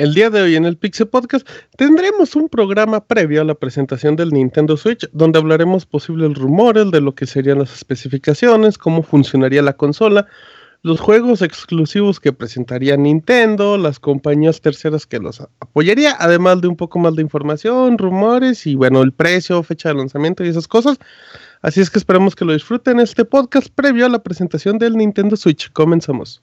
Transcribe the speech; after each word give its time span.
El 0.00 0.14
día 0.14 0.30
de 0.30 0.40
hoy 0.40 0.56
en 0.56 0.64
el 0.64 0.78
Pixel 0.78 1.08
Podcast 1.08 1.46
tendremos 1.76 2.34
un 2.34 2.48
programa 2.48 3.04
previo 3.04 3.42
a 3.42 3.44
la 3.44 3.54
presentación 3.54 4.16
del 4.16 4.30
Nintendo 4.30 4.78
Switch 4.78 5.06
donde 5.12 5.38
hablaremos 5.38 5.84
posibles 5.84 6.38
rumores 6.38 6.90
de 6.90 7.02
lo 7.02 7.14
que 7.14 7.26
serían 7.26 7.58
las 7.58 7.74
especificaciones, 7.74 8.78
cómo 8.78 9.02
funcionaría 9.02 9.60
la 9.60 9.74
consola, 9.74 10.26
los 10.82 11.00
juegos 11.00 11.42
exclusivos 11.42 12.18
que 12.18 12.32
presentaría 12.32 12.96
Nintendo, 12.96 13.76
las 13.76 14.00
compañías 14.00 14.62
terceras 14.62 15.06
que 15.06 15.18
los 15.18 15.42
apoyaría, 15.60 16.16
además 16.18 16.62
de 16.62 16.68
un 16.68 16.76
poco 16.76 16.98
más 16.98 17.14
de 17.14 17.20
información, 17.20 17.98
rumores 17.98 18.66
y 18.66 18.76
bueno, 18.76 19.02
el 19.02 19.12
precio, 19.12 19.62
fecha 19.62 19.90
de 19.90 19.96
lanzamiento 19.96 20.42
y 20.42 20.48
esas 20.48 20.66
cosas. 20.66 20.98
Así 21.62 21.80
es 21.80 21.90
que 21.90 21.98
esperamos 21.98 22.34
que 22.34 22.44
lo 22.46 22.54
disfruten 22.54 23.00
este 23.00 23.24
podcast 23.24 23.68
previo 23.68 24.06
a 24.06 24.08
la 24.08 24.22
presentación 24.22 24.78
del 24.78 24.96
Nintendo 24.96 25.36
Switch. 25.36 25.70
Comenzamos. 25.72 26.42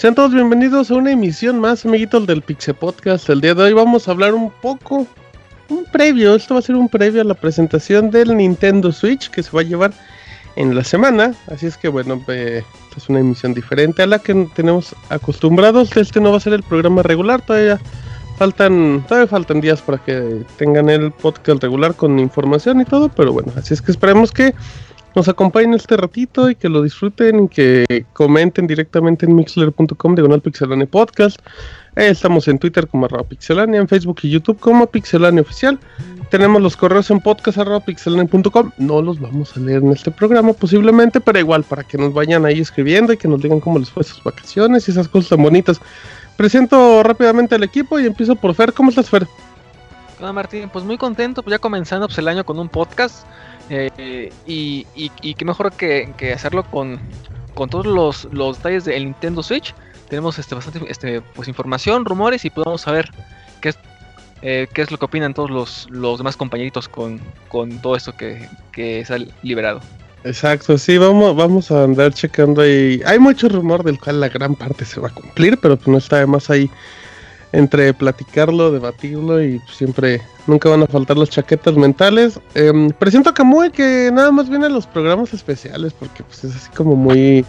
Sean 0.00 0.14
todos 0.14 0.32
bienvenidos 0.32 0.90
a 0.90 0.94
una 0.94 1.10
emisión 1.10 1.60
más, 1.60 1.84
amiguitos 1.84 2.26
del 2.26 2.40
Pixel 2.40 2.74
Podcast. 2.74 3.28
El 3.28 3.42
día 3.42 3.54
de 3.54 3.64
hoy 3.64 3.74
vamos 3.74 4.08
a 4.08 4.12
hablar 4.12 4.32
un 4.32 4.50
poco, 4.50 5.06
un 5.68 5.84
previo, 5.92 6.34
esto 6.34 6.54
va 6.54 6.60
a 6.60 6.62
ser 6.62 6.76
un 6.76 6.88
previo 6.88 7.20
a 7.20 7.24
la 7.24 7.34
presentación 7.34 8.10
del 8.10 8.34
Nintendo 8.34 8.92
Switch 8.92 9.28
que 9.28 9.42
se 9.42 9.50
va 9.50 9.60
a 9.60 9.64
llevar 9.64 9.92
en 10.56 10.74
la 10.74 10.84
semana. 10.84 11.34
Así 11.52 11.66
es 11.66 11.76
que 11.76 11.88
bueno, 11.88 12.18
eh, 12.28 12.64
esta 12.88 12.96
es 12.96 13.10
una 13.10 13.20
emisión 13.20 13.52
diferente 13.52 14.02
a 14.02 14.06
la 14.06 14.18
que 14.18 14.48
tenemos 14.54 14.96
acostumbrados. 15.10 15.94
Este 15.94 16.18
no 16.18 16.30
va 16.30 16.38
a 16.38 16.40
ser 16.40 16.54
el 16.54 16.62
programa 16.62 17.02
regular, 17.02 17.42
todavía 17.42 17.78
faltan, 18.38 19.04
todavía 19.06 19.28
faltan 19.28 19.60
días 19.60 19.82
para 19.82 19.98
que 19.98 20.46
tengan 20.56 20.88
el 20.88 21.12
podcast 21.12 21.62
regular 21.62 21.94
con 21.94 22.18
información 22.18 22.80
y 22.80 22.86
todo, 22.86 23.10
pero 23.10 23.34
bueno, 23.34 23.52
así 23.54 23.74
es 23.74 23.82
que 23.82 23.92
esperemos 23.92 24.32
que 24.32 24.54
nos 25.14 25.28
acompañen 25.28 25.74
este 25.74 25.96
ratito 25.96 26.50
y 26.50 26.54
que 26.54 26.68
lo 26.68 26.82
disfruten 26.82 27.44
y 27.44 27.48
que 27.48 28.06
comenten 28.12 28.66
directamente 28.66 29.26
en 29.26 29.34
mixler.com 29.34 30.14
diagonal 30.14 30.40
pixelania 30.40 30.86
podcast. 30.86 31.38
Eh, 31.96 32.08
estamos 32.08 32.46
en 32.48 32.58
Twitter 32.58 32.86
como 32.86 33.06
arroba 33.06 33.24
pixelania, 33.24 33.80
en 33.80 33.88
Facebook 33.88 34.20
y 34.22 34.30
YouTube 34.30 34.58
como 34.58 34.86
pixelania 34.86 35.42
oficial. 35.42 35.78
Tenemos 36.30 36.62
los 36.62 36.76
correos 36.76 37.10
en 37.10 37.20
podcast 37.20 37.58
arroba 37.58 37.80
pixelania.com. 37.80 38.70
No 38.78 39.02
los 39.02 39.18
vamos 39.18 39.56
a 39.56 39.60
leer 39.60 39.82
en 39.82 39.92
este 39.92 40.12
programa 40.12 40.52
posiblemente, 40.52 41.20
pero 41.20 41.38
igual 41.40 41.64
para 41.64 41.82
que 41.82 41.98
nos 41.98 42.14
vayan 42.14 42.46
ahí 42.46 42.60
escribiendo 42.60 43.12
y 43.12 43.16
que 43.16 43.26
nos 43.26 43.42
digan 43.42 43.58
cómo 43.58 43.78
les 43.78 43.90
fue 43.90 44.04
sus 44.04 44.22
vacaciones 44.22 44.86
y 44.86 44.92
esas 44.92 45.08
cosas 45.08 45.30
tan 45.30 45.42
bonitas. 45.42 45.80
Presento 46.36 47.02
rápidamente 47.02 47.56
al 47.56 47.64
equipo 47.64 47.98
y 47.98 48.06
empiezo 48.06 48.36
por 48.36 48.54
Fer. 48.54 48.72
¿Cómo 48.72 48.90
estás, 48.90 49.10
Fer? 49.10 49.26
Hola 50.20 50.32
Martín, 50.32 50.68
pues 50.70 50.84
muy 50.84 50.98
contento, 50.98 51.42
pues 51.42 51.52
ya 51.52 51.58
comenzando 51.58 52.06
pues, 52.06 52.18
el 52.18 52.28
año 52.28 52.44
con 52.44 52.58
un 52.58 52.68
podcast. 52.68 53.26
Eh, 53.70 54.32
y, 54.46 54.86
y, 54.96 55.12
y, 55.22 55.34
qué 55.34 55.44
mejor 55.44 55.72
que, 55.72 56.32
hacerlo 56.34 56.64
con, 56.64 56.98
con 57.54 57.70
todos 57.70 57.86
los, 57.86 58.28
los, 58.32 58.56
detalles 58.56 58.84
del 58.84 59.04
Nintendo 59.04 59.42
Switch. 59.42 59.74
Tenemos 60.08 60.38
este, 60.38 60.56
bastante 60.56 60.80
este, 60.88 61.20
pues, 61.20 61.46
información, 61.46 62.04
rumores 62.04 62.44
y 62.44 62.50
podemos 62.50 62.80
saber 62.80 63.10
qué 63.60 63.68
es, 63.68 63.78
eh, 64.42 64.66
qué 64.74 64.82
es 64.82 64.90
lo 64.90 64.98
que 64.98 65.04
opinan 65.04 65.34
todos 65.34 65.50
los, 65.50 65.86
los 65.88 66.18
demás 66.18 66.36
compañeritos 66.36 66.88
con, 66.88 67.20
con 67.48 67.80
todo 67.80 67.94
esto 67.94 68.16
que, 68.16 68.48
que 68.72 69.04
se 69.04 69.14
ha 69.14 69.18
liberado. 69.42 69.80
Exacto, 70.24 70.76
sí, 70.76 70.98
vamos, 70.98 71.34
vamos 71.36 71.70
a 71.70 71.84
andar 71.84 72.12
checando 72.12 72.62
ahí. 72.62 73.00
Hay 73.06 73.20
mucho 73.20 73.48
rumor 73.48 73.84
del 73.84 73.98
cual 74.00 74.20
la 74.20 74.28
gran 74.28 74.56
parte 74.56 74.84
se 74.84 75.00
va 75.00 75.08
a 75.08 75.14
cumplir, 75.14 75.56
pero 75.58 75.76
pues 75.76 75.88
no 75.88 75.96
está 75.96 76.18
de 76.18 76.26
más 76.26 76.50
ahí 76.50 76.68
entre 77.52 77.92
platicarlo, 77.94 78.70
debatirlo 78.70 79.42
y 79.42 79.60
siempre 79.70 80.20
nunca 80.46 80.68
van 80.68 80.82
a 80.82 80.86
faltar 80.86 81.16
las 81.16 81.30
chaquetas 81.30 81.76
mentales. 81.76 82.38
Eh, 82.54 82.90
presento 82.98 83.30
a 83.30 83.34
Kamui 83.34 83.70
que 83.70 84.10
nada 84.12 84.30
más 84.30 84.48
viene 84.48 84.66
a 84.66 84.70
los 84.70 84.86
programas 84.86 85.34
especiales 85.34 85.92
porque 85.92 86.22
pues 86.22 86.44
es 86.44 86.56
así 86.56 86.70
como 86.70 86.94
muy 86.96 87.44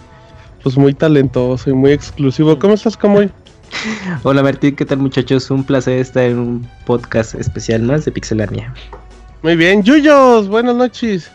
pues 0.63 0.77
muy 0.77 0.93
talentoso 0.93 1.69
y 1.69 1.73
muy 1.73 1.91
exclusivo. 1.91 2.57
¿Cómo 2.57 2.73
estás 2.73 2.97
Kamui? 2.97 3.29
Hola 4.23 4.43
Martín, 4.43 4.75
¿qué 4.75 4.85
tal 4.85 4.99
muchachos? 4.99 5.49
Un 5.49 5.63
placer 5.63 5.99
estar 5.99 6.23
en 6.23 6.39
un 6.39 6.67
podcast 6.85 7.35
especial 7.35 7.83
más 7.83 8.05
de 8.05 8.11
Pixelania. 8.11 8.73
Muy 9.43 9.55
bien, 9.55 9.81
Yuyos, 9.81 10.47
buenas 10.47 10.75
noches. 10.75 11.31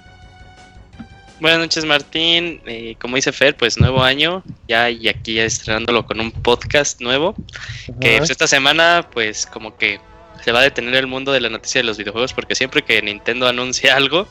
Buenas 1.38 1.60
noches 1.60 1.84
Martín, 1.84 2.62
eh, 2.64 2.96
como 2.98 3.16
dice 3.16 3.30
Fer, 3.30 3.54
pues 3.56 3.78
nuevo 3.78 4.02
año, 4.02 4.42
ya 4.68 4.88
y 4.88 5.06
aquí 5.08 5.34
ya 5.34 5.44
estrenándolo 5.44 6.06
con 6.06 6.18
un 6.18 6.32
podcast 6.32 7.00
nuevo, 7.02 7.34
Ajá. 7.36 7.98
que 8.00 8.18
pues, 8.18 8.30
esta 8.30 8.46
semana 8.46 9.06
pues 9.12 9.44
como 9.44 9.76
que 9.76 10.00
se 10.42 10.52
va 10.52 10.60
a 10.60 10.62
detener 10.62 10.94
el 10.94 11.06
mundo 11.06 11.32
de 11.32 11.40
la 11.40 11.50
noticia 11.50 11.80
de 11.80 11.84
los 11.84 11.98
videojuegos 11.98 12.32
porque 12.32 12.54
siempre 12.54 12.82
que 12.82 13.02
Nintendo 13.02 13.46
anuncia 13.46 13.96
algo, 13.96 14.26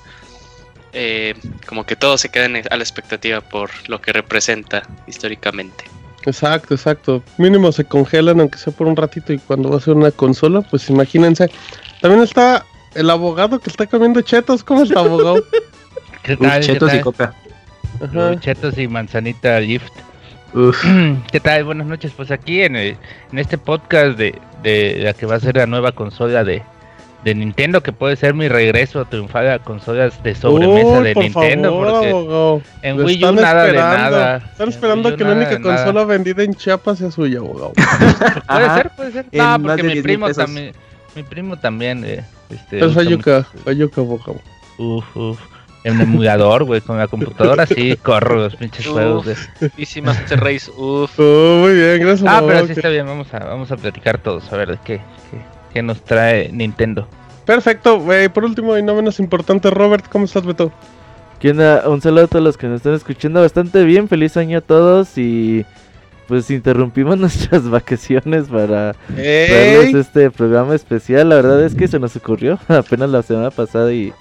eh, 0.94 1.36
como 1.68 1.86
que 1.86 1.96
todos 1.96 2.22
se 2.22 2.30
quedan 2.30 2.56
a 2.56 2.76
la 2.76 2.84
expectativa 2.84 3.42
por 3.42 3.70
lo 3.88 4.02
que 4.02 4.12
representa 4.12 4.82
históricamente. 5.06 5.84
Exacto, 6.26 6.74
exacto. 6.74 7.24
Mínimo 7.38 7.72
se 7.72 7.86
congelan 7.86 8.40
aunque 8.40 8.58
sea 8.58 8.74
por 8.74 8.88
un 8.88 8.96
ratito 8.96 9.32
y 9.32 9.38
cuando 9.38 9.70
va 9.70 9.78
a 9.78 9.80
ser 9.80 9.94
una 9.94 10.10
consola, 10.10 10.62
pues 10.62 10.90
imagínense. 10.90 11.52
También 12.02 12.24
está 12.24 12.66
el 12.96 13.10
abogado 13.10 13.60
que 13.60 13.70
está 13.70 13.86
comiendo 13.86 14.22
chetos, 14.22 14.64
¿cómo 14.64 14.84
está 14.84 15.02
abogado? 15.02 15.44
¿Qué 16.26 16.36
tal? 16.38 16.60
Uf, 16.60 16.66
chetos 16.66 16.90
¿Qué 16.92 16.98
tal? 16.98 17.00
y 17.00 17.04
coca. 17.04 17.34
Uh, 18.02 18.36
chetos 18.40 18.78
y 18.78 18.88
manzanita 18.88 19.60
lift. 19.60 19.92
Uf. 20.54 20.84
¿Qué 21.32 21.40
tal? 21.40 21.64
Buenas 21.64 21.88
noches. 21.88 22.12
Pues 22.16 22.32
aquí 22.32 22.62
en, 22.62 22.76
el, 22.76 22.98
en 23.32 23.40
este 23.40 23.58
podcast 23.58 24.18
de, 24.18 24.40
de, 24.64 24.98
la 25.00 25.14
que 25.14 25.26
va 25.26 25.36
a 25.36 25.40
ser 25.40 25.56
la 25.58 25.66
nueva 25.66 25.92
consola 25.94 26.44
de, 26.44 26.62
de 27.24 27.36
Nintendo, 27.36 27.82
que 27.82 27.92
puede 27.92 28.16
ser 28.16 28.34
mi 28.34 28.48
regreso 28.48 29.00
a 29.02 29.06
triunfar 29.06 29.48
a 29.48 29.60
consolas 29.60 30.22
de 30.24 30.36
sobremesa 30.36 30.88
Uy, 31.00 31.04
de 31.04 31.14
por 31.14 31.24
Nintendo. 31.24 31.70
favor, 31.70 31.92
porque 31.92 32.10
abogado. 32.10 32.62
en 32.82 32.98
Lo 32.98 33.06
Wii 33.06 33.16
U 33.16 33.28
están 33.30 33.36
nada 33.36 33.64
de 33.64 33.70
esperando. 33.70 33.98
nada. 34.18 34.38
Están 34.38 34.70
esperando 34.70 35.16
que 35.18 35.24
la 35.24 35.32
única 35.34 35.60
nada. 35.60 35.62
consola 35.78 36.04
vendida 36.06 36.44
en 36.44 36.54
Chiapas 36.56 36.98
sea 37.00 37.12
suya, 37.12 37.40
abogado. 37.40 37.74
Puede 38.48 38.66
Ajá. 38.66 38.76
ser, 38.78 38.90
puede 38.96 39.12
ser. 39.12 39.26
No, 39.32 39.62
porque 39.62 39.84
mi 39.84 39.90
10,000 39.94 40.04
primo 40.04 40.26
pesos. 40.28 40.46
también. 40.46 40.72
Mi 41.16 41.24
primo 41.24 41.58
también. 41.58 42.04
Eh, 42.06 42.24
este, 42.50 42.80
Es 42.80 42.86
mucho- 42.88 42.94
Fayuca, 43.64 44.02
abogado. 44.02 44.42
Uf, 44.78 45.16
uf. 45.16 45.40
En 45.86 45.98
un 45.98 46.02
emulador, 46.02 46.64
güey, 46.64 46.82
con 46.82 46.98
la 46.98 47.08
computadora 47.08 47.68
sí 47.68 47.96
corro 48.02 48.38
los 48.38 48.56
pinches 48.56 48.88
juegos 48.88 49.28
de. 49.28 49.36
Y 49.78 49.86
si 49.86 50.02
Master 50.02 50.40
Race, 50.40 50.72
uff. 50.76 51.14
Oh, 51.20 51.60
muy 51.62 51.74
bien, 51.76 52.00
gracias. 52.00 52.28
Ah, 52.28 52.44
pero 52.46 52.66
sí 52.66 52.74
está 52.74 52.90
bien, 52.90 53.06
vamos 53.06 53.32
a, 53.32 53.40
vamos 53.40 53.72
a 53.72 53.78
platicar 53.78 54.18
todos, 54.18 54.52
a 54.52 54.58
ver 54.58 54.72
de 54.72 54.80
qué, 54.84 54.98
qué, 55.30 55.38
qué 55.72 55.84
nos 55.84 56.02
trae 56.04 56.52
Nintendo. 56.52 57.08
Perfecto, 57.46 58.00
güey. 58.00 58.30
Por 58.30 58.46
último 58.46 58.76
y 58.76 58.82
no 58.82 58.96
menos 58.96 59.20
importante, 59.20 59.70
Robert, 59.70 60.08
¿cómo 60.10 60.26
estás, 60.26 60.44
Beto? 60.44 60.72
¿Qué 61.40 61.52
onda? 61.52 61.88
Un 61.88 62.02
saludo 62.02 62.24
a 62.24 62.28
todos 62.28 62.44
los 62.44 62.58
que 62.58 62.66
nos 62.66 62.78
están 62.78 62.96
escuchando 62.96 63.42
bastante 63.42 63.84
bien. 63.84 64.08
Feliz 64.08 64.36
año 64.38 64.58
a 64.58 64.62
todos 64.62 65.18
y 65.20 65.66
pues 66.28 66.50
interrumpimos 66.50 67.18
nuestras 67.20 67.70
vacaciones 67.70 68.46
para 68.46 68.94
traerles 69.14 69.94
¡Ey! 69.94 70.00
este 70.00 70.32
programa 70.32 70.74
especial. 70.74 71.30
La 71.30 71.36
verdad 71.36 71.64
es 71.64 71.76
que 71.76 71.88
se 71.88 72.00
nos 72.00 72.16
ocurrió 72.16 72.58
apenas 72.68 73.12
la 73.12 73.22
semana 73.22 73.52
pasada 73.52 73.94
y 73.94 74.12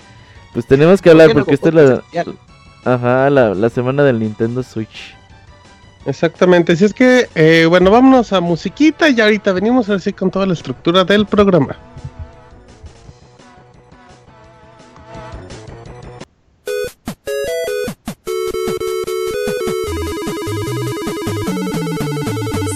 pues 0.54 0.66
tenemos 0.66 1.02
que 1.02 1.10
hablar 1.10 1.28
¿Por 1.28 1.34
qué 1.34 1.38
no 1.40 1.44
porque 1.44 1.54
esta 1.56 1.68
es 1.68 1.74
la, 1.74 1.82
especial? 1.96 2.38
ajá, 2.84 3.30
la, 3.30 3.54
la 3.54 3.68
semana 3.70 4.02
del 4.04 4.20
Nintendo 4.20 4.62
Switch. 4.62 5.14
Exactamente, 6.06 6.76
si 6.76 6.84
es 6.84 6.94
que, 6.94 7.28
eh, 7.34 7.66
bueno, 7.68 7.90
vámonos 7.90 8.32
a 8.32 8.40
musiquita 8.40 9.08
y 9.08 9.20
ahorita 9.20 9.52
venimos 9.52 9.88
así 9.90 10.12
con 10.12 10.30
toda 10.30 10.46
la 10.46 10.52
estructura 10.54 11.04
del 11.04 11.26
programa. 11.26 11.78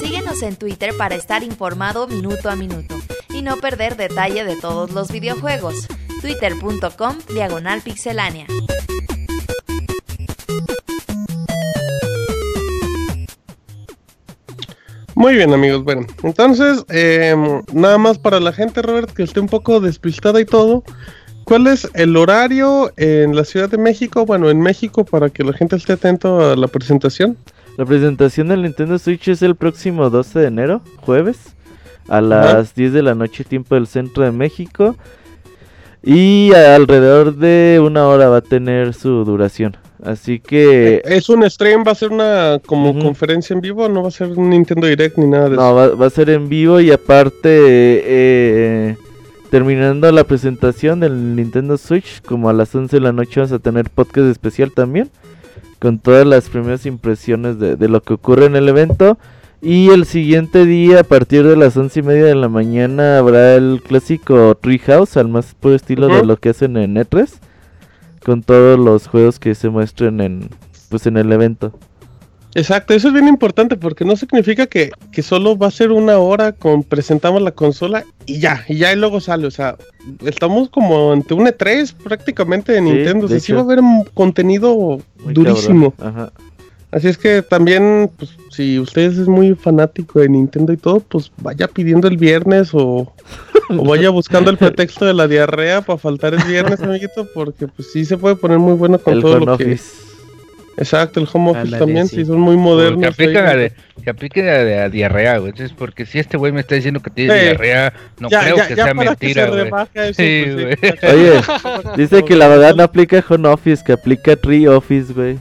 Síguenos 0.00 0.42
en 0.42 0.56
Twitter 0.56 0.96
para 0.96 1.14
estar 1.14 1.42
informado 1.42 2.06
minuto 2.06 2.50
a 2.50 2.56
minuto 2.56 2.96
y 3.30 3.42
no 3.42 3.56
perder 3.56 3.96
detalle 3.96 4.44
de 4.44 4.56
todos 4.56 4.90
los 4.92 5.10
videojuegos. 5.10 5.86
Twitter.com 6.20 7.16
Diagonal 7.32 7.80
Pixelánea. 7.80 8.46
Muy 15.18 15.34
bien 15.34 15.52
amigos, 15.52 15.82
bueno, 15.82 16.06
entonces, 16.22 16.84
em, 16.90 17.62
nada 17.72 17.98
más 17.98 18.18
para 18.18 18.38
la 18.38 18.52
gente, 18.52 18.82
Robert, 18.82 19.10
que 19.10 19.24
esté 19.24 19.40
un 19.40 19.48
poco 19.48 19.80
despistada 19.80 20.40
y 20.40 20.44
todo, 20.44 20.84
¿cuál 21.42 21.66
es 21.66 21.90
el 21.94 22.16
horario 22.16 22.92
en 22.96 23.34
la 23.34 23.44
Ciudad 23.44 23.68
de 23.68 23.78
México? 23.78 24.24
Bueno, 24.24 24.48
en 24.48 24.60
México, 24.60 25.04
para 25.04 25.28
que 25.28 25.42
la 25.42 25.52
gente 25.54 25.74
esté 25.74 25.94
atento 25.94 26.52
a 26.52 26.54
la 26.54 26.68
presentación. 26.68 27.36
La 27.76 27.84
presentación 27.84 28.46
del 28.46 28.62
Nintendo 28.62 28.96
Switch 28.96 29.26
es 29.26 29.42
el 29.42 29.56
próximo 29.56 30.08
12 30.08 30.38
de 30.38 30.46
enero, 30.46 30.82
jueves, 30.98 31.56
a 32.08 32.20
las 32.20 32.76
10 32.76 32.92
de 32.92 33.02
la 33.02 33.16
noche, 33.16 33.42
tiempo 33.42 33.74
del 33.74 33.88
centro 33.88 34.22
de 34.22 34.30
México. 34.30 34.96
Y 36.10 36.54
alrededor 36.54 37.36
de 37.36 37.82
una 37.84 38.08
hora 38.08 38.30
va 38.30 38.38
a 38.38 38.40
tener 38.40 38.94
su 38.94 39.26
duración. 39.26 39.76
Así 40.02 40.40
que... 40.40 41.02
¿Es 41.04 41.28
un 41.28 41.48
stream? 41.50 41.84
¿Va 41.86 41.92
a 41.92 41.94
ser 41.94 42.12
una 42.12 42.62
como 42.64 42.98
conferencia 42.98 43.52
en 43.52 43.60
vivo? 43.60 43.90
¿No 43.90 44.00
va 44.00 44.08
a 44.08 44.10
ser 44.10 44.28
un 44.28 44.48
Nintendo 44.48 44.86
Direct 44.86 45.18
ni 45.18 45.26
nada 45.26 45.50
de 45.50 45.56
No, 45.56 45.74
va, 45.74 45.88
va 45.88 46.06
a 46.06 46.10
ser 46.10 46.30
en 46.30 46.48
vivo 46.48 46.80
y 46.80 46.90
aparte, 46.90 47.42
eh, 47.44 48.96
terminando 49.50 50.10
la 50.10 50.24
presentación 50.24 51.00
del 51.00 51.36
Nintendo 51.36 51.76
Switch, 51.76 52.22
como 52.22 52.48
a 52.48 52.54
las 52.54 52.74
11 52.74 52.96
de 52.96 53.02
la 53.02 53.12
noche 53.12 53.40
vamos 53.40 53.52
a 53.52 53.58
tener 53.58 53.90
podcast 53.90 54.28
especial 54.28 54.72
también, 54.72 55.10
con 55.78 55.98
todas 55.98 56.26
las 56.26 56.48
primeras 56.48 56.86
impresiones 56.86 57.58
de, 57.58 57.76
de 57.76 57.88
lo 57.90 58.00
que 58.00 58.14
ocurre 58.14 58.46
en 58.46 58.56
el 58.56 58.66
evento. 58.66 59.18
Y 59.60 59.90
el 59.90 60.04
siguiente 60.04 60.64
día, 60.66 61.00
a 61.00 61.04
partir 61.04 61.44
de 61.44 61.56
las 61.56 61.76
once 61.76 61.98
y 61.98 62.02
media 62.02 62.24
de 62.26 62.36
la 62.36 62.48
mañana, 62.48 63.18
habrá 63.18 63.56
el 63.56 63.82
clásico 63.84 64.56
Treehouse, 64.60 65.16
al 65.16 65.28
más 65.28 65.54
puro 65.58 65.74
estilo 65.74 66.06
de 66.06 66.24
lo 66.24 66.36
que 66.36 66.50
hacen 66.50 66.76
en 66.76 66.94
E3, 66.94 67.28
con 68.24 68.42
todos 68.42 68.78
los 68.78 69.08
juegos 69.08 69.40
que 69.40 69.54
se 69.56 69.68
muestren 69.68 70.20
en, 70.20 70.48
pues, 70.90 71.06
en 71.06 71.16
el 71.16 71.32
evento. 71.32 71.72
Exacto, 72.54 72.94
eso 72.94 73.08
es 73.08 73.14
bien 73.14 73.28
importante 73.28 73.76
porque 73.76 74.04
no 74.04 74.16
significa 74.16 74.66
que, 74.66 74.90
que 75.12 75.22
solo 75.22 75.56
va 75.58 75.66
a 75.66 75.70
ser 75.70 75.92
una 75.92 76.18
hora 76.18 76.52
con 76.52 76.82
presentamos 76.82 77.42
la 77.42 77.50
consola 77.50 78.04
y 78.26 78.40
ya, 78.40 78.64
y 78.68 78.76
ya 78.76 78.92
y 78.92 78.96
luego 78.96 79.20
sale, 79.20 79.46
o 79.46 79.50
sea, 79.50 79.76
estamos 80.24 80.70
como 80.70 81.12
ante 81.12 81.34
un 81.34 81.46
E3 81.46 81.94
prácticamente 81.94 82.72
de 82.72 82.78
Sí, 82.78 82.84
Nintendo, 82.84 83.26
o 83.26 83.28
sea, 83.28 83.38
sí 83.38 83.52
va 83.52 83.60
a 83.60 83.64
haber 83.64 83.80
un 83.80 84.04
contenido 84.14 84.98
Muy 85.22 85.34
durísimo. 85.34 85.90
cabrón. 85.92 86.16
Ajá. 86.16 86.32
Así 86.90 87.06
es 87.08 87.18
que 87.18 87.42
también, 87.42 88.10
pues, 88.18 88.30
si 88.50 88.78
usted 88.78 89.02
es 89.02 89.28
muy 89.28 89.54
fanático 89.54 90.20
de 90.20 90.28
Nintendo 90.30 90.72
y 90.72 90.78
todo, 90.78 91.00
pues 91.00 91.30
vaya 91.36 91.68
pidiendo 91.68 92.08
el 92.08 92.16
viernes 92.16 92.70
o, 92.72 93.12
o 93.70 93.84
vaya 93.84 94.08
buscando 94.10 94.50
el 94.50 94.56
pretexto 94.58 95.04
de 95.04 95.12
la 95.12 95.28
diarrea 95.28 95.82
para 95.82 95.98
faltar 95.98 96.32
el 96.34 96.42
viernes, 96.44 96.80
amiguito, 96.80 97.26
porque 97.34 97.68
pues 97.68 97.92
sí 97.92 98.04
se 98.06 98.16
puede 98.16 98.36
poner 98.36 98.58
muy 98.58 98.72
bueno 98.72 98.98
con 98.98 99.14
El 99.14 99.20
todo 99.20 99.38
lo 99.38 99.56
que... 99.58 99.64
office. 99.64 100.08
Exacto, 100.78 101.18
el 101.18 101.28
home 101.32 101.50
office 101.50 101.76
también, 101.76 102.06
sí. 102.06 102.16
sí, 102.18 102.24
son 102.24 102.38
muy 102.38 102.54
Que 102.54 102.62
modernos. 102.62 103.10
aplica 103.12 103.40
ahí. 103.40 103.44
la 103.46 103.56
de, 103.56 103.72
que 104.04 104.10
aplique 104.10 104.42
la 104.44 104.64
de 104.64 104.76
la 104.76 104.88
diarrea, 104.88 105.38
güey. 105.38 105.50
Entonces, 105.50 105.74
porque 105.76 106.06
si 106.06 106.20
este 106.20 106.36
güey 106.36 106.52
me 106.52 106.60
está 106.60 106.76
diciendo 106.76 107.00
que 107.00 107.10
tiene 107.10 107.34
Sí. 107.34 107.40
diarrea, 107.46 107.92
no 108.20 108.30
Ya, 108.30 108.44
creo 108.44 108.56
ya, 108.58 108.68
que 108.68 108.76
ya 108.76 108.84
sea 108.84 108.94
mentira, 108.94 109.46
que 109.50 109.52
se 109.52 109.70
güey. 109.70 109.82
eso, 109.94 110.14
Sí, 110.14 110.42
pues, 110.54 110.80
güey. 111.02 111.14
Oye, 111.14 111.40
Dice 111.96 112.24
que 112.24 112.36
la 112.36 112.46
verdad 112.46 112.76
no 112.76 112.84
aplica 112.84 113.22
home 113.28 113.48
office, 113.48 113.82
que 113.84 113.92
aplica 113.92 114.36
tree 114.36 114.68
office, 114.68 115.12
güey. 115.12 115.38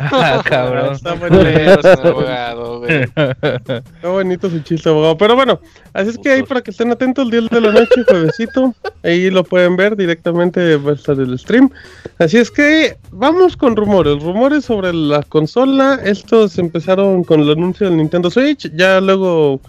Ah, 0.00 0.42
cabrón. 0.44 0.94
Está 0.94 1.14
bueno, 1.14 1.38
Culeros, 1.38 1.84
abogado, 1.84 2.78
güey. 2.80 3.02
está 3.02 3.82
bonito 4.02 4.50
su 4.50 4.60
chiste, 4.60 4.88
abogado. 4.88 5.16
Pero 5.18 5.36
bueno, 5.36 5.60
así 5.92 6.10
es 6.10 6.18
que 6.18 6.30
ahí 6.30 6.42
para 6.42 6.60
que 6.60 6.70
estén 6.70 6.90
atentos, 6.90 7.30
10 7.30 7.48
de 7.50 7.60
la 7.60 7.72
noche, 7.72 8.04
juevesito. 8.06 8.74
Ahí 9.02 9.30
lo 9.30 9.44
pueden 9.44 9.76
ver 9.76 9.96
directamente, 9.96 10.76
va 10.76 10.92
a 10.92 10.94
estar 10.94 11.18
el 11.18 11.38
stream. 11.38 11.70
Así 12.18 12.38
es 12.38 12.50
que 12.50 12.96
vamos 13.12 13.56
con 13.56 13.76
rumores. 13.76 14.22
Rumores 14.22 14.64
sobre 14.64 14.92
la 14.92 15.22
consola. 15.22 16.00
Estos 16.04 16.58
empezaron 16.58 17.22
con 17.24 17.40
el 17.40 17.50
anuncio 17.50 17.86
del 17.88 17.96
Nintendo 17.96 18.30
Switch. 18.30 18.70
Ya 18.74 19.00
luego 19.00 19.60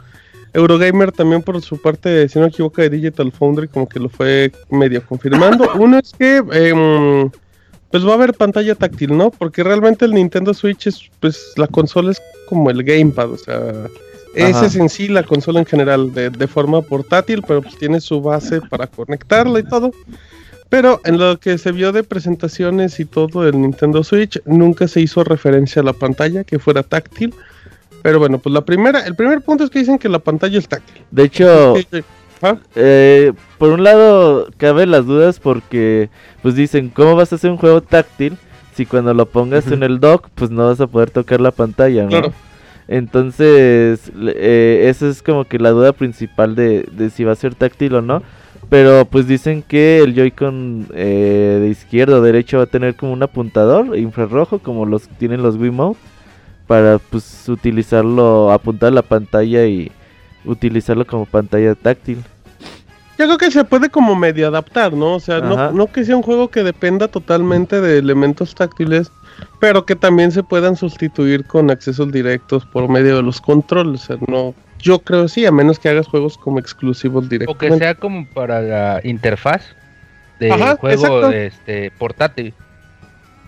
Eurogamer 0.53 1.11
también 1.11 1.41
por 1.41 1.61
su 1.61 1.79
parte, 1.79 2.27
si 2.27 2.39
no 2.39 2.45
me 2.45 2.49
equivoco, 2.49 2.81
de 2.81 2.89
Digital 2.89 3.31
Foundry 3.31 3.67
como 3.67 3.87
que 3.87 3.99
lo 3.99 4.09
fue 4.09 4.51
medio 4.69 5.05
confirmando. 5.05 5.71
Uno 5.75 5.99
es 5.99 6.11
que... 6.17 6.37
em, 6.51 7.29
pues 7.91 8.05
va 8.05 8.11
a 8.11 8.15
haber 8.15 8.33
pantalla 8.33 8.75
táctil, 8.75 9.17
¿no? 9.17 9.31
Porque 9.31 9.63
realmente 9.63 10.05
el 10.05 10.13
Nintendo 10.13 10.53
Switch 10.53 10.87
es, 10.87 11.09
pues 11.19 11.53
la 11.57 11.67
consola 11.67 12.11
es 12.11 12.21
como 12.47 12.69
el 12.69 12.83
gamepad, 12.83 13.31
o 13.31 13.37
sea, 13.37 13.87
esa 14.35 14.65
es 14.65 14.75
en 14.75 14.89
sí 14.89 15.07
la 15.07 15.23
consola 15.23 15.59
en 15.59 15.65
general, 15.65 16.13
de, 16.13 16.29
de 16.29 16.47
forma 16.47 16.81
portátil, 16.81 17.43
pero 17.47 17.61
pues 17.61 17.77
tiene 17.77 17.99
su 17.99 18.21
base 18.21 18.61
para 18.61 18.87
conectarla 18.87 19.59
y 19.59 19.63
todo. 19.63 19.91
Pero 20.69 21.01
en 21.03 21.17
lo 21.17 21.39
que 21.39 21.57
se 21.57 21.71
vio 21.71 21.91
de 21.91 22.03
presentaciones 22.03 22.99
y 22.99 23.05
todo 23.05 23.43
del 23.43 23.59
Nintendo 23.59 24.03
Switch, 24.03 24.39
nunca 24.45 24.87
se 24.87 25.01
hizo 25.01 25.23
referencia 25.23 25.81
a 25.81 25.85
la 25.85 25.93
pantalla 25.93 26.43
que 26.43 26.59
fuera 26.59 26.83
táctil. 26.83 27.33
Pero 28.03 28.19
bueno, 28.19 28.37
pues 28.37 28.53
la 28.53 28.61
primera, 28.63 29.05
el 29.05 29.15
primer 29.15 29.41
punto 29.41 29.63
es 29.63 29.71
que 29.71 29.79
dicen 29.79 29.97
que 29.97 30.07
la 30.07 30.19
pantalla 30.19 30.59
es 30.59 30.67
táctil. 30.67 31.03
De 31.09 31.23
hecho, 31.23 31.73
Ah, 32.41 32.57
eh, 32.75 33.33
por 33.57 33.69
un 33.69 33.83
lado 33.83 34.47
cabe 34.57 34.85
las 34.85 35.05
dudas 35.05 35.39
porque 35.39 36.09
pues 36.41 36.55
dicen, 36.55 36.89
¿cómo 36.89 37.15
vas 37.15 37.31
a 37.31 37.35
hacer 37.35 37.51
un 37.51 37.57
juego 37.57 37.81
táctil 37.81 38.37
si 38.73 38.85
cuando 38.85 39.13
lo 39.13 39.25
pongas 39.25 39.71
en 39.71 39.83
el 39.83 39.99
dock 39.99 40.29
pues 40.35 40.49
no 40.49 40.67
vas 40.67 40.79
a 40.79 40.87
poder 40.87 41.11
tocar 41.11 41.41
la 41.41 41.51
pantalla, 41.51 42.03
¿no? 42.03 42.09
Claro. 42.09 42.33
Entonces, 42.87 44.11
eh, 44.19 44.85
esa 44.89 45.07
es 45.07 45.21
como 45.21 45.45
que 45.45 45.59
la 45.59 45.69
duda 45.69 45.93
principal 45.93 46.55
de, 46.55 46.87
de 46.91 47.09
si 47.11 47.23
va 47.23 47.33
a 47.33 47.35
ser 47.35 47.53
táctil 47.55 47.93
o 47.95 48.01
no. 48.01 48.23
Pero 48.69 49.05
pues 49.05 49.27
dicen 49.27 49.63
que 49.63 49.99
el 49.99 50.13
Joy-Con 50.13 50.87
eh, 50.93 51.57
de 51.61 51.69
izquierda 51.69 52.17
o 52.17 52.21
derecha 52.21 52.57
va 52.57 52.63
a 52.63 52.67
tener 52.67 52.95
como 52.95 53.13
un 53.13 53.23
apuntador 53.23 53.97
infrarrojo 53.97 54.59
como 54.59 54.85
los 54.85 55.07
tienen 55.07 55.41
los 55.41 55.57
Wiimote 55.57 55.99
para 56.67 56.99
pues 56.99 57.49
utilizarlo, 57.49 58.51
apuntar 58.51 58.89
a 58.89 58.95
la 58.95 59.01
pantalla 59.01 59.65
y 59.65 59.91
utilizarlo 60.45 61.05
como 61.05 61.25
pantalla 61.25 61.75
táctil. 61.75 62.23
Yo 63.17 63.25
creo 63.25 63.37
que 63.37 63.51
se 63.51 63.65
puede 63.65 63.89
como 63.89 64.15
medio 64.15 64.47
adaptar, 64.47 64.93
¿no? 64.93 65.15
O 65.15 65.19
sea, 65.19 65.41
no, 65.41 65.71
no 65.71 65.87
que 65.87 66.05
sea 66.05 66.15
un 66.15 66.23
juego 66.23 66.49
que 66.49 66.63
dependa 66.63 67.09
totalmente 67.09 67.81
de 67.81 67.97
elementos 67.97 68.55
táctiles, 68.55 69.11
pero 69.59 69.85
que 69.85 69.95
también 69.95 70.31
se 70.31 70.41
puedan 70.41 70.77
sustituir 70.77 71.43
con 71.45 71.69
accesos 71.69 72.11
directos 72.13 72.65
por 72.65 72.87
medio 72.87 73.17
de 73.17 73.23
los 73.23 73.41
controles. 73.41 74.03
O 74.03 74.05
sea, 74.05 74.17
no, 74.27 74.55
yo 74.79 74.99
creo 74.99 75.27
sí, 75.27 75.45
a 75.45 75.51
menos 75.51 75.79
que 75.79 75.89
hagas 75.89 76.07
juegos 76.07 76.37
como 76.37 76.59
exclusivos 76.59 77.27
O 77.47 77.57
que 77.57 77.77
sea 77.77 77.95
como 77.95 78.25
para 78.33 78.61
la 78.61 79.01
interfaz 79.03 79.63
de 80.39 80.51
Ajá, 80.51 80.77
juego 80.77 81.29
este 81.29 81.91
portátil. 81.91 82.53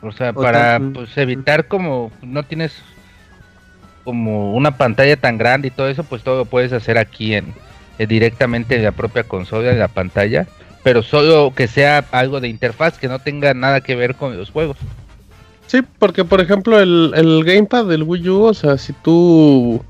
O 0.02 0.12
sea, 0.12 0.34
para 0.34 0.82
pues, 0.94 1.18
evitar 1.18 1.68
como 1.68 2.12
no 2.22 2.44
tienes 2.44 2.74
como 4.04 4.54
una 4.54 4.78
pantalla 4.78 5.16
tan 5.18 5.38
grande 5.38 5.68
y 5.70 5.72
todo 5.72 5.88
eso, 5.90 6.04
pues 6.04 6.24
todo 6.24 6.38
lo 6.40 6.46
puedes 6.46 6.74
hacer 6.74 6.98
aquí 6.98 7.34
en 7.34 7.54
eh, 8.00 8.08
directamente 8.08 8.76
en 8.76 8.84
la 8.84 8.92
propia 8.92 9.24
consola, 9.24 9.72
en 9.72 9.80
la 9.80 9.88
pantalla, 9.88 10.48
pero 10.84 11.04
solo 11.04 11.54
que 11.56 11.68
sea 11.68 12.04
algo 12.12 12.40
de 12.42 12.48
interfaz 12.48 12.98
que 12.98 13.08
no 13.08 13.20
tenga 13.20 13.54
nada 13.54 13.82
que 13.82 13.96
ver 13.96 14.16
con 14.16 14.38
los 14.38 14.50
juegos. 14.50 14.78
Sí, 15.68 15.82
porque 16.00 16.26
por 16.26 16.42
ejemplo 16.42 16.80
el, 16.80 17.14
el 17.16 17.44
gamepad 17.46 17.86
del 17.86 18.04
Wii 18.04 18.30
U, 18.30 18.42
o 18.44 18.54
sea, 18.54 18.78
si 18.78 18.92
tú 18.94 19.82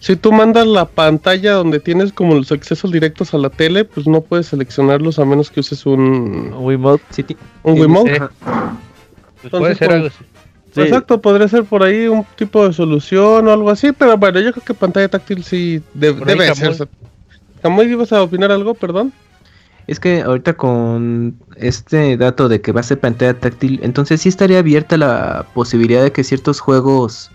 si 0.00 0.16
tú 0.16 0.32
mandas 0.32 0.66
la 0.66 0.84
pantalla 0.86 1.52
donde 1.52 1.78
tienes 1.78 2.12
como 2.12 2.34
los 2.34 2.50
accesos 2.50 2.90
directos 2.90 3.32
a 3.34 3.38
la 3.38 3.48
tele, 3.50 3.84
pues 3.84 4.08
no 4.08 4.20
puedes 4.20 4.46
seleccionarlos 4.48 5.20
a 5.20 5.24
menos 5.24 5.48
que 5.50 5.60
uses 5.60 5.86
un, 5.86 6.52
Wiimote, 6.58 7.04
Sí, 7.10 7.24
un 7.62 7.78
Wiimote. 7.80 8.18
Pues 8.18 9.50
puede 9.50 9.72
Entonces, 9.72 9.78
ser 9.78 9.86
como- 9.88 9.96
algo 9.96 10.06
así. 10.08 10.24
Sí. 10.74 10.80
Exacto, 10.82 11.20
podría 11.20 11.48
ser 11.48 11.64
por 11.64 11.82
ahí 11.82 12.06
un 12.08 12.24
tipo 12.36 12.66
de 12.66 12.72
solución 12.72 13.46
o 13.46 13.50
algo 13.52 13.70
así, 13.70 13.92
pero 13.92 14.16
bueno, 14.16 14.40
yo 14.40 14.52
creo 14.52 14.64
que 14.64 14.74
pantalla 14.74 15.08
táctil 15.08 15.44
sí 15.44 15.82
de- 15.94 16.08
ahí, 16.08 16.14
debe 16.26 16.46
Camuy. 16.48 16.74
ser. 16.74 16.88
Camuy, 17.62 17.86
¿ibas 17.86 18.12
a 18.12 18.22
opinar 18.22 18.50
algo? 18.50 18.74
Perdón. 18.74 19.12
Es 19.86 19.98
que 19.98 20.20
ahorita 20.22 20.54
con 20.54 21.36
este 21.56 22.16
dato 22.16 22.48
de 22.48 22.60
que 22.60 22.70
va 22.72 22.80
a 22.80 22.84
ser 22.84 23.00
pantalla 23.00 23.34
táctil, 23.34 23.80
entonces 23.82 24.20
sí 24.20 24.28
estaría 24.28 24.60
abierta 24.60 24.96
la 24.96 25.44
posibilidad 25.54 26.02
de 26.02 26.12
que 26.12 26.22
ciertos 26.24 26.60
juegos 26.60 27.30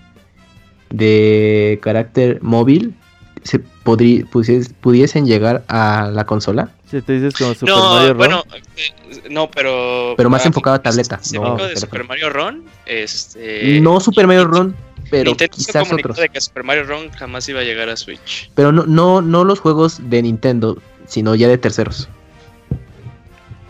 de 0.89 1.79
carácter 1.81 2.39
móvil 2.41 2.95
se 3.43 3.61
podri- 3.83 4.27
pusies- 4.29 4.73
pudiesen 4.81 5.25
llegar 5.25 5.63
a 5.67 6.09
la 6.11 6.25
consola. 6.25 6.69
Si 6.89 7.01
te 7.01 7.13
dices 7.13 7.33
como 7.35 7.53
Super 7.53 7.75
no, 7.75 7.93
Mario 7.93 8.09
Run. 8.09 8.17
bueno, 8.17 8.43
eh, 8.75 9.23
no, 9.29 9.49
pero. 9.51 10.13
Pero 10.17 10.29
más 10.29 10.43
ah, 10.45 10.47
enfocado 10.47 10.75
a 10.75 10.81
tableta, 10.81 11.19
ese 11.21 11.35
no 11.37 11.43
pico 11.43 11.67
de 11.67 11.73
teléfono. 11.73 11.79
Super 11.79 12.03
Mario 12.05 12.29
Run, 12.29 12.65
este. 12.85 13.79
no 13.81 13.99
Super 13.99 14.27
Mario 14.27 14.45
Run, 14.45 14.75
pero 15.09 15.31
Nintendo 15.31 15.55
quizás 15.55 15.91
otros. 15.91 16.17
de 16.17 16.29
que 16.29 16.39
Super 16.41 16.63
Mario 16.63 16.83
Run 16.83 17.09
jamás 17.11 17.47
iba 17.49 17.59
a 17.59 17.63
llegar 17.63 17.89
a 17.89 17.97
Switch. 17.97 18.49
Pero 18.55 18.71
no, 18.71 18.85
no, 18.85 19.21
no 19.21 19.43
los 19.43 19.59
juegos 19.59 19.99
de 20.09 20.21
Nintendo, 20.21 20.77
sino 21.07 21.35
ya 21.35 21.47
de 21.47 21.57
terceros. 21.57 22.09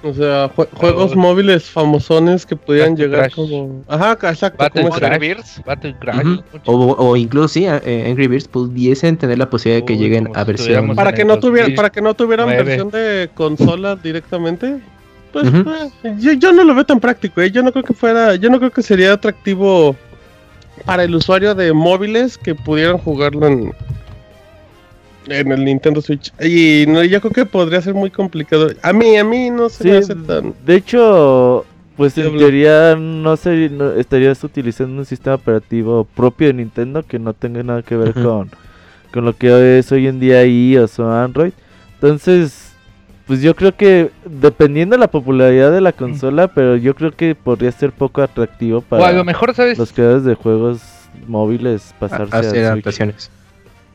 O 0.09 0.13
sea, 0.13 0.49
jue- 0.55 0.67
juegos 0.73 1.15
móviles 1.15 1.65
famosones 1.69 2.45
que 2.45 2.55
pudieran 2.55 2.91
Battle 2.91 3.05
llegar 3.05 3.19
Crash. 3.31 3.35
como. 3.35 3.81
Ajá, 3.87 4.11
exacto. 4.29 4.57
Battle 4.57 4.89
Crash. 4.89 5.63
Battle 5.65 5.95
o, 6.65 6.95
o 6.97 7.15
incluso 7.17 7.47
sí, 7.49 7.65
eh, 7.65 8.05
Angry 8.09 8.27
Birds 8.27 8.47
pudiesen 8.47 9.17
tener 9.17 9.37
la 9.37 9.49
posibilidad 9.49 9.81
de 9.81 9.85
que 9.85 9.93
Uy, 9.93 9.99
lleguen 9.99 10.29
a 10.35 10.41
si 10.41 10.47
versión. 10.47 10.95
para 10.95 11.13
que 11.13 11.25
no 11.25 11.39
tuvieran, 11.39 11.75
para 11.75 11.89
que 11.89 12.01
no 12.01 12.13
tuvieran 12.13 12.47
2009. 12.47 12.69
versión 12.69 12.91
de 12.91 13.29
consola 13.33 13.95
directamente. 13.95 14.77
Pues 15.33 15.45
eh, 16.03 16.15
yo, 16.19 16.33
yo 16.33 16.53
no 16.53 16.63
lo 16.63 16.73
veo 16.73 16.85
tan 16.85 16.99
práctico, 16.99 17.41
¿eh? 17.41 17.51
yo 17.51 17.61
no 17.61 17.71
creo 17.71 17.83
que 17.83 17.93
fuera, 17.93 18.35
yo 18.35 18.49
no 18.49 18.59
creo 18.59 18.71
que 18.71 18.81
sería 18.81 19.13
atractivo 19.13 19.95
para 20.85 21.03
el 21.03 21.13
usuario 21.13 21.53
de 21.53 21.73
móviles 21.73 22.37
que 22.37 22.55
pudieran 22.55 22.97
jugarlo 22.97 23.45
en, 23.47 23.73
en 25.29 25.51
el 25.51 25.65
Nintendo 25.65 26.01
Switch. 26.01 26.31
Y 26.41 26.85
no, 26.87 27.03
yo 27.03 27.19
creo 27.21 27.33
que 27.33 27.45
podría 27.45 27.81
ser 27.81 27.93
muy 27.93 28.09
complicado. 28.09 28.69
A 28.81 28.93
mí, 28.93 29.17
a 29.17 29.23
mí 29.23 29.49
no 29.49 29.69
se 29.69 29.83
Sí, 29.83 29.89
me 29.89 29.97
hace 29.97 30.15
tan. 30.15 30.53
de 30.65 30.75
hecho, 30.75 31.65
pues 31.95 32.13
Sí, 32.13 32.21
en 32.21 32.37
teoría 32.37 32.95
no, 32.95 33.35
se, 33.37 33.69
no- 33.69 33.93
estarías 33.93 34.43
utilizando 34.43 34.99
un 34.99 35.05
sistema 35.05 35.35
operativo 35.35 36.05
propio 36.15 36.47
de 36.47 36.53
Nintendo 36.53 37.03
que 37.03 37.19
no 37.19 37.33
tenga 37.33 37.63
nada 37.63 37.81
que 37.81 37.95
ver 37.97 38.13
con, 38.13 38.49
con 39.11 39.25
lo 39.25 39.33
que 39.35 39.79
es 39.79 39.91
hoy 39.91 40.07
en 40.07 40.19
día 40.19 40.45
iOS 40.45 40.99
o 40.99 41.11
Android. 41.11 41.51
Entonces, 41.95 42.71
pues 43.25 43.41
yo 43.41 43.55
creo 43.55 43.75
que 43.75 44.11
dependiendo 44.25 44.95
de 44.95 44.99
la 44.99 45.09
popularidad 45.11 45.71
de 45.71 45.81
la 45.81 45.91
consola, 45.91 46.47
pero 46.47 46.75
yo 46.77 46.93
creo 46.95 47.11
que 47.11 47.35
podría 47.35 47.71
ser 47.71 47.91
poco 47.91 48.21
atractivo 48.21 48.77
O 48.77 48.95
a 48.95 48.99
para 48.99 49.11
lo 49.13 49.25
mejor, 49.25 49.53
¿sabes? 49.55 49.77
los 49.77 49.91
creadores 49.91 50.23
de 50.23 50.35
juegos 50.35 50.81
móviles 51.27 51.93
pasarse 51.99 52.35
a, 52.35 52.39
hacer 52.39 52.51
Switch. 52.51 52.63
adaptaciones. 52.65 53.31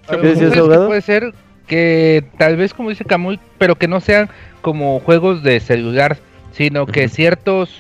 A 0.08 0.12
lo 0.14 0.22
¿Qué 0.22 0.28
decías, 0.28 0.50
mejor, 0.50 0.54
¿sabes 0.54 0.54
qué 0.54 0.58
abogado? 0.60 0.86
puede 0.88 1.00
ser 1.02 1.34
que 1.66 2.24
tal 2.38 2.56
vez 2.56 2.74
como 2.74 2.90
dice 2.90 3.04
Camuy, 3.04 3.38
pero 3.58 3.76
que 3.76 3.88
no 3.88 4.00
sean 4.00 4.28
como 4.60 5.00
juegos 5.00 5.42
de 5.42 5.60
celular, 5.60 6.18
sino 6.52 6.86
que 6.86 7.08
ciertos 7.08 7.70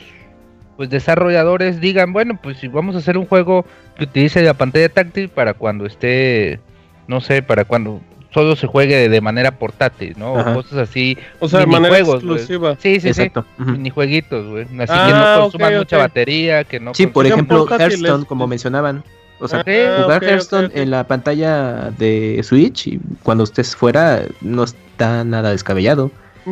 pues 0.76 0.88
desarrolladores 0.88 1.80
digan, 1.80 2.12
bueno, 2.12 2.38
pues 2.42 2.56
si 2.58 2.68
vamos 2.68 2.94
a 2.94 2.98
hacer 2.98 3.18
un 3.18 3.26
juego 3.26 3.66
que 3.98 4.04
utilice 4.04 4.42
la 4.42 4.54
pantalla 4.54 4.88
táctil 4.88 5.28
para 5.28 5.54
cuando 5.54 5.84
esté, 5.86 6.60
no 7.06 7.20
sé, 7.20 7.42
para 7.42 7.64
cuando 7.64 8.00
solo 8.32 8.56
se 8.56 8.66
juegue 8.66 9.08
de 9.10 9.20
manera 9.20 9.58
portátil, 9.58 10.14
¿no? 10.16 10.38
Ajá. 10.38 10.52
O 10.52 10.54
cosas 10.54 10.78
así. 10.78 11.18
O 11.38 11.48
sea, 11.48 11.60
de 11.60 11.66
manera 11.66 11.98
exclusiva. 11.98 12.76
Sí, 12.80 12.98
sí, 13.00 13.08
Exacto. 13.08 13.44
sí. 13.56 13.62
ujú. 13.62 13.72
Minijueguitos, 13.72 14.46
güey. 14.46 14.62
Así 14.64 14.74
que 14.74 14.84
Ah, 14.88 15.34
no 15.36 15.42
consuman 15.42 15.74
ok, 15.74 15.78
mucha 15.80 15.98
batería, 15.98 16.64
que 16.64 16.80
no 16.80 16.94
Sí, 16.94 17.06
por 17.06 17.26
ejemplo. 17.26 17.66
Hearthstone, 17.68 18.24
como 18.24 18.46
mencionaban. 18.46 19.04
O 19.38 19.48
sea, 19.48 19.60
ah, 19.60 20.02
jugar 20.02 20.22
okay, 20.22 20.70
en 20.74 20.90
la 20.90 21.06
pantalla 21.06 21.90
de 21.98 22.40
Switch 22.44 22.86
y 22.86 23.00
cuando 23.22 23.44
estés 23.44 23.74
fuera 23.74 24.22
no 24.40 24.64
está 24.64 25.24
nada 25.24 25.50
descabellado. 25.50 26.10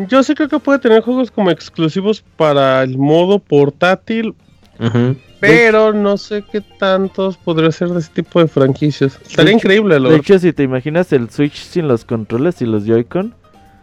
Yo 0.08 0.22
sí 0.22 0.34
creo 0.34 0.48
que 0.48 0.58
puede 0.58 0.78
tener 0.78 1.02
juegos 1.02 1.30
como 1.30 1.50
exclusivos 1.50 2.24
para 2.36 2.82
el 2.82 2.98
modo 2.98 3.38
portátil, 3.38 4.34
pero 5.40 5.92
no 5.92 6.16
sé 6.16 6.44
qué 6.50 6.60
tantos 6.60 7.36
podría 7.36 7.72
ser 7.72 7.88
de 7.90 8.00
ese 8.00 8.10
tipo 8.12 8.40
de 8.40 8.48
franquicias. 8.48 9.18
Estaría 9.26 9.52
increíble, 9.52 9.98
lo 9.98 10.10
De 10.10 10.16
hecho, 10.16 10.38
si 10.38 10.52
te 10.52 10.62
imaginas 10.62 11.12
el 11.12 11.30
Switch 11.30 11.56
sin 11.56 11.88
los 11.88 12.04
controles 12.04 12.62
y 12.62 12.66
los 12.66 12.84
Joy-Con, 12.86 13.34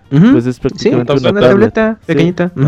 pues 0.10 0.46
es 0.46 0.60
prácticamente 0.60 1.14
sí, 1.14 1.20
una, 1.20 1.32
tableta, 1.34 1.50
tableta 1.50 2.00
pequeñita. 2.06 2.52
Sí. 2.56 2.64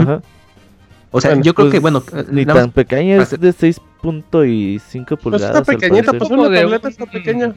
O 1.12 1.21
sea, 1.21 1.36
yo 1.36 1.53
creo 1.53 1.67
pues, 1.67 1.74
que, 1.74 1.79
bueno, 1.79 2.03
ni 2.29 2.45
tan 2.45 2.71
pequeña, 2.71 3.21
es 3.21 3.39
de 3.39 3.51
6 3.51 3.81
3.5 4.01 5.06
pues 5.06 5.20
pulgadas. 5.20 5.22
Pues 5.22 5.41
está 5.41 5.63
pequeñita, 5.63 6.13
pues 6.13 6.32
una 6.32 6.44
tableta 6.44 6.89
está 6.89 7.06
pequeña. 7.06 7.53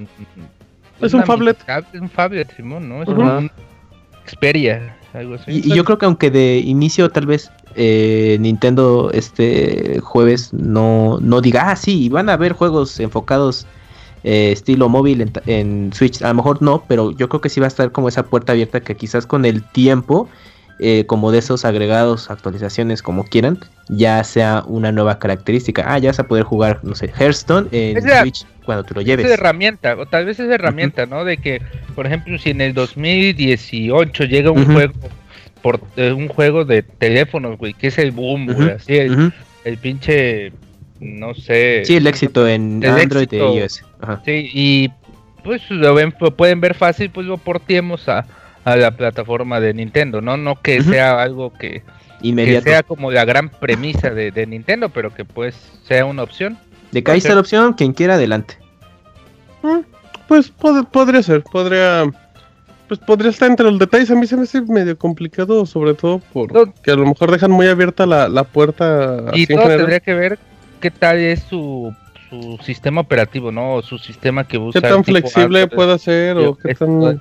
Es 1.00 1.14
un 1.14 1.24
phablet. 1.24 1.58
Es 1.92 2.00
un 2.00 2.08
phablet, 2.08 2.54
Simón, 2.56 2.88
¿no? 2.88 3.02
Es 3.02 3.08
uh 3.08 3.12
-huh. 3.12 3.38
un 3.38 3.50
Xperia, 4.26 4.96
algo 5.14 5.34
así. 5.34 5.50
Y, 5.50 5.72
y, 5.72 5.74
yo 5.74 5.84
creo 5.84 5.98
que 5.98 6.06
aunque 6.06 6.30
de 6.30 6.58
inicio 6.58 7.10
tal 7.10 7.26
vez 7.26 7.50
eh, 7.74 8.36
Nintendo 8.40 9.10
este 9.12 10.00
jueves 10.00 10.52
no, 10.52 11.18
no 11.20 11.40
diga, 11.40 11.70
ah, 11.70 11.76
sí, 11.76 12.08
van 12.08 12.28
a 12.28 12.34
haber 12.34 12.52
juegos 12.52 13.00
enfocados 13.00 13.66
eh, 14.24 14.52
estilo 14.52 14.88
móvil 14.88 15.22
en, 15.22 15.32
en, 15.46 15.92
Switch. 15.92 16.22
A 16.22 16.28
lo 16.28 16.34
mejor 16.34 16.62
no, 16.62 16.84
pero 16.86 17.10
yo 17.10 17.28
creo 17.28 17.40
que 17.40 17.48
sí 17.48 17.60
va 17.60 17.66
a 17.66 17.68
estar 17.68 17.90
como 17.90 18.08
esa 18.08 18.24
puerta 18.24 18.52
abierta 18.52 18.80
que 18.80 18.96
quizás 18.96 19.26
con 19.26 19.44
el 19.44 19.62
tiempo 19.62 20.28
eh, 20.78 21.04
como 21.06 21.30
de 21.30 21.38
esos 21.38 21.64
agregados, 21.64 22.30
actualizaciones, 22.30 23.02
como 23.02 23.24
quieran, 23.24 23.58
ya 23.88 24.22
sea 24.24 24.64
una 24.66 24.90
nueva 24.92 25.18
característica. 25.18 25.84
Ah, 25.86 25.98
ya 25.98 26.10
vas 26.10 26.18
a 26.18 26.26
poder 26.26 26.44
jugar, 26.44 26.80
no 26.82 26.94
sé, 26.94 27.08
Hearthstone 27.18 27.68
en 27.72 27.96
Es 27.98 28.04
la- 28.04 28.24
cuando 28.64 28.84
tú 28.84 28.94
lo 28.94 29.00
Es 29.00 29.06
lleves. 29.06 29.26
herramienta, 29.30 29.96
o 29.96 30.06
tal 30.06 30.24
vez 30.24 30.38
es 30.40 30.48
herramienta, 30.50 31.06
¿no? 31.06 31.24
De 31.24 31.36
que, 31.36 31.60
por 31.94 32.06
ejemplo, 32.06 32.38
si 32.38 32.50
en 32.50 32.60
el 32.60 32.74
2018 32.74 34.24
llega 34.24 34.50
un 34.50 34.64
juego 34.72 34.92
por 35.62 35.80
eh, 35.96 36.12
un 36.12 36.28
juego 36.28 36.64
de 36.64 36.82
teléfonos, 36.82 37.56
güey, 37.58 37.72
que 37.74 37.88
es 37.88 37.98
el 37.98 38.10
boom, 38.10 38.46
güey, 38.52 38.70
así 38.70 38.96
el, 38.96 39.78
pinche, 39.78 40.52
no 41.00 41.34
sé. 41.34 41.82
Sí, 41.84 41.96
el 41.96 42.06
éxito 42.06 42.48
en 42.48 42.82
El 42.82 42.90
Android 42.90 43.24
éxito. 43.24 43.52
e 43.54 43.58
iOS. 43.60 43.84
Ajá. 44.00 44.22
Sí, 44.24 44.50
y 44.52 44.90
pues 45.44 45.62
lo 45.70 45.94
ven, 45.94 46.14
lo 46.20 46.36
pueden 46.36 46.60
ver 46.60 46.74
fácil, 46.74 47.10
pues 47.10 47.26
lo 47.26 47.36
portemos 47.38 48.08
a, 48.08 48.26
a 48.64 48.76
la 48.76 48.90
plataforma 48.96 49.60
de 49.60 49.74
Nintendo, 49.74 50.20
¿no? 50.20 50.36
No 50.36 50.60
que 50.60 50.82
sea 50.82 51.20
algo 51.22 51.52
que, 51.52 51.82
que 52.46 52.52
sea 52.70 52.82
como 52.82 53.10
la 53.10 53.24
gran 53.24 53.48
premisa 53.48 54.10
de, 54.10 54.30
de 54.30 54.46
Nintendo, 54.46 54.88
pero 54.88 55.12
que 55.14 55.24
pues 55.24 55.54
sea 55.84 56.04
una 56.04 56.22
opción. 56.22 56.58
De 56.92 57.02
que 57.02 57.10
ahí 57.10 57.18
está 57.18 57.34
la 57.34 57.40
opción, 57.40 57.72
quien 57.72 57.92
quiera, 57.92 58.14
adelante. 58.14 58.56
Pues 60.28 60.52
pod- 60.56 60.86
podría 60.88 61.22
ser, 61.22 61.42
podría. 61.42 62.04
Pues 62.88 63.00
podría 63.00 63.30
estar 63.30 63.48
entre 63.50 63.64
los 63.70 63.78
detalles. 63.78 64.10
A 64.10 64.14
mí 64.14 64.26
se 64.26 64.36
me 64.36 64.42
hace 64.42 64.60
medio 64.62 64.98
complicado, 64.98 65.64
sobre 65.66 65.94
todo 65.94 66.20
porque 66.32 66.90
a 66.90 66.94
lo 66.96 67.06
mejor 67.06 67.30
dejan 67.30 67.50
muy 67.50 67.66
abierta 67.66 68.04
la, 68.06 68.28
la 68.28 68.44
puerta. 68.44 69.24
Y 69.32 69.46
todo 69.46 69.62
tendría 69.78 70.00
que 70.00 70.14
ver 70.14 70.38
qué 70.80 70.90
tal 70.90 71.18
es 71.18 71.40
su, 71.44 71.94
su 72.28 72.58
sistema 72.62 73.00
operativo, 73.00 73.50
¿no? 73.50 73.74
O 73.76 73.82
su 73.82 73.98
sistema 73.98 74.46
que 74.46 74.58
usa. 74.58 74.80
¿Qué 74.80 74.88
tan 74.88 75.04
flexible 75.04 75.66
puede 75.68 75.98
ser 75.98 76.36
o 76.36 76.54
qué 76.56 76.74
tan. 76.74 77.20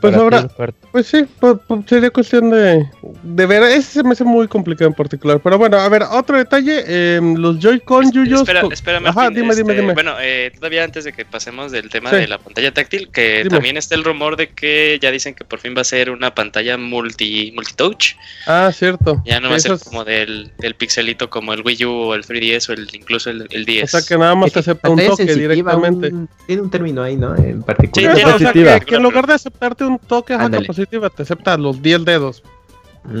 Pues 0.00 0.14
ahora, 0.14 0.48
pues 0.92 1.06
sí, 1.06 1.24
pues, 1.38 1.56
pues 1.66 1.80
sería 1.86 2.10
cuestión 2.10 2.50
de, 2.50 2.86
de 3.22 3.46
ver. 3.46 3.62
Ese 3.64 3.82
se 3.82 4.02
me 4.02 4.10
hace 4.12 4.24
muy 4.24 4.48
complicado 4.48 4.88
en 4.88 4.94
particular. 4.94 5.40
Pero 5.42 5.58
bueno, 5.58 5.76
a 5.78 5.88
ver, 5.88 6.02
otro 6.10 6.36
detalle: 6.38 6.84
eh, 6.86 7.20
los 7.36 7.58
Joy-Con, 7.58 8.10
Yuyos. 8.12 8.40
Espera, 8.40 8.62
espera, 8.72 8.98
Ajá, 8.98 9.12
Martín, 9.12 9.42
dime, 9.42 9.54
dime, 9.54 9.72
este, 9.72 9.80
dime. 9.82 9.94
Bueno, 9.94 10.14
eh, 10.20 10.50
todavía 10.54 10.84
antes 10.84 11.04
de 11.04 11.12
que 11.12 11.24
pasemos 11.24 11.70
del 11.72 11.88
tema 11.90 12.10
Sí. 12.10 12.16
de 12.16 12.28
la 12.28 12.38
pantalla 12.38 12.72
táctil, 12.72 13.08
que 13.12 13.38
Dime. 13.38 13.50
también 13.50 13.76
está 13.76 13.94
el 13.94 14.04
rumor 14.04 14.36
de 14.36 14.48
que 14.48 14.98
ya 15.00 15.10
dicen 15.10 15.34
que 15.34 15.44
por 15.44 15.58
fin 15.60 15.74
va 15.76 15.82
a 15.82 15.84
ser 15.84 16.10
una 16.10 16.34
pantalla 16.34 16.76
multi 16.76 17.52
multitouch. 17.54 18.14
Ah, 18.46 18.70
cierto. 18.74 19.22
Ya 19.26 19.40
no 19.40 19.50
va 19.50 19.56
a 19.56 19.60
ser 19.60 19.78
como 19.78 20.04
del, 20.04 20.50
del 20.58 20.74
pixelito 20.74 21.30
como 21.30 21.52
el 21.52 21.62
Wii 21.62 21.84
U 21.84 21.90
o 21.90 22.14
el 22.14 22.24
3DS 22.24 22.68
o 22.70 22.72
el, 22.72 22.88
incluso 22.92 23.30
el, 23.30 23.46
el 23.50 23.64
10. 23.64 23.84
O 23.94 23.98
sea 23.98 24.06
que 24.06 24.18
nada 24.18 24.34
más 24.34 24.52
te 24.52 24.60
acepta 24.60 24.88
un 24.90 24.98
toque 25.04 25.24
directamente. 25.34 26.08
un- 26.08 26.28
tiene 26.46 26.62
un 26.62 26.70
término 26.70 27.02
ahí, 27.02 27.16
¿no? 27.16 27.36
En 27.36 27.62
particular. 27.62 28.16
Sí, 28.16 28.22
tiene- 28.24 28.32
o 28.34 28.38
sea, 28.38 28.52
que, 28.52 28.86
que 28.86 28.94
en 28.96 29.02
lugar 29.02 29.26
de 29.26 29.34
aceptarte 29.34 29.84
un 29.84 29.89
toque 29.98 30.34
ajá, 30.34 30.44
Ándale. 30.46 30.64
capacitiva, 30.66 31.10
te 31.10 31.22
acepta 31.22 31.56
los 31.56 31.80
10 31.82 32.04
dedos. 32.04 32.42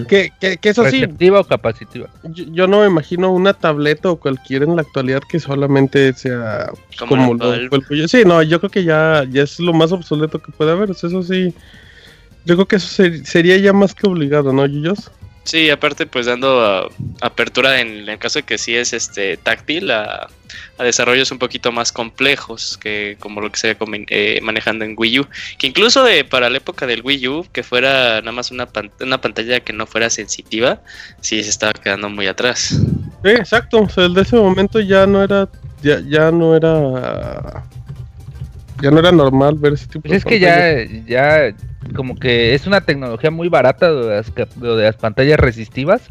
Que, 0.08 0.30
que, 0.38 0.58
que 0.58 0.68
eso 0.68 0.84
sí, 0.84 1.00
¿Receptiva 1.00 1.40
o 1.40 1.44
capacitiva? 1.44 2.10
yo, 2.24 2.44
yo 2.52 2.66
no 2.66 2.80
me 2.82 2.86
imagino 2.86 3.32
una 3.32 3.54
tableta 3.54 4.10
o 4.10 4.16
cualquiera 4.20 4.66
en 4.66 4.76
la 4.76 4.82
actualidad 4.82 5.22
que 5.26 5.40
solamente 5.40 6.12
sea 6.12 6.70
pues, 6.88 6.98
Como 7.08 7.32
lo 7.32 7.54
el 7.54 7.70
Puyo. 7.70 8.06
Sí, 8.06 8.22
no, 8.26 8.42
yo 8.42 8.58
creo 8.60 8.70
que 8.70 8.84
ya, 8.84 9.24
ya 9.30 9.42
es 9.42 9.58
lo 9.58 9.72
más 9.72 9.90
obsoleto 9.92 10.38
que 10.38 10.52
puede 10.52 10.72
haber. 10.72 10.90
o 10.90 10.94
sea, 10.94 11.08
Eso 11.08 11.22
sí, 11.22 11.54
yo 12.44 12.56
creo 12.56 12.66
que 12.66 12.76
eso 12.76 12.88
ser- 12.88 13.24
sería 13.26 13.56
ya 13.56 13.72
más 13.72 13.94
que 13.94 14.06
obligado, 14.06 14.52
¿no, 14.52 14.66
Yuyos? 14.66 15.10
Sí, 15.44 15.70
aparte 15.70 16.06
pues 16.06 16.26
dando 16.26 16.64
ah, 16.64 16.88
apertura 17.20 17.80
en 17.80 18.08
el 18.08 18.18
caso 18.18 18.40
de 18.40 18.42
que 18.44 18.58
sí 18.58 18.76
es 18.76 18.92
este 18.92 19.36
táctil 19.36 19.90
a, 19.90 20.28
desarrollos 20.78 21.30
un 21.30 21.38
poquito 21.38 21.72
más 21.72 21.92
complejos 21.92 22.78
que 22.78 23.16
como 23.20 23.40
lo 23.40 23.50
que 23.50 23.58
se 23.58 23.76
eh, 24.08 24.40
manejando 24.42 24.84
en 24.84 24.94
Wii 24.96 25.20
U. 25.20 25.26
Que 25.58 25.66
incluso 25.66 26.02
de, 26.04 26.24
para 26.24 26.50
la 26.50 26.58
época 26.58 26.86
del 26.86 27.02
Wii 27.02 27.28
U, 27.28 27.46
que 27.52 27.62
fuera 27.62 28.20
nada 28.20 28.32
más 28.32 28.50
una, 28.50 28.66
pan- 28.66 28.90
una 29.00 29.20
pantalla 29.20 29.60
que 29.60 29.72
no 29.72 29.86
fuera 29.86 30.10
sensitiva, 30.10 30.80
sí 31.20 31.42
se 31.42 31.50
estaba 31.50 31.72
quedando 31.72 32.08
muy 32.08 32.26
atrás. 32.26 32.80
Sí, 33.22 33.30
exacto. 33.30 33.82
O 33.82 33.88
sea, 33.88 34.04
el 34.04 34.14
de 34.14 34.22
ese 34.22 34.36
momento 34.36 34.80
ya 34.80 35.06
no 35.06 35.22
era, 35.22 35.48
ya, 35.82 36.00
ya 36.06 36.30
no 36.30 36.56
era, 36.56 37.64
ya 38.82 38.90
no 38.90 38.98
era 38.98 39.12
normal 39.12 39.56
ver 39.58 39.74
ese 39.74 39.86
tipo 39.86 40.00
Pues 40.08 40.12
de 40.12 40.18
es 40.18 40.24
que 40.24 40.38
ya, 40.40 40.84
ya 41.06 41.54
como 41.94 42.16
que 42.16 42.54
es 42.54 42.66
una 42.66 42.80
tecnología 42.80 43.30
muy 43.30 43.48
barata 43.48 43.88
lo 43.88 44.06
de 44.06 44.16
las, 44.16 44.32
lo 44.60 44.76
de 44.76 44.84
las 44.84 44.96
pantallas 44.96 45.38
resistivas. 45.38 46.02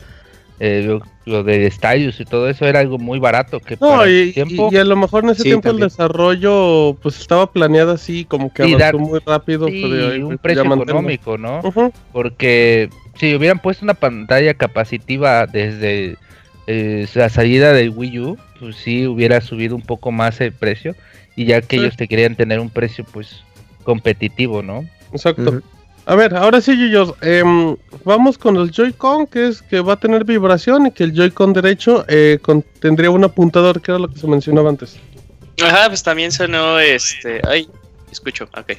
eh, 0.62 0.84
lo, 0.86 1.02
lo 1.26 1.44
de 1.44 1.70
Stylus 1.72 2.20
y 2.20 2.26
todo 2.26 2.50
eso 2.50 2.66
era 2.66 2.80
algo 2.82 2.98
muy 2.98 3.18
barato 3.18 3.62
que 3.62 3.78
No, 3.78 3.90
para 3.92 4.10
y, 4.10 4.34
tiempo 4.34 4.70
y- 4.72 4.76
y 4.76 4.78
a 4.78 4.84
lo 4.84 4.96
mejor 4.98 5.24
en 5.24 5.30
ese 5.30 5.44
Sí, 5.44 5.50
tiempo 5.50 5.70
el 5.70 5.78
desarrollo 5.78 6.98
pues 7.02 7.18
estaba 7.20 7.52
planeado 7.52 7.92
así, 7.94 8.26
como 8.26 8.54
que 8.54 8.64
Y 8.64 8.74
avanzó 8.74 8.98
dar- 8.98 8.98
muy 8.98 9.20
rápido. 9.26 9.68
sí, 9.70 9.80
pero 9.82 10.10
ahí, 10.10 10.20
un 10.22 10.28
pues, 10.38 10.40
precio 10.42 10.64
económico, 10.74 11.38
¿no? 11.38 11.62
Porque 12.12 12.90
si 13.16 13.36
hubieran 13.36 13.60
puesto 13.60 13.86
una 13.86 13.94
pantalla 13.94 14.54
capacitiva 14.54 15.46
desde 15.48 16.18
eh, 16.68 17.08
la 17.14 17.30
salida 17.30 17.72
del 17.74 17.92
Wii 17.92 18.20
U, 18.20 18.38
pues 18.60 18.76
sí 18.76 19.08
hubiera 19.08 19.40
subido 19.42 19.76
un 19.76 19.82
poco 19.82 20.12
más 20.12 20.42
el 20.42 20.52
precio. 20.52 20.94
Y 21.40 21.46
ya 21.46 21.62
que 21.62 21.78
Sí. 21.78 21.82
ellos 21.84 21.96
te 21.96 22.06
querían 22.10 22.36
tener 22.36 22.60
un 22.60 22.70
precio, 22.70 23.06
pues 23.06 23.44
competitivo, 23.84 24.62
¿no? 24.62 24.86
Exacto. 25.14 25.62
A 26.06 26.16
ver, 26.16 26.36
ahora 26.36 26.60
sí, 26.60 26.76
Yuyos, 26.78 27.14
em, 27.22 27.78
vamos 28.04 28.38
con 28.38 28.58
el 28.58 28.72
Joy-Con, 28.72 29.26
que 29.28 29.48
es 29.48 29.62
que 29.62 29.80
va 29.80 29.94
a 29.94 30.00
tener 30.00 30.26
vibración 30.26 30.88
y 30.88 30.92
que 30.92 31.06
el 31.06 31.14
Joy-Con 31.14 31.54
derecho 31.54 32.04
eh, 32.10 32.40
con- 32.42 32.62
tendría 32.82 33.10
un 33.10 33.24
apuntador, 33.24 33.82
que 33.82 33.92
era 33.92 34.00
lo 34.00 34.10
que 34.10 34.20
se 34.20 34.28
mencionaba 34.28 34.70
antes. 34.70 34.98
Ajá, 35.64 35.88
pues 35.88 36.04
también 36.04 36.32
sonó 36.32 36.78
este. 36.80 37.40
Ay, 37.48 37.70
escucho, 38.12 38.50
ok. 38.58 38.74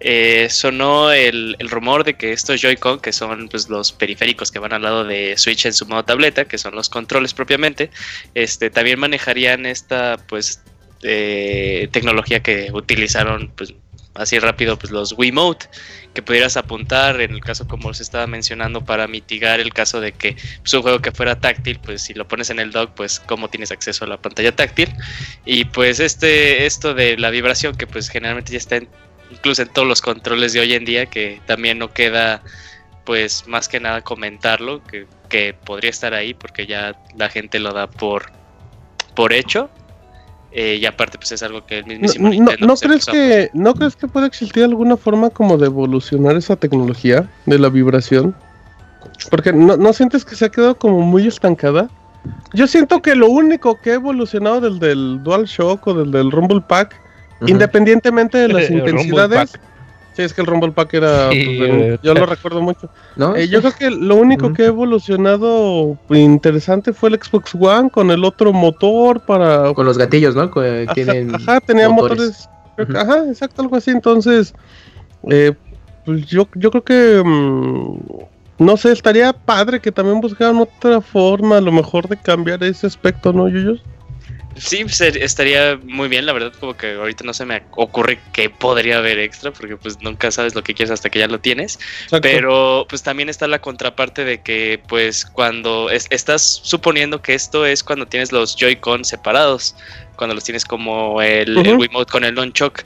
Eh, 0.00 0.46
sonó 0.50 1.10
el, 1.10 1.56
el 1.58 1.70
rumor 1.70 2.04
de 2.04 2.14
que 2.18 2.32
estos 2.32 2.60
Joy-Con, 2.60 3.00
que 3.00 3.12
son 3.12 3.48
pues, 3.48 3.68
los 3.70 3.92
periféricos 3.92 4.52
que 4.52 4.58
van 4.58 4.72
al 4.74 4.82
lado 4.82 5.04
de 5.04 5.38
Switch 5.38 5.64
en 5.64 5.72
su 5.72 5.86
modo 5.86 6.04
tableta, 6.04 6.44
que 6.44 6.58
son 6.58 6.74
los 6.74 6.88
controles 6.90 7.32
propiamente, 7.34 7.90
este, 8.34 8.68
también 8.70 8.98
manejarían 9.00 9.64
esta 9.66 10.18
pues 10.28 10.60
eh, 11.02 11.88
tecnología 11.92 12.40
que 12.40 12.70
utilizaron 12.72 13.52
pues 13.54 13.74
así 14.18 14.38
rápido 14.38 14.78
pues 14.78 14.90
los 14.90 15.14
Wiimote 15.16 15.66
que 16.12 16.22
pudieras 16.22 16.56
apuntar 16.56 17.20
en 17.20 17.32
el 17.32 17.40
caso 17.40 17.68
como 17.68 17.94
se 17.94 18.02
estaba 18.02 18.26
mencionando 18.26 18.84
para 18.84 19.06
mitigar 19.06 19.60
el 19.60 19.72
caso 19.72 20.00
de 20.00 20.12
que 20.12 20.36
pues, 20.60 20.74
un 20.74 20.82
juego 20.82 20.98
que 20.98 21.12
fuera 21.12 21.38
táctil 21.38 21.78
pues 21.78 22.02
si 22.02 22.14
lo 22.14 22.26
pones 22.26 22.50
en 22.50 22.58
el 22.58 22.72
dock 22.72 22.90
pues 22.94 23.20
cómo 23.20 23.48
tienes 23.48 23.70
acceso 23.70 24.04
a 24.04 24.08
la 24.08 24.20
pantalla 24.20 24.54
táctil. 24.54 24.92
Y 25.44 25.64
pues 25.66 26.00
este 26.00 26.66
esto 26.66 26.94
de 26.94 27.16
la 27.16 27.30
vibración 27.30 27.76
que 27.76 27.86
pues 27.86 28.08
generalmente 28.08 28.52
ya 28.52 28.58
está 28.58 28.80
incluso 29.30 29.62
en 29.62 29.68
todos 29.68 29.86
los 29.86 30.02
controles 30.02 30.52
de 30.52 30.60
hoy 30.60 30.74
en 30.74 30.84
día 30.84 31.06
que 31.06 31.40
también 31.46 31.78
no 31.78 31.92
queda 31.92 32.42
pues 33.04 33.46
más 33.46 33.68
que 33.68 33.80
nada 33.80 34.02
comentarlo 34.02 34.82
que, 34.84 35.06
que 35.28 35.54
podría 35.54 35.90
estar 35.90 36.14
ahí 36.14 36.34
porque 36.34 36.66
ya 36.66 37.00
la 37.16 37.28
gente 37.28 37.58
lo 37.60 37.72
da 37.72 37.88
por 37.88 38.32
por 39.14 39.32
hecho 39.32 39.70
eh, 40.52 40.78
y 40.80 40.86
aparte 40.86 41.18
pues 41.18 41.32
es 41.32 41.42
algo 41.42 41.64
que 41.66 41.78
el 41.80 41.84
No, 41.84 41.88
mismísimo 41.88 42.24
no- 42.28 42.30
Nintendo, 42.30 42.66
¿no 42.66 42.74
pues, 42.74 42.80
crees 42.80 43.06
que, 43.06 43.50
¿No 43.52 43.74
crees 43.74 43.96
que 43.96 44.08
puede 44.08 44.26
existir 44.26 44.64
alguna 44.64 44.96
forma 44.96 45.30
como 45.30 45.58
de 45.58 45.66
evolucionar 45.66 46.36
esa 46.36 46.56
tecnología 46.56 47.28
de 47.46 47.58
la 47.58 47.68
vibración? 47.68 48.34
Porque 49.30 49.52
no, 49.52 49.76
¿no 49.76 49.92
sientes 49.92 50.24
que 50.24 50.34
se 50.36 50.46
ha 50.46 50.48
quedado 50.50 50.76
como 50.76 51.00
muy 51.02 51.26
estancada? 51.26 51.88
Yo 52.54 52.66
siento 52.66 53.00
que 53.02 53.14
lo 53.14 53.28
único 53.28 53.78
que 53.80 53.90
ha 53.90 53.94
evolucionado 53.94 54.60
del 54.60 54.78
del 54.78 55.22
DualShock 55.22 55.86
o 55.86 55.94
del 55.94 56.10
del 56.10 56.30
Rumble 56.30 56.60
Pack, 56.66 56.98
independientemente 57.46 58.38
de 58.38 58.48
las 58.52 58.70
intensidades... 58.70 59.52
Sí, 60.18 60.24
es 60.24 60.34
que 60.34 60.40
el 60.40 60.48
Rumble 60.48 60.72
Pack 60.72 60.94
era... 60.94 61.30
Sí, 61.30 61.58
pues, 61.58 61.70
eh, 61.70 61.98
yo 62.02 62.12
lo 62.12 62.26
recuerdo 62.26 62.60
mucho. 62.60 62.90
¿No? 63.14 63.36
Eh, 63.36 63.46
yo 63.46 63.60
creo 63.60 63.72
que 63.72 63.88
lo 63.88 64.16
único 64.16 64.52
que 64.52 64.64
ha 64.64 64.66
evolucionado 64.66 65.96
interesante 66.10 66.92
fue 66.92 67.10
el 67.10 67.22
Xbox 67.22 67.54
One 67.54 67.88
con 67.88 68.10
el 68.10 68.24
otro 68.24 68.52
motor 68.52 69.20
para... 69.20 69.72
Con 69.74 69.86
los 69.86 69.96
gatillos, 69.96 70.34
¿no? 70.34 70.42
Ajá, 70.42 70.92
tienen 70.92 71.32
ajá, 71.36 71.60
tenía 71.60 71.88
motores. 71.88 72.48
Ajá, 72.96 73.26
exacto, 73.28 73.62
algo 73.62 73.76
así. 73.76 73.92
Entonces, 73.92 74.54
eh, 75.30 75.52
pues 76.04 76.26
yo, 76.26 76.48
yo 76.56 76.72
creo 76.72 76.82
que. 76.82 77.22
mm, 77.24 78.64
no 78.64 78.76
sé, 78.76 78.90
estaría 78.90 79.32
padre 79.32 79.78
que 79.78 79.92
también 79.92 80.20
buscaran 80.20 80.56
otra 80.56 81.00
forma, 81.00 81.58
a 81.58 81.60
lo 81.60 81.70
mejor, 81.70 82.08
de 82.08 82.16
cambiar 82.16 82.64
ese 82.64 82.88
aspecto, 82.88 83.32
¿no, 83.32 83.48
Yuyos? 83.48 83.84
Sí, 84.60 84.88
ser- 84.88 85.16
estaría 85.22 85.78
muy 85.84 86.08
bien, 86.08 86.26
la 86.26 86.32
verdad, 86.32 86.52
como 86.58 86.76
que 86.76 86.94
ahorita 86.94 87.24
no 87.24 87.32
se 87.34 87.44
me 87.44 87.62
ocurre 87.72 88.18
que 88.32 88.50
podría 88.50 88.98
haber 88.98 89.18
extra, 89.18 89.50
porque 89.52 89.76
pues 89.76 90.00
nunca 90.00 90.30
sabes 90.30 90.54
lo 90.54 90.62
que 90.62 90.74
quieres 90.74 90.90
hasta 90.90 91.10
que 91.10 91.18
ya 91.18 91.26
lo 91.28 91.40
tienes. 91.40 91.78
Exacto. 92.04 92.20
Pero 92.22 92.86
pues 92.88 93.02
también 93.02 93.28
está 93.28 93.46
la 93.46 93.60
contraparte 93.60 94.24
de 94.24 94.40
que 94.42 94.80
pues 94.88 95.24
cuando 95.24 95.90
es- 95.90 96.06
estás 96.10 96.60
suponiendo 96.62 97.22
que 97.22 97.34
esto 97.34 97.66
es 97.66 97.82
cuando 97.84 98.06
tienes 98.06 98.32
los 98.32 98.56
Joy-Con 98.56 99.04
separados, 99.04 99.74
cuando 100.16 100.34
los 100.34 100.44
tienes 100.44 100.64
como 100.64 101.22
el, 101.22 101.56
el 101.58 101.68
Ujú. 101.68 101.80
Wiimote 101.80 102.10
con 102.10 102.24
el 102.24 102.34
Nunchuk. 102.34 102.82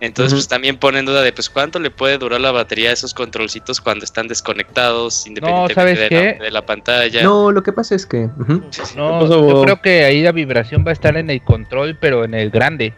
Entonces 0.00 0.34
pues 0.34 0.48
también 0.48 0.76
pone 0.76 0.98
en 0.98 1.06
duda 1.06 1.22
de 1.22 1.32
pues 1.32 1.48
cuánto 1.48 1.78
le 1.78 1.90
puede 1.90 2.18
durar 2.18 2.40
la 2.40 2.50
batería 2.50 2.90
a 2.90 2.92
esos 2.92 3.14
controlcitos 3.14 3.80
cuando 3.80 4.04
están 4.04 4.28
desconectados, 4.28 5.26
independientemente 5.26 5.74
¿sabes 5.74 5.98
de, 5.98 6.08
qué? 6.08 6.36
La, 6.38 6.44
de 6.44 6.50
la 6.50 6.66
pantalla. 6.66 7.22
No, 7.22 7.50
lo 7.50 7.62
que 7.62 7.72
pasa 7.72 7.94
es 7.94 8.04
que. 8.04 8.28
ujú. 8.38 8.62
Sí, 8.70 8.82
sí. 8.84 8.94
No, 8.96 9.26
yo 9.26 9.62
creo 9.62 9.80
que 9.80 10.04
ahí 10.04 10.22
la 10.22 10.32
vibración 10.32 10.84
va 10.86 10.90
a 10.90 10.92
estar 10.92 11.16
en 11.16 11.30
el 11.30 11.42
control, 11.42 11.96
pero 11.98 12.24
en 12.24 12.34
el 12.34 12.50
grande. 12.50 12.92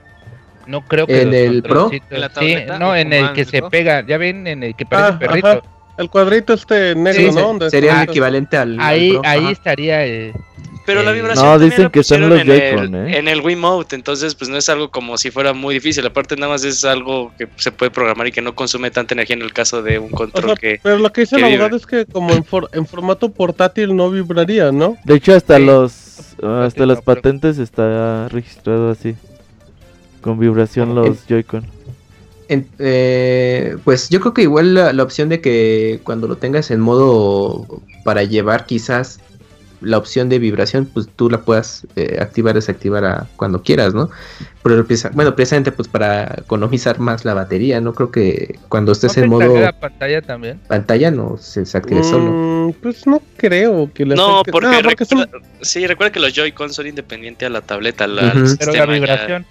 No 0.67 0.85
creo 0.85 1.07
que 1.07 1.23
¿En 1.23 1.29
los 1.29 1.35
el 1.37 1.63
Pro? 1.63 1.91
¿En 1.93 2.21
la 2.21 2.31
Sí, 2.31 2.57
no, 2.79 2.95
en 2.95 3.13
el 3.13 3.33
que 3.33 3.45
se 3.45 3.63
pega. 3.63 4.05
Ya 4.07 4.19
ven, 4.19 4.47
en 4.47 4.63
el 4.65 4.75
que 4.75 4.85
parece 4.85 5.13
Ah, 5.13 5.19
perrito. 5.19 5.47
ajá. 5.49 5.63
El 5.99 6.11
cuadrito 6.11 6.53
este 6.53 6.95
negro, 6.95 7.33
Sí, 7.33 7.37
¿no? 7.59 7.71
sería 7.71 8.03
el 8.03 8.09
equivalente 8.09 8.57
al. 8.57 8.75
al 8.75 8.81
Ahí, 8.87 9.11
Pro, 9.13 9.23
ahí 9.25 9.39
ajá. 9.45 9.51
estaría 9.51 10.05
el... 10.05 10.33
Pero 10.89 11.03
la 11.03 11.11
Eh, 11.11 11.15
vibración 11.17 11.47
no, 11.47 11.59
dicen 11.59 11.83
la 11.85 11.91
que 11.91 12.01
están 12.01 12.21
pusieron 12.23 12.31
los 12.31 12.41
en 12.41 12.51
el, 12.51 12.77
Joy-Con, 12.79 12.95
¿eh? 13.09 13.19
en 13.19 13.29
el 13.29 13.41
Wiimote, 13.43 13.95
entonces 13.95 14.35
pues 14.35 14.49
no 14.49 14.57
es 14.57 14.71
algo 14.71 14.91
como 14.91 15.19
si 15.19 15.31
fuera 15.31 15.53
muy 15.53 15.75
difícil, 15.75 16.07
aparte 16.07 16.35
nada 16.35 16.53
más 16.53 16.65
es 16.65 16.83
algo 16.87 17.31
que 17.37 17.47
se 17.57 17.71
puede 17.73 17.91
programar 17.91 18.27
y 18.27 18.33
que 18.33 18.41
no 18.41 18.55
consume 18.55 18.91
tanta 18.91 19.13
energía 19.13 19.37
en 19.37 19.43
el 19.43 19.53
caso 19.53 19.83
de 19.83 19.99
un 19.99 20.15
O 20.15 20.17
control 20.17 20.45
sea, 20.47 20.55
que... 20.57 20.81
pero 20.83 20.97
lo 20.97 21.13
que 21.13 21.21
dice 21.21 21.37
el 21.37 21.43
que 21.43 21.47
abogado 21.49 21.77
vibra. 21.77 21.77
es 21.77 22.07
que 22.07 22.11
como 22.11 22.33
en, 22.33 22.43
for- 22.43 22.71
en 22.73 22.87
formato 22.87 23.29
portátil 23.31 23.95
no 23.95 24.11
vibraría, 24.11 24.73
¿no? 24.73 24.97
De 25.05 25.17
hecho, 25.17 25.35
hasta 25.35 25.59
Sí. 25.59 25.65
los 25.67 25.93
hasta 26.43 26.81
no 26.81 26.87
las 26.87 27.03
patentes 27.03 27.59
está 27.59 28.29
registrado 28.31 28.91
así. 28.91 29.15
Con 30.23 30.39
vibración 30.39 30.95
los 30.95 31.27
Joy-Con. 31.29 31.67
En- 32.49 32.67
eh, 32.79 33.77
pues 33.85 34.09
yo 34.09 34.21
creo 34.21 34.33
que 34.33 34.41
igual 34.41 34.73
la, 34.73 34.95
la 34.95 35.03
opción 35.03 35.29
de 35.29 35.43
que 35.43 36.01
cuando 36.03 36.27
lo 36.29 36.37
tengas 36.39 36.71
en 36.71 36.81
modo 36.81 37.83
para 38.05 38.23
llevar 38.25 38.65
quizás 38.65 39.21
la 39.81 39.99
opción 39.99 40.29
de 40.29 40.39
vibración, 40.39 40.87
pues 40.87 41.09
tú 41.15 41.31
la 41.31 41.43
puedas 41.43 41.87
eh, 41.97 42.19
activar, 42.21 42.55
desactivar 42.55 43.05
a 43.05 43.27
cuando 43.37 43.63
quieras, 43.63 43.95
¿no? 43.95 44.11
Pero 44.63 44.85
bueno, 45.15 45.35
precisamente 45.35 45.73
pues 45.73 45.89
para 45.89 46.35
economizar 46.39 46.99
más 46.99 47.25
la 47.25 47.35
batería, 47.35 47.81
no 47.81 47.95
creo 47.95 48.11
que 48.11 48.59
cuando 48.69 48.91
¿No 48.91 48.93
estés 48.93 49.17
en 49.17 49.29
modo 49.31 49.59
la 49.59 49.73
pantalla 49.73 50.21
también? 50.21 50.61
pantalla 50.69 51.11
no 51.11 51.37
se 51.39 51.61
desactive 51.61 52.03
solo. 52.03 52.31
Mm, 52.33 52.73
pues 52.83 53.07
no 53.07 53.23
creo 53.37 53.91
que 53.95 54.05
le 54.05 54.15
No, 54.15 54.41
afecte- 54.43 54.51
porque, 54.53 54.69
No, 54.69 54.83
porque 54.83 55.05
son- 55.05 55.19
recuerda, 55.21 55.47
sí, 55.63 55.87
recuerda 55.87 56.13
que 56.13 56.21
los 56.21 56.33
Joy-Con 56.35 56.73
son 56.73 56.87
independientes 56.87 57.47
a 57.47 57.51
la 57.51 57.61
tableta, 57.61 58.07
la, 58.07 58.33
Pero 58.59 58.73
la 58.73 58.79
ya- 58.79 58.87
vibración. 58.87 59.47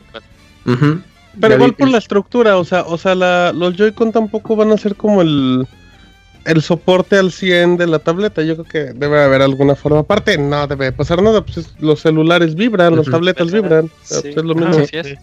Pero 1.39 1.53
igual 1.55 1.71
vi- 1.71 1.75
por 1.77 1.89
la 1.89 1.97
estructura, 1.99 2.57
o 2.57 2.65
sea, 2.65 2.81
o 2.83 2.97
sea, 2.97 3.13
la, 3.15 3.53
los 3.53 3.75
Joy-Con 3.77 4.11
tampoco 4.11 4.55
van 4.55 4.71
a 4.71 4.77
ser 4.77 4.95
como 4.95 5.21
el, 5.21 5.67
el 6.47 6.62
soporte 6.62 7.17
al 7.17 7.31
100 7.31 7.77
de 7.77 7.88
la 7.88 7.99
tableta. 7.99 8.41
Yo 8.41 8.55
creo 8.55 8.65
que 8.65 8.93
debe 8.97 9.21
haber 9.21 9.41
alguna 9.41 9.75
forma. 9.75 9.99
Aparte, 9.99 10.38
no 10.38 10.65
debe 10.67 10.91
pasar 10.91 11.21
nada, 11.21 11.41
pues 11.41 11.57
es- 11.57 11.73
los 11.79 11.99
celulares 12.01 12.55
vibran, 12.55 12.95
las 12.95 13.07
Ujú. 13.07 13.12
tabletas 13.12 13.47
Ajá, 13.47 13.55
vibran. 13.62 13.88
sí. 14.03 14.15
pues 14.23 14.38
es 14.38 14.43
lo 14.43 14.55
mismo. 14.55 14.77
es. 14.91 15.15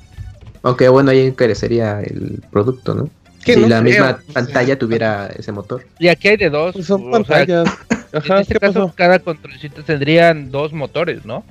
Aunque 0.62 0.88
bueno, 0.88 1.10
ahí 1.10 1.20
encarecería 1.26 2.00
el 2.00 2.40
producto, 2.50 2.94
¿no? 2.94 3.10
Si 3.44 3.54
no 3.56 3.68
la 3.68 3.80
creo, 3.80 3.82
misma 3.82 4.18
pantalla 4.32 4.78
tuviera 4.78 5.26
ese 5.36 5.52
motor. 5.52 5.84
Y 5.98 6.08
aquí 6.08 6.28
hay 6.28 6.36
de 6.38 6.48
dos. 6.48 6.72
Pues 6.72 6.86
son 6.86 7.02
o 7.02 7.04
sea, 7.04 7.12
pantallas. 7.12 7.68
en 8.12 8.32
este 8.38 8.54
¿qué 8.54 8.60
caso, 8.60 8.72
pasó? 8.86 8.92
cada 8.96 9.18
controlcito 9.18 9.82
tendrían 9.82 10.50
dos 10.50 10.72
motores, 10.72 11.26
¿no? 11.26 11.44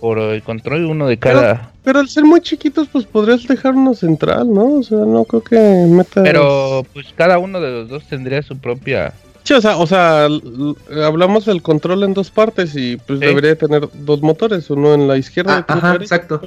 Por 0.00 0.18
el 0.18 0.42
control, 0.42 0.86
uno 0.86 1.06
de 1.06 1.18
cada. 1.18 1.72
Pero 1.84 1.98
al 2.00 2.08
ser 2.08 2.24
muy 2.24 2.40
chiquitos, 2.40 2.88
pues 2.88 3.04
podrías 3.04 3.46
dejar 3.46 3.74
uno 3.74 3.94
central, 3.94 4.52
¿no? 4.52 4.76
O 4.78 4.82
sea, 4.82 4.98
no 4.98 5.24
creo 5.24 5.42
que 5.42 5.56
metas... 5.88 6.24
Pero 6.24 6.86
pues 6.92 7.06
cada 7.14 7.38
uno 7.38 7.60
de 7.60 7.70
los 7.70 7.88
dos 7.88 8.04
tendría 8.08 8.42
su 8.42 8.56
propia. 8.58 9.12
Sí, 9.42 9.54
o 9.54 9.60
sea, 9.60 9.76
o 9.78 9.86
sea, 9.86 10.26
hablamos 11.04 11.46
del 11.46 11.62
control 11.62 12.04
en 12.04 12.14
dos 12.14 12.30
partes 12.30 12.74
y 12.76 12.96
pues 12.98 13.18
Sí. 13.18 13.26
debería 13.26 13.56
tener 13.56 13.88
dos 13.94 14.22
motores, 14.22 14.68
uno 14.70 14.94
en 14.94 15.08
la 15.08 15.16
izquierda 15.16 15.64
Ah, 15.68 15.74
ajá, 15.74 15.94
exacto. 15.96 16.42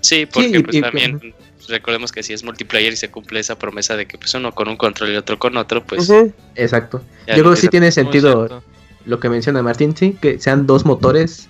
Sí, 0.00 0.26
porque 0.26 0.60
pues 0.60 0.76
y- 0.76 0.80
también 0.80 1.34
recordemos 1.68 2.12
que 2.12 2.22
si 2.22 2.32
es 2.32 2.44
multiplayer 2.44 2.92
y 2.92 2.96
se 2.96 3.10
cumple 3.10 3.40
esa 3.40 3.58
promesa 3.58 3.96
de 3.96 4.06
que 4.06 4.16
pues 4.18 4.32
uno 4.34 4.54
con 4.54 4.68
un 4.68 4.76
control 4.76 5.12
y 5.12 5.16
otro 5.16 5.38
con 5.38 5.56
otro, 5.56 5.82
pues... 5.84 6.08
Ujú. 6.08 6.32
Exacto. 6.54 7.02
Yo 7.26 7.34
creo 7.34 7.50
que 7.50 7.56
sí 7.56 7.68
tiene 7.68 7.90
sentido 7.92 8.46
cierto. 8.46 8.62
lo 9.04 9.20
que 9.20 9.28
menciona 9.28 9.62
Martín, 9.62 9.94
sí, 9.96 10.16
que 10.20 10.38
sean 10.38 10.66
dos 10.66 10.84
motores 10.86 11.48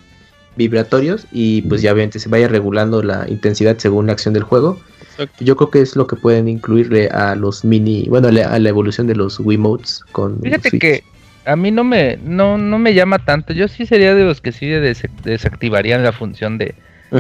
vibratorios 0.59 1.27
y 1.33 1.63
pues 1.63 1.81
ya 1.81 1.93
obviamente 1.95 2.19
se 2.19 2.29
vaya 2.29 2.49
regulando 2.49 3.03
la 3.03 3.25
intensidad 3.31 3.79
según 3.79 4.07
la 4.09 4.13
acción 4.13 4.35
del 4.35 4.43
juego. 4.43 4.79
Exacto. 5.01 5.43
Yo 5.43 5.57
creo 5.57 5.71
que 5.71 5.81
es 5.81 5.97
lo 5.97 6.07
que 6.07 6.17
pueden 6.17 6.49
incluirle 6.49 7.09
a 7.09 7.35
los 7.35 7.65
mini, 7.65 8.07
bueno, 8.11 8.29
a 8.29 8.33
la, 8.33 8.49
a 8.53 8.59
la 8.59 8.69
evolución 8.69 9.07
de 9.07 9.15
los 9.15 9.41
Wiimotes 9.41 10.03
con 10.13 10.39
Fíjate 10.43 10.69
Switch. 10.69 10.81
que 10.83 11.05
a 11.47 11.57
mí 11.57 11.71
no 11.71 11.83
me, 11.85 12.19
no, 12.23 12.59
no 12.59 12.79
me 12.79 12.93
llama 12.93 13.19
tanto. 13.25 13.55
Yo 13.55 13.69
sí 13.69 13.87
sería 13.87 14.15
de 14.15 14.25
los 14.25 14.41
que 14.43 14.53
sí 14.53 14.67
des- 14.67 15.03
desactivarían 15.25 16.03
la 16.03 16.13
función 16.13 16.59
de 16.59 16.75
Que 17.11 17.19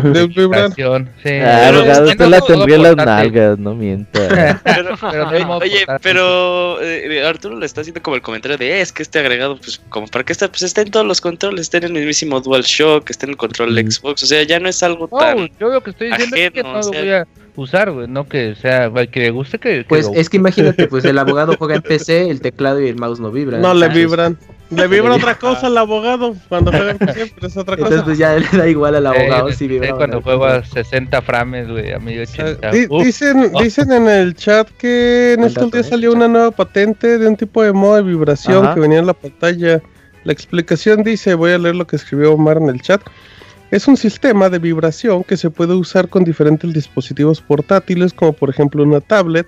usted 2.03 2.18
no 2.18 2.29
la 2.29 2.40
tendría 2.40 2.77
en 2.77 2.83
las 2.83 2.96
nalgas, 2.96 3.59
no 3.59 3.74
mienta. 3.74 4.61
Pero, 4.64 4.96
no 5.46 5.57
oye, 5.59 5.87
pero 6.03 6.81
eh, 6.83 7.24
Arturo 7.24 7.59
le 7.59 7.66
está 7.66 7.81
haciendo 7.81 8.03
como 8.03 8.16
el 8.16 8.22
comentario 8.22 8.57
de 8.59 8.79
"Eh, 8.79 8.81
es 8.81 8.92
que 8.92 9.03
este 9.03 9.18
agregado, 9.18 9.57
pues, 9.57 9.81
como 9.88 10.07
para 10.07 10.24
que 10.24 10.33
está, 10.33 10.48
pues 10.48 10.62
está 10.62 10.83
en 10.83 10.90
todos 10.90 11.07
los 11.07 11.20
controles, 11.20 11.62
está 11.62 11.79
en 11.79 11.85
el 11.85 11.92
mismísimo 11.92 12.40
DualShock, 12.40 13.09
está 13.11 13.27
en 13.27 13.31
el 13.31 13.37
control 13.37 13.74
de. 13.74 13.90
Xbox, 13.90 14.22
o 14.22 14.27
sea, 14.27 14.42
ya 14.42 14.61
no 14.61 14.68
es 14.68 14.83
algo 14.83 15.09
No, 15.11 15.18
tan. 15.18 15.48
yo 15.59 15.68
lo 15.68 15.81
que 15.83 15.90
estoy 15.90 16.09
diciendo 16.11 16.37
es 16.37 16.51
que 16.51 16.62
no 16.62 16.70
o 16.72 16.77
lo 16.77 16.83
sea- 16.83 17.01
voy 17.01 17.11
a 17.12 17.27
usar, 17.57 17.90
güey. 17.90 18.07
No 18.09 18.29
que 18.29 18.55
sea, 18.61 18.90
que 19.11 19.20
le 19.20 19.31
guste 19.31 19.59
que. 19.59 19.79
que 19.79 19.85
Pues 19.88 20.07
lo- 20.07 20.14
es 20.14 20.29
que 20.29 20.37
imagínate, 20.37 20.87
pues 20.88 21.05
el 21.05 21.18
abogado 21.18 21.55
juega 21.59 21.77
en 21.77 21.83
PC, 21.83 22.29
el 22.31 22.40
teclado 22.40 22.81
y 22.83 22.88
el 22.88 22.96
mouse 22.96 23.20
no 23.20 23.31
vibran. 23.31 23.61
No 23.62 23.72
le 23.74 23.88
vibran. 23.88 24.37
Le 24.70 24.87
vibra 24.87 25.14
otra 25.14 25.38
cosa 25.38 25.68
al 25.68 25.78
abogado 25.78 26.35
cuando 26.48 26.70
juega 26.70 26.94
pero 26.98 27.46
es 27.46 27.57
otra 27.57 27.76
cosa. 27.76 27.88
Entonces 27.88 28.02
pues 28.04 28.18
ya 28.18 28.35
le 28.37 28.46
da 28.59 28.68
igual 28.68 28.94
al 28.96 29.07
abogado 29.07 29.48
Eh, 29.48 29.52
si 29.54 29.64
eh, 29.64 29.68
vibra 29.68 29.94
cuando 29.96 30.20
juego 30.20 30.44
a 30.44 30.62
60 30.62 31.22
frames, 31.22 31.68
güey, 31.68 31.92
a 31.92 31.98
1080. 31.98 32.70
Di- 32.70 32.87
Uf, 32.90 33.02
dicen, 33.04 33.50
oh. 33.54 33.62
dicen 33.62 33.92
en 33.92 34.09
el 34.09 34.35
chat 34.35 34.68
que 34.78 35.35
en 35.38 35.44
estos 35.44 35.70
días 35.70 35.88
salió 35.88 36.12
una 36.12 36.28
nueva 36.28 36.50
patente 36.50 37.18
de 37.18 37.26
un 37.26 37.37
tipo 37.37 37.62
de 37.62 37.72
modo 37.72 37.96
de 37.96 38.02
vibración 38.02 38.64
Ajá. 38.66 38.74
que 38.74 38.81
venía 38.81 38.98
en 38.98 39.07
la 39.07 39.14
pantalla. 39.14 39.81
La 40.24 40.33
explicación 40.33 41.02
dice, 41.02 41.35
voy 41.35 41.52
a 41.52 41.59
leer 41.59 41.76
lo 41.76 41.87
que 41.87 41.96
escribió 41.96 42.35
Omar 42.35 42.59
en 42.59 42.68
el 42.68 42.83
chat. 42.83 43.00
Es 43.70 43.87
un 43.88 43.96
sistema 43.96 44.48
de 44.50 44.59
vibración 44.59 45.24
que 45.24 45.37
se 45.37 45.50
puede 45.50 45.74
usar 45.74 46.09
con 46.09 46.24
diferentes 46.24 46.72
dispositivos 46.74 47.40
portátiles, 47.40 48.12
como 48.12 48.33
por 48.33 48.50
ejemplo 48.50 48.83
una 48.83 49.00
tablet. 49.00 49.46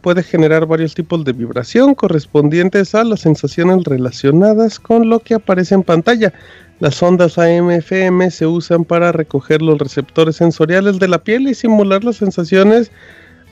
Puede 0.00 0.22
generar 0.22 0.64
varios 0.66 0.94
tipos 0.94 1.24
de 1.24 1.32
vibración 1.32 1.94
correspondientes 1.94 2.94
a 2.94 3.02
las 3.04 3.20
sensaciones 3.20 3.84
relacionadas 3.84 4.78
con 4.78 5.08
lo 5.08 5.18
que 5.20 5.34
aparece 5.34 5.74
en 5.74 5.82
pantalla. 5.82 6.32
Las 6.80 7.02
ondas 7.02 7.36
AM/FM 7.38 8.30
se 8.30 8.46
usan 8.46 8.84
para 8.84 9.10
recoger 9.10 9.60
los 9.60 9.78
receptores 9.78 10.36
sensoriales 10.36 10.98
de 11.00 11.08
la 11.08 11.18
piel 11.18 11.48
y 11.48 11.54
simular 11.54 12.04
las 12.04 12.16
sensaciones. 12.16 12.92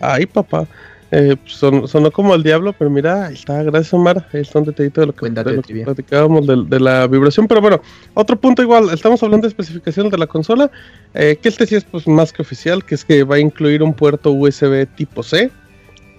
Ay, 0.01 0.27
papá. 0.27 0.67
Eh, 1.13 1.37
son- 1.47 1.87
sonó 1.87 2.11
como 2.11 2.35
el 2.35 2.43
diablo, 2.43 2.73
pero 2.77 2.91
mira, 2.91 3.27
ahí 3.27 3.35
está, 3.35 3.63
gracias 3.63 3.95
Omar. 3.95 4.27
Ahí 4.33 4.41
está 4.43 4.59
un 4.59 4.65
detallito 4.67 5.01
de 5.01 5.07
lo 5.09 5.15
que, 5.15 5.27
de 5.31 5.57
lo 5.57 5.63
que 5.63 5.73
platicábamos 5.85 6.47
de, 6.47 6.65
de 6.69 6.81
la 6.81 7.07
vibración. 7.07 7.47
Pero 7.49 7.61
bueno, 7.61 7.81
otro 8.15 8.37
punto 8.39 8.63
igual, 8.63 8.91
estamos 8.93 9.23
hablando 9.23 9.43
de 9.47 9.49
especificaciones 9.49 10.11
de 10.13 10.19
la 10.19 10.27
consola. 10.27 10.71
eh, 11.15 11.39
que 11.41 11.49
este 11.49 11.67
sí 11.67 11.75
es 11.77 11.85
pues 11.85 12.07
más 12.09 12.33
que 12.33 12.43
oficial, 12.43 12.85
que 12.85 12.95
es 12.97 13.05
que 13.05 13.25
va 13.25 13.37
a 13.37 13.39
incluir 13.41 13.83
un 13.83 13.95
puerto 13.95 14.31
USB 14.33 14.87
tipo 14.97 15.23
C, 15.23 15.51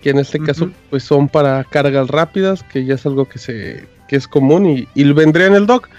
que 0.07 0.11
en 0.11 0.19
este 0.19 0.39
caso 0.39 0.69
pues 0.89 1.03
son 1.03 1.27
para 1.27 1.65
cargas 1.65 2.07
rápidas, 2.07 2.63
que 2.63 2.85
ya 2.85 2.95
es 2.95 3.05
algo 3.05 3.25
que 3.27 3.39
se 3.39 3.85
que 4.07 4.15
es 4.15 4.25
común 4.25 4.65
y, 4.65 4.87
y 4.95 5.03
vendría 5.11 5.47
en 5.47 5.53
el 5.55 5.67
dock. 5.67 5.89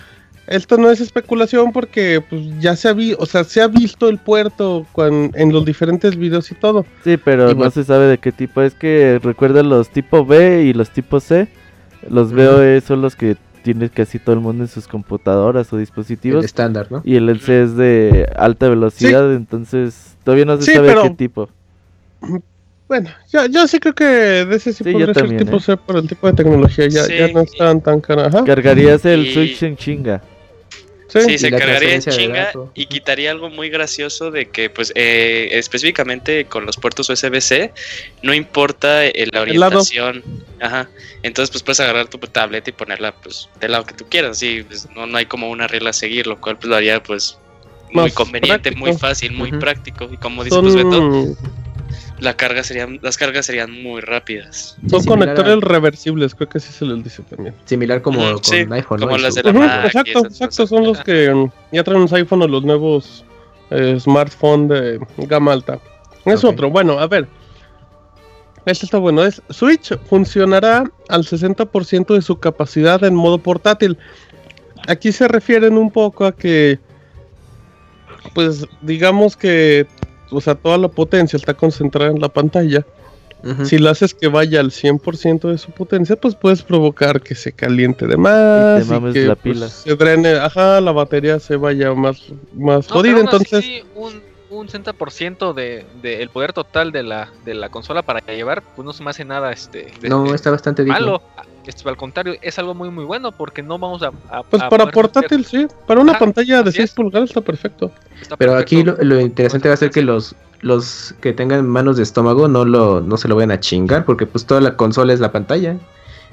Esto 0.46 0.78
no 0.78 0.90
es 0.90 1.02
especulación 1.02 1.72
porque 1.72 2.24
pues 2.26 2.40
ya 2.58 2.74
se 2.74 2.88
ha 2.88 2.94
visto, 2.94 3.22
o 3.22 3.26
sea, 3.26 3.44
se 3.44 3.60
ha 3.60 3.68
visto 3.68 4.08
el 4.08 4.16
puerto 4.16 4.86
en 4.96 5.52
los 5.52 5.66
diferentes 5.66 6.16
videos 6.16 6.50
y 6.50 6.54
todo. 6.54 6.86
Sí, 7.04 7.18
pero 7.18 7.52
no 7.52 7.70
se 7.70 7.84
sabe 7.84 8.06
de 8.06 8.16
qué 8.16 8.32
tipo. 8.32 8.62
Es 8.62 8.72
que 8.74 9.20
recuerda 9.22 9.62
los 9.62 9.90
tipo 9.90 10.24
B 10.24 10.62
y 10.64 10.72
los 10.72 10.88
tipo 10.88 11.20
C. 11.20 11.48
Los 12.08 12.32
BOE 12.32 12.80
son 12.80 13.02
los 13.02 13.14
que 13.14 13.36
tiene 13.62 13.90
casi 13.90 14.18
todo 14.18 14.32
el 14.36 14.40
mundo 14.40 14.64
en 14.64 14.68
sus 14.68 14.88
computadoras 14.88 15.70
o 15.74 15.76
El 15.76 15.80
dispositivos. 15.82 16.42
estándar, 16.46 16.86
¿no? 16.90 17.02
Y 17.04 17.16
el 17.16 17.28
LC 17.28 17.62
es 17.64 17.76
de 17.76 18.26
alta 18.34 18.70
velocidad, 18.70 19.34
entonces 19.34 20.16
todavía 20.24 20.46
no 20.46 20.56
se 20.56 20.62
Sí, 20.62 20.72
sabe 20.72 20.88
pero- 20.88 21.02
qué 21.02 21.10
tipo. 21.10 21.50
Bueno, 22.88 23.10
yo, 23.30 23.46
yo 23.46 23.68
sí 23.68 23.78
creo 23.80 23.94
que 23.94 24.04
de 24.04 24.56
ese 24.56 24.72
sí, 24.72 24.82
Sí, 24.82 24.90
podría 24.92 25.06
ser 25.08 25.16
también, 25.16 25.44
tipo 25.44 25.58
¿eh? 25.58 25.60
C 25.60 25.76
por 25.76 25.96
el 25.98 26.08
tipo 26.08 26.26
de 26.26 26.32
tecnología, 26.32 26.88
ya, 26.88 27.04
Sí. 27.04 27.16
ya 27.18 27.28
no 27.28 27.40
están 27.42 27.82
tan 27.82 28.00
caras. 28.00 28.34
Ajá. 28.34 28.44
Cargarías 28.44 29.04
el 29.04 29.26
Y- 29.26 29.34
Switch 29.34 29.62
en 29.62 29.76
chinga. 29.76 30.22
Sí. 31.08 31.20
Sí, 31.22 31.38
se 31.38 31.50
cargaría 31.50 31.94
en 31.94 32.02
chinga 32.02 32.52
y 32.74 32.84
quitaría 32.84 33.30
algo 33.30 33.48
muy 33.48 33.70
gracioso 33.70 34.30
de 34.30 34.46
que, 34.50 34.68
pues, 34.68 34.92
eh, 34.94 35.48
específicamente 35.52 36.44
con 36.44 36.66
los 36.66 36.76
puertos 36.76 37.08
USB-C, 37.08 37.72
no 38.22 38.34
importa 38.34 39.06
eh, 39.06 39.26
la 39.32 39.40
orientación. 39.40 40.22
Ajá. 40.60 40.88
Entonces, 41.22 41.50
pues, 41.50 41.62
puedes 41.62 41.80
agarrar 41.80 42.08
tu 42.08 42.18
tableta 42.18 42.68
y 42.68 42.72
ponerla, 42.74 43.12
pues, 43.14 43.48
del 43.58 43.72
lado 43.72 43.86
que 43.86 43.94
tú 43.94 44.04
quieras. 44.08 44.38
Sí, 44.38 44.62
pues, 44.68 44.86
no, 44.94 45.06
no 45.06 45.16
hay 45.16 45.24
como 45.24 45.48
una 45.50 45.66
regla 45.66 45.90
a 45.90 45.94
seguir, 45.94 46.26
lo 46.26 46.38
cual, 46.40 46.56
pues, 46.56 46.68
lo 46.68 46.76
haría, 46.76 47.02
pues, 47.02 47.38
muy 47.90 48.04
Más 48.04 48.12
conveniente, 48.12 48.70
muy 48.72 48.92
fácil, 48.92 49.32
muy 49.32 49.50
práctico. 49.52 50.08
Y 50.12 50.18
como 50.18 50.44
dice, 50.44 50.60
pues, 50.60 50.74
Beto, 50.74 50.90
Son, 50.90 51.36
la 52.20 52.34
carga 52.36 52.62
serían, 52.64 52.98
las 53.02 53.16
cargas 53.16 53.46
serían 53.46 53.70
muy 53.82 54.00
rápidas. 54.00 54.76
son 54.88 55.04
conectores 55.04 55.56
a- 55.62 55.66
reversibles, 55.66 56.34
creo 56.34 56.48
que 56.48 56.60
sí 56.60 56.72
se 56.72 56.84
les 56.84 57.02
dice 57.04 57.22
también. 57.22 57.54
Similar 57.64 58.02
como 58.02 58.20
con 58.32 58.44
sí, 58.44 58.66
iPhone, 58.70 59.00
¿no? 59.00 59.06
como 59.06 59.16
En 59.16 59.22
las 59.22 59.34
de 59.34 59.42
la 59.44 59.52
Mac 59.52 59.82
y 59.82 59.86
exacto, 59.86 60.26
exacto, 60.26 60.66
son 60.66 60.84
los 60.84 60.98
que 61.04 61.48
ya 61.72 61.84
traen 61.84 62.00
los 62.02 62.12
iPhone 62.12 62.42
o 62.42 62.48
los 62.48 62.64
nuevos 62.64 63.24
eh, 63.70 63.96
smartphone 64.00 64.68
de 64.68 64.98
gama 65.18 65.52
alta. 65.52 65.78
Es 66.24 66.42
otro, 66.44 66.70
bueno, 66.70 66.98
a 66.98 67.06
ver. 67.06 67.28
Este 68.66 68.84
está 68.84 68.98
bueno, 68.98 69.24
es 69.24 69.40
Switch 69.48 69.96
funcionará 70.10 70.84
al 71.08 71.24
60% 71.24 72.14
de 72.14 72.20
su 72.20 72.38
capacidad 72.38 73.02
en 73.04 73.14
modo 73.14 73.38
portátil. 73.38 73.96
Aquí 74.86 75.10
se 75.12 75.26
refieren 75.26 75.78
un 75.78 75.90
poco 75.90 76.26
a 76.26 76.36
que, 76.36 76.78
pues 78.34 78.66
digamos 78.82 79.36
que, 79.36 79.86
o 80.30 80.40
sea, 80.40 80.54
toda 80.54 80.78
la 80.78 80.88
potencia 80.88 81.36
está 81.36 81.54
concentrada 81.54 82.10
en 82.10 82.20
la 82.20 82.28
pantalla. 82.28 82.84
Si 83.64 83.78
la 83.78 83.90
haces 83.90 84.14
que 84.14 84.26
vaya 84.26 84.58
al 84.58 84.72
100% 84.72 85.48
de 85.48 85.58
su 85.58 85.70
potencia, 85.70 86.16
pues 86.16 86.34
puedes 86.34 86.62
provocar 86.62 87.20
que 87.20 87.36
se 87.36 87.52
caliente 87.52 88.06
de 88.06 88.16
más. 88.16 88.82
Y 88.84 88.88
te 88.88 88.92
mames 88.92 89.14
que 89.14 89.26
la 89.26 89.36
pues, 89.36 89.58
se 89.60 89.94
drene, 89.94 90.32
ajá, 90.32 90.80
la 90.80 90.90
batería 90.90 91.38
se 91.38 91.54
vaya 91.54 91.94
más, 91.94 92.20
más 92.52 92.88
No, 92.88 92.96
jodida. 92.96 93.20
Entonces, 93.20 93.60
así, 93.60 93.82
un, 93.94 94.20
un 94.50 94.68
60% 94.68 95.52
de, 95.52 95.84
de 96.02 96.22
el 96.22 96.30
poder 96.30 96.52
total 96.52 96.90
de 96.92 97.02
la, 97.02 97.28
de 97.44 97.54
la 97.54 97.68
consola 97.68 98.02
para 98.02 98.20
llevar, 98.26 98.62
pues 98.74 98.84
no 98.86 98.92
se 98.92 99.02
me 99.04 99.10
hace 99.10 99.24
nada 99.24 99.52
este 99.52 99.92
de- 100.00 100.08
No, 100.08 100.24
de 100.24 100.34
está 100.34 100.50
bastante 100.50 100.84
digno. 100.84 100.98
malo. 100.98 101.22
Este, 101.66 101.86
al 101.86 101.98
contrario, 101.98 102.34
es 102.40 102.58
algo 102.58 102.74
muy 102.74 102.88
muy 102.90 103.04
bueno 103.04 103.30
porque 103.30 103.62
no 103.62 103.78
vamos 103.78 104.02
a... 104.02 104.10
a- 104.30 104.42
pues 104.42 104.62
a 104.62 104.70
para 104.70 104.86
portátil, 104.90 105.44
sí. 105.44 105.66
Para 105.86 106.00
una 106.00 106.12
Ajá, 106.12 106.20
pantalla 106.20 106.62
de 106.62 106.70
así 106.70 106.78
6 106.78 106.90
es. 106.90 106.94
pulgadas 106.96 107.28
está 107.30 107.42
perfecto. 107.42 107.90
Está 108.22 108.36
Pero 108.38 108.56
aquí 108.56 108.82
lo, 108.82 108.96
lo 109.02 109.20
interesante 109.20 109.68
va 109.68 109.74
a 109.74 109.76
ser 109.76 109.90
que 109.90 110.02
los 110.02 110.34
los 110.60 111.14
que 111.20 111.32
tengan 111.32 111.68
manos 111.68 111.96
de 111.98 112.02
estómago 112.02 112.48
no 112.48 112.64
lo 112.64 113.00
no 113.00 113.16
se 113.16 113.28
lo 113.28 113.36
vayan 113.36 113.52
a 113.52 113.60
chingar 113.60 114.04
porque 114.04 114.26
pues 114.26 114.44
toda 114.44 114.60
la 114.60 114.76
consola 114.76 115.12
es 115.12 115.20
la 115.20 115.30
pantalla. 115.30 115.76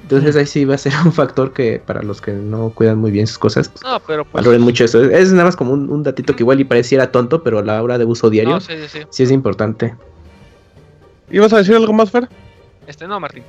Entonces 0.02 0.36
ahí 0.36 0.46
sí 0.46 0.64
va 0.64 0.76
a 0.76 0.78
ser 0.78 0.92
un 1.04 1.12
factor 1.12 1.52
que 1.52 1.80
para 1.84 2.02
los 2.02 2.20
que 2.20 2.32
no 2.32 2.70
cuidan 2.70 2.98
muy 2.98 3.10
bien 3.10 3.26
sus 3.26 3.38
cosas 3.38 3.68
pues, 3.68 3.82
No, 3.82 3.98
pero 4.06 4.24
pues... 4.24 4.34
valoren 4.44 4.62
mucho 4.62 4.84
eso. 4.84 5.02
Es 5.04 5.32
nada 5.32 5.44
más 5.44 5.56
como 5.56 5.72
un, 5.72 5.90
un 5.90 6.02
datito 6.02 6.36
que 6.36 6.42
igual 6.42 6.60
y 6.60 6.64
pareciera 6.64 7.10
tonto, 7.10 7.42
pero 7.42 7.58
a 7.58 7.62
la 7.62 7.82
hora 7.82 7.98
de 7.98 8.04
uso 8.04 8.30
diario 8.30 8.54
No, 8.54 8.60
sí, 8.60 8.74
sí, 8.82 8.88
sí. 8.88 9.06
sí 9.10 9.22
es 9.24 9.30
importante. 9.30 9.94
¿Ibas 11.30 11.52
a 11.52 11.58
decir 11.58 11.74
algo 11.74 11.92
más, 11.92 12.10
Fer? 12.10 12.28
Este 12.86 13.06
no, 13.08 13.18
Martín. 13.18 13.42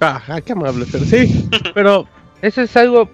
Ah, 0.00 0.20
ah, 0.26 0.40
qué 0.40 0.52
amable, 0.52 0.84
Fer. 0.86 1.02
Sí, 1.04 1.48
pero 1.74 2.06
Eso 2.40 2.62
es 2.62 2.76
algo. 2.76 3.08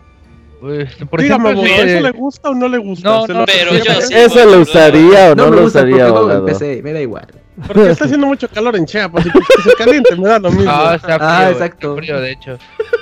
pues, 0.61 0.95
por 1.11 1.21
dígame, 1.21 1.51
ejemplo, 1.51 1.71
¿eso 1.75 2.01
le 2.01 2.11
gusta 2.13 2.49
o 2.51 2.55
no 2.55 2.69
le 2.69 2.79
gusta? 2.79 3.07
No, 3.07 3.27
¿Se 3.27 3.35
no, 3.35 3.45
pero 3.45 3.75
yo 3.85 4.01
sí. 4.01 4.15
¿Eso 4.15 4.47
lo 4.47 4.61
usaría 4.61 5.33
o 5.33 5.35
no, 5.35 5.45
No, 5.45 5.51
me 5.51 5.57
lo 5.57 5.63
gusta 5.65 5.81
porque 5.81 5.95
usaría? 6.03 6.45
PC, 6.47 6.81
me 6.83 6.93
da 6.95 7.01
igual. 7.03 7.27
Porque 7.67 7.91
está 7.91 8.05
haciendo 8.05 8.27
mucho 8.27 8.49
calor 8.49 8.77
en 8.77 8.87
Chiapas 8.87 9.27
y 9.27 9.31
pues 9.31 9.45
que 9.57 9.63
se 9.63 9.75
caliente, 9.77 10.17
me 10.17 10.29
da 10.29 10.39
lo 10.39 10.51
mismo. 10.51 10.71
Ah, 10.71 10.95
está 10.97 11.17
frío, 11.17 11.29
Ah, 11.29 11.49
exacto. 11.51 11.89
está 11.91 12.03
frío, 12.03 12.21
de 12.21 12.31
hecho. 12.33 12.59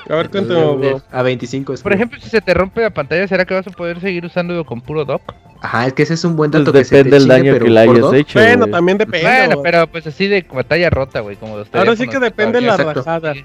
A 0.09 0.14
ver, 0.16 0.31
cuéntame, 0.31 0.61
abogado. 0.61 1.03
A 1.12 1.23
25 1.23 1.73
es 1.75 1.83
Por 1.83 1.92
ejemplo, 1.92 2.19
si 2.21 2.29
se 2.31 2.40
te 2.40 2.55
rompe 2.55 2.81
la 2.81 2.90
pantalla, 2.90 3.27
¿será 3.29 3.45
que 3.45 3.55
vas 3.55 3.66
a 3.66 3.71
poder 3.71 4.01
seguir 4.01 4.25
usándolo 4.25 4.64
con 4.64 4.81
puro 4.81 5.05
dock? 5.05 5.23
Ajá, 5.62 5.87
es 5.87 5.92
que 5.95 6.03
ese 6.05 6.14
es 6.14 6.25
un 6.25 6.37
buen 6.37 6.51
Pues 6.51 6.62
dato 6.64 6.73
que 6.73 6.85
se 6.85 6.90
te 6.90 6.97
depende 6.99 7.19
del 7.19 7.29
daño 7.29 7.53
pero 7.55 7.64
que 7.64 7.71
le 7.71 7.81
hayas 7.81 7.99
dock, 8.01 8.14
hecho. 8.14 8.38
Bueno, 8.38 8.66
también 8.69 8.99
depende. 8.99 9.27
bueno, 9.27 9.62
pero 9.62 9.87
pues 9.87 10.07
así 10.07 10.27
de 10.29 10.47
batalla 10.53 10.90
rota, 10.90 11.21
güey, 11.21 11.37
como 11.37 11.57
los 11.57 11.69
Ahora 11.75 11.97
sí 11.97 12.07
que 12.07 12.19
depende 12.19 12.61
la 12.61 12.73
Exacto. 12.75 13.03
rajada. 13.03 13.35
Sí. 13.35 13.45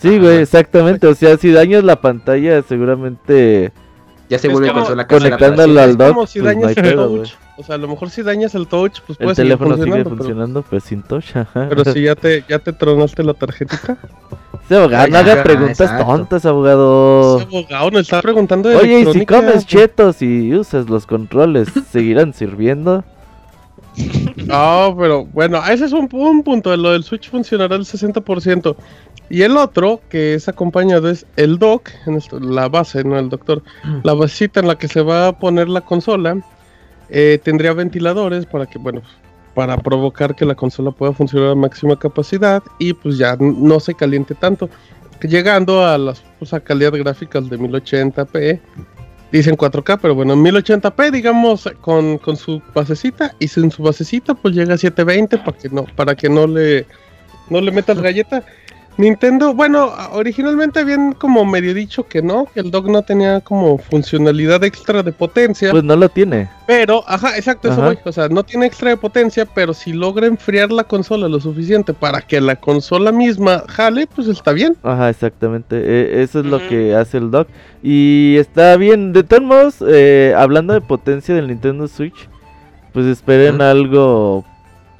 Sí, 0.00 0.18
güey, 0.18 0.38
exactamente. 0.38 1.06
O 1.06 1.14
sea, 1.14 1.36
si 1.36 1.52
dañas 1.52 1.84
la 1.84 2.00
pantalla, 2.00 2.62
seguramente 2.62 3.70
Ya 4.30 4.38
se 4.38 4.46
Es 4.46 4.52
vuelve 4.52 4.68
como 4.68 4.80
consola 4.82 5.06
casera 5.06 5.36
conectándolo 5.36 5.80
al 5.80 5.96
dock, 5.98 6.08
como 6.14 6.26
si 6.26 6.38
pues 6.40 6.44
no 6.44 6.48
hay 6.68 6.74
dañas 6.74 6.76
el 6.78 6.82
pedo, 6.84 7.06
touch. 7.08 7.18
güey. 7.18 7.30
O 7.58 7.62
sea, 7.64 7.74
a 7.74 7.78
lo 7.78 7.88
mejor 7.88 8.10
si 8.10 8.22
dañas 8.22 8.54
el 8.54 8.66
touch, 8.68 9.00
pues 9.06 9.18
El 9.20 9.24
puede 9.24 9.34
seguir 9.36 9.48
teléfono 9.58 9.74
sigue 9.74 9.84
funcionando. 9.86 10.04
pero- 10.10 10.16
funcionando, 10.16 10.62
pues 10.62 10.84
sin 10.84 11.02
touch, 11.02 11.36
ajá. 11.36 11.66
Pero, 11.68 11.84
si 11.92 12.02
ya 12.02 12.14
te, 12.16 12.44
ya 12.48 12.58
te 12.60 12.72
tronaste 12.72 13.22
la 13.24 13.34
tarjetita. 13.34 13.98
Sí, 14.68 14.74
abogado, 14.76 15.08
no 15.08 15.18
Ajá, 15.18 15.32
haga 15.32 15.42
preguntas 15.42 15.80
exacto. 15.80 16.04
tontas, 16.06 16.46
abogado. 16.46 17.38
Ese 17.40 17.46
abogado 17.48 17.90
nos 17.90 18.00
está 18.02 18.22
preguntando 18.22 18.68
de 18.68 18.76
Oye, 18.76 19.00
y 19.00 19.12
si 19.12 19.26
comes 19.26 19.66
chetos 19.66 20.22
y 20.22 20.54
usas 20.54 20.88
los 20.88 21.06
controles, 21.06 21.68
¿seguirán 21.90 22.32
sirviendo? 22.32 23.02
No, 24.46 24.96
pero 24.98 25.24
bueno, 25.26 25.60
ese 25.68 25.84
es 25.84 25.92
un, 25.92 26.08
un 26.12 26.42
punto. 26.42 26.74
Lo 26.76 26.92
del 26.92 27.02
Switch 27.04 27.28
funcionará 27.30 27.74
al 27.76 27.82
60%. 27.84 28.74
Y 29.30 29.42
el 29.42 29.56
otro, 29.56 30.00
que 30.08 30.34
es 30.34 30.48
acompañado, 30.48 31.08
es 31.08 31.24
el 31.36 31.58
dock, 31.58 31.88
la 32.40 32.68
base, 32.68 33.04
no 33.04 33.16
el 33.16 33.28
doctor. 33.28 33.62
La 34.02 34.12
basecita 34.12 34.58
en 34.58 34.66
la 34.66 34.76
que 34.76 34.88
se 34.88 35.02
va 35.02 35.28
a 35.28 35.38
poner 35.38 35.68
la 35.68 35.80
consola. 35.82 36.36
eh, 37.08 37.38
tendría 37.42 37.72
ventiladores 37.72 38.44
para 38.46 38.66
que, 38.66 38.78
bueno, 38.78 39.02
para 39.54 39.76
provocar 39.76 40.34
que 40.34 40.44
la 40.44 40.54
consola 40.54 40.90
pueda 40.90 41.12
funcionar 41.12 41.50
a 41.50 41.54
máxima 41.54 41.98
capacidad 41.98 42.62
y 42.78 42.92
pues 42.92 43.18
ya 43.18 43.36
no 43.38 43.80
se 43.80 43.94
caliente 43.94 44.34
tanto. 44.34 44.68
Llegando 45.22 45.84
a 45.84 45.98
las 45.98 46.22
pues, 46.38 46.52
a 46.52 46.60
calidad 46.60 46.92
gráficas 46.92 47.48
de 47.48 47.58
1080p. 47.58 48.60
Dicen 49.30 49.56
4K, 49.56 50.00
pero 50.02 50.16
bueno, 50.16 50.32
en 50.32 50.42
1080p, 50.42 51.12
digamos, 51.12 51.68
con, 51.80 52.18
con 52.18 52.36
su 52.36 52.60
basecita, 52.74 53.32
y 53.38 53.46
sin 53.46 53.70
su 53.70 53.80
basecita, 53.80 54.34
pues 54.34 54.56
llega 54.56 54.74
a 54.74 54.78
720 54.78 55.38
para 55.38 55.56
que 55.56 55.68
no, 55.68 55.84
para 55.94 56.14
que 56.16 56.28
no 56.28 56.48
le, 56.48 56.84
no 57.48 57.60
le 57.60 57.70
metas 57.70 58.00
galleta. 58.00 58.44
Nintendo, 59.00 59.54
bueno, 59.54 59.92
originalmente 60.12 60.80
habían 60.80 61.12
como 61.12 61.44
medio 61.44 61.72
dicho 61.74 62.06
que 62.06 62.22
no, 62.22 62.46
que 62.52 62.60
el 62.60 62.70
dock 62.70 62.86
no 62.88 63.02
tenía 63.02 63.40
como 63.40 63.78
funcionalidad 63.78 64.62
extra 64.64 65.02
de 65.02 65.12
potencia. 65.12 65.70
Pues 65.70 65.82
no 65.84 65.96
lo 65.96 66.08
tiene. 66.08 66.48
Pero, 66.66 67.02
ajá, 67.08 67.36
exacto, 67.36 67.68
eso 67.68 67.78
Ajá. 67.80 67.88
voy. 67.88 67.98
O 68.04 68.12
sea, 68.12 68.28
no 68.28 68.44
tiene 68.44 68.66
extra 68.66 68.90
de 68.90 68.96
potencia, 68.96 69.46
pero 69.46 69.74
si 69.74 69.92
logra 69.92 70.26
enfriar 70.26 70.70
la 70.70 70.84
consola 70.84 71.28
lo 71.28 71.40
suficiente 71.40 71.94
para 71.94 72.20
que 72.20 72.40
la 72.40 72.56
consola 72.56 73.10
misma 73.10 73.64
jale, 73.68 74.06
pues 74.06 74.28
está 74.28 74.52
bien. 74.52 74.76
Ajá, 74.82 75.08
exactamente. 75.08 75.76
E- 75.76 76.22
eso 76.22 76.40
es 76.40 76.46
lo 76.46 76.58
que 76.68 76.94
hace 76.94 77.18
el 77.18 77.30
dock. 77.30 77.48
Y 77.82 78.36
está 78.38 78.76
bien. 78.76 79.12
De 79.12 79.24
todos 79.24 79.42
modos, 79.42 79.76
eh, 79.88 80.34
hablando 80.36 80.74
de 80.74 80.80
potencia 80.80 81.34
del 81.34 81.48
Nintendo 81.48 81.88
Switch, 81.88 82.28
pues 82.92 83.06
esperen 83.06 83.62
algo 83.62 84.44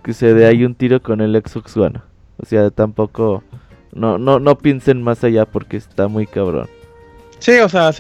que 0.03 0.13
se 0.15 0.33
dé 0.33 0.47
ahí 0.47 0.65
un 0.65 0.75
tiro 0.75 1.03
con 1.03 1.21
el 1.21 1.41
Xbox 1.45 1.77
One. 1.77 2.01
O 2.43 2.47
sea, 2.47 2.71
tampoco. 2.71 3.45
No, 3.93 4.19
no, 4.19 4.39
no 4.39 4.57
piensen 4.59 5.03
más 5.03 5.25
allá 5.25 5.47
porque 5.47 5.77
está 5.77 6.09
muy 6.09 6.27
cabrón. 6.27 6.69
Sí, 7.39 7.53
o 7.59 7.69
sea, 7.69 7.91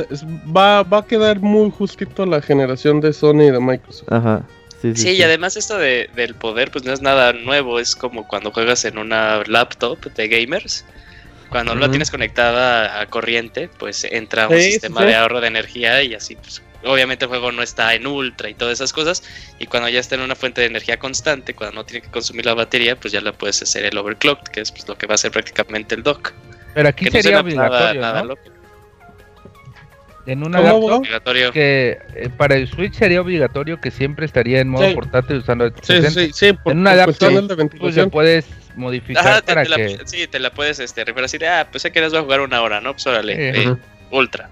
va, 0.54 0.82
va 0.82 0.98
a 0.98 1.06
quedar 1.06 1.40
muy 1.40 1.70
justito 1.70 2.26
la 2.26 2.42
generación 2.42 3.00
de 3.00 3.12
Sony 3.12 3.42
y 3.44 3.50
de 3.50 3.60
Microsoft. 3.60 4.12
Ajá. 4.12 4.42
Sí, 4.82 4.94
sí, 4.94 5.02
Sí, 5.02 5.08
sí. 5.08 5.16
y 5.16 5.22
además 5.22 5.56
esto 5.56 5.78
de, 5.78 6.08
del 6.14 6.34
poder, 6.34 6.70
pues 6.70 6.84
no 6.84 6.92
es 6.92 7.00
nada 7.02 7.32
nuevo, 7.32 7.78
es 7.80 7.96
como 7.96 8.26
cuando 8.28 8.50
juegas 8.50 8.84
en 8.84 8.98
una 8.98 9.42
laptop 9.46 9.98
de 10.14 10.28
gamers. 10.28 10.84
Cuando 11.50 11.74
no 11.74 11.80
la 11.80 11.88
tienes 11.90 12.12
conectada 12.12 13.00
a 13.00 13.06
corriente, 13.06 13.68
pues 13.78 14.04
entra 14.04 14.46
un 14.46 14.56
Sí, 14.56 14.72
sistema 14.72 15.00
sí. 15.00 15.06
de 15.08 15.16
ahorro 15.16 15.40
de 15.40 15.48
energía 15.48 16.00
y 16.02 16.14
así, 16.14 16.36
pues 16.36 16.62
obviamente 16.84 17.24
el 17.24 17.28
juego 17.28 17.52
no 17.52 17.62
está 17.62 17.94
en 17.94 18.06
ultra 18.06 18.48
y 18.48 18.54
todas 18.54 18.74
esas 18.74 18.92
cosas. 18.92 19.22
Y 19.58 19.66
cuando 19.66 19.88
ya 19.88 20.00
está 20.00 20.14
en 20.14 20.22
una 20.22 20.34
fuente 20.34 20.60
de 20.60 20.66
energía 20.68 20.98
constante, 20.98 21.54
cuando 21.54 21.74
no 21.76 21.84
tiene 21.84 22.02
que 22.02 22.10
consumir 22.10 22.46
la 22.46 22.54
batería, 22.54 22.96
pues 22.96 23.12
ya 23.12 23.20
la 23.20 23.32
puedes 23.32 23.62
hacer 23.62 23.84
el 23.84 23.96
overclock, 23.98 24.48
que 24.48 24.60
es 24.60 24.72
pues, 24.72 24.88
lo 24.88 24.96
que 24.96 25.06
va 25.06 25.14
a 25.14 25.16
hacer 25.16 25.30
prácticamente 25.30 25.94
el 25.94 26.02
dock. 26.02 26.32
Pero 26.74 26.88
aquí 26.88 27.06
Que 27.06 27.22
sería 27.22 27.40
obligatorio, 27.40 28.00
nada 28.00 28.20
¿no? 28.22 28.28
loco. 28.28 28.42
En 30.26 30.44
una 30.44 30.58
¿Cómo, 30.58 30.70
laptop? 30.80 30.98
Obligatorio. 31.00 31.52
que 31.52 31.98
eh, 32.14 32.28
para 32.36 32.54
el 32.54 32.68
Switch 32.68 32.92
sería 32.94 33.20
obligatorio 33.22 33.80
que 33.80 33.90
siempre 33.90 34.26
estaría 34.26 34.60
en 34.60 34.68
modo 34.68 34.86
Sí. 34.88 34.94
portátil 34.94 35.38
usando 35.38 35.64
el 35.64 35.72
Sí, 35.72 35.78
sí, 35.80 36.00
360. 36.00 36.36
sí, 36.36 36.52
por, 36.52 36.72
En 36.72 36.78
una 36.80 36.90
por 37.06 37.22
laptop, 37.22 37.70
Pues 37.80 37.96
le 37.96 38.06
puedes 38.08 38.46
modificar 38.76 39.26
Ajá, 39.26 39.40
te, 39.40 39.46
para 39.54 39.62
te 39.64 39.68
la, 39.70 39.76
que 39.76 39.98
sí, 40.04 40.26
te 40.28 40.38
la 40.38 40.52
puedes 40.52 40.78
este, 40.78 41.02
así 41.24 41.38
de, 41.38 41.48
ah, 41.48 41.66
pues 41.70 41.82
sé 41.82 41.90
que 41.90 42.00
las 42.00 42.12
voy 42.12 42.20
a 42.20 42.22
jugar 42.22 42.40
una 42.42 42.60
hora, 42.62 42.80
¿no? 42.80 42.92
Pues 42.92 43.06
órale, 43.06 43.34
Sí. 43.54 43.60
eh, 43.62 43.74
ultra. 44.10 44.50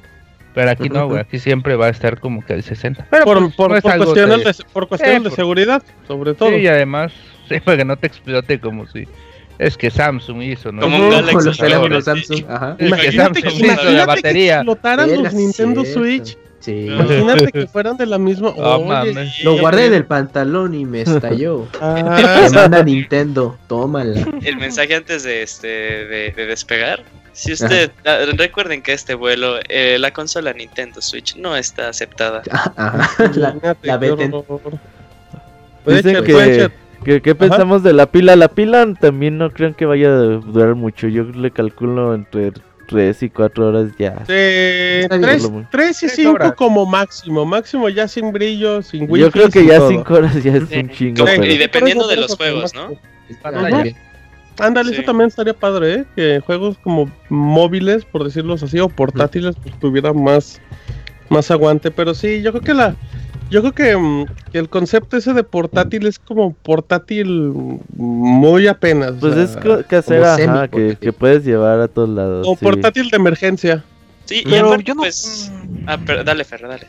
Pero 0.59 0.71
aquí 0.73 0.89
no, 0.89 1.07
güey, 1.07 1.21
aquí 1.21 1.39
siempre 1.39 1.77
va 1.77 1.87
a 1.87 1.91
estar 1.91 2.19
como 2.19 2.45
que 2.45 2.53
al 2.55 2.65
60. 2.65 3.07
Pero 3.11 3.25
por, 3.25 3.39
pues, 3.39 3.55
por- 3.55 3.71
no 3.71 3.81
por 3.81 3.97
cuestiones, 3.97 4.39
de- 4.39 4.45
de, 4.65 4.71
por 4.73 4.89
cuestiones 4.89 5.17
Eh, 5.21 5.23
de 5.23 5.29
por- 5.31 5.37
seguridad, 5.37 5.83
sobre 6.09 6.35
todo. 6.35 6.49
Sí, 6.49 6.57
y 6.57 6.67
además, 6.67 7.13
sí, 7.49 7.61
para 7.61 7.77
que 7.77 7.85
no 7.85 7.97
te 7.97 8.09
explote 8.09 8.59
como 8.59 8.85
si 8.89 9.07
es 9.61 9.77
que 9.77 9.89
Samsung 9.89 10.43
hizo, 10.43 10.73
¿no? 10.73 10.83
Como 10.83 10.99
un 10.99 11.11
Galaxy. 11.11 11.53
Samsung. 12.03 12.45
Ajá. 12.49 12.77
Es 12.81 12.93
que 12.93 13.13
Samsung 13.13 13.53
hizo 13.55 13.91
la 13.93 14.07
batería. 14.07 14.55
que 14.55 14.59
explotaran 14.59 15.23
los 15.23 15.33
Nintendo 15.33 15.83
cierto. 15.85 16.01
Switch. 16.01 16.39
Sí. 16.69 16.87
Imagínate 16.87 17.51
que 17.51 17.67
fueran 17.67 17.97
de 17.97 18.05
la 18.05 18.19
misma. 18.19 18.53
Ah, 18.59 18.77
Oye, 18.77 18.85
mames. 18.85 19.43
Lo 19.43 19.59
guardé 19.59 19.87
en 19.87 19.95
el 19.95 20.05
pantalón 20.05 20.75
y 20.75 20.85
me 20.85 21.01
estalló. 21.01 21.67
ah, 21.81 22.43
Me 22.43 22.51
manda 22.51 22.83
Nintendo, 22.83 23.57
tómala. 23.69 24.21
el 24.45 24.57
mensaje 24.59 24.95
antes 24.95 25.23
de 25.23 25.43
este 25.43 25.67
de, 25.67 26.33
de 26.37 26.47
despegar. 26.47 27.03
Si 27.33 27.53
usted 27.55 27.91
ah, 28.05 28.19
recuerden 28.37 28.83
que 28.83 28.93
este 28.93 29.15
vuelo 29.15 29.61
eh, 29.69 29.97
la 29.99 30.13
consola 30.13 30.53
Nintendo 30.53 31.01
Switch 31.01 31.37
no 31.37 31.57
está 31.57 31.89
aceptada. 31.89 32.43
Ajá. 32.51 33.09
La, 33.83 33.97
veten. 33.97 34.35
horror. 34.35 34.61
Puede 35.85 36.03
Dicen 36.03 36.17
ser, 36.17 36.25
que, 36.25 36.71
que- 37.05 37.23
¿qué 37.23 37.35
pensamos 37.35 37.83
de 37.83 37.95
la 37.95 38.05
pila? 38.07 38.37
La 38.37 38.49
pila 38.49 38.87
también 39.01 39.39
no 39.39 39.51
creo 39.53 39.75
que 39.75 39.87
vaya 39.87 40.09
a 40.09 40.19
durar 40.19 40.75
mucho. 40.75 41.09
Yo 41.09 41.23
le 41.23 41.51
calculo 41.51 42.15
entre 42.15 42.53
3 42.89 43.23
y 43.23 43.29
4 43.31 43.69
horas 43.69 43.91
ya. 43.99 44.25
Bien. 44.27 45.09
tres, 45.09 45.49
tres 45.71 46.03
y 46.03 46.07
Tres 46.07 46.13
5 46.17 46.31
horas. 46.33 46.53
como 46.55 46.87
máximo. 46.87 47.45
Máximo 47.45 47.89
ya 47.91 48.09
sin 48.09 48.33
brillo, 48.33 48.83
sin 48.83 49.03
wifi. 49.09 49.21
Yo 49.25 49.31
creo 49.31 49.49
que 49.51 49.65
ya 49.67 49.77
todo. 49.79 49.91
5 49.91 50.15
horas 50.15 50.43
ya 50.43 50.57
es 50.57 50.69
Sí. 50.69 50.79
un 50.79 50.89
chingo. 50.91 51.25
Pero- 51.25 51.45
y 51.45 51.59
dependiendo 51.59 52.09
de 52.09 52.17
los 52.17 52.35
juegos, 52.37 52.75
¿no? 52.75 52.89
Ándale, 54.61 54.89
Sí. 54.91 54.95
eso 54.97 55.03
también 55.05 55.29
estaría 55.29 55.55
padre, 55.55 55.95
¿eh? 55.95 56.05
Que 56.17 56.41
juegos 56.45 56.79
como 56.83 57.09
móviles, 57.29 58.05
por 58.05 58.25
decirlo 58.25 58.55
así, 58.55 58.79
o 58.81 58.89
portátiles, 58.89 59.55
pues 59.63 59.79
tuviera 59.79 60.13
más, 60.13 60.61
más 61.29 61.51
aguante. 61.53 61.91
Pero 61.93 62.13
sí, 62.15 62.43
yo 62.43 62.51
creo 62.51 62.63
que 62.65 62.75
la. 62.75 62.97
Yo 63.51 63.61
creo 63.61 63.73
que, 63.73 63.97
mm, 63.97 64.27
que 64.53 64.59
el 64.59 64.69
concepto 64.69 65.17
ese 65.17 65.33
de 65.33 65.43
portátil 65.43 66.07
es 66.07 66.19
como 66.19 66.53
portátil 66.53 67.27
muy 67.97 68.67
apenas. 68.67 69.13
o 69.13 69.21
Pues 69.21 69.35
sea, 69.35 69.43
es 69.45 69.87
casera, 69.87 70.35
ajá, 70.35 70.69
que, 70.69 70.97
que 71.01 71.13
puedes 71.13 71.45
llevar 71.45 71.81
a 71.81 71.89
todos 71.89 72.09
lados. 72.11 72.47
o 72.49 72.55
sí. 72.57 72.65
portátil 72.65 73.09
de 73.11 73.17
emergencia. 73.17 73.85
Sí, 74.27 74.43
y 74.45 74.51
Pero 74.51 74.67
aparte, 74.67 74.85
yo 74.85 74.95
no. 74.95 75.03
pues. 75.03 75.51
mm, 75.55 75.85
Ah, 75.87 75.99
pero 76.05 76.23
dale, 76.25 76.45
Ferro, 76.45 76.69
dale. 76.69 76.87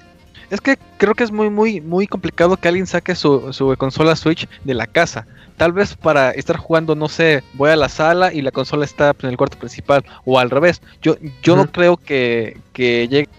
Es 0.50 0.60
que 0.62 0.78
creo 0.98 1.14
que 1.14 1.24
es 1.24 1.32
muy, 1.32 1.50
muy, 1.50 1.80
muy 1.80 2.08
complicado 2.08 2.58
que 2.58 2.68
alguien 2.68 2.88
saque 2.88 3.14
su, 3.16 3.54
su 3.54 3.76
consola 3.78 4.16
Switch 4.16 4.48
de 4.64 4.74
la 4.74 4.88
casa. 4.88 5.28
Tal 5.58 5.74
vez 5.74 5.96
para 5.96 6.32
estar 6.32 6.58
jugando, 6.58 6.96
no 6.96 7.08
sé, 7.08 7.44
voy 7.54 7.70
a 7.70 7.76
la 7.76 7.88
sala 7.88 8.34
y 8.34 8.42
la 8.42 8.52
consola 8.52 8.84
está 8.84 9.14
en 9.22 9.30
el 9.30 9.38
cuarto 9.38 9.58
principal. 9.60 10.04
O 10.26 10.40
al 10.40 10.50
revés. 10.50 10.82
Yo, 11.02 11.18
yo 11.44 11.56
no 11.56 11.68
creo 11.72 11.98
que, 11.98 12.58
que 12.74 13.08
llegue. 13.08 13.30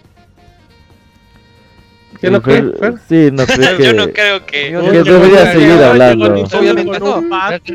¿Qué 2.21 2.29
no 2.29 2.37
El 2.37 2.43
cree? 2.43 2.93
Sí, 3.09 3.29
no 3.33 3.45
creo 3.45 3.77
que... 3.77 3.83
Yo 3.83 3.93
no 3.93 4.07
creo 4.11 4.45
que. 4.45 4.71
Yo- 4.71 4.91
que 4.91 5.03
debería 5.03 5.51
seguir 5.51 5.71
hablando. 5.83 6.25
Obviamente 6.57 6.99
no. 6.99 7.15
que 7.63 7.71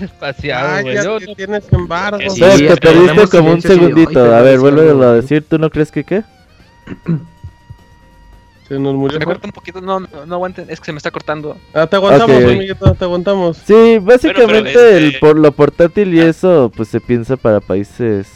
espaciado, 0.00 0.82
güey. 0.82 0.96
Ay, 0.98 1.04
Yo 1.04 1.18
ya 1.18 1.26
no- 1.26 1.26
te 1.26 1.34
tienes 1.34 1.72
embargo. 1.72 2.18
Que 2.18 2.66
te 2.66 2.76
perdiste 2.78 3.28
como 3.28 3.52
un 3.52 3.60
segundito. 3.62 4.24
"Ay, 4.24 4.32
A 4.32 4.40
ver, 4.42 4.54
algo". 4.54 5.02
a 5.04 5.14
decir. 5.14 5.44
¿Tú 5.48 5.58
no 5.58 5.68
crees 5.70 5.92
que 5.92 6.04
qué? 6.04 6.22
Se 8.68 8.78
nos 8.78 8.94
murió. 8.94 9.14
Se 9.14 9.18
me 9.18 9.24
corta 9.24 9.48
un 9.48 9.52
poquito. 9.52 9.80
No, 9.80 9.98
no, 10.00 10.08
no 10.26 10.34
aguanten. 10.36 10.66
Es 10.70 10.78
que 10.78 10.86
se 10.86 10.92
me 10.92 10.98
está 10.98 11.10
cortando. 11.10 11.56
Ah, 11.74 11.86
te 11.88 11.96
aguantamos, 11.96 12.36
amiguito, 12.44 12.94
te 12.94 13.04
aguantamos. 13.04 13.56
Sí, 13.66 13.98
básicamente 14.00 14.96
el 14.96 15.04
este- 15.08 15.18
por 15.18 15.36
lo 15.36 15.50
portátil 15.52 16.14
y 16.14 16.20
Ah. 16.20 16.28
eso 16.28 16.70
pues 16.76 16.88
se 16.88 17.00
piensa 17.00 17.36
para 17.36 17.60
países 17.60 18.28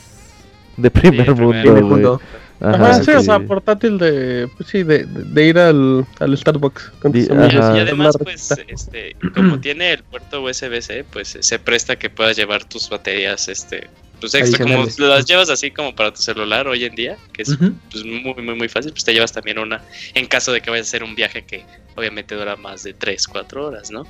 de 0.77 0.91
primer 0.91 1.27
primer 1.27 1.41
mundo. 1.41 1.61
Primer 1.63 1.83
güey. 1.85 1.85
mundo. 1.85 2.21
Ajá, 2.61 2.75
Ajá, 2.91 3.03
sí, 3.03 3.11
o 3.11 3.21
sea, 3.21 3.41
portátil 3.41 3.99
de, 3.99 4.49
pues 4.57 4.69
sí, 4.69 4.85
de, 4.85 5.05
de, 5.05 5.47
ir 5.47 5.59
al, 5.59 6.07
al 6.21 6.39
Starbucks. 6.39 6.93
con 7.01 7.13
tus 7.13 7.27
Di- 7.27 7.33
amigos. 7.33 7.53
Y, 7.55 7.59
Ajá. 7.59 7.77
y 7.77 7.81
además, 7.81 8.17
pues, 8.23 8.55
este, 8.69 9.17
como 9.35 9.59
tiene 9.61 9.93
el 9.93 10.03
puerto 10.05 10.41
USB-C, 10.43 11.05
pues 11.13 11.37
se 11.41 11.59
presta 11.59 11.97
que 11.97 12.11
puedas 12.11 12.37
llevar 12.37 12.65
tus 12.65 12.89
baterías, 12.89 13.49
este, 13.49 13.89
pues 14.21 14.35
extra, 14.35 14.65
como 14.65 14.87
las 14.99 15.27
llevas 15.27 15.51
así 15.51 15.71
como 15.71 15.95
para 15.95 16.13
tu 16.13 16.23
celular 16.23 16.67
hoy 16.69 16.85
en 16.85 16.95
día, 16.95 17.19
que 17.33 17.43
es 17.43 17.59
pues, 17.91 18.05
muy, 18.05 18.35
muy, 18.43 18.55
muy 18.55 18.69
fácil, 18.69 18.93
pues 18.93 19.05
te 19.05 19.13
llevas 19.13 19.33
también 19.33 19.59
una, 19.59 19.83
en 20.15 20.27
caso 20.27 20.53
de 20.53 20.61
que 20.61 20.71
vayas 20.71 20.87
a 20.87 20.91
hacer 20.91 21.03
un 21.03 21.15
viaje 21.15 21.43
que 21.45 21.65
obviamente 21.97 22.35
dura 22.35 22.57
más 22.57 22.85
de 22.85 22.95
3, 22.95 23.27
4 23.27 23.67
horas, 23.67 23.91
¿no? 23.91 24.03
O 24.03 24.07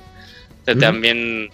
sea, 0.65 0.73
Ujú. 0.73 0.79
también 0.81 1.49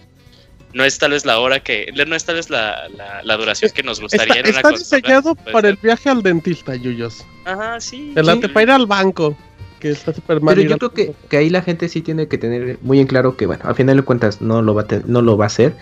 no 0.74 0.84
es 0.84 0.98
tal 0.98 1.12
vez 1.12 1.24
la 1.24 1.38
hora 1.38 1.60
que, 1.60 1.92
no 2.06 2.16
es 2.16 2.24
tal 2.24 2.36
vez 2.36 2.50
la, 2.50 2.88
la, 2.96 3.22
la 3.22 3.36
duración 3.36 3.70
que 3.72 3.82
nos 3.82 4.00
Está, 4.00 4.18
gustaría 4.18 4.40
en 4.40 4.48
una 4.48 4.56
está 4.56 4.70
diseñado 4.70 5.34
para 5.34 5.68
el 5.68 5.76
viaje 5.76 6.08
al 6.08 6.22
dentista, 6.22 6.74
Yuyos. 6.74 7.24
Ajá, 7.44 7.80
sí. 7.80 8.12
El 8.16 8.26
sí. 8.26 8.48
para 8.48 8.62
ir 8.62 8.70
al 8.70 8.86
banco, 8.86 9.36
que 9.80 9.90
está 9.90 10.14
súper 10.14 10.40
mal. 10.40 10.54
Pero 10.54 10.68
yo 10.68 10.74
al 10.74 10.78
creo 10.78 10.92
que, 10.92 11.14
que 11.28 11.36
ahí 11.36 11.50
la 11.50 11.62
gente 11.62 11.88
sí 11.88 12.00
tiene 12.00 12.28
que 12.28 12.38
tener 12.38 12.78
muy 12.82 13.00
en 13.00 13.06
claro 13.06 13.36
que, 13.36 13.46
bueno, 13.46 13.62
a 13.64 13.74
final 13.74 13.96
de 13.96 14.02
cuentas 14.02 14.40
no 14.40 14.62
lo 14.62 14.74
va 14.74 14.82
a, 14.82 14.86
no 15.06 15.22
lo 15.22 15.36
va 15.36 15.44
a 15.44 15.48
hacer. 15.48 15.74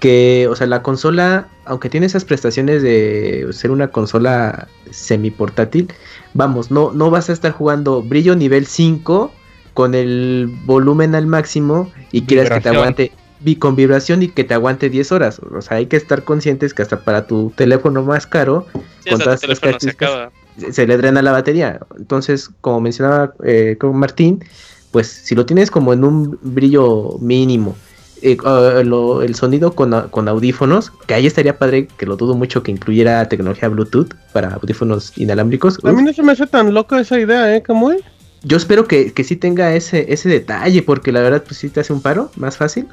Que, 0.00 0.46
o 0.48 0.54
sea, 0.54 0.68
la 0.68 0.82
consola, 0.82 1.48
aunque 1.64 1.90
tiene 1.90 2.06
esas 2.06 2.24
prestaciones 2.24 2.82
de 2.82 3.48
ser 3.50 3.72
una 3.72 3.88
consola 3.88 4.68
semi 4.92 5.32
portátil, 5.32 5.92
vamos, 6.34 6.70
no, 6.70 6.92
no 6.92 7.10
vas 7.10 7.30
a 7.30 7.32
estar 7.32 7.50
jugando 7.50 8.00
brillo 8.02 8.36
nivel 8.36 8.66
5 8.66 9.32
con 9.74 9.94
el 9.94 10.48
volumen 10.64 11.16
al 11.16 11.26
máximo 11.26 11.92
y 12.12 12.22
quieras 12.22 12.48
que 12.48 12.60
te 12.60 12.68
aguante 12.68 13.12
vi- 13.40 13.56
con 13.56 13.76
vibración 13.76 14.22
y 14.22 14.28
que 14.28 14.44
te 14.44 14.54
aguante 14.54 14.90
10 14.90 15.12
horas. 15.12 15.40
O 15.40 15.60
sea, 15.62 15.76
hay 15.78 15.86
que 15.86 15.96
estar 15.96 16.24
conscientes 16.24 16.74
que 16.74 16.82
hasta 16.82 17.00
para 17.00 17.26
tu 17.26 17.50
teléfono 17.56 18.02
más 18.02 18.26
caro 18.26 18.66
Sí, 19.04 19.10
con 19.10 19.18
todas 19.20 19.42
estas 19.42 19.60
características, 19.60 20.30
se- 20.58 20.72
se 20.72 20.86
le 20.86 20.96
drena 20.96 21.22
la 21.22 21.32
batería. 21.32 21.80
Entonces, 21.98 22.50
como 22.60 22.80
mencionaba 22.80 23.34
eh, 23.44 23.76
con 23.78 23.96
Martín, 23.96 24.44
pues 24.90 25.06
si 25.08 25.34
lo 25.34 25.46
tienes 25.46 25.70
como 25.70 25.92
en 25.92 26.04
un 26.04 26.38
brillo 26.42 27.18
mínimo, 27.20 27.76
eh, 28.20 28.36
uh, 28.42 28.82
lo- 28.84 29.22
el 29.22 29.36
sonido 29.36 29.74
con, 29.76 29.94
a- 29.94 30.08
con 30.08 30.26
audífonos, 30.28 30.90
que 31.06 31.14
ahí 31.14 31.26
estaría 31.26 31.56
padre, 31.58 31.86
que 31.98 32.06
lo 32.06 32.16
dudo 32.16 32.34
mucho 32.34 32.62
que 32.64 32.72
incluyera 32.72 33.28
tecnología 33.28 33.68
Bluetooth 33.68 34.12
para 34.32 34.54
audífonos 34.54 35.12
inalámbricos. 35.16 35.78
A 35.84 35.92
mí 35.92 36.02
no 36.02 36.12
se 36.12 36.22
me 36.24 36.32
hace 36.32 36.46
tan 36.48 36.74
loco 36.74 36.96
esa 36.96 37.18
idea, 37.20 37.54
¿eh, 37.54 37.62
Camuy? 37.62 37.98
Yo 38.42 38.56
espero 38.56 38.86
que, 38.88 39.12
que 39.12 39.22
sí 39.24 39.36
tenga 39.36 39.72
ese, 39.74 40.12
ese 40.12 40.28
detalle, 40.28 40.82
porque 40.82 41.12
la 41.12 41.20
verdad, 41.20 41.44
pues 41.44 41.58
sí 41.58 41.68
te 41.68 41.80
hace 41.80 41.92
un 41.92 42.00
paro 42.02 42.30
más 42.36 42.56
fácil. 42.56 42.88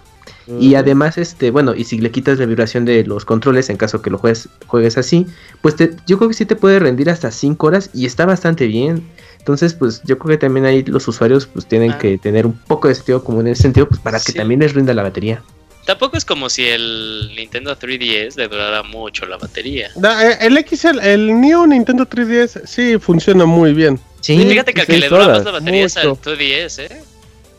Y 0.59 0.75
además, 0.75 1.17
este, 1.17 1.49
bueno, 1.49 1.73
y 1.75 1.85
si 1.85 1.97
le 1.97 2.11
quitas 2.11 2.37
la 2.37 2.45
vibración 2.45 2.85
de 2.85 3.03
los 3.03 3.25
controles 3.25 3.69
en 3.71 3.77
caso 3.77 4.01
que 4.01 4.09
lo 4.11 4.17
juegues, 4.19 4.47
juegues 4.67 4.97
así, 4.97 5.25
pues 5.61 5.75
te, 5.75 5.95
yo 6.05 6.17
creo 6.17 6.29
que 6.29 6.35
sí 6.35 6.45
te 6.45 6.55
puede 6.55 6.77
rendir 6.79 7.09
hasta 7.09 7.31
5 7.31 7.65
horas 7.65 7.89
y 7.93 8.05
está 8.05 8.25
bastante 8.27 8.67
bien. 8.67 9.07
Entonces, 9.39 9.73
pues 9.73 10.01
yo 10.05 10.17
creo 10.19 10.37
que 10.37 10.45
también 10.45 10.65
ahí 10.65 10.83
los 10.83 11.07
usuarios 11.07 11.47
pues 11.47 11.65
tienen 11.67 11.91
Ah. 11.93 11.97
que 11.97 12.17
tener 12.17 12.45
un 12.45 12.53
poco 12.53 12.87
de 12.87 12.95
sentido 12.95 13.23
común 13.23 13.47
en 13.47 13.53
ese 13.53 13.63
sentido, 13.63 13.87
pues 13.89 13.99
para 14.01 14.19
que 14.19 14.33
también 14.33 14.59
les 14.59 14.73
rinda 14.73 14.93
la 14.93 15.03
batería. 15.03 15.41
Tampoco 15.85 16.17
es 16.17 16.25
como 16.25 16.49
si 16.49 16.63
el 16.65 17.31
Nintendo 17.35 17.75
3DS 17.77 18.35
le 18.37 18.47
durara 18.47 18.81
mucho 18.81 19.27
la 19.27 19.37
batería. 19.37 19.89
Eh, 19.95 20.37
El 20.41 20.57
XL, 20.67 20.99
el 20.99 21.39
New 21.39 21.67
Nintendo 21.67 22.07
3DS 22.07 22.61
sí 22.65 22.97
funciona 22.99 23.45
muy 23.45 23.73
bien. 23.73 23.99
Y 24.21 24.25
Sí, 24.25 24.45
fíjate 24.49 24.73
que 24.73 24.81
al 24.81 24.87
que 24.87 24.97
le 24.97 25.09
dura 25.09 25.27
más 25.27 25.43
la 25.45 25.51
batería 25.51 25.85
es 25.85 25.95
al 25.97 26.07
mucho. 26.09 26.21
2DS, 26.35 26.87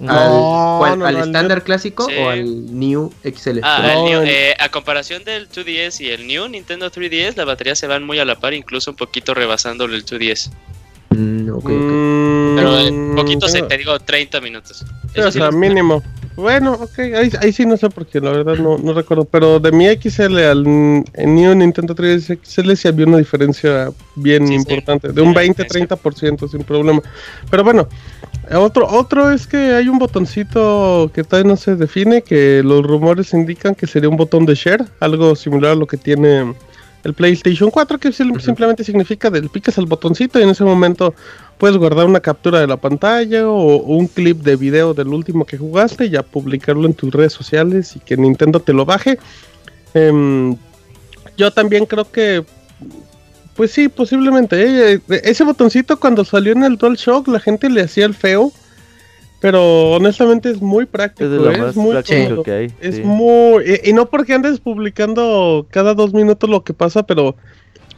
¿eh? 0.01 0.07
al, 0.09 0.31
No, 0.31 0.77
¿cuál? 0.79 0.99
no, 0.99 1.07
¿Al 1.07 1.15
no, 1.19 1.25
estándar 1.25 1.65
clásico 1.65 2.07
Sí. 2.07 2.15
o 2.19 2.29
al 2.31 2.79
New 2.79 3.13
XL? 3.25 3.61
Ah, 3.63 3.81
No, 3.83 3.89
el 3.91 4.05
New, 4.11 4.21
el- 4.23 4.29
eh, 4.29 4.55
a 4.59 4.69
comparación 4.71 5.25
del 5.25 5.49
2DS 5.49 6.01
y 6.01 6.11
el 6.11 6.27
New 6.27 6.49
Nintendo 6.49 6.91
3DS, 6.91 7.37
la 7.37 7.45
batería 7.45 7.75
se 7.75 7.87
van 7.87 8.05
muy 8.05 8.19
a 8.19 8.25
la 8.25 8.37
par, 8.37 8.55
incluso 8.55 8.91
un 8.91 8.97
poquito 8.97 9.35
rebasándole 9.35 9.97
el 9.97 10.05
2DS. 10.05 10.51
Mm, 11.11 11.49
ok, 11.51 11.57
ok. 11.65 11.71
Mm, 11.71 12.57
Pero 12.57 12.79
en 12.81 13.15
poquito, 13.15 13.49
se, 13.49 13.63
te 13.63 13.79
digo, 13.79 13.99
30 14.01 14.41
minutos. 14.41 14.85
Eso 15.15 15.29
o 15.29 15.31
sea, 15.33 15.47
lo- 15.47 15.53
mínimo. 15.53 16.01
Bueno, 16.03 16.26
ok, 16.37 16.99
ahí, 16.99 17.31
ahí 17.41 17.53
sí 17.53 17.65
no 17.65 17.77
sé 17.77 17.89
porque 17.91 18.21
la 18.21 18.31
verdad 18.31 18.57
no, 18.59 18.77
no 18.79 18.93
recuerdo. 18.93 19.25
Pero 19.25 19.59
de 19.59 19.73
mi 19.73 19.87
XL 19.87 20.39
al 20.45 20.67
n- 20.67 21.05
el 21.15 21.35
New 21.35 21.55
Nintendo 21.55 21.95
3DS 21.95 22.39
XL 22.43 22.77
sí 22.77 22.89
había 22.89 23.07
una 23.07 23.19
diferencia 23.19 23.91
bien 24.17 24.47
Sí, 24.47 24.55
sí. 24.55 24.59
importante, 24.61 25.13
de 25.13 25.23
un 25.23 25.29
Una 25.31 25.41
20-30% 25.43 26.49
sin 26.49 26.63
problema. 26.63 27.01
Pero 27.51 27.65
bueno, 27.65 27.89
otro, 28.53 28.87
otro 28.87 29.31
es 29.31 29.47
que 29.47 29.57
hay 29.57 29.89
un 29.89 29.99
botoncito 29.99 31.11
que 31.15 31.25
todavía 31.25 31.51
no 31.51 31.57
se 31.57 31.75
define, 31.77 32.23
que 32.23 32.63
los 32.63 32.83
rumores 32.87 33.33
indican 33.33 33.75
que 33.75 33.87
sería 33.87 34.09
un 34.09 34.17
botón 34.17 34.47
de 34.47 34.55
share, 34.55 34.85
algo 35.01 35.35
similar 35.35 35.73
a 35.73 35.75
lo 35.75 35.87
que 35.87 35.97
tiene 35.97 36.55
el 37.07 37.15
PlayStation 37.15 37.71
4, 37.71 37.99
que 37.99 38.13
simplemente 38.13 38.85
significa 38.85 39.31
que 39.31 39.41
picas 39.43 39.79
el 39.79 39.87
botoncito 39.87 40.39
y 40.39 40.43
en 40.43 40.51
ese 40.51 40.65
momento 40.65 41.15
puedes 41.57 41.77
guardar 41.77 42.07
una 42.07 42.21
captura 42.21 42.61
de 42.61 42.67
la 42.67 42.77
pantalla 42.77 43.49
o 43.49 43.77
un 43.77 44.09
clip 44.09 44.43
de 44.43 44.57
video 44.57 44.93
del 44.93 45.09
último 45.09 45.47
que 45.47 45.57
jugaste 45.57 46.07
y 46.07 46.11
ya 46.11 46.23
publicarlo 46.23 46.87
en 46.87 46.95
tus 46.95 47.15
redes 47.15 47.33
sociales 47.33 47.95
y 47.97 48.01
que 48.01 48.17
Nintendo 48.17 48.61
te 48.61 48.73
lo 48.73 48.85
baje. 48.85 49.19
Em, 49.95 50.57
yo 51.37 51.51
también 51.53 51.87
creo 51.87 52.11
que, 52.11 52.45
pues 53.55 53.71
sí, 53.71 53.89
posiblemente. 53.89 54.95
eh, 54.95 55.01
ese 55.23 55.45
botoncito 55.45 55.99
cuando 55.99 56.25
salió 56.25 56.53
en 56.53 56.65
el 56.65 56.77
DualShock 56.77 57.29
la 57.29 57.41
gente 57.41 57.71
le 57.71 57.83
hacía 57.83 58.05
el 58.05 58.15
feo, 58.15 58.53
pero 59.41 59.93
honestamente 59.93 60.51
es 60.51 60.63
muy 60.63 60.87
práctico. 60.87 61.51
Es 61.51 61.59
eh, 61.59 61.79
muy 61.79 61.93
práctico 61.93 62.43
que 62.43 62.53
hay. 62.53 62.73
Es 62.81 62.97
sí. 62.97 63.03
muy. 63.03 63.65
Y, 63.65 63.91
y 63.91 63.93
no 63.93 64.07
porque 64.07 64.35
andes 64.35 64.61
publicando 64.61 65.67
cada 65.71 65.95
dos 65.95 66.13
minutos 66.13 66.49
lo 66.49 66.63
que 66.65 66.75
pasa, 66.75 67.05
pero. 67.05 67.37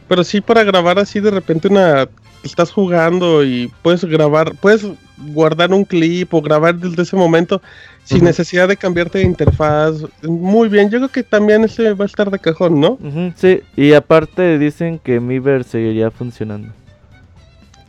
Pero 0.07 0.23
sí 0.23 0.41
para 0.41 0.63
grabar 0.63 0.99
así 0.99 1.19
de 1.19 1.31
repente 1.31 1.67
una. 1.67 2.09
Estás 2.43 2.71
jugando 2.71 3.43
y 3.43 3.71
puedes 3.81 4.03
grabar. 4.05 4.53
Puedes 4.55 4.85
guardar 5.33 5.73
un 5.73 5.83
clip 5.83 6.33
o 6.33 6.41
grabar 6.41 6.75
desde 6.75 7.01
ese 7.01 7.17
momento 7.17 7.61
sin 8.05 8.23
necesidad 8.23 8.67
de 8.67 8.77
cambiarte 8.77 9.19
de 9.19 9.25
interfaz. 9.25 9.95
Muy 10.23 10.69
bien. 10.69 10.89
Yo 10.89 10.99
creo 10.99 11.09
que 11.09 11.23
también 11.23 11.63
ese 11.63 11.93
va 11.93 12.05
a 12.05 12.07
estar 12.07 12.31
de 12.31 12.39
cajón, 12.39 12.79
¿no? 12.79 12.97
Sí, 13.35 13.61
y 13.75 13.93
aparte 13.93 14.57
dicen 14.57 14.99
que 14.99 15.19
Miiver 15.19 15.63
seguiría 15.63 16.11
funcionando. 16.11 16.73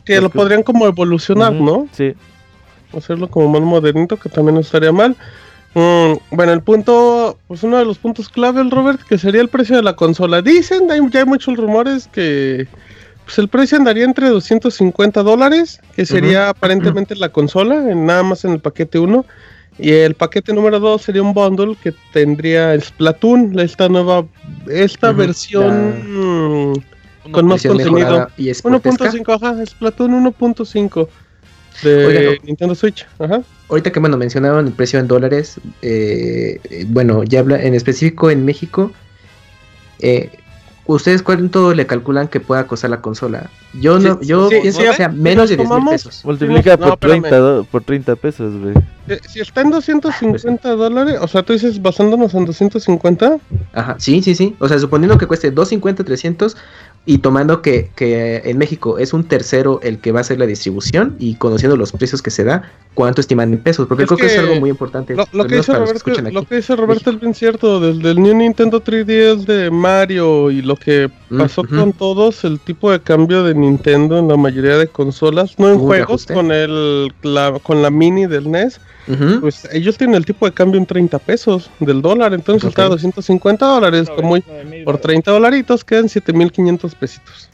Que 0.05 0.19
lo 0.19 0.29
podrían 0.29 0.63
como 0.63 0.85
evolucionar, 0.85 1.53
¿no? 1.53 1.87
Sí. 1.93 2.13
Hacerlo 2.95 3.29
como 3.29 3.49
más 3.49 3.61
modernito, 3.61 4.17
que 4.17 4.29
también 4.29 4.55
no 4.55 4.61
estaría 4.61 4.91
mal. 4.91 5.15
Mm, 5.73 6.13
bueno, 6.31 6.51
el 6.51 6.61
punto, 6.61 7.37
pues 7.47 7.63
uno 7.63 7.77
de 7.77 7.85
los 7.85 7.97
puntos 7.97 8.29
clave, 8.29 8.61
el 8.61 8.71
Robert, 8.71 9.01
que 9.07 9.17
sería 9.17 9.41
el 9.41 9.47
precio 9.47 9.75
de 9.75 9.83
la 9.83 9.95
consola. 9.95 10.41
Dicen, 10.41 10.91
hay, 10.91 10.99
ya 11.09 11.21
hay 11.21 11.25
muchos 11.25 11.57
rumores 11.57 12.09
que 12.11 12.67
pues 13.25 13.37
el 13.39 13.47
precio 13.47 13.77
andaría 13.77 14.03
entre 14.03 14.27
250 14.29 15.23
dólares, 15.23 15.79
que 15.95 16.05
sería 16.05 16.49
aparentemente 16.49 17.15
la 17.15 17.29
consola, 17.29 17.89
en, 17.89 18.05
nada 18.05 18.23
más 18.23 18.43
en 18.43 18.51
el 18.51 18.59
paquete 18.59 18.99
1. 18.99 19.25
Y 19.79 19.91
el 19.91 20.15
paquete 20.15 20.53
número 20.53 20.79
2 20.79 21.01
sería 21.01 21.21
un 21.23 21.33
bundle 21.33 21.77
que 21.81 21.93
tendría 22.11 22.73
el 22.73 22.83
Splatoon, 22.83 23.57
esta 23.59 23.87
nueva, 23.87 24.25
esta 24.69 25.11
Ujú, 25.11 25.17
versión 25.19 26.71
mm, 26.71 27.31
con 27.31 27.47
más 27.47 27.63
contenido. 27.63 27.93
mejorada 27.93 28.29
y 28.37 28.49
esportesca. 28.49 29.05
1.5, 29.11 29.35
ajá, 29.35 29.65
Splatoon 29.65 30.11
1.5 30.25 31.07
de 31.83 32.05
Oigan, 32.05 32.35
Nintendo 32.43 32.75
Switch, 32.75 33.05
ajá. 33.19 33.41
Ahorita 33.69 33.91
que 33.91 33.99
bueno, 33.99 34.17
mencionaron 34.17 34.67
el 34.67 34.73
precio 34.73 34.99
en 34.99 35.07
dólares, 35.07 35.59
eh, 35.81 36.59
eh, 36.69 36.85
bueno, 36.87 37.23
ya 37.23 37.39
habla 37.39 37.61
en 37.61 37.73
específico 37.73 38.29
en 38.29 38.43
México, 38.45 38.91
eh, 39.99 40.29
¿ustedes 40.85 41.21
cuánto 41.23 41.73
le 41.73 41.85
calculan 41.85 42.27
que 42.27 42.39
pueda 42.39 42.67
costar 42.67 42.89
la 42.89 43.01
consola? 43.01 43.49
Yo 43.79 43.99
Sí, 44.01 44.07
no, 44.07 44.21
yo 44.21 44.49
sí, 44.49 44.57
pienso 44.61 44.81
sí, 44.81 44.87
que 44.87 44.93
sea 44.93 45.09
menos 45.09 45.49
de 45.49 45.57
10 45.57 45.69
mil 45.69 45.85
pesos. 45.89 46.21
Multiplica 46.25 46.71
no, 46.75 46.97
por, 46.97 47.09
espérame. 47.11 47.21
30, 47.21 47.37
do- 47.37 47.63
por 47.65 47.83
30 47.83 48.15
pesos, 48.17 48.53
güey. 48.59 48.73
Si 49.27 49.39
está 49.39 49.61
en 49.61 49.71
250 49.71 50.69
dólares, 50.75 51.17
o 51.21 51.27
sea, 51.27 51.43
tú 51.43 51.53
dices 51.53 51.81
basándonos 51.81 52.33
en 52.33 52.45
250, 52.45 53.37
Ajá, 53.73 53.95
sí, 53.99 54.21
sí, 54.21 54.35
sí. 54.35 54.55
O 54.59 54.67
sea, 54.67 54.79
suponiendo 54.79 55.17
que 55.17 55.27
cueste 55.27 55.49
250, 55.51 56.03
300 56.03 56.55
y 57.05 57.17
tomando 57.17 57.61
que, 57.61 57.89
que 57.95 58.43
en 58.45 58.57
México 58.57 58.99
es 58.99 59.13
un 59.13 59.23
tercero 59.23 59.79
el 59.81 59.97
que 59.99 60.11
va 60.11 60.19
a 60.19 60.21
hacer 60.21 60.37
la 60.37 60.45
distribución 60.45 61.15
y 61.17 61.35
conociendo 61.35 61.75
los 61.75 61.91
precios 61.91 62.21
que 62.21 62.29
se 62.29 62.43
da, 62.43 62.71
¿cuánto 62.93 63.21
estiman 63.21 63.51
en 63.53 63.59
pesos? 63.59 63.87
Porque 63.87 64.03
Es 64.03 64.07
creo 64.07 64.19
que, 64.19 64.27
es 64.27 64.37
algo 64.37 64.55
muy 64.59 64.69
importante. 64.69 65.15
lo, 65.15 65.45
que 65.45 65.55
dice 65.55 65.71
que 65.71 65.77
Roberto, 65.79 65.97
escuchan 65.97 66.27
aquí. 66.27 66.35
lo 66.35 66.43
que 66.43 66.55
dice 66.55 66.75
Roberto 66.75 67.09
es 67.09 67.19
bien 67.19 67.33
cierto, 67.33 67.79
desde 67.79 68.11
el 68.11 68.21
New 68.21 68.35
Nintendo 68.35 68.83
3DS 68.83 69.45
de 69.45 69.71
Mario 69.71 70.51
y 70.51 70.61
lo 70.61 70.75
que 70.75 71.09
Mm, 71.31 71.37
pasó 71.37 71.63
con 71.63 71.93
todos, 71.93 72.43
el 72.43 72.59
tipo 72.59 72.91
de 72.91 72.99
cambio 72.99 73.43
de 73.43 73.55
Nintendo 73.55 74.19
en 74.19 74.27
la 74.27 74.35
mayoría 74.35 74.77
de 74.77 74.87
consolas, 74.87 75.57
no 75.57 75.69
en 75.71 75.79
juegos, 75.79 76.25
con 76.25 76.51
el 76.51 77.13
la, 77.23 77.57
con 77.63 77.81
la 77.81 77.89
mini 77.89 78.25
del 78.25 78.51
NES, 78.51 78.81
pues 79.39 79.65
ellos 79.71 79.97
tienen 79.97 80.17
el 80.17 80.25
tipo 80.25 80.45
de 80.45 80.51
cambio 80.51 80.77
en 80.77 80.85
30 80.85 81.19
pesos 81.19 81.69
del 81.79 82.01
dólar, 82.01 82.33
entonces 82.33 82.67
está 82.67 82.83
a 82.83 82.89
250 82.89 83.65
dólares, 83.65 84.09
como 84.13 84.37
por 84.83 84.97
30 84.97 85.31
dolaritos 85.31 85.85
quedan 85.85 86.09
7500 86.09 86.90
pesitos. 86.95 87.49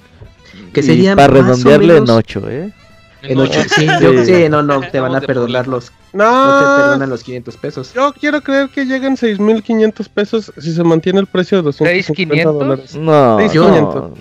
Que 0.74 0.80
Y 0.80 0.84
sería 0.84 1.16
para 1.16 1.28
redondearle 1.34 1.98
en 1.98 2.04
menos 2.04 2.10
8, 2.18 2.50
¿eh? 2.50 2.72
En 3.24 3.38
8, 3.40 3.60
ocho. 3.60 3.70
sí, 3.76 3.88
yo- 4.00 4.26
Sí. 4.26 4.48
no, 4.50 4.62
no, 4.64 4.80
te 4.82 5.00
van 5.00 5.16
a 5.16 5.20
perdonar 5.22 5.68
los, 5.68 5.92
no 6.14 6.24
te 6.60 6.66
perdonan 6.82 7.10
los 7.10 7.24
500 7.24 7.58
pesos. 7.58 7.92
yo 7.94 8.14
quiero 8.14 8.42
creer 8.42 8.70
que 8.70 8.86
lleguen 8.86 9.18
6500 9.18 10.08
pesos 10.08 10.52
si 10.58 10.72
se 10.74 10.84
mantiene 10.84 11.20
el 11.20 11.26
precio 11.26 11.58
de 11.58 11.64
250 11.64 12.36
¿6,500? 12.44 12.54
dólares. 12.60 12.96
No, 12.96 13.38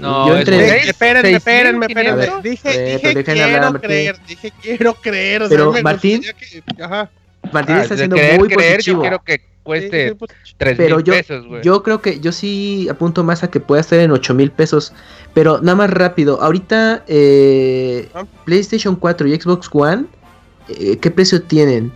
no, 0.01 0.29
Yo 0.29 0.35
es 0.35 0.41
entre- 0.41 0.89
espérenme, 0.91 1.31
espérenme, 1.37 1.87
mil 1.87 1.97
espérenme. 1.97 2.43
Dije, 2.43 2.95
Eh, 2.95 3.01
pero 3.03 3.25
quiero 3.25 3.45
hablar, 3.45 3.81
creer, 3.81 4.17
dije 4.27 4.53
quiero 4.63 4.95
creer. 4.95 5.43
O 5.45 5.49
Pero, 5.49 5.65
sea, 5.65 5.73
me 5.73 5.83
Martín, 5.83 6.17
gustaría 6.19 6.63
que- 6.65 6.83
ajá. 6.83 7.11
Martín 7.53 7.77
Ah, 7.77 7.83
está 7.83 7.97
siendo 7.97 8.17
muy 8.17 8.49
creer, 8.49 8.77
positivo. 8.77 8.97
yo 8.97 9.01
quiero 9.03 9.23
que 9.23 9.41
cueste 9.67 10.15
pues. 10.15 10.31
tres 10.57 10.79
mil 10.79 11.03
yo, 11.03 11.13
pesos, 11.13 11.47
güey. 11.47 11.63
Yo 11.63 11.83
creo 11.83 12.01
que 12.01 12.21
yo 12.21 12.33
sí 12.33 12.87
apunto 12.89 13.25
más 13.25 13.43
a 13.43 13.51
que 13.51 13.61
pueda 13.61 13.81
estar 13.81 13.99
en 13.99 14.13
8 14.13 14.33
mil 14.35 14.51
pesos. 14.51 14.93
Pero 15.35 15.61
nada 15.61 15.77
más 15.77 15.91
rápido, 15.91 16.41
ahorita. 16.41 17.03
Eh, 17.09 18.09
ah. 18.15 18.25
PlayStation 18.45 18.97
4 18.97 19.27
y 19.29 19.39
Xbox 19.39 19.69
One, 19.73 20.07
eh, 20.69 20.97
¿qué 20.99 21.11
precio 21.11 21.43
tienen? 21.43 21.93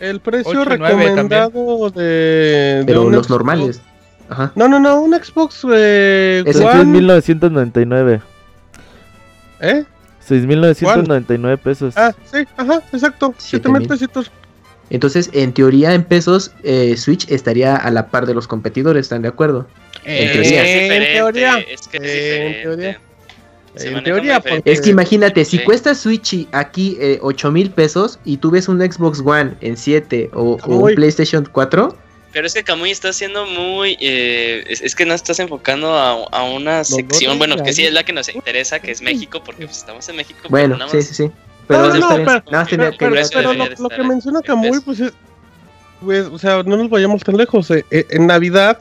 El 0.00 0.20
precio 0.20 0.64
recomendado 0.64 1.90
de, 1.90 2.84
Pero 2.86 3.10
los 3.10 3.28
normales. 3.28 3.82
Ajá. 4.30 4.52
No, 4.54 4.68
no, 4.68 4.78
no, 4.78 5.00
un 5.00 5.12
Xbox 5.14 5.66
eh, 5.72 6.42
es 6.46 6.56
One... 6.56 7.00
6.999. 7.00 8.20
¿Eh? 9.60 9.84
6.999 10.28 11.58
pesos. 11.58 11.96
Ah, 11.96 12.14
sí, 12.30 12.46
ajá, 12.56 12.82
exacto. 12.92 13.34
7.300 13.38 14.30
entonces, 14.90 15.30
en 15.32 15.52
teoría, 15.52 15.92
en 15.94 16.04
pesos, 16.04 16.52
eh, 16.62 16.96
Switch 16.96 17.30
estaría 17.30 17.76
a 17.76 17.90
la 17.90 18.08
par 18.08 18.26
de 18.26 18.34
los 18.34 18.46
competidores, 18.46 19.06
¿están 19.06 19.22
de 19.22 19.28
acuerdo? 19.28 19.66
En 20.04 20.28
Es 20.28 20.32
teoría. 20.32 20.62
En 20.66 21.12
teoría. 21.14 21.58
Es 21.58 21.88
que 21.88 21.96
es 21.98 22.56
En 22.56 22.62
teoría. 22.62 23.00
Se 23.76 23.88
En 23.88 24.02
teoría. 24.02 24.42
Es 24.64 24.80
que 24.80 24.90
imagínate, 24.90 25.44
si 25.44 25.58
cuesta 25.60 25.94
Switch 25.94 26.32
y 26.32 26.48
aquí 26.52 26.96
eh, 27.00 27.18
8 27.22 27.50
mil 27.52 27.70
pesos 27.70 28.18
y 28.24 28.38
tú 28.38 28.50
ves 28.50 28.66
un 28.68 28.80
Xbox 28.80 29.20
One 29.24 29.54
en 29.60 29.76
7 29.76 30.30
o, 30.32 30.58
un 30.66 30.94
PlayStation 30.94 31.46
4, 31.52 31.96
Pero 32.32 32.46
es 32.46 32.54
que 32.54 32.64
Kamui 32.64 32.90
está 32.90 33.12
siendo 33.12 33.46
muy. 33.46 33.96
eh, 34.00 34.64
es, 34.68 34.80
es 34.80 34.94
que 34.96 35.04
no 35.04 35.14
estás 35.14 35.38
enfocando 35.38 35.92
a, 35.94 36.12
a 36.32 36.42
una 36.44 36.82
sección. 36.82 37.32
no, 37.34 37.38
Bueno, 37.38 37.62
que 37.62 37.72
sí 37.72 37.84
es 37.84 37.92
la 37.92 38.04
que 38.04 38.12
nos 38.12 38.34
interesa, 38.34 38.80
que 38.80 38.90
es 38.90 39.00
México, 39.02 39.42
porque 39.44 39.66
pues, 39.66 39.76
estamos 39.78 40.08
en 40.08 40.16
México. 40.16 40.40
bueno, 40.48 40.76
nada 40.76 40.90
sí, 40.90 40.96
más- 40.96 41.06
sí, 41.06 41.14
sí. 41.14 41.30
Pero 41.68 41.80
No, 41.82 41.94
eso 41.94 41.98
no, 41.98 42.08
pero- 42.08 42.24
Pero, 42.26 42.42
pero, 42.48 42.66
pero 42.98 43.50
debería 43.52 43.74
lo, 43.78 43.88
que 43.88 43.94
en- 44.00 44.08
menciona 44.08 44.40
pesos. 44.40 44.82
pues, 44.84 45.00
es- 45.00 45.12
pues, 46.04 46.26
o 46.26 46.38
sea, 46.38 46.62
no 46.64 46.76
nos 46.76 46.90
vayamos 46.90 47.22
tan 47.22 47.36
lejos. 47.36 47.70
eh, 47.70 47.84
eh, 47.90 48.06
en 48.10 48.26
Navidad 48.26 48.78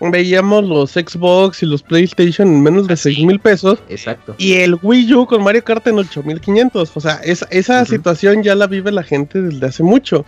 veíamos 0.00 0.64
los 0.64 0.90
Xbox 0.92 1.62
y 1.62 1.66
los 1.66 1.82
PlayStation 1.82 2.48
en 2.48 2.62
menos 2.62 2.86
de 2.88 2.94
Ah, 2.94 2.96
sí. 2.96 3.14
6 3.14 3.26
mil 3.26 3.38
pesos. 3.40 3.78
Exacto. 3.88 4.34
Y 4.38 4.54
el 4.54 4.76
Wii 4.82 5.14
U 5.14 5.26
con 5.26 5.42
Mario 5.42 5.64
Kart 5.64 5.86
en 5.86 5.98
8500. 5.98 6.92
O 6.96 7.00
sea, 7.00 7.20
esa, 7.24 7.46
situación 7.86 8.42
ya 8.42 8.54
la 8.54 8.66
vive 8.66 8.90
la 8.92 9.02
gente 9.02 9.40
desde 9.40 9.66
hace 9.66 9.82
mucho. 9.82 10.24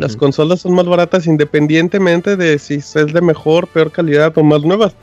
Las 0.00 0.16
consolas 0.16 0.60
son 0.60 0.74
más 0.74 0.86
baratas 0.86 1.26
independientemente 1.26 2.36
de 2.38 2.58
si 2.58 2.76
es 2.76 2.94
de 2.94 3.20
mejor, 3.20 3.68
peor 3.68 3.92
calidad 3.92 4.32
o 4.38 4.42
más 4.42 4.62
nuevas. 4.62 4.94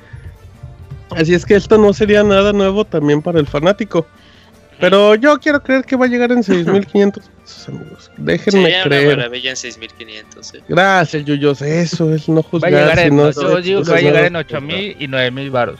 Así 1.11 1.33
es 1.35 1.45
que 1.45 1.55
esto 1.55 1.77
no 1.77 1.93
sería 1.93 2.23
nada 2.23 2.53
nuevo 2.53 2.85
también 2.85 3.21
para 3.21 3.39
el 3.39 3.45
fanático. 3.47 4.07
Pero 4.79 5.15
yo 5.15 5.39
quiero 5.39 5.61
creer 5.61 5.83
que 5.83 5.95
va 5.95 6.05
a 6.05 6.07
llegar 6.07 6.31
en 6.31 6.41
6500 6.43 7.23
pesos, 7.27 7.67
amigos. 7.69 8.11
Déjenme 8.17 8.59
una 8.75 8.83
creer. 8.83 9.17
maravilla 9.17 9.49
en 9.51 9.55
6500. 9.57 10.53
eh. 10.53 10.61
Gracias, 10.69 11.25
Yuyos. 11.25 11.61
Eso 11.61 12.13
es 12.13 12.29
no 12.29 12.35
Va 12.35 12.39
a 12.41 12.43
juzgar. 12.43 12.71
llegar 12.71 12.99
en, 12.99 13.09
sino 13.09 13.31
yo 13.31 13.61
digo 13.61 13.83
que 13.83 13.91
va 13.91 13.97
a 13.97 14.01
llegar 14.01 14.25
en 14.25 14.35
8000 14.37 14.95
y 14.99 15.07
9000 15.07 15.51
varos. 15.51 15.79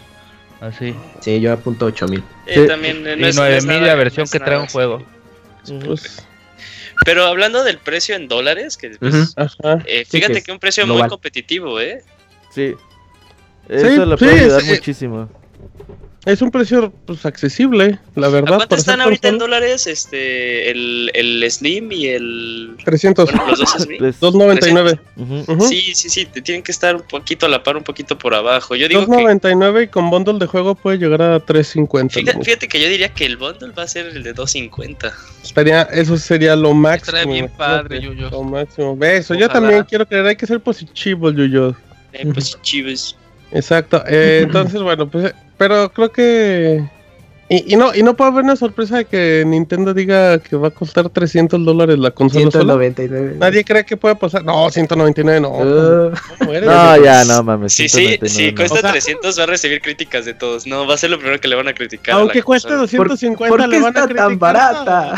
Así. 0.61 0.93
Sí, 1.21 1.39
yo 1.39 1.53
apunto 1.53 1.85
8000. 1.85 2.21
Eh, 2.45 2.53
Sí. 2.61 2.67
también 2.67 3.07
eh, 3.07 3.15
no 3.15 3.25
Y 3.27 3.29
es- 3.29 3.35
no 3.37 3.45
es 3.45 3.63
9000 3.65 3.67
nada- 3.81 3.87
la 3.87 3.93
no 3.93 3.97
versión 3.99 4.23
es 4.25 4.31
que 4.31 4.39
trae 4.39 4.49
nada 4.51 4.61
un 4.63 4.67
juego. 4.67 5.03
Pues, 5.85 6.25
Pero 7.05 7.23
hablando 7.25 7.63
del 7.63 7.77
precio 7.77 8.15
en 8.15 8.27
dólares, 8.27 8.75
que 8.75 8.89
pues, 8.99 9.13
Ujú. 9.15 9.33
ajá. 9.37 9.81
eh, 9.85 10.03
Sí, 10.05 10.17
fíjate 10.17 10.33
que 10.35 10.41
que, 10.43 10.51
un 10.51 10.59
precio 10.59 10.85
muy 10.85 10.95
global. 10.95 11.09
competitivo, 11.11 11.79
¿eh? 11.79 12.03
Sí. 12.53 12.73
Eso 13.69 14.05
le 14.05 14.17
sí, 14.17 14.25
puede 14.25 14.35
es- 14.35 14.41
ayudar 14.43 14.63
muchísimo. 14.65 15.29
Es 16.25 16.41
un 16.41 16.51
precio 16.51 16.91
pues 17.05 17.25
accesible, 17.25 17.97
la 18.15 18.27
¿A 18.27 18.29
verdad. 18.29 18.57
cuánto 18.57 18.75
están 18.75 18.99
ahorita 18.99 19.29
en 19.29 19.37
dólares 19.37 19.87
este 19.87 20.69
el, 20.69 21.09
el 21.13 21.49
Slim 21.49 21.93
y 21.93 22.07
el 22.07 22.75
300. 22.83 23.31
bueno, 23.31 23.47
los 23.47 23.59
dos 23.59 23.69
Slim? 23.79 23.99
Pues, 23.99 24.19
2.99. 24.19 24.99
ujú. 25.15 25.51
Ujú. 25.53 25.67
Sí, 25.67 25.95
sí, 25.95 26.09
sí, 26.09 26.25
te 26.25 26.41
tienen 26.41 26.61
que 26.61 26.73
estar 26.73 26.97
un 26.97 27.03
poquito 27.03 27.45
a 27.45 27.49
la 27.49 27.63
par, 27.63 27.77
un 27.77 27.83
poquito 27.83 28.17
por 28.17 28.33
abajo. 28.33 28.75
Yo 28.75 28.89
digo 28.89 29.05
que 29.05 29.11
2.99 29.11 29.85
y 29.85 29.87
con 29.87 30.09
bundle 30.09 30.39
de 30.39 30.45
juego 30.45 30.75
puede 30.75 30.97
llegar 30.97 31.21
a 31.21 31.39
3.50. 31.39 32.09
fíjate, 32.11 32.43
fíjate 32.43 32.67
que 32.67 32.81
yo 32.81 32.89
diría 32.89 33.13
que 33.13 33.25
el 33.25 33.37
bundle 33.37 33.71
va 33.71 33.83
a 33.83 33.87
ser 33.87 34.07
el 34.07 34.21
de 34.21 34.33
250. 34.33 35.13
Estaría, 35.41 35.83
eso 35.83 36.17
sería 36.17 36.53
lo 36.57 36.73
máximo. 36.73 37.17
Estaría 37.17 37.33
bien 37.33 37.51
padre, 37.57 38.01
Yuyos. 38.01 38.29
Lo 38.31 38.43
máximo. 38.43 38.97
Ve 38.97 39.17
Eso, 39.17 39.35
yo 39.35 39.47
también 39.47 39.85
quiero 39.85 40.05
creer, 40.05 40.25
hay 40.25 40.35
que 40.35 40.45
ser 40.45 40.59
positivo, 40.59 41.31
Yuyo. 41.31 41.75
Eh, 42.11 42.27
pues 42.33 42.59
chivas. 42.61 43.15
Exacto. 43.51 44.03
eh, 44.07 44.41
entonces, 44.43 44.81
bueno, 44.81 45.07
pues, 45.09 45.25
eh, 45.25 45.33
pero 45.57 45.89
creo 45.91 46.11
que... 46.11 46.83
Y, 47.51 47.73
y 47.73 47.77
no 47.77 47.95
y 47.95 48.03
no 48.03 48.15
puede 48.15 48.29
haber 48.29 48.43
una 48.43 48.55
sorpresa 48.55 48.97
de 48.97 49.05
que 49.05 49.43
Nintendo 49.43 49.95
diga 49.95 50.37
que 50.37 50.55
va 50.55 50.67
a 50.67 50.69
costar 50.69 51.09
300 51.09 51.65
dólares 51.65 51.97
la 51.97 52.11
consola 52.11 52.51
sola. 52.51 52.73
199. 52.75 53.37
Nadie 53.39 53.63
cree 53.63 53.83
que 53.85 53.97
puede 53.97 54.15
pasar. 54.15 54.45
No, 54.45 54.69
199 54.69 55.41
no. 55.41 55.49
Uh, 55.53 56.11
¿cómo 56.37 56.53
eres? 56.53 56.69
No, 56.69 57.03
ya, 57.03 57.25
no 57.25 57.41
mames. 57.41 57.73
Sí, 57.73 57.89
sí, 57.89 58.05
199 58.19 58.29
sí, 58.29 58.51
no. 58.51 58.55
cuesta 58.55 58.75
O 58.75 58.81
sea- 58.81 58.91
300 58.91 59.39
va 59.39 59.43
a 59.43 59.47
recibir 59.47 59.81
críticas 59.81 60.25
de 60.25 60.35
todos. 60.35 60.67
No, 60.67 60.85
va 60.85 60.93
a 60.93 60.97
ser 60.97 61.09
lo 61.09 61.17
primero 61.17 61.41
que 61.41 61.47
le 61.47 61.55
van 61.55 61.67
a 61.67 61.73
criticar. 61.73 62.13
a 62.13 62.19
Aunque 62.19 62.37
la 62.37 62.45
cueste 62.45 62.67
consola. 62.69 62.81
250, 62.83 63.49
¿Por- 63.49 63.57
por 63.61 63.67
le 63.67 63.75
qué 63.77 63.81
van 63.81 63.97
a 63.97 63.99
está 64.01 64.13
tan 64.13 64.27
criticar. 64.27 64.37
barata? 64.37 65.13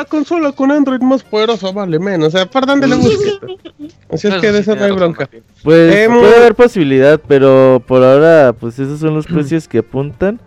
La 0.00 0.06
consola 0.06 0.50
con 0.52 0.70
Android 0.70 1.02
más 1.02 1.22
poderosa 1.22 1.72
vale 1.72 1.98
menos. 1.98 2.28
O 2.28 2.30
sea, 2.30 2.46
perdón 2.46 2.80
de 2.80 2.86
la 2.86 2.96
música. 2.96 3.46
Así 4.10 4.28
es 4.28 4.34
que 4.36 4.50
de 4.50 4.60
eso 4.60 4.74
no 4.74 4.82
hay 4.82 4.92
bronca. 4.92 5.28
Pues 5.62 5.94
Em, 5.94 6.10
puede 6.10 6.36
haber 6.36 6.54
posibilidad, 6.54 7.20
pero 7.28 7.82
por 7.86 8.02
ahora, 8.02 8.54
pues 8.58 8.78
esos 8.78 8.98
son 8.98 9.14
los 9.14 9.26
precios 9.34 9.68
que 9.68 9.78
apuntan. 9.78 10.40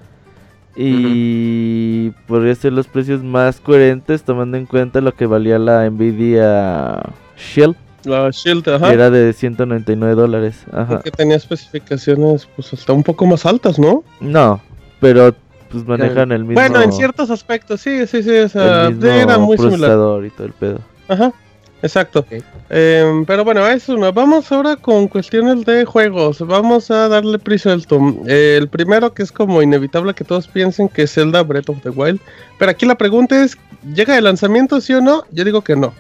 Y 0.75 2.09
podría 2.25 2.55
ser 2.55 2.73
los 2.73 2.87
precios 2.87 3.21
más 3.21 3.59
coherentes 3.59 4.23
tomando 4.23 4.57
en 4.57 4.65
cuenta 4.65 5.01
lo 5.01 5.13
que 5.13 5.27
valía 5.27 5.59
la 5.59 5.87
Nvidia 5.87 7.03
Shield, 7.37 7.75
La 8.05 8.31
Shield, 8.31 8.63
que 8.63 8.71
ajá. 8.71 8.91
era 8.91 9.11
de 9.11 9.33
199 9.33 10.15
dólares. 10.15 10.63
Ajá. 10.71 10.99
Que 11.01 11.11
tenía 11.11 11.35
especificaciones, 11.35 12.49
pues 12.55 12.73
hasta 12.73 12.91
un 12.91 13.03
poco 13.03 13.27
más 13.27 13.45
altas, 13.45 13.77
¿no? 13.77 14.03
No, 14.19 14.59
pero 14.99 15.35
pues 15.73 15.85
manejan 15.85 16.31
el 16.31 16.45
mismo, 16.45 16.53
Bueno, 16.61 16.81
en 16.81 16.91
ciertos 16.93 17.29
aspectos, 17.29 17.81
sí, 17.81 18.07
sí, 18.07 18.23
sí. 18.23 18.29
O 18.37 18.47
sea, 18.49 18.85
el 18.87 18.95
mismo 18.95 19.09
era 19.11 19.37
muy 19.37 19.57
similar. 19.57 19.91
y 20.25 20.29
todo 20.29 20.45
el 20.45 20.53
pedo. 20.53 20.79
Ajá, 21.09 21.33
exacto. 21.81 22.25
Em, 22.69 23.25
pero 23.25 23.43
bueno, 23.43 23.67
eso 23.67 23.97
no. 23.97 24.11
Vamos 24.13 24.51
ahora 24.51 24.75
con 24.77 25.07
cuestiones 25.07 25.65
de 25.65 25.83
juegos. 25.85 26.39
Vamos 26.39 26.89
a 26.91 27.07
darle 27.09 27.37
prisa 27.39 27.73
al 27.73 27.85
tom. 27.85 28.19
Eh, 28.27 28.57
el 28.59 28.69
primero 28.69 29.13
que 29.13 29.23
es 29.23 29.31
como 29.31 29.61
inevitable 29.61 30.13
que 30.13 30.23
todos 30.23 30.47
piensen 30.47 30.87
que 30.87 31.03
es 31.03 31.13
Zelda 31.13 31.43
Breath 31.43 31.69
of 31.69 31.81
the 31.81 31.89
Wild. 31.89 32.19
Pero 32.57 32.71
aquí 32.71 32.85
la 32.85 32.95
pregunta 32.95 33.43
es, 33.43 33.57
¿llega 33.93 34.15
de 34.15 34.21
lanzamiento 34.21 34.79
sí 34.79 34.93
o 34.93 35.01
no? 35.01 35.23
Yo 35.31 35.43
digo 35.43 35.61
que 35.61 35.75
no. 35.75 35.93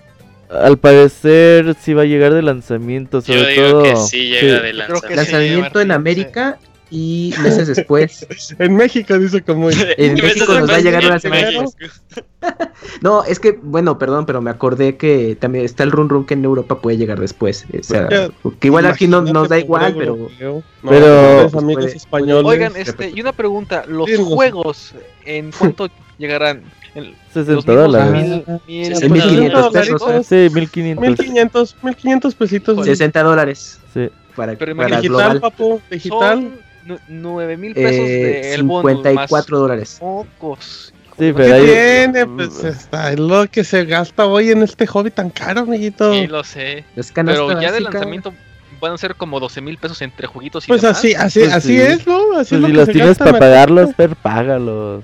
Al 0.49 0.77
parecer 0.77 1.75
sí 1.81 1.93
va 1.95 2.03
a 2.03 2.05
llegar 2.05 2.31
de 2.33 2.43
lanzamiento, 2.43 3.21
Yo 3.21 3.33
sobre 3.39 3.53
digo 3.53 3.69
todo. 3.71 3.83
que 3.83 3.95
sí 3.95 4.29
llega 4.29 4.59
de 4.61 4.73
Yo 4.73 4.85
creo 4.85 5.01
que 5.01 5.15
lanzamiento. 5.15 5.15
sí. 5.15 5.15
lanzamiento 5.15 5.81
en 5.81 5.91
América 5.91 6.59
y 6.95 7.33
meses 7.41 7.67
después. 7.67 8.25
En 8.59 8.75
México 8.75 9.17
dice 9.17 9.41
como... 9.41 9.69
En 9.97 10.13
México 10.13 10.53
nos 10.53 10.69
va 10.69 10.75
a 10.75 10.79
llegar 10.79 11.03
una 11.05 11.17
semana. 11.19 11.49
No, 13.01 13.23
es 13.23 13.39
que, 13.39 13.57
bueno, 13.63 13.97
perdón, 13.97 14.25
pero 14.25 14.41
me 14.41 14.51
acordé 14.51 14.97
que 14.97 15.35
también 15.39 15.63
está 15.65 15.83
el 15.83 15.91
run 15.91 16.09
run 16.09 16.25
que 16.25 16.33
en 16.33 16.43
Europa 16.43 16.81
puede 16.81 16.97
llegar 16.97 17.19
después. 17.19 17.65
O 17.79 17.81
sea, 17.83 18.09
Ya, 18.09 18.29
que 18.59 18.67
igual 18.67 18.85
aquí 18.85 19.07
no, 19.07 19.21
nos 19.21 19.47
da 19.49 19.55
pobre 19.55 19.59
igual, 19.61 19.95
pero 19.97 20.15
europeo. 20.17 20.63
No, 20.83 20.89
Pero- 20.89 21.05
pobres 21.05 21.51
pues 21.51 21.63
amigos 21.63 21.83
puede- 21.85 21.95
españoles. 21.97 22.45
Oigan, 22.45 22.73
este, 22.75 23.09
y 23.15 23.21
una 23.21 23.31
pregunta, 23.31 23.85
¿los 23.87 24.09
Sí, 24.09 24.17
juegos 24.17 24.93
en 25.25 25.51
cuánto 25.57 25.89
llegarán? 26.17 26.63
¿En 26.95 27.15
60 27.33 27.53
los 27.53 27.65
mismos 27.65 27.65
dólares. 27.65 28.13
mil- 28.29 28.43
Ah, 28.47 28.59
mil- 28.67 28.95
Sí, 28.97 29.09
1500 29.09 29.61
dolaritos. 29.73 30.03
pesos. 30.03 30.27
Sí, 30.27 30.49
1500. 30.53 31.07
1500, 31.07 31.75
1500 31.81 32.35
pesitos. 32.35 32.85
60 32.85 33.23
dólares 33.23 33.79
Sí. 33.93 34.09
para, 34.35 34.55
Pero 34.57 34.75
para 34.75 34.87
digital, 34.97 35.09
global. 35.09 35.39
papu, 35.41 35.81
digital. 35.89 36.19
Son 36.41 36.72
nu- 36.85 36.99
nueve 37.07 37.57
mil 37.57 37.73
pesos 37.73 38.05
Eh, 38.07 38.49
del 38.51 38.63
bonus 38.63 38.83
más 38.85 39.29
54 39.29 39.59
dólares. 39.59 39.97
pocos. 39.99 40.93
Sí, 41.17 41.25
¿Qué 41.27 41.33
pero 41.33 41.55
ahí- 41.55 41.65
tiene? 41.65 42.25
Pues 42.25 42.63
está, 42.63 43.11
es 43.11 43.19
lo 43.19 43.45
que 43.47 43.63
se 43.63 43.85
gasta 43.85 44.25
hoy 44.25 44.49
en 44.51 44.63
este 44.63 44.87
hobby 44.87 45.11
tan 45.11 45.29
caro, 45.29 45.61
amiguito. 45.61 46.11
Sí, 46.13 46.25
lo 46.27 46.43
sé. 46.43 46.83
Pero 47.13 47.61
ya 47.61 47.71
de 47.71 47.81
lanzamiento 47.81 48.33
van 48.81 48.93
a 48.93 48.97
ser 48.97 49.15
como 49.15 49.39
12 49.39 49.61
mil 49.61 49.77
pesos 49.77 50.01
entre 50.01 50.25
juguitos 50.27 50.65
y 50.65 50.67
Pues 50.67 50.81
demás. 50.81 50.97
así, 50.97 51.13
así, 51.13 51.39
Pues 51.41 51.53
así 51.53 51.67
sí. 51.69 51.81
es, 51.81 52.07
¿no? 52.07 52.17
Así 52.37 52.49
pues 52.49 52.51
es 52.51 52.59
lo 52.59 52.65
si 52.67 52.71
que 52.71 52.77
los 52.77 52.85
se 52.87 52.91
tienes 52.93 53.09
gasta 53.09 53.25
para 53.25 53.39
pagarlos. 53.39 53.95
Fer, 53.95 54.15
págalos. 54.15 55.03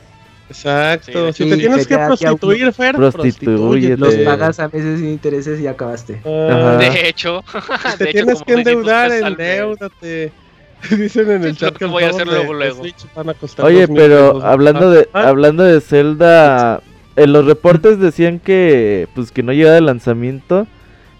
Exacto. 0.50 1.32
Sí, 1.32 1.44
si 1.44 1.50
te 1.52 1.58
tienes 1.58 1.86
que 1.88 1.96
prostituir, 1.96 2.74
Fer, 2.74 2.96
prostitúyete. 2.96 3.98
Los 3.98 4.16
pagas 4.16 4.60
a 4.60 4.68
meses 4.68 5.00
sin 5.00 5.10
intereses 5.10 5.60
y 5.62 5.68
acabaste. 5.68 6.20
Ah. 6.26 6.78
De 6.80 7.08
hecho, 7.08 7.44
si 7.92 7.98
te 8.00 8.04
de 8.06 8.10
hecho, 8.10 8.26
tienes 8.26 8.44
que 8.44 8.54
600 8.56 8.58
endeudar, 8.58 9.12
endeudate. 9.12 10.32
Dicen 10.98 11.30
en 11.32 11.44
el 11.44 11.58
chat 11.58 11.76
que 11.76 11.86
voy 11.86 12.04
a 12.04 12.10
hacer 12.10 12.28
luego, 12.28 12.54
luego. 12.54 12.82
Switch 12.82 13.06
van 13.16 13.30
a 13.30 13.34
costar 13.34 13.66
Oye, 13.66 13.82
2000 13.82 13.98
pero 13.98 14.42
hablando 14.46 14.90
de 14.92 15.10
Ah, 15.14 15.28
hablando 15.30 15.64
de 15.64 15.82
Zelda, 15.82 16.82
en 17.16 17.34
los 17.34 17.46
reportes 17.46 18.00
decían 18.00 18.40
que 18.40 19.08
pues 19.16 19.32
que 19.32 19.44
no 19.44 19.52
llega 19.52 19.72
de 19.74 19.82
lanzamiento 19.82 20.68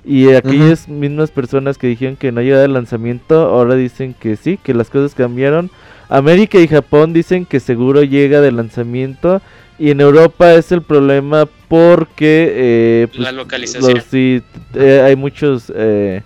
y 0.05 0.32
aquellas 0.34 0.88
mismas 0.88 1.30
personas 1.30 1.78
que 1.78 1.88
dijeron 1.88 2.16
que 2.16 2.32
no 2.32 2.41
llega 2.41 2.60
de 2.60 2.70
lanzamiento 2.70 3.36
ahora 3.49 3.76
dicen 3.76 4.16
que 4.18 4.38
sí, 4.38 4.57
que 4.64 4.74
las 4.74 4.89
cosas 4.89 5.14
cambiaron. 5.14 5.70
América 6.07 6.57
y 6.57 6.68
Japón 6.68 7.14
dicen 7.14 7.45
que 7.45 7.60
seguro 7.60 8.01
llega 8.03 8.41
de 8.41 8.51
lanzamiento 8.51 9.41
y 9.78 9.91
en 9.91 10.01
Europa 10.01 10.53
es 10.53 10.72
el 10.72 10.82
problema 10.82 11.47
porque 11.68 12.51
eh, 12.55 13.07
pues, 13.10 13.20
La 13.20 13.32
localización. 13.34 13.93
los- 13.95 14.03
sí, 14.05 14.41
eh, 14.74 15.01
hay 15.05 15.16
muchos 15.16 15.72
eh, 15.76 16.22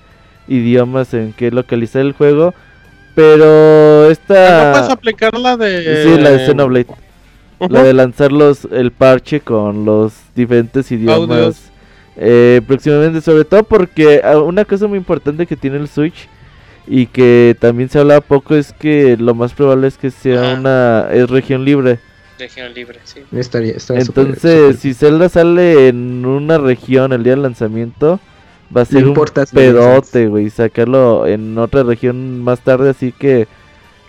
idiomas 0.48 1.14
en 1.14 1.34
que 1.34 1.52
localizar 1.52 2.02
el 2.04 2.14
juego, 2.14 2.54
pero 3.16 4.10
esta 4.10 4.66
No 4.68 4.72
puedes 4.74 4.90
aplicar 4.90 5.38
la 5.38 5.58
de. 5.58 6.04
Sí, 6.04 6.22
la 6.22 6.32
de 6.32 6.46
Xenoblade. 6.46 6.88
La 7.70 7.84
de 7.84 7.94
lanzar 7.94 8.32
los, 8.32 8.66
el 8.72 8.92
parche 8.92 9.40
con 9.40 9.86
los 9.86 10.14
diferentes 10.36 10.92
idiomas. 10.92 11.72
Eh, 12.18 12.62
próximamente, 12.68 13.22
sobre 13.22 13.46
todo 13.46 13.64
porque 13.64 14.22
ah, 14.24 14.38
una 14.40 14.66
cosa 14.66 14.88
muy 14.88 14.98
importante 14.98 15.48
que 15.48 15.56
tiene 15.56 15.78
el 15.78 15.88
Switch 15.88 16.28
y 16.86 17.06
que 17.08 17.56
también 17.60 17.90
se 17.90 18.00
habla 18.00 18.22
poco 18.22 18.54
es 18.56 18.74
que 18.74 19.16
lo 19.18 19.34
más 19.34 19.54
probable 19.54 19.88
es 19.88 19.98
que 19.98 20.12
sea 20.12 20.52
Ajá. 20.52 20.60
una 20.60 21.08
es 21.12 21.30
región 21.30 21.64
libre. 21.66 22.00
Región 22.38 22.74
libre, 22.74 23.00
sí. 23.06 23.22
Estaría, 23.32 23.72
estaría 23.74 24.02
Entonces, 24.04 24.76
súper- 24.76 24.78
si 24.78 24.94
Zelda 24.94 25.30
sale 25.30 25.88
en 25.88 26.26
una 26.26 26.58
región 26.58 27.14
el 27.14 27.24
día 27.24 27.34
del 27.34 27.44
lanzamiento, 27.44 28.20
va 28.76 28.82
a 28.82 28.86
ser 28.86 29.08
un 29.08 29.16
pedote, 29.54 30.28
güey, 30.28 30.50
sacarlo 30.50 31.26
en 31.28 31.58
otra 31.58 31.84
región 31.84 32.42
más 32.44 32.60
tarde, 32.62 32.90
así 32.90 33.12
que 33.12 33.48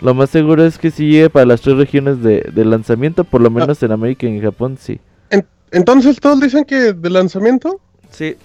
lo 0.01 0.13
más 0.13 0.29
seguro 0.29 0.65
es 0.65 0.77
que 0.77 0.91
sí 0.91 1.09
llegue 1.09 1.29
para 1.29 1.45
las 1.45 1.61
tres 1.61 1.77
regiones 1.77 2.21
de, 2.21 2.41
de 2.53 2.65
lanzamiento, 2.65 3.23
por 3.23 3.41
lo 3.41 3.49
menos 3.49 3.81
en 3.83 3.91
América 3.91 4.25
y 4.27 4.37
en 4.37 4.41
Japón, 4.41 4.77
sí. 4.79 4.99
Entonces 5.71 6.19
todos 6.19 6.39
dicen 6.39 6.63
que 6.63 6.93
de 6.93 7.09
lanzamiento. 7.09 7.79
Sí, 8.11 8.35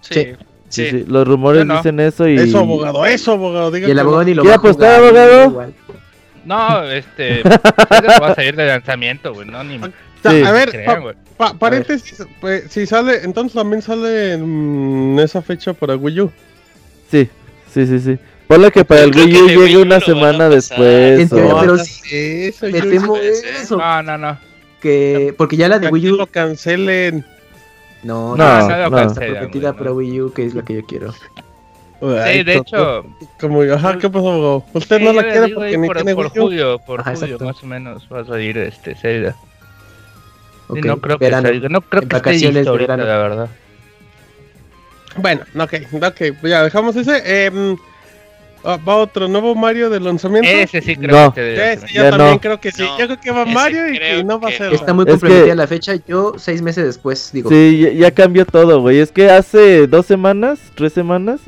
Sí. 0.00 0.28
Sí. 0.70 0.86
sí, 0.88 1.04
los 1.06 1.26
rumores 1.26 1.60
Bueno. 1.66 1.76
dicen 1.76 1.98
eso 2.00 2.28
y... 2.28 2.36
Eso, 2.36 2.60
abogado, 2.60 3.04
eso, 3.04 3.32
abogado. 3.32 3.70
Diga 3.72 3.88
Y 3.88 3.90
el 3.90 3.98
abogado 3.98 4.22
no. 4.22 4.28
ni 4.28 4.34
lo 4.34 4.42
¿Quiere 4.42 4.56
apostar, 4.56 5.02
abogado? 5.02 5.66
No, 6.44 6.84
este. 6.84 7.42
Va 8.22 8.28
a 8.28 8.34
salir 8.34 8.56
de 8.56 8.66
lanzamiento, 8.66 9.34
güey. 9.34 9.48
No, 9.48 9.62
ni. 9.64 9.78
Sea, 10.22 10.30
Sí. 10.32 10.42
a 10.42 10.52
ver, 10.52 10.84
pa- 10.84 11.14
pa- 11.36 11.54
paréntesis, 11.58 12.22
pues, 12.40 12.64
si 12.70 12.86
sale, 12.86 13.20
entonces 13.24 13.54
también 13.54 13.80
sale 13.82 14.34
en 14.34 15.18
esa 15.18 15.40
fecha 15.40 15.72
para 15.72 15.96
Wii 15.96 16.20
U. 16.20 16.30
Sí, 17.10 17.28
sí, 17.72 17.86
sí, 17.86 17.98
sí. 18.00 18.18
Ponle 18.46 18.70
que 18.70 18.84
para 18.84 19.02
el 19.02 19.14
Wii 19.14 19.32
que 19.32 19.38
U 19.42 19.46
de 19.46 19.56
Wii 19.56 19.66
llegue 19.66 19.76
U 19.78 19.82
una 19.82 19.98
lo 19.98 20.04
semana 20.04 20.48
después. 20.48 21.20
En 21.20 21.28
teoría, 21.28 21.54
o- 21.54 21.60
pero 21.60 21.78
sí, 21.78 22.44
eso, 22.48 22.66
Me 22.66 22.80
temo 22.82 23.16
eso. 23.16 23.76
No, 23.78 24.02
no, 24.02 24.18
no. 24.18 24.38
Que, 24.80 25.34
porque 25.38 25.56
ya 25.56 25.68
la 25.68 25.78
de 25.78 25.88
Wii 25.88 26.10
U. 26.10 26.16
lo 26.16 26.26
cancelen. 26.26 27.24
No, 28.02 28.34
No, 28.36 28.60
no, 28.60 28.68
no. 28.68 28.84
lo 28.84 28.90
cancelan, 28.96 29.32
prometida 29.34 29.72
para 29.74 29.90
no. 29.90 29.96
Wii 29.96 30.20
U, 30.22 30.32
que 30.32 30.46
es 30.46 30.54
la 30.54 30.62
que 30.64 30.74
yo 30.74 30.84
quiero. 30.86 31.12
Sí, 31.12 32.42
de 32.44 32.56
hecho. 32.56 33.04
Como, 33.38 33.60
ajá, 33.62 33.98
¿qué 33.98 34.08
pasó? 34.08 34.64
Usted 34.72 34.98
sí, 34.98 35.04
no 35.04 35.12
yo 35.12 35.20
la 35.20 35.30
quiere 35.30 35.54
porque 35.54 35.76
ni 35.78 35.86
por, 35.86 35.96
tiene 35.96 36.14
por 36.14 36.26
Wii 36.26 36.38
U. 36.38 36.42
julio, 36.42 36.78
por 36.78 37.00
Ajá, 37.00 37.10
julio, 37.14 37.34
exacto. 37.36 37.44
más 37.44 37.62
o 37.62 37.66
menos, 37.66 38.08
va 38.12 38.20
a 38.20 38.24
salir 38.24 38.56
este 38.58 38.94
Zelda. 38.94 39.36
No 40.74 40.98
creo 41.00 41.18
que, 41.18 41.24
verano. 41.24 41.48
salga- 41.48 41.68
no 41.68 41.80
creo 41.80 42.02
En 42.02 42.08
que 42.08 42.16
esté 42.16 42.52
listo 42.52 42.70
ahorita, 42.70 42.96
la 42.96 43.04
verdad. 43.18 43.48
Bueno, 45.16 45.42
ok, 45.58 45.74
ok, 46.02 46.20
ya 46.44 46.62
dejamos 46.62 46.94
ese. 46.96 47.52
Ah, 48.62 48.78
va 48.86 48.96
otro 48.96 49.26
nuevo 49.26 49.54
Mario 49.54 49.88
de 49.88 49.98
lanzamiento. 50.00 50.46
Ese 50.50 50.82
sí 50.82 50.94
creo 50.94 51.16
No. 51.28 51.32
que 51.32 51.40
debe 51.40 51.72
Ese 51.72 51.80
ser. 51.86 51.90
yo 51.96 52.02
Ya 52.02 52.10
también 52.10 52.32
no. 52.32 52.40
creo 52.40 52.60
que 52.60 52.70
sí. 52.70 52.82
No, 52.82 52.98
yo 52.98 53.06
creo 53.06 53.20
que 53.20 53.30
va 53.30 53.46
Mario 53.46 53.88
y 53.88 53.98
que 53.98 54.22
no 54.22 54.38
va 54.38 54.48
a 54.48 54.50
que 54.50 54.58
ser. 54.58 54.74
Está 54.74 54.92
muy 54.92 55.04
Es 55.06 55.12
comprometida 55.12 55.46
que- 55.46 55.54
la 55.54 55.66
fecha. 55.66 55.94
Yo 56.06 56.34
seis 56.36 56.60
meses 56.60 56.84
después 56.84 57.30
digo. 57.32 57.48
Sí, 57.48 57.78
ya, 57.80 57.90
ya 57.92 58.10
cambió 58.10 58.44
todo, 58.44 58.80
güey. 58.82 58.98
Es 59.00 59.12
que 59.12 59.30
hace 59.30 59.86
dos 59.86 60.04
semanas, 60.04 60.60
tres 60.74 60.92
semanas, 60.92 61.40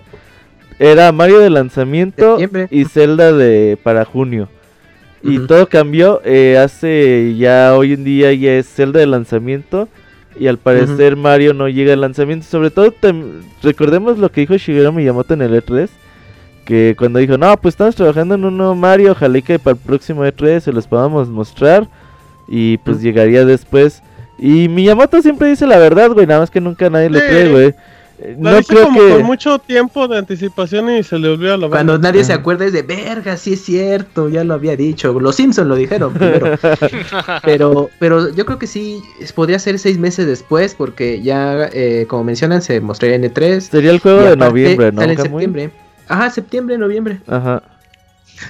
era 0.79 1.13
Mario 1.13 1.39
de 1.41 1.51
lanzamiento 1.51 2.39
Septiembre. 2.39 2.69
y 2.71 2.87
Zelda 2.87 3.31
de 3.33 3.79
para 3.83 4.07
junio. 4.07 4.49
Y 5.23 5.39
todo 5.47 5.69
cambió. 5.69 6.21
eh, 6.25 6.59
hace 6.59 7.35
ya 7.37 7.77
hoy 7.77 7.93
en 7.93 8.05
día 8.05 8.33
ya 8.33 8.55
es 8.55 8.67
Zelda 8.67 9.01
de 9.01 9.07
lanzamiento. 9.07 9.89
Y 10.39 10.47
al 10.47 10.59
parecer 10.59 11.17
Mario 11.17 11.53
no 11.55 11.69
llega 11.69 11.93
al 11.93 12.01
lanzamiento. 12.01 12.47
Sobre 12.47 12.71
todo, 12.71 12.93
recordemos 13.63 14.19
lo 14.19 14.31
que 14.33 14.43
dijo 14.43 14.57
Shigeru 14.57 14.93
Miyamoto 14.93 15.35
en 15.35 15.43
el 15.43 15.63
E3. 15.63 15.89
Que 16.65 16.95
cuando 16.97 17.19
dijo, 17.19 17.37
no, 17.37 17.57
pues 17.57 17.75
estamos 17.75 17.95
trabajando 17.95 18.35
en 18.37 18.45
un 18.45 18.57
nuevo 18.57 18.75
Mario. 18.75 19.13
Ojalá 19.13 19.41
que 19.43 19.59
para 19.59 19.75
el 19.77 19.83
próximo 19.83 20.25
E3 20.25 20.61
se 20.61 20.73
los 20.73 20.87
podamos 20.87 21.29
mostrar. 21.29 21.89
Y 22.49 22.79
pues 22.79 23.03
llegaría 23.03 23.45
después. 23.45 24.03
Y 24.39 24.69
Miyamoto 24.69 25.21
siempre 25.23 25.49
dice 25.49 25.67
la 25.67 25.79
verdad, 25.79 26.11
güey. 26.11 26.27
Nada 26.27 26.41
más 26.41 26.51
que 26.51 26.61
nunca 26.61 26.89
nadie 26.91 27.11
le 27.11 27.21
cree, 27.21 27.51
güey. 27.51 27.75
Eh, 28.25 28.37
Lo 28.39 28.51
No 28.51 28.57
dice 28.59 28.73
creo 28.73 28.85
como 28.85 29.01
que. 29.01 29.09
con 29.11 29.23
mucho 29.25 29.59
tiempo 29.59 30.07
de 30.07 30.19
anticipación 30.19 30.91
y 30.91 31.03
se 31.03 31.19
le 31.19 31.29
olvida 31.29 31.57
la 31.57 31.69
Cuando 31.69 31.99
nadie 31.99 32.23
se 32.23 32.33
acuerda 32.33 32.65
es 32.65 32.73
de 32.73 32.83
verga, 32.83 33.37
sí 33.37 33.55
es 33.55 33.65
cierto, 33.65 34.29
ya 34.29 34.45
lo 34.45 34.55
había 34.55 34.77
dicho. 34.77 35.19
Los 35.19 35.37
Simpson 35.37 35.69
lo 35.69 35.75
dijeron 35.75 36.13
primero. 36.15 36.57
pero, 37.43 37.91
pero 37.99 38.33
yo 38.35 38.47
creo 38.47 38.59
que 38.59 38.67
sí 38.67 39.03
podría 39.35 39.59
ser 39.59 39.79
seis 39.79 39.99
meses 39.99 40.27
después, 40.27 40.75
porque 40.75 41.21
ya, 41.21 41.69
eh, 41.73 42.07
como 42.09 42.25
mencionan, 42.25 42.63
se 42.63 42.81
mostraría 42.81 43.17
en 43.17 43.25
E3. 43.25 43.61
Sería 43.61 43.91
el 43.91 43.99
juego 43.99 44.21
de 44.21 44.27
aparte 44.29 44.45
noviembre, 44.45 44.93
¿no? 44.93 45.01
Sale 45.01 45.13
en 45.15 45.19
septiembre. 45.21 45.71
Ajá, 46.09 46.31
septiembre, 46.31 46.79
noviembre. 46.79 47.21
Ajá. 47.27 47.63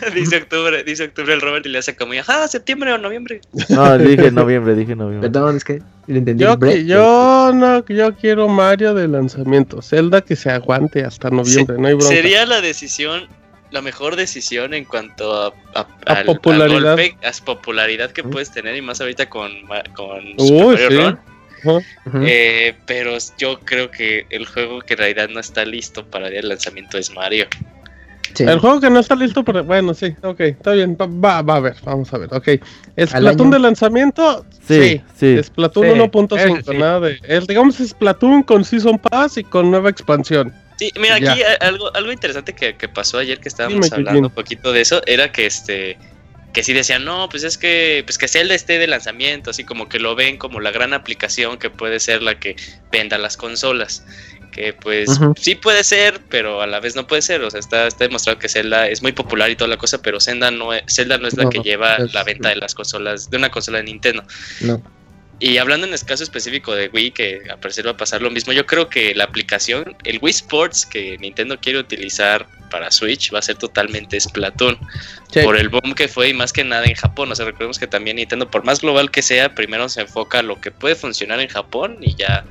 dice 0.14 0.36
octubre, 0.38 0.82
dice 0.84 1.05
octubre 1.05 1.32
el 1.34 1.40
Robert 1.40 1.64
y 1.66 1.68
le 1.68 1.78
hace 1.78 1.95
como, 1.97 2.12
ajá, 2.14 2.47
septiembre 2.49 2.93
o 2.93 2.99
noviembre. 2.99 3.40
No, 3.68 3.99
dije 3.99 4.30
noviembre, 4.30 4.74
dije 4.74 4.95
noviembre. 4.97 5.30
Perdón, 5.30 5.57
es 5.57 5.64
que 5.64 5.80
lo 6.07 6.16
entendí. 6.18 6.43
Yo, 6.45 6.59
que- 6.59 6.84
yo 6.84 7.53
no, 7.55 7.84
yo 7.86 8.14
quiero 8.16 8.49
Mario 8.49 8.95
de 8.95 9.09
lanzamiento. 9.09 9.82
Zelda 9.82 10.20
que 10.20 10.36
se 10.36 10.51
aguante 10.51 11.05
hasta 11.05 11.30
noviembre, 11.30 11.76
no 11.78 11.88
hay 11.88 11.95
bronca. 11.95 12.14
Sería 12.14 12.45
la 12.47 12.61
decisión, 12.61 13.28
la 13.70 13.80
mejor 13.82 14.16
decisión 14.16 14.74
en 14.74 14.84
cuanto 14.84 15.32
a, 15.34 15.47
a, 15.74 15.86
A 16.07 16.12
al- 16.14 16.24
popularidad. 16.26 16.93
al 16.93 16.97
golpe, 17.11 17.16
a 17.26 17.45
popularidad 17.45 18.11
que 18.11 18.22
puedes 18.24 18.51
tener 18.51 18.76
y 18.76 18.82
más 18.82 19.01
ahorita 19.01 19.28
con, 19.28 19.51
con 19.95 20.24
Uy, 20.38 20.76
Super 20.76 20.88
sí. 20.88 21.16
Eh, 22.26 22.74
pero 22.86 23.16
yo 23.38 23.61
creo 23.61 23.88
que 23.90 24.26
el 24.30 24.47
juego 24.47 24.80
que 24.80 24.95
en 24.95 24.99
realidad 24.99 25.28
no 25.28 25.38
está 25.38 25.64
listo 25.64 26.05
para 26.05 26.26
el 26.26 26.49
lanzamiento 26.49 26.99
es 26.99 27.11
Mario. 27.14 27.47
Sí. 28.35 28.45
El 28.45 28.59
juego 28.61 28.80
que 28.80 28.89
no 28.91 28.99
está 29.01 29.14
listo, 29.14 29.45
pero 29.45 29.62
bueno, 29.64 29.93
sí, 29.95 30.14
ok, 30.22 30.41
está 30.41 30.72
bien, 30.72 30.97
va, 30.99 31.43
va, 31.43 31.57
a 31.57 31.61
ver, 31.61 31.76
vamos 31.85 32.12
a 32.14 32.18
ver, 32.18 32.28
ok. 32.33 32.49
Splatoon 33.07 33.51
de 33.51 33.59
lanzamiento, 33.59 34.45
Sí, 34.66 35.01
sí, 35.18 35.37
sí. 35.37 35.43
Splatoon 35.43 35.87
Sí, 35.87 35.93
1.5, 36.01 36.59
ese 36.61 36.72
sí. 36.72 36.78
nada 36.78 37.01
de, 37.01 37.20
el, 37.24 37.47
digamos 37.47 37.76
Splatoon 37.76 38.43
con 38.43 38.64
Season 38.64 38.99
Pass 38.99 39.37
y 39.39 39.45
con 39.45 39.70
nueva 39.70 39.91
expansión. 39.91 40.53
Sí, 40.78 40.91
mira, 40.99 41.16
aquí 41.16 41.43
a- 41.43 41.66
algo, 41.66 41.95
algo 41.95 42.11
interesante 42.12 42.55
que, 42.55 42.76
que 42.76 42.89
pasó 42.89 43.18
ayer 43.18 43.39
que 43.39 43.49
estábamos 43.49 43.91
Dime, 43.91 43.97
hablando 43.97 44.28
un 44.28 44.35
poquito 44.35 44.72
de 44.72 44.80
eso, 44.80 45.03
era 45.07 45.30
que 45.33 45.47
este 45.47 45.99
que 46.53 46.62
sí 46.62 46.74
decían, 46.74 47.07
no, 47.07 47.30
pues 47.30 47.45
es 47.45 47.57
que 47.57 48.03
pues 48.05 48.18
que 48.18 48.28
Zelda 48.28 48.55
esté 48.55 48.78
de 48.78 48.87
lanzamiento, 48.87 49.49
así 49.51 49.64
como 49.64 49.89
que 49.89 49.99
lo 49.99 50.14
ven 50.14 50.37
como 50.37 50.61
la 50.61 50.70
gran 50.70 50.93
aplicación 50.93 51.57
que 51.59 51.70
puede 51.70 51.99
ser 51.99 52.22
la 52.22 52.39
que 52.39 52.57
venda 52.91 53.16
las 53.16 53.39
consolas. 53.39 54.05
Que 54.53 54.72
pues 54.74 55.09
sí 55.40 55.55
puede 55.55 55.82
ser, 55.82 56.20
pero 56.28 56.61
a 56.62 56.66
la 56.66 56.78
vez 56.78 56.94
no 56.94 57.07
puede 57.07 57.22
ser. 57.22 57.42
O 57.42 57.50
sea, 57.50 57.59
está, 57.59 57.86
está 57.86 58.05
demostrado 58.05 58.38
que 58.38 58.48
Zelda 58.48 58.86
es 58.86 59.03
muy 59.03 59.12
popular 59.12 59.50
y 59.50 59.57
toda 59.57 59.68
la 59.68 59.78
cosa, 59.78 60.00
pero 60.03 60.20
Zelda 60.20 60.50
no 60.50 60.72
es, 60.74 60.82
Zelda 60.88 61.16
no 61.18 61.26
es 61.26 61.36
la 61.36 61.44
No, 61.44 61.50
que 61.50 61.61
lleva 61.61 61.96
es- 61.96 62.12
la 62.12 62.22
venta 62.22 62.50
de 62.50 62.57
las 62.57 62.74
consolas, 62.74 63.30
de 63.30 63.38
una 63.38 63.50
consola 63.50 63.78
de 63.78 63.84
Nintendo. 63.84 64.22
No. 64.61 64.82
Y 65.40 65.57
hablando 65.59 65.86
en 65.88 65.92
el 65.92 65.98
caso 66.05 66.22
específico 66.22 66.72
de 66.74 66.88
Wii, 66.92 67.11
que 67.11 67.40
a 67.50 67.57
parecer 67.57 67.84
va 67.86 67.92
a 67.92 67.96
pasar 67.96 68.22
lo 68.22 68.30
mismo, 68.30 68.53
yo 68.53 68.64
creo 68.64 68.88
que 68.88 69.12
la 69.14 69.24
aplicación, 69.24 69.96
el 70.05 70.18
Wii 70.22 70.30
Sports 70.30 70.86
que 70.86 71.18
Nintendo 71.18 71.59
quiere 71.59 71.80
utilizar 71.80 72.46
para 72.70 72.90
Switch 72.92 73.34
va 73.34 73.40
a 73.40 73.42
ser 73.42 73.57
totalmente 73.57 74.20
Splatoon. 74.20 74.78
Por 75.42 75.57
el 75.57 75.68
boom 75.70 75.94
que 75.94 76.07
fue 76.09 76.28
y 76.28 76.34
más 76.34 76.53
que 76.53 76.62
nada 76.62 76.84
en 76.84 76.94
Japón. 76.94 77.32
O 77.32 77.34
sea, 77.34 77.44
recordemos 77.46 77.78
que 77.78 77.86
también 77.88 78.16
Nintendo, 78.18 78.50
por 78.50 78.64
más 78.64 78.82
global 78.82 79.11
que 79.11 79.22
sea, 79.22 79.55
primero 79.55 79.88
se 79.88 80.03
enfoca 80.03 80.38
a 80.38 80.42
lo 80.42 80.61
que 80.61 80.70
puede 80.70 80.94
funcionar 80.94 81.40
en 81.40 81.48
Japón 81.48 81.96
y 82.03 82.14
ya, 82.14 82.44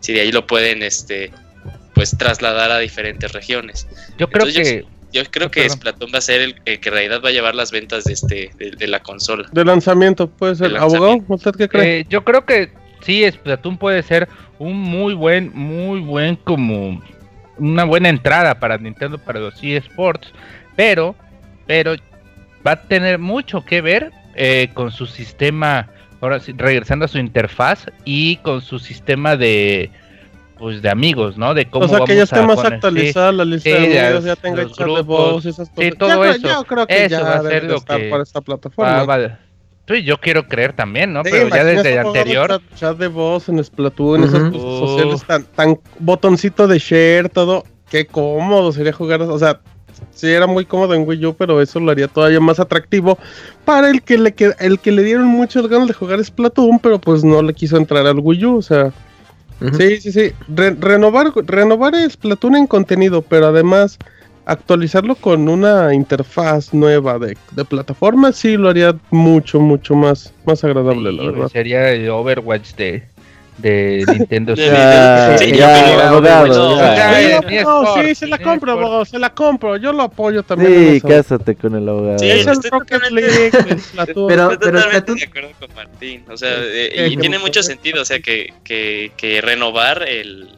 si 0.00 0.12
de 0.12 0.20
ahí 0.22 0.32
lo 0.32 0.46
pueden, 0.46 0.82
este 0.82 1.30
pues 1.94 2.16
trasladar 2.16 2.70
a 2.70 2.78
diferentes 2.78 3.32
regiones. 3.32 3.88
Yo 4.18 4.28
creo 4.30 4.46
Entonces, 4.46 4.72
que 4.72 4.86
Yo 5.12 5.24
creo 5.30 5.46
Ah, 5.46 5.50
que 5.50 5.62
perdón. 5.62 5.76
Splatoon 5.78 6.10
va 6.14 6.18
a 6.18 6.22
ser 6.22 6.40
el, 6.42 6.54
el 6.64 6.80
que 6.80 6.88
en 6.90 6.94
realidad 6.94 7.20
va 7.24 7.30
a 7.30 7.32
llevar 7.32 7.54
las 7.54 7.72
ventas 7.72 8.04
de 8.04 8.12
este 8.12 8.50
de, 8.58 8.70
de 8.72 8.86
la 8.86 9.00
consola. 9.00 9.48
De 9.52 9.64
lanzamiento, 9.64 10.28
puede 10.28 10.54
ser. 10.54 10.76
Abogado. 10.76 11.24
¿usted 11.28 11.52
qué 11.56 11.68
cree? 11.68 12.00
Eh, 12.00 12.06
yo 12.08 12.24
creo 12.24 12.44
que 12.44 12.70
sí, 13.02 13.24
Splatoon 13.30 13.78
puede 13.78 14.02
ser 14.02 14.28
un 14.58 14.76
muy 14.76 15.14
buen, 15.14 15.50
muy 15.54 16.00
buen 16.00 16.36
como 16.36 17.02
una 17.56 17.84
buena 17.84 18.08
entrada 18.08 18.60
para 18.60 18.78
Nintendo 18.78 19.18
para 19.18 19.40
los 19.40 19.54
eSports, 19.62 20.30
pero, 20.76 21.16
pero 21.66 21.96
va 22.64 22.72
a 22.72 22.82
tener 22.82 23.18
mucho 23.18 23.64
que 23.64 23.80
ver 23.80 24.12
eh, 24.36 24.68
con 24.74 24.92
su 24.92 25.06
sistema, 25.06 25.88
ahora 26.20 26.40
sí, 26.40 26.52
regresando 26.56 27.04
a 27.04 27.08
su 27.08 27.18
interfaz 27.18 27.86
y 28.04 28.36
con 28.38 28.60
su 28.60 28.78
sistema 28.78 29.36
de 29.36 29.90
pues 30.58 30.82
de 30.82 30.90
amigos, 30.90 31.38
¿no? 31.38 31.54
De 31.54 31.66
cómo 31.70 31.84
o 31.86 31.88
sea, 31.88 32.00
que 32.00 32.16
ya 32.16 32.24
vamos 32.24 32.24
esté 32.24 32.38
a 32.40 32.42
más 32.42 32.56
poner- 32.56 32.68
sí, 32.70 32.74
actualizada 32.74 33.30
la 33.32 33.44
lista 33.44 33.70
sí, 33.70 33.76
de 33.86 33.94
ya 33.94 34.06
amigos, 34.06 34.24
ya 34.24 34.34
tenga 34.36 34.64
de 34.64 35.02
voz 35.02 35.44
y 35.44 35.48
esas 35.50 35.68
sí, 35.68 35.74
cosas. 35.74 35.98
todo 35.98 36.08
yo, 36.08 36.20
creo- 36.20 36.32
eso. 36.32 36.48
yo 36.48 36.64
creo 36.64 36.86
que 36.88 37.04
Eso 37.04 37.08
ya 37.08 37.20
va 37.22 37.34
a 37.36 37.42
ser 37.42 37.64
lo 37.64 37.80
que 37.80 38.08
para 38.10 38.22
esta 38.24 38.40
plataforma. 38.40 39.00
Ah, 39.00 39.04
vale. 39.04 39.36
Sí, 39.86 40.02
yo 40.02 40.18
quiero 40.18 40.46
creer 40.48 40.72
también, 40.74 41.12
¿no? 41.12 41.22
Sí, 41.24 41.30
Pero 41.30 41.48
ya 41.48 41.64
desde 41.64 41.92
el 41.92 41.98
anterior. 42.00 42.60
Chat, 42.74 42.98
de 42.98 43.06
voz 43.06 43.48
en 43.48 43.62
Splatoon, 43.62 44.24
esas 44.24 44.42
Ujú. 44.42 44.52
cosas 44.52 44.78
sociales 44.90 45.24
tan, 45.24 45.44
tan 45.44 45.78
botoncito 46.00 46.66
de 46.66 46.78
share, 46.78 47.28
todo. 47.28 47.62
Qué 47.88 48.06
cómodo 48.06 48.72
sería 48.72 48.92
jugar. 48.92 49.22
O 49.22 49.38
sea, 49.38 49.60
sí 50.18 50.26
era 50.28 50.46
muy 50.46 50.64
cómodo 50.64 50.94
en 50.94 51.06
Wii 51.06 51.26
U, 51.26 51.34
pero 51.34 51.60
eso 51.62 51.78
lo 51.80 51.90
haría 51.90 52.08
todavía 52.08 52.40
más 52.40 52.58
atractivo 52.60 53.18
para 53.64 53.88
el 53.90 54.02
que 54.02 54.18
le 54.18 54.32
que- 54.34 54.52
el 54.58 54.78
que 54.80 54.92
le 54.92 55.02
dieron 55.02 55.26
muchas 55.26 55.66
ganas 55.68 55.88
de 55.88 55.94
jugar 55.94 56.22
Splatoon, 56.24 56.78
pero 56.80 56.98
pues 56.98 57.22
no 57.24 57.40
le 57.42 57.54
quiso 57.54 57.76
entrar 57.76 58.06
al 58.06 58.18
Wii 58.18 58.44
U. 58.46 58.56
O 58.56 58.62
sea, 58.62 58.92
sí, 59.76 60.00
sí, 60.00 60.12
sí. 60.12 60.32
Re- 60.54 60.76
renovar, 60.78 61.32
renovar 61.46 61.94
Splatoon 62.10 62.56
en 62.56 62.66
contenido, 62.66 63.22
pero 63.22 63.46
además 63.46 63.98
actualizarlo 64.44 65.14
con 65.14 65.48
una 65.48 65.92
interfaz 65.94 66.72
nueva 66.72 67.18
de, 67.18 67.36
de 67.52 67.64
plataforma, 67.66 68.32
sí 68.32 68.56
lo 68.56 68.70
haría 68.70 68.96
mucho, 69.10 69.60
mucho 69.60 69.94
más, 69.94 70.32
más 70.46 70.64
agradable, 70.64 71.12
la 71.12 71.22
Sí, 71.22 71.28
verdad. 71.28 71.48
Sería 71.48 71.90
el 71.92 72.08
Overwatch 72.08 72.74
de, 72.76 73.02
de 73.58 74.04
Nintendo 74.18 74.56
Switch. 74.56 74.68
Ya, 74.68 75.36
Sí, 75.38 75.52
ya, 75.52 76.08
abogado, 76.08 76.46
ya. 76.76 77.40
ya, 77.50 77.62
no, 77.64 77.94
sí, 78.02 78.14
se 78.14 78.26
la 78.26 78.38
compro, 78.38 78.72
abogado, 78.72 79.04
se 79.04 79.18
la 79.18 79.30
compro. 79.34 79.76
Yo 79.76 79.92
lo 79.92 80.02
apoyo 80.04 80.42
también. 80.42 80.94
Sí, 80.94 81.00
cásate 81.00 81.54
con 81.56 81.74
el 81.74 81.88
abogado. 81.88 82.18
Sí, 82.18 82.30
Es 82.30 82.46
el 82.46 82.52
estoy 82.52 82.70
Rocket 82.70 82.88
totalmente- 83.00 83.50
League, 83.50 83.78
Splatoon. 83.80 84.28
Pero- 84.28 84.52
Estoy 84.52 84.72
totalmente 84.72 85.14
de 85.14 85.24
acuerdo 85.24 85.48
con 85.60 85.74
Martín. 85.74 86.24
O 86.30 86.36
sea, 86.36 86.50
eh, 86.56 87.08
y 87.10 87.16
tiene 87.16 87.38
mucho 87.38 87.62
sentido. 87.62 88.02
O 88.02 88.04
sea, 88.04 88.20
que, 88.20 88.52
que, 88.64 89.12
que 89.16 89.40
renovar 89.40 90.02
el, 90.08 90.48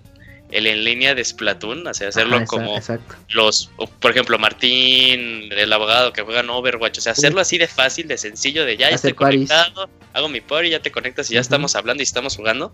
el 0.52 0.66
en 0.66 0.84
línea 0.84 1.14
de 1.14 1.24
Splatoon, 1.24 1.86
o 1.86 1.94
sea, 1.94 2.08
hacerlo 2.08 2.36
Ajá, 2.36 2.44
como 2.46 2.76
Exacto. 2.76 3.14
los, 3.30 3.70
por 4.00 4.10
ejemplo, 4.10 4.38
Martín, 4.38 5.50
el 5.52 5.72
abogado 5.72 6.12
que 6.12 6.22
juegan 6.22 6.50
Overwatch, 6.50 6.98
o 6.98 7.00
sea, 7.00 7.12
hacerlo 7.12 7.40
así 7.40 7.58
de 7.58 7.66
fácil, 7.68 8.08
de 8.08 8.18
sencillo, 8.18 8.64
de 8.64 8.76
ya 8.76 8.86
Hacer 8.86 8.96
estoy 8.96 9.12
parties. 9.14 9.48
conectado, 9.50 9.88
hago 10.12 10.28
mi 10.28 10.40
party, 10.40 10.70
ya 10.70 10.80
te 10.80 10.90
conectas 10.90 11.30
y 11.30 11.34
ya 11.34 11.40
estamos 11.40 11.74
hablando 11.76 12.02
y 12.02 12.04
estamos 12.04 12.36
jugando. 12.36 12.72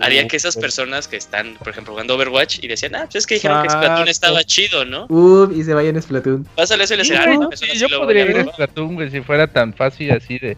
Haría 0.00 0.28
que 0.28 0.36
esas 0.36 0.56
personas 0.56 1.08
que 1.08 1.16
están, 1.16 1.56
por 1.56 1.70
ejemplo, 1.70 1.92
jugando 1.92 2.14
Overwatch 2.14 2.60
y 2.62 2.68
decían, 2.68 2.94
ah, 2.94 3.02
pues 3.06 3.16
es 3.16 3.26
que 3.26 3.34
dijeron 3.34 3.64
que 3.64 3.70
Splatoon 3.70 4.06
estaba 4.06 4.44
chido, 4.44 4.84
¿no? 4.84 5.06
Uh, 5.08 5.50
y 5.52 5.64
se 5.64 5.74
vayan 5.74 5.96
a 5.96 6.02
Splatoon. 6.02 6.44
Pásale 6.54 6.84
eso 6.84 6.94
y 6.94 6.98
le 6.98 7.04
Sí, 7.04 7.10
dicen, 7.14 7.28
ah, 7.28 7.34
¿no? 7.34 7.50
Sí, 7.56 7.66
sí 7.72 7.78
yo 7.78 7.88
podría 7.98 8.22
ir 8.24 8.30
a 8.30 8.34
probar". 8.34 8.54
Splatoon, 8.54 8.94
güey, 8.94 9.10
si 9.10 9.20
fuera 9.22 9.48
tan 9.48 9.74
fácil 9.74 10.12
así 10.12 10.38
de... 10.38 10.56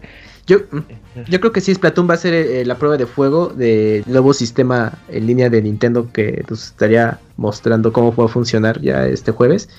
Yo, 0.51 0.59
yo 1.29 1.39
creo 1.39 1.51
que 1.51 1.61
sí, 1.61 1.73
Splatoon 1.73 2.09
va 2.09 2.15
a 2.15 2.17
ser 2.17 2.33
eh, 2.33 2.65
la 2.65 2.75
prueba 2.75 2.97
de 2.97 3.05
fuego 3.05 3.47
del 3.47 4.03
nuevo 4.07 4.33
sistema 4.33 4.93
en 5.07 5.27
línea 5.27 5.49
de 5.49 5.61
Nintendo 5.61 6.09
que 6.11 6.43
nos 6.49 6.65
estaría 6.65 7.19
mostrando 7.37 7.93
cómo 7.93 8.13
va 8.15 8.25
a 8.25 8.27
funcionar 8.27 8.81
ya 8.81 9.05
este 9.05 9.31
jueves. 9.31 9.69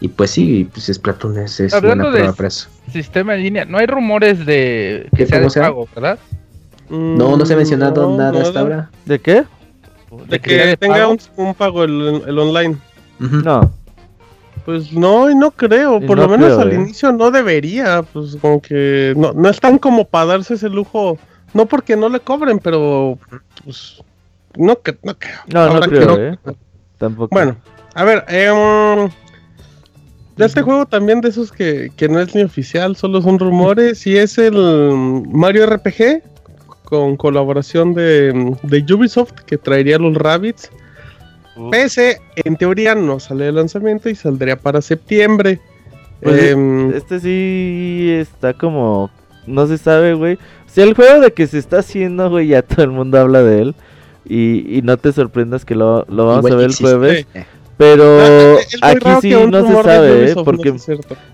Y 0.00 0.08
pues 0.08 0.30
sí, 0.30 0.68
pues 0.72 0.86
Splatoon 0.86 1.38
es, 1.38 1.60
es 1.60 1.74
Hablando 1.74 2.06
de- 2.10 2.18
prueba 2.18 2.32
para 2.32 2.48
eso. 2.48 2.68
Sistema 2.92 3.34
en 3.34 3.42
línea, 3.42 3.64
no 3.64 3.78
hay 3.78 3.86
rumores 3.86 4.46
de 4.46 5.08
que 5.16 5.24
¿De 5.24 5.26
sea 5.28 5.40
de 5.40 5.50
sea? 5.50 5.62
pago, 5.64 5.88
¿verdad? 5.94 6.18
No, 6.88 7.36
no 7.36 7.44
se 7.46 7.54
ha 7.54 7.56
mencionado 7.56 8.08
Mm, 8.08 8.12
No, 8.12 8.16
nada 8.18 8.42
hasta 8.42 8.60
ahora. 8.60 8.90
¿De 9.04 9.18
qué? 9.18 9.44
De 10.28 10.40
que 10.40 10.76
tenga 10.76 11.06
un, 11.08 11.18
un 11.36 11.54
pago 11.54 11.84
el, 11.84 12.22
el 12.26 12.38
online. 12.38 12.76
No. 13.18 13.72
Pues 14.64 14.92
no, 14.92 15.30
y 15.30 15.34
no 15.34 15.50
creo. 15.50 15.98
Y 15.98 16.06
Por 16.06 16.16
no 16.16 16.24
lo 16.24 16.28
menos 16.28 16.48
creo, 16.48 16.60
al 16.60 16.72
¿eh? 16.72 16.76
inicio 16.76 17.12
no 17.12 17.30
debería. 17.30 18.02
Pues 18.02 18.36
como 18.40 18.60
que 18.60 19.14
no, 19.16 19.32
no 19.32 19.48
están 19.48 19.78
como 19.78 20.04
para 20.04 20.26
darse 20.26 20.54
ese 20.54 20.68
lujo 20.68 21.18
No 21.54 21.66
porque 21.66 21.96
no 21.96 22.08
le 22.08 22.20
cobren, 22.20 22.58
pero 22.58 23.18
pues 23.64 24.02
no 24.56 24.80
que 24.80 24.96
no 25.02 25.18
creo. 25.18 25.38
No, 25.52 25.74
no 25.74 25.80
que 25.80 25.88
creo, 25.88 26.18
¿eh? 26.18 26.38
Tampoco. 26.98 27.28
Bueno, 27.32 27.56
a 27.94 28.04
ver, 28.04 28.24
em, 28.28 29.08
de 30.36 30.46
este 30.46 30.62
juego 30.62 30.86
también 30.86 31.20
de 31.20 31.28
esos 31.28 31.50
que, 31.50 31.90
que 31.96 32.08
no 32.08 32.20
es 32.20 32.34
ni 32.34 32.42
oficial, 32.42 32.96
solo 32.96 33.22
son 33.22 33.38
rumores, 33.38 34.06
y 34.06 34.16
es 34.16 34.38
el 34.38 34.54
Mario 35.28 35.66
RPG 35.66 36.22
con 36.84 37.16
colaboración 37.16 37.94
de, 37.94 38.56
de 38.62 38.94
Ubisoft 38.94 39.32
que 39.46 39.56
traería 39.56 39.98
los 39.98 40.14
Rabbits. 40.14 40.70
PS, 41.70 42.20
en 42.36 42.56
teoría 42.56 42.94
no 42.94 43.20
sale 43.20 43.46
de 43.46 43.52
lanzamiento 43.52 44.08
y 44.08 44.14
saldría 44.14 44.56
para 44.56 44.80
septiembre. 44.80 45.60
Pues, 46.22 46.42
Em, 46.52 46.92
Este 46.94 47.18
sí 47.20 48.16
está 48.18 48.52
como. 48.54 49.10
No 49.46 49.66
se 49.66 49.78
sabe, 49.78 50.14
güey. 50.14 50.34
O 50.34 50.38
sea, 50.68 50.84
el 50.84 50.94
juego 50.94 51.20
de 51.20 51.32
que 51.32 51.46
se 51.46 51.58
está 51.58 51.78
haciendo, 51.80 52.30
güey, 52.30 52.48
ya 52.48 52.62
todo 52.62 52.82
el 52.84 52.90
mundo 52.90 53.18
habla 53.18 53.42
de 53.42 53.62
él. 53.62 53.74
Y, 54.28 54.76
y 54.78 54.82
no 54.82 54.96
te 54.96 55.12
sorprendas 55.12 55.64
que 55.64 55.74
lo, 55.74 56.04
lo 56.08 56.26
vamos 56.26 56.50
a 56.50 56.54
ver 56.54 56.64
el 56.66 56.70
existe. 56.70 56.84
jueves. 56.84 57.26
sí. 57.32 57.40
Pero 57.78 58.58
Ah, 58.82 58.90
aquí 58.90 59.08
sí 59.22 59.30
no 59.30 59.66
se 59.66 59.72
de 59.74 59.82
sabe, 59.82 60.30
¿eh? 60.30 60.34
No 60.36 60.44
Porque, 60.44 60.74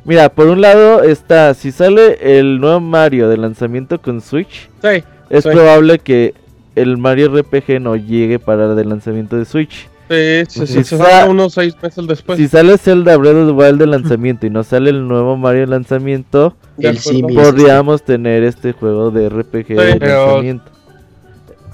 mira, 0.05 0.29
por 0.29 0.47
un 0.47 0.61
lado 0.61 1.03
está, 1.03 1.53
si 1.55 1.73
sale 1.73 2.39
el 2.39 2.61
nuevo 2.61 2.79
Mario 2.79 3.29
de 3.29 3.37
lanzamiento 3.37 4.01
con 4.01 4.21
Switch, 4.21 4.71
Sí, 4.81 5.03
es 5.29 5.43
Sí. 5.43 5.51
probable 5.51 5.99
que 5.99 6.35
el 6.77 6.99
Mario 6.99 7.35
RPG 7.37 7.81
no 7.81 7.97
llegue 7.97 8.39
para 8.39 8.81
el 8.81 8.89
lanzamiento 8.89 9.37
de 9.37 9.45
Switch. 9.45 9.89
Sí, 10.09 10.43
sí, 10.49 10.67
sí, 10.67 10.73
Si 10.75 10.85
se 10.85 10.97
sa- 10.97 11.05
salga 11.05 11.25
unos 11.27 11.53
seis 11.55 11.77
meses 11.83 12.07
después. 12.07 12.39
si 12.39 12.49
sale 12.49 12.79
Zelda 12.79 13.17
Breath 13.17 13.35
of 13.37 13.47
the 13.49 13.53
Wild 13.53 13.79
de 13.81 13.87
lanzamiento 13.87 14.47
y 14.47 14.51
no 14.51 14.63
sale 14.63 14.91
el 14.91 15.07
nuevo 15.09 15.37
Mario 15.37 15.63
de 15.63 15.67
lanzamiento, 15.69 16.57
De 16.77 16.89
el 16.91 16.99
podríamos 17.35 18.03
tener 18.05 18.43
este 18.45 18.73
juego 18.73 19.11
de 19.11 19.29
RPG 19.29 19.69
de 19.77 19.97
Pero- 19.97 20.27
lanzamiento. 20.27 20.71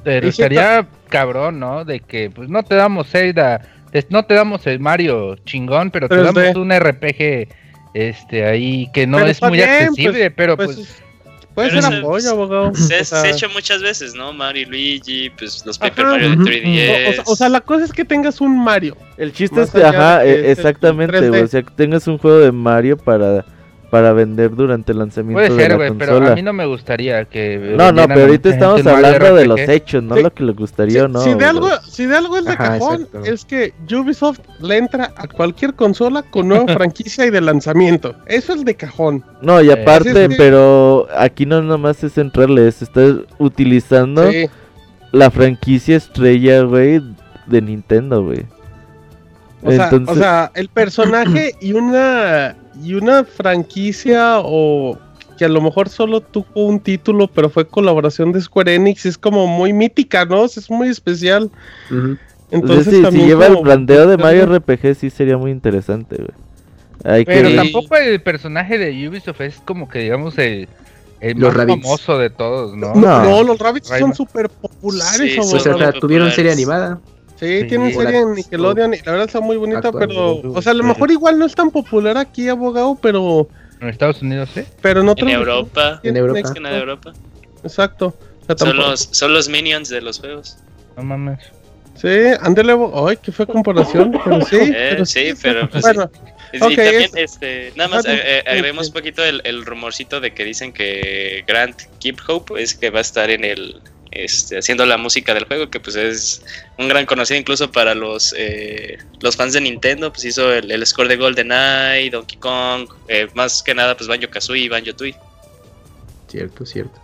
Pero 0.05 0.27
estaría 0.29 0.87
cabrón, 1.09 1.61
¿no? 1.61 1.85
De 1.85 2.01
que 2.01 2.31
pues 2.31 2.49
no 2.49 2.63
te 2.65 2.75
damos 2.75 3.09
Zelda, 3.09 3.61
no 4.09 4.25
te 4.25 4.35
damos 4.35 4.67
el 4.67 4.81
Mario 4.81 5.37
chingón, 5.45 5.91
pero 5.91 6.09
te 6.09 6.17
3D. 6.17 6.25
damos 6.33 6.57
un 6.57 6.73
RPG 6.73 7.49
este 7.95 8.45
ahí 8.47 8.91
que 8.93 9.07
no 9.07 9.19
Pero 9.19 9.31
es 9.31 9.43
muy 9.43 9.53
bien, 9.53 9.69
accesible, 9.69 10.31
pero 10.31 10.57
Pues, 10.57 10.75
pues, 10.77 11.03
puede 11.55 11.71
ser 11.71 11.79
ese- 11.81 11.97
apoyo, 11.99 12.31
abogado. 12.31 12.75
Se, 12.75 13.01
O 13.01 13.05
sea, 13.05 13.21
se 13.21 13.27
ha 13.29 13.31
hecho 13.31 13.49
muchas 13.51 13.83
veces, 13.83 14.15
¿no? 14.15 14.33
Mario 14.33 14.63
y 14.63 14.67
Luigi, 14.67 15.31
pues 15.31 15.65
los 15.67 15.79
Paper 15.79 16.05
Ajá. 16.07 16.13
Mario 16.15 16.29
de 16.31 16.35
Ujú. 16.37 16.45
3DS. 16.45 16.91
o, 16.91 17.11
o 17.11 17.13
sea, 17.15 17.25
o 17.27 17.37
sea, 17.37 17.49
la 17.49 17.61
cosa 17.61 17.85
es 17.85 17.93
que 17.93 18.05
tengas 18.05 18.41
un 18.41 18.63
Mario. 18.63 18.97
El 19.17 19.33
chiste 19.33 19.57
Más 19.57 19.69
es 19.69 19.75
que, 19.75 19.85
ajá, 19.85 20.23
que 20.23 20.31
e- 20.31 20.51
exactamente, 20.53 21.19
3D. 21.19 21.29
güey, 21.29 21.43
o 21.43 21.47
sea, 21.49 21.63
que 21.63 21.71
tengas 21.77 22.07
un 22.07 22.19
juego 22.19 22.39
de 22.39 22.53
Mario 22.53 22.97
para, 22.97 23.45
para 23.93 24.15
vender 24.15 24.55
durante 24.57 24.93
el 24.93 24.99
lanzamiento 25.01 25.35
puede 25.37 25.51
de 25.51 25.55
ser, 25.55 25.71
la 25.73 25.77
güey, 25.77 25.93
pero 25.99 26.13
consola. 26.13 26.33
a 26.33 26.35
mí 26.35 26.41
no 26.41 26.55
me 26.55 26.65
gustaría 26.65 27.27
que 27.27 27.75
No, 27.77 27.93
no, 27.93 28.09
pero 28.09 28.23
ahorita 28.23 28.49
estamos 28.49 28.87
hablando 28.87 29.35
de 29.35 29.45
los 29.47 29.61
hechos, 29.61 30.03
no 30.03 30.17
Sí. 30.17 30.23
lo 30.23 30.33
que 30.33 30.45
les 30.45 30.57
gustaría 30.57 31.05
o 31.05 31.09
no. 31.09 31.21
si 31.21 31.29
de 31.29 31.35
güey. 31.35 31.47
algo, 31.47 31.69
si 31.87 32.07
de 32.07 32.17
algo 32.17 32.39
es 32.39 32.47
de 32.47 32.53
Ajá, 32.53 32.79
cajón, 32.79 33.03
exacto. 33.03 33.25
es 33.31 33.45
que 33.45 33.75
Ubisoft 33.95 34.39
le 34.63 34.79
entra 34.79 35.13
a 35.15 35.29
cualquier 35.29 35.75
consola 35.75 36.23
con 36.23 36.49
nueva 36.49 36.65
franquicia 36.73 37.27
y 37.27 37.31
de 37.31 37.43
lanzamiento. 37.43 38.15
Eso 38.25 38.55
es 38.55 38.65
de 38.65 38.75
cajón. 38.77 39.23
No, 39.43 39.61
y 39.61 39.71
aparte, 39.71 40.31
pero 40.39 41.07
aquí 41.15 41.45
no 41.45 41.61
nomás 41.61 42.03
es 42.03 42.17
entrarle, 42.17 42.73
se 42.73 42.85
está 42.87 43.03
utilizando 43.37 44.31
Sí. 44.33 44.47
la 45.13 45.31
franquicia 45.31 45.99
estrella, 45.99 46.63
güey, 46.63 47.03
de 47.47 47.61
Nintendo, 47.61 48.25
güey. 48.25 48.47
O 49.63 49.71
sea, 49.71 49.85
Entonces- 49.85 50.17
o 50.17 50.19
sea, 50.19 50.51
el 50.55 50.69
personaje 50.71 51.55
y 51.61 51.75
una 51.75 52.57
y 52.83 52.95
una 52.95 53.25
franquicia 53.25 54.39
o 54.39 54.99
que 55.39 55.45
a 55.45 55.49
lo 55.49 55.61
mejor 55.61 55.89
solo 55.89 56.21
tuvo 56.21 56.67
un 56.67 56.81
título, 56.81 57.29
pero 57.29 57.49
fue 57.49 57.67
colaboración 57.67 58.33
de 58.33 58.41
Square 58.41 58.75
Enix, 58.75 59.07
es 59.07 59.17
como 59.17 59.47
muy 59.47 59.73
mítica, 59.73 60.25
¿no? 60.25 60.45
Es 60.45 60.71
muy 60.71 60.89
especial. 60.89 61.51
Entonces 62.51 62.93
Entonces, 62.93 63.13
si, 63.13 63.19
si 63.21 63.27
lleva 63.27 63.47
el 63.47 63.57
brandeo 63.57 64.07
de 64.07 64.19
Mario 64.19 64.47
RPG, 64.47 64.95
sí 64.95 65.11
sería 65.11 65.37
muy 65.39 65.51
interesante, 65.51 66.17
güey. 66.17 66.31
Hay 67.05 67.25
Pero 67.25 67.49
que... 67.49 67.57
tampoco 67.57 67.97
el 67.97 68.21
personaje 68.21 68.79
de 68.79 69.09
Ubisoft 69.09 69.41
es 69.41 69.57
como 69.65 69.89
que 69.89 70.01
digamos 70.01 70.39
el, 70.39 70.69
el 71.21 71.39
Los 71.39 71.49
más 71.49 71.67
Rabbids. 71.67 71.83
famoso 71.83 72.19
de 72.19 72.31
todos, 72.31 72.77
¿no? 72.77 72.95
No, 72.95 73.43
los 73.43 73.59
Rabbits 73.59 73.89
son 73.89 74.15
súper 74.15 74.49
populares. 74.49 75.33
Sí. 75.33 75.41
Pues 75.51 75.67
hasta 75.67 75.91
muy 75.91 76.01
tuvieron 76.01 76.31
serie 76.31 76.53
animada. 76.53 77.01
Sí, 77.43 77.63
Sí, 77.63 77.67
tienen 77.67 77.97
o 77.97 78.01
serie 78.01 78.21
en 78.21 78.35
Nickelodeon 78.35 78.95
y 78.95 78.99
la 78.99 79.11
verdad 79.13 79.27
está 79.27 79.41
muy 79.41 79.57
bonita, 79.57 79.91
pero... 79.91 80.37
O 80.37 80.63
sea, 80.63 80.71
a 80.71 80.75
lo 80.77 80.85
mejor 80.85 81.11
igual 81.11 81.41
no 81.41 81.45
es 81.45 81.57
tan 81.57 81.73
popular 81.73 82.17
aquí, 82.17 82.49
abogado, 82.49 82.97
pero... 83.03 83.49
En 83.81 83.89
Estados 83.89 84.23
Unidos, 84.23 84.49
¿sí? 84.55 84.63
pero 84.81 85.01
en 85.01 85.07
En 85.07 85.11
otros... 85.11 85.31
Europa. 85.33 86.01
En 86.05 86.17
Europa. 86.17 86.41
Más 86.41 86.53
que 86.53 86.61
nada 86.61 86.79
Europa. 86.79 87.13
Exacto. 87.65 88.15
O 88.43 88.45
sea, 88.47 88.57
Son 88.57 88.77
los, 88.77 89.09
son 89.11 89.33
los 89.35 89.49
minions 89.49 89.89
de 89.89 90.01
los 90.01 90.21
juegos. 90.21 90.59
No 90.97 91.03
mames. 91.03 91.41
Sí, 91.97 92.09
abo- 92.09 93.09
ay, 93.09 93.17
qué 93.21 93.33
fue 93.33 93.45
comparación, 93.47 94.13
pero 94.25 94.41
sí. 94.47 94.57
Eh, 94.61 94.87
pero 94.93 95.05
sí, 95.07 95.35
pero, 95.43 95.69
pues, 95.69 95.83
bueno, 95.83 96.11
Y 96.53 96.57
Ok, 96.59 96.63
también, 96.77 97.03
es- 97.03 97.13
este, 97.17 97.73
nada 97.77 97.89
más 97.89 98.05
eh, 98.05 98.13
eh, 98.15 98.43
sí, 98.45 98.49
agreguemos 98.51 98.87
sí. 98.87 98.91
un 98.91 98.95
poquito 98.95 99.25
el, 99.25 99.41
el 99.45 99.65
rumorcito 99.65 100.21
de 100.21 100.33
que 100.33 100.45
dicen 100.45 100.73
que 100.73 101.45
Grant 101.47 101.83
Keep 101.99 102.19
Hope 102.29 102.63
es 102.63 102.75
que 102.75 102.91
va 102.91 102.99
a 102.99 103.03
estar 103.03 103.31
en 103.31 103.45
el, 103.45 103.81
este, 104.13 104.59
haciendo 104.59 104.87
la 104.87 104.97
música 104.99 105.35
del 105.35 105.45
juego, 105.47 105.69
que 105.71 105.81
pues 105.81 105.97
es 105.97 106.43
un 106.79 106.89
gran 106.89 107.07
conocido 107.07 107.39
incluso 107.41 107.71
para 107.73 107.95
los, 107.95 108.35
eh, 108.39 108.99
los 109.21 109.37
fans 109.37 109.53
de 109.55 109.61
Nintendo, 109.61 110.13
pues 110.13 110.25
hizo 110.25 110.53
el, 110.53 110.71
el 110.71 110.87
score 110.87 111.09
de 111.09 111.17
GoldenEye, 111.17 112.11
Donkey 112.11 112.39
Kong, 112.39 112.89
eh, 113.09 113.29
más 113.35 113.63
que 113.63 113.75
nada 113.75 113.97
pues 113.97 114.09
Banjo 114.09 114.29
Kazooie 114.31 114.65
y 114.65 114.69
Banjo 114.69 114.95
Tooie. 114.95 115.17
Cierto, 116.29 116.65
cierto. 116.65 116.99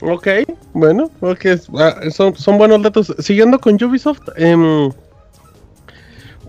ok, 0.00 0.28
bueno, 0.74 1.10
ok, 1.20 1.44
es- 1.46 1.68
ah, 1.78 2.00
son, 2.10 2.36
son 2.36 2.58
buenos 2.58 2.82
datos. 2.82 3.14
Siguiendo 3.20 3.58
con 3.58 3.82
Ubisoft, 3.82 4.28
em, 4.36 4.90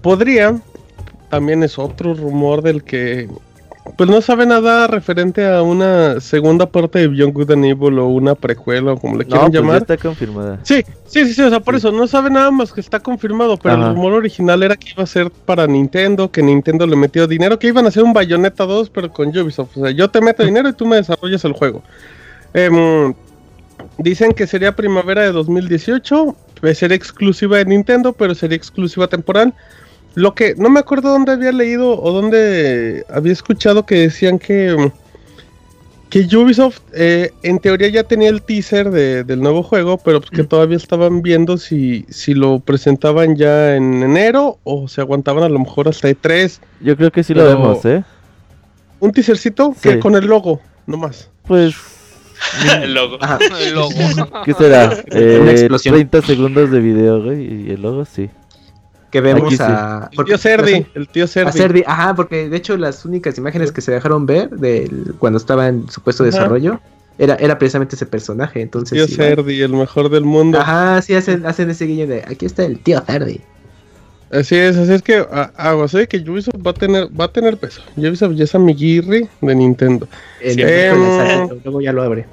podría, 0.02 0.60
también 1.30 1.64
es 1.64 1.78
otro 1.80 2.14
rumor 2.14 2.62
del 2.62 2.84
que, 2.84 3.30
pues 3.98 4.10
no 4.10 4.22
sabe 4.22 4.46
nada 4.46 4.88
referente 4.88 5.46
a 5.48 5.62
una 5.62 6.20
segunda 6.20 6.66
parte 6.66 7.00
de 7.00 7.08
Beyond 7.08 7.34
Good 7.34 7.52
and 7.52 7.66
Evil 7.66 8.00
o 8.00 8.08
una 8.08 8.36
precuela 8.36 8.94
o 8.94 8.98
como 8.98 9.18
le 9.18 9.24
No, 9.24 9.30
quieran 9.30 9.46
pues 9.46 9.54
ya 9.54 9.60
llamar. 9.62 9.78
está 9.78 9.98
confirmada. 9.98 10.60
Sí, 10.64 10.84
sí, 11.06 11.26
sí, 11.26 11.34
sí, 11.34 11.42
o 11.42 11.50
sea, 11.50 11.60
por 11.60 11.76
eso 11.76 11.92
no 11.92 12.06
sabe 12.08 12.30
nada 12.30 12.52
más 12.52 12.74
que 12.74 12.82
está 12.82 13.00
confirmado, 13.00 13.58
pero 13.58 13.76
Ajá. 13.76 13.88
el 13.90 13.96
rumor 13.96 14.14
original 14.14 14.64
era 14.64 14.76
que 14.76 14.90
iba 14.92 15.04
a 15.04 15.08
ser 15.08 15.32
para 15.32 15.66
Nintendo, 15.68 16.30
que 16.32 16.42
Nintendo 16.44 16.86
le 16.88 16.96
metió 16.96 17.28
dinero, 17.28 17.58
que 17.60 17.68
iban 17.68 17.86
a 17.86 17.88
hacer 17.90 18.04
un 18.04 18.14
Bayonetta 18.14 18.66
2, 18.66 18.90
pero 18.90 19.12
con 19.12 19.30
Ubisoft. 19.30 19.78
O 19.78 19.82
sea, 19.84 19.92
yo 19.92 20.10
te 20.10 20.22
meto 20.22 20.44
dinero 20.44 20.70
y 20.70 20.74
tú 20.74 20.86
me 20.86 20.98
desarrollas 20.98 21.46
el 21.46 21.54
juego. 21.54 21.82
Em, 22.54 23.14
dicen 23.98 24.32
que 24.34 24.48
sería 24.48 24.76
primavera 24.76 25.22
de 25.24 25.32
2018, 25.32 26.36
pues 26.62 26.78
sería 26.78 26.96
exclusiva 26.98 27.58
de 27.58 27.66
Nintendo, 27.66 28.14
pero 28.14 28.34
sería 28.36 28.58
exclusiva 28.58 29.08
temporal. 29.08 29.54
Lo 30.16 30.34
que 30.34 30.56
no 30.56 30.70
me 30.70 30.80
acuerdo 30.80 31.10
dónde 31.12 31.34
había 31.34 31.52
leído 31.52 32.02
o 32.02 32.12
dónde 32.12 33.06
había 33.10 33.34
escuchado 33.34 33.86
que 33.86 33.96
decían 33.96 34.40
que 34.40 34.92
que 36.10 36.20
Ubisoft 36.38 36.80
eh, 36.94 37.32
en 37.44 37.60
teoría 37.60 37.90
ya 37.90 38.04
tenía 38.04 38.30
el 38.30 38.42
teaser 38.42 38.90
de- 38.92 39.24
del 39.26 39.42
nuevo 39.42 39.64
juego, 39.64 39.98
pero 39.98 40.22
pues 40.22 40.30
que 40.32 40.44
todavía 40.44 40.78
estaban 40.78 41.22
viendo 41.22 41.58
si, 41.58 42.06
si 42.10 42.34
lo 42.34 42.60
presentaban 42.60 43.36
ya 43.36 43.76
en 43.76 44.02
enero 44.04 44.60
o 44.64 44.88
se 44.88 45.02
aguantaban 45.02 45.44
a 45.44 45.50
lo 45.50 45.60
mejor 45.60 45.90
hasta 45.90 46.08
E3. 46.10 46.60
Yo 46.80 46.96
creo 46.96 47.12
que 47.12 47.24
sí 47.24 47.34
lo 47.34 47.44
vemos, 47.44 47.84
¿eh? 47.86 48.04
Un 49.00 49.12
teasercito 49.12 49.74
Sí. 49.78 49.90
que 49.90 50.00
con 50.00 50.16
el 50.16 50.26
logo, 50.26 50.62
nomás. 50.88 51.30
Pues, 51.46 51.76
el 52.82 52.94
logo. 52.94 53.18
El 53.60 53.74
logo. 53.74 53.90
¿qué 54.46 54.54
será? 54.54 54.94
Eh, 55.12 55.40
Una 55.42 55.52
explosión. 55.52 55.96
30 55.96 56.22
segundos 56.22 56.72
de 56.72 56.80
video, 56.80 57.22
güey, 57.24 57.66
y 57.68 57.72
el 57.72 57.82
logo 57.82 58.06
sí. 58.06 58.30
Que 59.12 59.22
vemos 59.22 59.54
sí. 59.54 59.60
a. 59.62 60.10
El 60.12 60.26
tío 60.26 60.38
Cerdi, 60.38 60.86
el 60.94 61.08
tío 61.08 61.24
A 61.26 61.28
Cerdi. 61.28 61.84
Ajá, 61.86 62.16
porque 62.16 62.50
de 62.50 62.58
hecho 62.58 62.76
las 62.78 63.06
únicas 63.06 63.38
imágenes 63.38 63.72
que 63.72 63.82
se 63.82 63.92
dejaron 63.94 64.26
ver 64.26 64.50
del, 64.50 65.14
cuando 65.20 65.38
estaba 65.38 65.68
en 65.68 65.90
supuesto 65.90 66.24
Ajá. 66.24 66.32
desarrollo 66.32 66.82
era, 67.18 67.36
era 67.36 67.58
precisamente 67.58 67.96
ese 67.96 68.06
personaje. 68.06 68.62
Entonces, 68.62 68.98
Tío 68.98 69.08
sí, 69.08 69.16
Cerdi, 69.16 69.62
el 69.62 69.72
mejor 69.72 70.10
del 70.10 70.26
mundo. 70.26 70.60
Ajá, 70.60 71.02
sí, 71.02 71.14
hacen, 71.16 71.46
hacen 71.46 71.70
ese 71.70 71.86
guiño 71.86 72.08
de 72.08 72.24
aquí 72.28 72.46
está 72.46 72.66
el 72.66 72.80
tío 72.80 73.00
Cerdi. 73.02 73.40
Así 74.32 74.56
es, 74.56 74.76
así 74.76 74.92
es 74.92 75.02
que 75.02 75.18
a- 75.18 75.52
aguas, 75.56 75.94
¿eh? 75.94 76.08
que 76.08 76.18
Ubisoft 76.18 76.56
va 76.66 76.72
a 76.72 76.74
tener, 76.74 77.08
va 77.18 77.26
a 77.26 77.32
tener 77.32 77.56
peso. 77.58 77.82
Ubisoft 77.96 78.34
ya 78.34 78.44
es 78.44 78.56
amiguirri 78.56 79.30
de 79.40 79.56
Nintendo. 79.56 80.08
En 80.42 80.56
Sí. 80.56 80.62
el 80.62 80.70
Em. 80.70 81.00
mensaje, 81.00 81.62
luego 81.64 81.80
ya 81.80 81.94
lo 81.94 82.02
abre. 82.04 82.26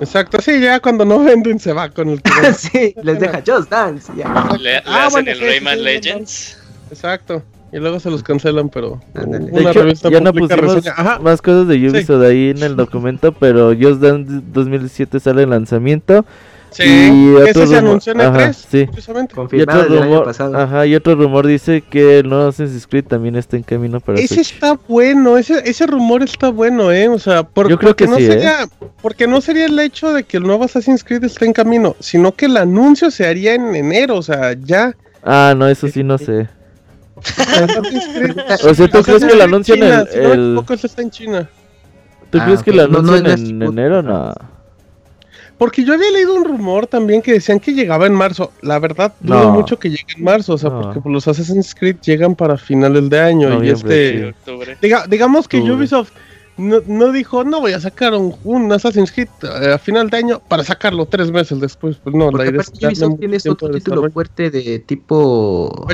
Exacto, 0.00 0.40
sí, 0.40 0.60
ya 0.60 0.80
cuando 0.80 1.04
no 1.04 1.22
venden 1.22 1.58
se 1.60 1.72
va 1.72 1.90
con 1.90 2.08
el 2.08 2.22
que 2.22 2.54
sí, 2.54 2.94
les 3.02 3.20
deja 3.20 3.42
Just 3.46 3.70
Dance. 3.70 4.12
Ya. 4.16 4.48
Le, 4.58 4.62
le 4.62 4.76
Ah, 4.78 5.06
hacen 5.06 5.10
bueno, 5.24 5.30
el 5.32 5.38
sí, 5.38 5.44
Rayman 5.44 5.74
sí, 5.74 5.78
sí, 5.78 5.84
Legends. 5.84 6.58
Exacto. 6.90 7.42
Y 7.72 7.76
luego 7.78 8.00
se 8.00 8.10
los 8.10 8.22
cancelan, 8.24 8.68
pero 8.68 9.00
una 9.14 9.70
hecho, 9.70 9.82
revista 9.82 10.10
ya 10.10 10.20
no 10.20 10.32
pusimos. 10.32 10.84
Ajá. 10.88 11.20
más 11.20 11.40
cosas 11.40 11.68
de 11.68 11.76
Ubisoft 11.88 12.22
ahí 12.24 12.50
en 12.50 12.62
el 12.64 12.74
documento, 12.74 13.30
pero 13.30 13.68
Just 13.80 14.00
Dance 14.00 14.40
2017 14.52 15.20
sale 15.20 15.44
el 15.44 15.50
lanzamiento. 15.50 16.24
Sí, 16.72 16.84
Y 16.84 17.36
ese 17.36 17.50
otro 17.50 17.66
se 17.66 17.74
rumor- 17.74 17.78
anunció 17.78 18.12
en 18.12 18.20
ajá, 18.20 18.28
el 18.28 18.34
3, 18.54 18.66
sí. 18.70 18.86
precisamente. 18.86 19.34
Y 19.34 19.60
otro 19.60 19.80
el 19.80 19.92
año 19.92 20.02
rumor, 20.04 20.24
pasado. 20.24 20.56
ajá, 20.56 20.86
y 20.86 20.94
otro 20.94 21.14
rumor 21.16 21.46
dice 21.46 21.80
que 21.82 22.20
el 22.20 22.28
nuevo 22.28 22.48
Assassin's 22.48 22.86
Creed 22.86 23.06
también 23.06 23.34
está 23.36 23.56
en 23.56 23.64
camino 23.64 23.98
para 24.00 24.18
Ese 24.20 24.36
Switch. 24.36 24.52
está 24.52 24.78
bueno, 24.88 25.36
ese, 25.36 25.60
ese 25.68 25.86
rumor 25.86 26.22
está 26.22 26.50
bueno, 26.50 26.92
¿eh? 26.92 27.08
O 27.08 27.18
sea, 27.18 27.42
por- 27.42 27.68
Yo 27.68 27.76
creo 27.76 27.90
porque, 27.90 28.04
que 28.04 28.10
no 28.10 28.16
sí, 28.18 28.24
¿eh? 28.24 28.32
sería, 28.32 28.68
porque 29.02 29.26
no 29.26 29.40
sería 29.40 29.66
el 29.66 29.78
hecho 29.80 30.12
de 30.12 30.22
que 30.22 30.36
el 30.36 30.44
nuevo 30.44 30.62
Assassin's 30.64 31.02
Creed 31.02 31.24
esté 31.24 31.46
en 31.46 31.52
camino, 31.52 31.96
sino 31.98 32.32
que 32.32 32.46
el 32.46 32.56
anuncio 32.56 33.10
se 33.10 33.26
haría 33.26 33.54
en 33.54 33.74
enero, 33.74 34.16
o 34.16 34.22
sea, 34.22 34.52
ya. 34.52 34.94
Ah, 35.24 35.54
no, 35.56 35.66
eso 35.68 35.88
sí 35.88 36.04
no 36.04 36.18
sé. 36.18 36.48
Assassin's 37.16 38.08
Creed- 38.14 38.44
O 38.64 38.74
sea, 38.74 38.88
¿tú 38.88 38.98
Assassin's 38.98 39.04
crees 39.06 39.24
que 39.24 39.36
lo 39.36 39.44
anuncian 39.44 39.78
China, 39.78 40.00
el- 40.12 40.60
Si 40.66 40.72
no 40.72 40.74
está 40.74 41.02
en 41.02 41.10
China. 41.10 41.48
¿Tú 42.30 42.38
Ah, 42.40 42.44
crees 42.44 42.62
que 42.62 42.70
lo 42.72 42.86
No, 42.86 43.02
no 43.02 43.12
anuncian 43.12 43.26
es 43.26 43.40
en 43.40 43.58
tipo- 43.58 43.72
enero? 43.72 44.02
No. 44.02 44.32
Porque 45.60 45.84
yo 45.84 45.92
había 45.92 46.10
leído 46.10 46.34
un 46.34 46.44
rumor 46.44 46.86
también 46.86 47.20
que 47.20 47.34
decían 47.34 47.60
que 47.60 47.72
llegaba 47.74 48.06
en 48.06 48.14
marzo. 48.14 48.50
La 48.62 48.78
verdad, 48.78 49.12
dudo 49.20 49.44
No. 49.44 49.50
mucho 49.52 49.78
que 49.78 49.90
llegue 49.90 50.06
en 50.16 50.24
marzo, 50.24 50.54
o 50.54 50.58
sea, 50.58 50.70
No. 50.70 50.80
porque 50.80 51.00
pues, 51.02 51.12
los 51.12 51.28
Assassin's 51.28 51.74
Creed 51.74 51.96
llegan 52.02 52.34
para 52.34 52.56
finales 52.56 53.10
de 53.10 53.20
año 53.20 53.62
y 53.62 53.68
este. 53.68 54.32
sí. 54.46 54.52
Diga- 54.80 55.06
digamos 55.06 55.46
que 55.46 55.58
Octubre. 55.58 55.76
Ubisoft 55.76 56.12
no, 56.56 56.78
no 56.86 57.12
dijo, 57.12 57.44
no 57.44 57.60
voy 57.60 57.72
a 57.74 57.80
sacar 57.80 58.14
un, 58.14 58.34
un 58.44 58.72
Assassin's 58.72 59.12
Creed 59.12 59.28
eh, 59.42 59.72
a 59.74 59.78
final 59.78 60.08
de 60.08 60.16
año 60.16 60.40
para 60.48 60.64
sacarlo 60.64 61.04
tres 61.04 61.30
meses 61.30 61.60
después. 61.60 61.96
Pues 62.02 62.14
no, 62.16 62.30
Porque 62.30 62.44
la 62.46 62.50
idea 62.52 62.60
es 62.62 62.68
Ubisoft 62.82 63.18
tienes 63.20 63.46
otro 63.46 63.68
de 63.68 63.74
título 63.80 64.10
fuerte 64.10 64.50
de 64.50 64.78
tipo... 64.78 65.86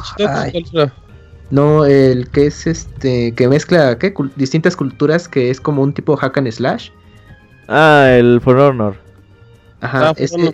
No, 1.51 1.85
el 1.85 2.29
que 2.31 2.47
es 2.47 2.67
este... 2.67 3.33
Que 3.33 3.49
mezcla, 3.49 3.99
¿qué? 3.99 4.13
Cul- 4.15 4.33
distintas 4.37 4.77
culturas 4.77 5.29
que 5.29 5.51
es 5.51 5.61
como 5.61 5.83
un 5.83 5.93
tipo 5.93 6.17
hack 6.17 6.39
and 6.39 6.51
slash. 6.51 6.91
Ah, 7.69 8.09
el 8.17 8.41
For 8.41 8.57
Honor. 8.59 8.97
Ajá, 9.81 10.11
Ah, 10.11 10.15
ese, 10.17 10.37
bueno. 10.37 10.53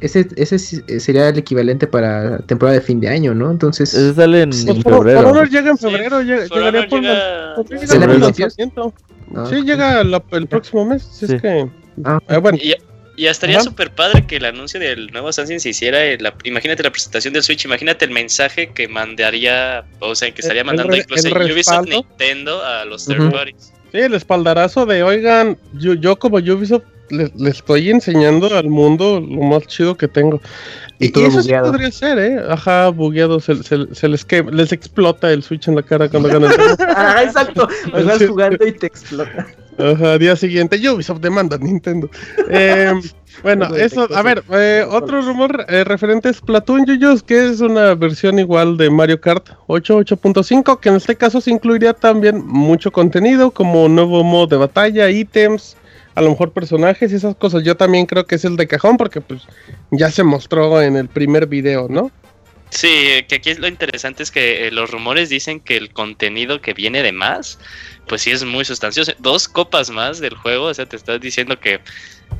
ese, 0.00 0.26
ese 0.36 0.58
sí- 0.58 0.82
sería 0.98 1.28
el 1.28 1.38
equivalente 1.38 1.86
para 1.86 2.38
temporada 2.40 2.78
de 2.78 2.84
fin 2.84 3.00
de 3.00 3.08
año, 3.08 3.34
¿no? 3.34 3.50
Entonces... 3.50 3.92
Ese 3.94 4.14
sale 4.14 4.42
en 4.42 4.52
Sí. 4.52 4.66
For, 4.66 4.82
For 4.82 4.92
febrero. 5.06 5.28
Honor 5.30 5.48
llega 5.50 5.70
en 5.70 5.76
Sí, 5.76 5.86
febrero, 5.86 6.22
llega- 6.22 6.46
llegaría 6.46 6.88
por 6.88 7.00
llega- 7.00 7.14
la- 7.14 7.54
por- 7.56 7.68
llega 7.68 7.82
¿Es 7.84 7.94
por 7.94 8.10
el 8.10 8.20
lanzamiento. 8.20 8.94
ah, 9.36 9.46
Sí, 9.48 9.62
llega 9.62 10.04
la- 10.04 10.22
el 10.32 10.46
próximo 10.48 10.84
mes, 10.86 11.02
si 11.02 11.26
Sí. 11.26 11.34
es 11.34 11.42
que... 11.42 11.68
Ah, 12.04 12.18
eh, 12.28 12.36
bueno, 12.38 12.58
Y, 12.60 12.74
y 13.14 13.26
estaría 13.26 13.60
súper 13.60 13.90
padre 13.94 14.26
que 14.26 14.36
el 14.36 14.46
anuncio 14.46 14.80
del 14.80 15.08
nuevo 15.12 15.28
Assassin 15.28 15.60
se 15.60 15.68
hiciera. 15.68 16.02
en 16.06 16.22
la- 16.22 16.34
imagínate 16.44 16.82
la 16.82 16.90
presentación 16.90 17.34
del 17.34 17.42
Switch, 17.42 17.64
imagínate 17.66 18.06
el 18.06 18.10
mensaje 18.10 18.70
que 18.72 18.88
mandaría, 18.88 19.84
o 20.00 20.14
sea, 20.14 20.32
que 20.32 20.40
estaría 20.40 20.62
El- 20.62 20.66
mandando 20.66 20.94
el 20.94 21.00
incluso 21.00 21.28
el 21.28 21.52
Ubisoft. 21.52 21.86
Nintendo 21.88 22.64
a 22.64 22.86
los 22.86 23.04
third 23.06 23.20
Ujú. 23.20 23.30
parties. 23.32 23.72
Sí, 23.92 23.98
el 23.98 24.14
espaldarazo 24.14 24.86
de, 24.86 25.02
oigan, 25.02 25.58
yo, 25.74 25.92
yo 25.92 26.18
como 26.18 26.38
Ubisoft 26.38 26.84
le, 27.12 27.30
le 27.36 27.50
estoy 27.50 27.90
enseñando 27.90 28.54
al 28.56 28.68
mundo 28.68 29.20
lo 29.20 29.42
más 29.42 29.66
chido 29.66 29.96
que 29.96 30.08
tengo. 30.08 30.40
Y 30.98 31.06
Y, 31.06 31.20
y 31.20 31.24
eso 31.24 31.42
sí 31.42 31.52
podría 31.52 31.90
ser, 31.90 32.18
¿eh? 32.18 32.40
Ajá, 32.48 32.88
bugueado, 32.88 33.40
se, 33.40 33.62
se- 33.62 33.94
se 33.94 34.08
les, 34.08 34.24
que, 34.24 34.42
les 34.44 34.72
explota 34.72 35.30
el 35.32 35.42
Switch 35.42 35.68
en 35.68 35.74
la 35.76 35.82
cara 35.82 36.08
cuando 36.08 36.28
ganan. 36.28 36.52
Ah, 36.96 37.22
exacto. 37.24 37.68
Vas 37.92 38.24
jugando 38.26 38.66
y 38.66 38.72
te 38.72 38.86
explota. 38.86 39.46
Ajá, 39.78 40.18
día 40.18 40.36
siguiente, 40.36 40.76
Ubisoft 40.90 41.20
demanda 41.20 41.56
a 41.56 41.58
Nintendo. 41.58 42.08
Eh, 42.50 42.92
bueno, 43.42 43.74
eso, 43.74 44.06
a 44.14 44.22
ver, 44.22 44.44
eh, 44.52 44.84
otro 44.88 45.22
rumor 45.22 45.64
eh, 45.68 45.82
referente 45.84 46.28
es 46.28 46.36
Splatoon 46.36 46.84
Yuyos, 46.84 47.22
que 47.22 47.48
es 47.48 47.60
una 47.60 47.94
versión 47.94 48.38
igual 48.38 48.76
de 48.76 48.90
Mario 48.90 49.18
Kart 49.20 49.48
8, 49.68 50.00
8.5, 50.00 50.78
que 50.78 50.90
en 50.90 50.96
este 50.96 51.16
caso 51.16 51.40
se 51.40 51.50
incluiría 51.50 51.94
también 51.94 52.46
mucho 52.46 52.92
contenido, 52.92 53.50
como 53.50 53.88
nuevo 53.88 54.22
modo 54.22 54.46
de 54.48 54.56
batalla, 54.58 55.08
ítems, 55.10 55.76
a 56.14 56.20
lo 56.20 56.30
mejor 56.30 56.52
personajes 56.52 57.12
y 57.12 57.16
esas 57.16 57.36
cosas. 57.36 57.62
Yo 57.64 57.76
también 57.76 58.06
creo 58.06 58.26
que 58.26 58.34
es 58.34 58.44
el 58.44 58.56
de 58.56 58.66
cajón, 58.66 58.96
porque 58.96 59.20
pues 59.20 59.42
ya 59.90 60.10
se 60.10 60.22
mostró 60.22 60.82
en 60.82 60.96
el 60.96 61.08
primer 61.08 61.46
video, 61.46 61.86
¿no? 61.88 62.10
Sí, 62.70 63.22
que 63.28 63.34
aquí 63.34 63.50
es 63.50 63.58
lo 63.58 63.68
interesante 63.68 64.22
es 64.22 64.30
que 64.30 64.66
eh, 64.66 64.70
los 64.70 64.90
rumores 64.90 65.28
dicen 65.28 65.60
que 65.60 65.76
el 65.76 65.92
contenido 65.92 66.62
que 66.62 66.72
viene 66.72 67.02
de 67.02 67.12
más, 67.12 67.58
pues 68.08 68.22
sí 68.22 68.30
es 68.30 68.44
muy 68.44 68.64
sustancioso. 68.64 69.12
Dos 69.18 69.46
copas 69.46 69.90
más 69.90 70.20
del 70.20 70.34
juego, 70.34 70.66
o 70.66 70.74
sea, 70.74 70.86
te 70.86 70.96
estás 70.96 71.20
diciendo 71.20 71.60
que 71.60 71.80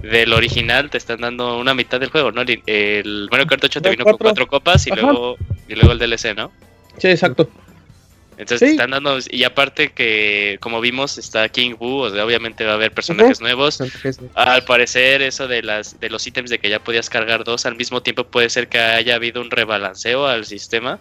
del 0.03 0.33
original 0.33 0.89
te 0.89 0.97
están 0.97 1.21
dando 1.21 1.59
una 1.59 1.75
mitad 1.75 2.01
del 2.01 2.09
juego, 2.09 2.33
¿no? 2.33 2.41
El, 2.41 2.63
el 2.65 3.29
Mario 3.31 3.47
Kart 3.47 3.63
8 3.63 3.83
te 3.83 3.91
vino 3.91 4.05
con 4.05 4.13
cuatro. 4.13 4.25
cuatro 4.25 4.47
copas 4.47 4.87
y 4.87 4.93
Ajá. 4.93 5.03
luego 5.03 5.37
y 5.69 5.75
luego 5.75 5.93
el 5.93 5.99
DLC, 5.99 6.35
¿no? 6.35 6.51
Sí, 6.97 7.09
exacto. 7.09 7.51
Entonces 8.43 8.69
Sí. 8.69 8.73
están 8.75 8.91
dando 8.91 9.19
y 9.31 9.45
aparte 9.45 9.93
que 9.93 10.59
como 10.61 10.81
vimos 10.81 11.17
está 11.19 11.49
King 11.49 11.75
Boo, 11.79 12.03
o 12.03 12.11
sea, 12.11 12.25
obviamente 12.25 12.65
va 12.65 12.73
a 12.73 12.75
haber 12.75 12.93
personajes 12.93 13.41
nuevos. 13.41 13.81
Al 14.35 14.65
parecer 14.65 15.23
eso 15.23 15.49
de 15.49 15.63
las 15.63 15.99
de 15.99 16.11
los 16.11 16.27
ítems 16.27 16.51
de 16.51 16.59
que 16.59 16.69
ya 16.69 16.79
podías 16.83 17.09
cargar 17.09 17.45
dos 17.45 17.67
al 17.67 17.77
mismo 17.77 18.03
tiempo 18.03 18.25
puede 18.25 18.51
ser 18.51 18.69
que 18.69 18.79
haya 18.79 19.15
habido 19.15 19.41
un 19.41 19.51
rebalanceo 19.51 20.27
al 20.27 20.45
sistema. 20.45 20.99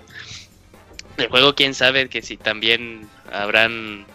El 1.18 1.28
juego 1.28 1.56
quién 1.56 1.74
sabe 1.74 2.08
que 2.10 2.22
si 2.22 2.38
también 2.38 3.08
habrán 3.32 4.06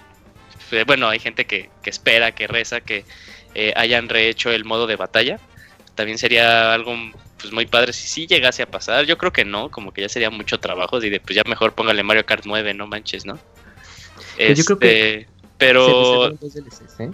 eh, 0.71 0.85
bueno, 0.87 1.09
hay 1.09 1.19
gente 1.19 1.45
que, 1.45 1.71
que 1.83 1.91
espera, 1.91 2.33
que 2.33 2.47
reza 2.47 2.81
que 2.81 3.05
eh, 3.55 3.73
hayan 3.77 4.09
rehecho 4.09 4.51
el 4.51 4.65
modo 4.65 4.87
de 4.87 4.97
batalla. 4.97 5.39
También 5.95 6.19
sería 6.19 6.75
algo 6.75 6.95
pues 7.39 7.53
muy 7.53 7.67
padre 7.67 7.93
si 7.93 8.07
sí 8.07 8.27
llegase 8.27 8.63
a 8.63 8.71
pasar. 8.71 9.05
Yo 9.05 9.19
creo 9.19 9.33
que 9.33 9.45
no, 9.45 9.71
como 9.71 9.93
que 9.93 10.03
ya 10.03 10.09
sería 10.09 10.31
mucho 10.31 10.59
trabajo 10.59 11.03
y 11.03 11.11
de 11.11 11.21
pues 11.21 11.37
ya 11.37 11.43
mejor 11.47 11.75
póngale 11.75 12.03
Mario 12.03 12.27
Kart 12.27 12.45
9, 12.47 12.75
no 12.75 12.87
manches, 12.87 13.27
¿no? 13.27 13.39
Pues 14.37 14.59
yo 14.59 14.65
creo 14.65 14.79
que 14.79 15.15
Este, 15.15 15.29
pero 15.59 16.31
DLCs, 16.31 17.01
¿eh? 17.01 17.11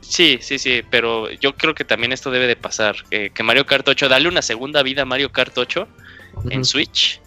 Sí, 0.00 0.38
sí, 0.40 0.58
sí, 0.58 0.82
pero 0.90 1.30
yo 1.30 1.54
creo 1.54 1.74
que 1.74 1.84
también 1.84 2.12
esto 2.12 2.30
debe 2.30 2.46
de 2.46 2.56
pasar. 2.56 2.96
Que, 3.10 3.30
que 3.30 3.42
Mario 3.42 3.66
Kart 3.66 3.86
8, 3.86 4.08
darle 4.08 4.28
una 4.28 4.42
segunda 4.42 4.82
vida 4.82 5.02
a 5.02 5.04
Mario 5.04 5.30
Kart 5.30 5.56
8 5.56 5.86
en. 6.50 6.64
Switch 6.64 7.20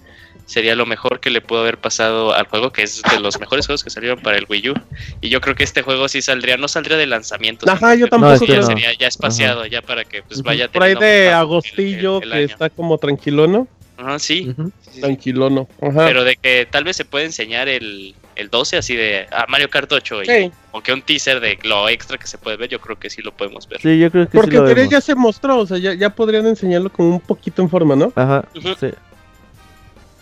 sería 0.46 0.76
lo 0.76 0.86
mejor 0.86 1.20
que 1.20 1.30
le 1.30 1.42
pudo 1.42 1.62
haber 1.62 1.78
pasado 1.78 2.34
al 2.34 2.46
juego, 2.48 2.72
que 2.72 2.84
es 2.84 3.02
de 3.02 3.20
los 3.20 3.40
mejores 3.40 3.66
juegos 3.66 3.84
que 3.84 3.90
salieron 3.90 4.20
para 4.20 4.38
el 4.38 4.46
Wii 4.50 4.70
U. 4.70 4.74
Y 5.22 5.30
yo 5.30 5.42
creo 5.42 5.56
que 5.56 5.64
este 5.64 5.82
juego 5.82 6.08
sí 6.08 6.22
saldría, 6.22 6.58
no 6.58 6.68
saldría 6.68 6.98
de 6.98 7.08
lanzamiento. 7.08 7.70
Ajá, 7.70 7.96
yo 7.96 8.06
que 8.06 8.12
tampoco 8.12 8.46
no. 8.48 8.64
sería 8.64 8.94
ya 8.98 9.08
espaciado, 9.08 9.66
ya 9.66 9.82
para 9.82 10.04
que 10.06 10.22
pues 10.24 10.42
vaya 10.44 10.68
Por 10.70 10.84
ahí 10.84 10.96
de 10.96 11.30
agostillo, 11.32 12.22
el- 12.22 12.32
el 12.34 12.48
que 12.48 12.54
está 12.54 12.70
como 12.70 12.98
tranquilono. 12.98 13.68
Ajá, 13.98 14.18
sí, 14.20 14.54
sí. 14.92 15.00
Tranquilono. 15.02 15.68
Ajá. 15.82 16.06
Pero 16.08 16.24
de 16.24 16.36
que 16.36 16.68
tal 16.70 16.84
vez 16.84 16.96
se 16.98 17.06
puede 17.06 17.26
enseñar 17.26 17.70
el, 17.70 18.16
el 18.36 18.50
12 18.50 18.78
así 18.78 18.96
de 18.96 19.28
a 19.32 19.46
Mario 19.48 19.70
Kart 19.70 19.92
8 19.92 20.24
y 20.24 20.26
Sí. 20.26 20.52
aunque 20.74 20.92
un 20.94 21.04
teaser 21.04 21.40
de 21.40 21.60
lo 21.64 21.88
extra 21.88 22.18
que 22.18 22.26
se 22.28 22.38
puede 22.40 22.58
ver, 22.58 22.70
yo 22.70 22.80
creo 22.80 22.98
que 22.98 23.10
sí 23.12 23.22
lo 23.22 23.32
podemos 23.32 23.68
ver. 23.70 23.80
Sí, 23.82 24.00
yo 24.00 24.10
creo 24.12 24.28
que 24.28 24.36
Porque 24.36 24.52
sí 24.58 24.58
lo 24.58 24.64
vemos. 24.64 24.90
ya 24.90 25.00
se 25.00 25.14
mostró, 25.16 25.60
o 25.60 25.68
sea, 25.68 25.78
ya, 25.78 25.94
ya 25.94 26.10
podrían 26.10 26.48
enseñarlo 26.48 26.92
como 26.92 27.10
un 27.10 27.20
poquito 27.22 27.62
en 27.62 27.70
forma, 27.70 27.96
¿no? 27.96 28.12
Ajá, 28.16 28.44
sí. 28.80 28.90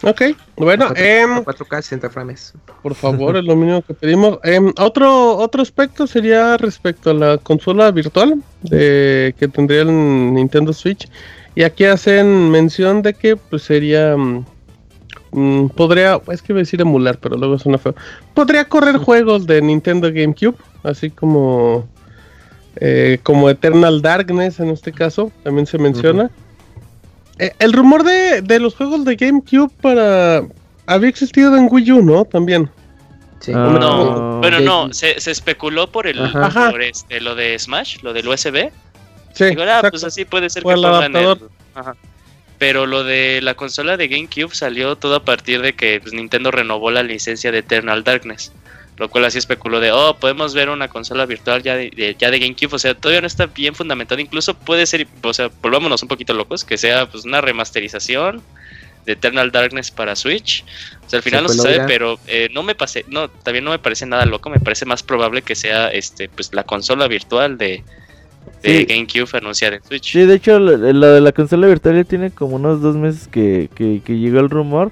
Ok, 0.03 0.21
bueno, 0.55 0.85
Cuatro- 0.87 1.03
em, 1.03 1.43
4K 1.43 1.81
60 1.81 2.09
frames. 2.09 2.53
por 2.81 2.95
favor, 2.95 3.37
es 3.37 3.43
lo 3.43 3.55
mínimo 3.57 3.81
que 3.83 3.93
pedimos. 3.93 4.39
Em, 4.43 4.73
otro, 4.79 5.37
otro 5.37 5.61
aspecto 5.61 6.07
sería 6.07 6.57
respecto 6.57 7.11
a 7.11 7.13
la 7.13 7.37
consola 7.37 7.91
virtual 7.91 8.41
de 8.63 9.35
que 9.37 9.47
tendría 9.47 9.81
el 9.83 10.33
Nintendo 10.33 10.73
Switch. 10.73 11.07
Y 11.53 11.63
aquí 11.63 11.83
hacen 11.85 12.49
mención 12.49 13.01
de 13.01 13.13
que 13.13 13.35
pues 13.35 13.61
sería... 13.63 14.15
mm, 14.17 14.45
mm, 15.33 15.69
podría, 15.69 16.19
es 16.31 16.41
que 16.41 16.53
iba 16.53 16.59
a 16.59 16.63
decir 16.63 16.81
emular, 16.81 17.19
pero 17.19 17.35
luego 17.37 17.59
suena 17.59 17.77
feo. 17.77 17.93
Podría 18.33 18.65
correr 18.65 18.97
juegos 18.97 19.45
de 19.45 19.61
Nintendo 19.61 20.07
GameCube, 20.11 20.55
así 20.83 21.09
como... 21.11 21.87
eh, 22.77 23.19
como 23.21 23.49
Eternal 23.49 24.01
Darkness 24.01 24.59
en 24.61 24.69
este 24.69 24.91
caso, 24.93 25.31
también 25.43 25.67
se 25.67 25.77
menciona. 25.77 26.31
Eh, 27.41 27.51
el 27.59 27.73
rumor 27.73 28.03
de, 28.03 28.41
de 28.41 28.59
los 28.59 28.75
juegos 28.75 29.03
de 29.03 29.15
GameCube 29.15 29.71
para... 29.81 30.43
Había 30.85 31.09
existido 31.09 31.55
en 31.57 31.67
Wii 31.69 31.91
U, 31.91 32.01
¿no? 32.03 32.23
También. 32.25 32.69
Sí. 33.39 33.51
Ah, 33.55 33.75
No, 33.79 34.39
bueno, 34.39 34.59
no, 34.59 34.93
se, 34.93 35.19
se 35.19 35.31
especuló 35.31 35.91
por 35.91 36.05
el 36.07 36.21
Ajá. 36.23 36.45
Ajá. 36.45 36.69
por 36.71 36.81
este, 36.83 37.19
lo 37.21 37.33
de 37.35 37.57
Smash, 37.57 37.97
lo 38.03 38.13
del 38.13 38.27
USB. 38.27 38.69
Sí, 39.33 39.45
Digo, 39.45 39.63
ah, 39.63 39.81
pues 39.89 40.03
así 40.03 40.25
puede 40.25 40.49
ser 40.49 40.61
Por 40.63 40.73
que 40.75 40.79
el 40.79 40.85
pongan 40.85 41.15
el- 41.15 41.25
adaptador. 41.25 41.49
Ajá. 41.75 41.95
Pero 42.59 42.85
lo 42.85 43.03
de 43.03 43.39
la 43.41 43.55
consola 43.55 43.97
de 43.97 44.07
GameCube 44.07 44.53
salió 44.53 44.95
todo 44.95 45.15
a 45.15 45.23
partir 45.25 45.61
de 45.63 45.73
que 45.73 45.99
pues, 45.99 46.13
Nintendo 46.13 46.51
renovó 46.51 46.91
la 46.91 47.01
licencia 47.01 47.51
de 47.51 47.59
Eternal 47.59 48.03
Darkness. 48.03 48.51
Lo 49.01 49.09
cual 49.09 49.25
así 49.25 49.39
especuló 49.39 49.79
de, 49.79 49.91
oh, 49.91 50.15
podemos 50.19 50.53
ver 50.53 50.69
una 50.69 50.87
consola 50.87 51.25
virtual 51.25 51.63
ya 51.63 51.75
de, 51.75 51.89
de- 51.89 52.15
ya 52.19 52.29
de 52.29 52.37
GameCube. 52.37 52.75
O 52.75 52.77
sea, 52.77 52.93
todavía 52.93 53.19
no 53.21 53.25
está 53.25 53.47
bien 53.47 53.73
fundamentado. 53.73 54.21
Incluso 54.21 54.53
puede 54.53 54.85
ser, 54.85 55.07
o 55.23 55.33
sea, 55.33 55.49
volvámonos 55.59 56.03
un 56.03 56.07
poquito 56.07 56.35
locos, 56.35 56.63
que 56.63 56.77
sea 56.77 57.09
pues 57.09 57.25
una 57.25 57.41
remasterización 57.41 58.43
de 59.07 59.13
Eternal 59.13 59.51
Darkness 59.51 59.89
para 59.89 60.15
Switch. 60.15 60.63
O 61.03 61.09
sea, 61.09 61.17
al 61.17 61.23
final 61.23 61.41
no 61.41 61.49
se 61.49 61.55
Secuela 61.55 61.77
sabe, 61.77 61.87
pero 61.87 62.19
eh, 62.27 62.49
no 62.53 62.61
me 62.61 62.75
pasé, 62.75 63.03
no, 63.07 63.27
también 63.27 63.65
no 63.65 63.71
me 63.71 63.79
parece 63.79 64.05
nada 64.05 64.25
loco. 64.27 64.51
Me 64.51 64.59
parece 64.59 64.85
más 64.85 65.01
probable 65.01 65.41
que 65.41 65.55
sea 65.55 65.87
este, 65.87 66.29
pues 66.29 66.53
la 66.53 66.63
consola 66.63 67.07
virtual 67.07 67.57
de, 67.57 67.83
de 68.61 68.77
Sí. 68.77 68.85
GameCube 68.85 69.35
anunciada 69.35 69.77
en 69.77 69.83
Switch. 69.83 70.11
Sí, 70.11 70.19
de 70.25 70.35
hecho, 70.35 70.59
lo, 70.59 70.77
lo 70.77 71.07
de 71.07 71.21
la 71.21 71.31
consola 71.31 71.65
virtual 71.65 71.95
ya 71.95 72.03
tiene 72.03 72.29
como 72.29 72.57
unos 72.57 72.81
dos 72.83 72.95
meses 72.95 73.27
que, 73.27 73.67
que, 73.73 74.01
que 74.05 74.19
llegó 74.19 74.39
el 74.39 74.51
rumor. 74.51 74.91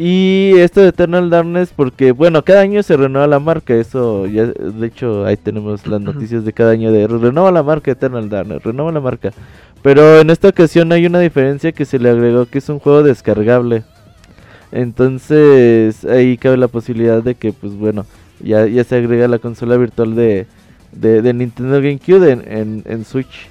Y 0.00 0.52
esto 0.58 0.80
de 0.80 0.90
Eternal 0.90 1.28
Darkness, 1.28 1.72
porque 1.74 2.12
bueno, 2.12 2.44
cada 2.44 2.60
año 2.60 2.84
se 2.84 2.96
renueva 2.96 3.26
la 3.26 3.40
marca, 3.40 3.74
eso 3.74 4.28
ya, 4.28 4.46
de 4.46 4.86
hecho 4.86 5.26
ahí 5.26 5.36
tenemos 5.36 5.88
las 5.88 6.00
noticias 6.00 6.44
de 6.44 6.52
cada 6.52 6.70
año 6.70 6.92
de 6.92 7.08
renueva 7.08 7.50
la 7.50 7.64
marca 7.64 7.90
Eternal 7.90 8.28
Darkness, 8.28 8.62
renueva 8.62 8.92
la 8.92 9.00
marca. 9.00 9.32
Pero 9.82 10.20
en 10.20 10.30
esta 10.30 10.50
ocasión 10.50 10.92
hay 10.92 11.04
una 11.04 11.18
diferencia 11.18 11.72
que 11.72 11.84
se 11.84 11.98
le 11.98 12.10
agregó 12.10 12.46
que 12.46 12.58
es 12.58 12.68
un 12.68 12.78
juego 12.78 13.02
descargable. 13.02 13.82
Entonces 14.70 16.04
ahí 16.04 16.36
cabe 16.36 16.58
la 16.58 16.68
posibilidad 16.68 17.20
de 17.20 17.34
que 17.34 17.52
pues 17.52 17.74
bueno, 17.74 18.06
ya, 18.38 18.68
ya 18.68 18.84
se 18.84 18.94
agrega 18.94 19.26
la 19.26 19.40
consola 19.40 19.76
virtual 19.76 20.14
de, 20.14 20.46
de, 20.92 21.22
de 21.22 21.34
Nintendo 21.34 21.82
GameCube 21.82 22.30
en, 22.30 22.44
en, 22.46 22.82
en 22.86 23.04
Switch. 23.04 23.50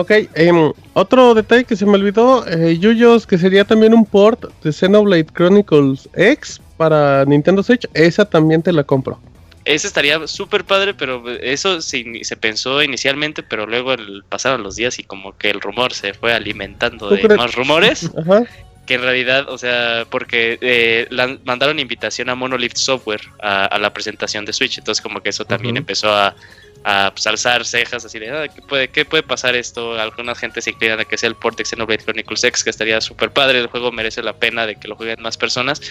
Ok, 0.00 0.10
em, 0.34 0.72
otro 0.94 1.34
detalle 1.34 1.64
que 1.64 1.76
se 1.76 1.86
me 1.86 1.94
olvidó, 1.94 2.46
eh, 2.46 2.78
Yuyos, 2.78 3.26
que 3.26 3.38
sería 3.38 3.64
también 3.64 3.94
un 3.94 4.04
port 4.04 4.44
de 4.62 4.72
Xenoblade 4.72 5.26
Chronicles 5.26 6.08
X 6.14 6.60
para 6.76 7.24
Nintendo 7.24 7.62
Switch, 7.62 7.86
esa 7.94 8.24
también 8.24 8.62
te 8.62 8.72
la 8.72 8.84
compro. 8.84 9.18
Ese 9.64 9.88
estaría 9.88 10.24
súper 10.28 10.64
padre, 10.64 10.94
pero 10.94 11.28
eso 11.40 11.80
sí, 11.80 12.22
se 12.22 12.36
pensó 12.36 12.82
inicialmente, 12.82 13.42
pero 13.42 13.66
luego 13.66 13.94
el- 13.94 14.22
pasaron 14.28 14.62
los 14.62 14.76
días 14.76 14.98
y 14.98 15.02
como 15.02 15.36
que 15.36 15.50
el 15.50 15.60
rumor 15.60 15.92
se 15.92 16.14
fue 16.14 16.32
alimentando 16.32 17.08
¿Tú 17.08 17.14
de 17.16 17.22
crees? 17.22 17.36
más 17.36 17.54
rumores, 17.54 18.10
Ajá. 18.18 18.44
que 18.86 18.94
en 18.94 19.02
realidad, 19.02 19.48
o 19.48 19.58
sea, 19.58 20.06
porque 20.08 20.58
eh, 20.60 21.08
mandaron 21.44 21.80
invitación 21.80 22.28
a 22.28 22.36
Monolith 22.36 22.76
Software 22.76 23.22
a, 23.42 23.64
a 23.64 23.78
la 23.80 23.92
presentación 23.92 24.44
de 24.44 24.52
Switch, 24.52 24.78
entonces 24.78 25.02
como 25.02 25.20
que 25.20 25.30
eso 25.30 25.44
también 25.44 25.76
empezó 25.76 26.12
a, 26.14 26.36
a 26.88 27.10
pues, 27.12 27.26
alzar 27.26 27.64
cejas 27.64 28.04
así 28.04 28.20
de, 28.20 28.30
ah, 28.30 28.46
¿qué, 28.46 28.62
puede, 28.62 28.86
¿qué 28.88 29.04
puede 29.04 29.24
pasar 29.24 29.56
esto? 29.56 29.98
Alguna 29.98 30.36
gente 30.36 30.62
se 30.62 30.70
inclina 30.70 30.94
a 30.94 31.04
que 31.04 31.18
sea 31.18 31.28
el 31.28 31.34
port 31.34 31.58
de 31.58 31.64
Xenoblade 31.64 32.04
Chronicles 32.04 32.44
X, 32.44 32.62
que 32.62 32.70
estaría 32.70 33.00
súper 33.00 33.30
padre, 33.32 33.58
el 33.58 33.66
juego 33.66 33.90
merece 33.90 34.22
la 34.22 34.34
pena 34.34 34.66
de 34.68 34.76
que 34.76 34.86
lo 34.86 34.94
jueguen 34.94 35.20
más 35.20 35.36
personas, 35.36 35.82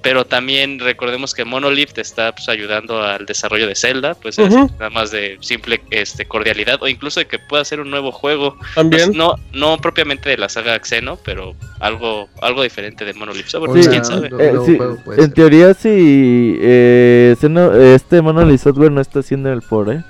pero 0.00 0.24
también 0.24 0.78
recordemos 0.78 1.34
que 1.34 1.44
Monolith 1.44 1.98
está 1.98 2.32
pues, 2.32 2.48
ayudando 2.48 3.02
al 3.02 3.26
desarrollo 3.26 3.66
de 3.66 3.74
Zelda, 3.74 4.14
pues 4.14 4.38
nada 4.38 4.88
más 4.90 5.10
de 5.10 5.36
simple 5.40 5.82
este, 5.90 6.24
cordialidad, 6.24 6.82
o 6.82 6.88
incluso 6.88 7.20
de 7.20 7.26
que 7.26 7.38
pueda 7.38 7.62
ser 7.66 7.80
un 7.80 7.90
nuevo 7.90 8.10
juego, 8.10 8.56
También. 8.74 9.12
no, 9.14 9.34
no 9.52 9.76
propiamente 9.76 10.30
de 10.30 10.38
la 10.38 10.48
saga 10.48 10.80
Xeno, 10.82 11.18
pero 11.26 11.56
algo, 11.78 12.30
algo 12.40 12.62
diferente 12.62 13.04
de 13.04 13.12
Monolith 13.12 13.48
Sí, 13.48 13.58
pues 13.58 13.86
quién 13.86 14.02
sabe. 14.04 14.30
Eh, 14.38 14.54
sí, 14.64 14.78
en 14.80 15.14
ser. 15.16 15.34
teoría 15.34 15.74
si 15.74 16.56
eh, 16.62 17.36
Xeno- 17.38 17.74
este 17.74 18.22
Monolith 18.22 18.60
Software 18.60 18.90
no 18.92 19.02
está 19.02 19.18
haciendo 19.18 19.52
el 19.52 19.60
port, 19.60 19.90
¿eh? 19.90 20.02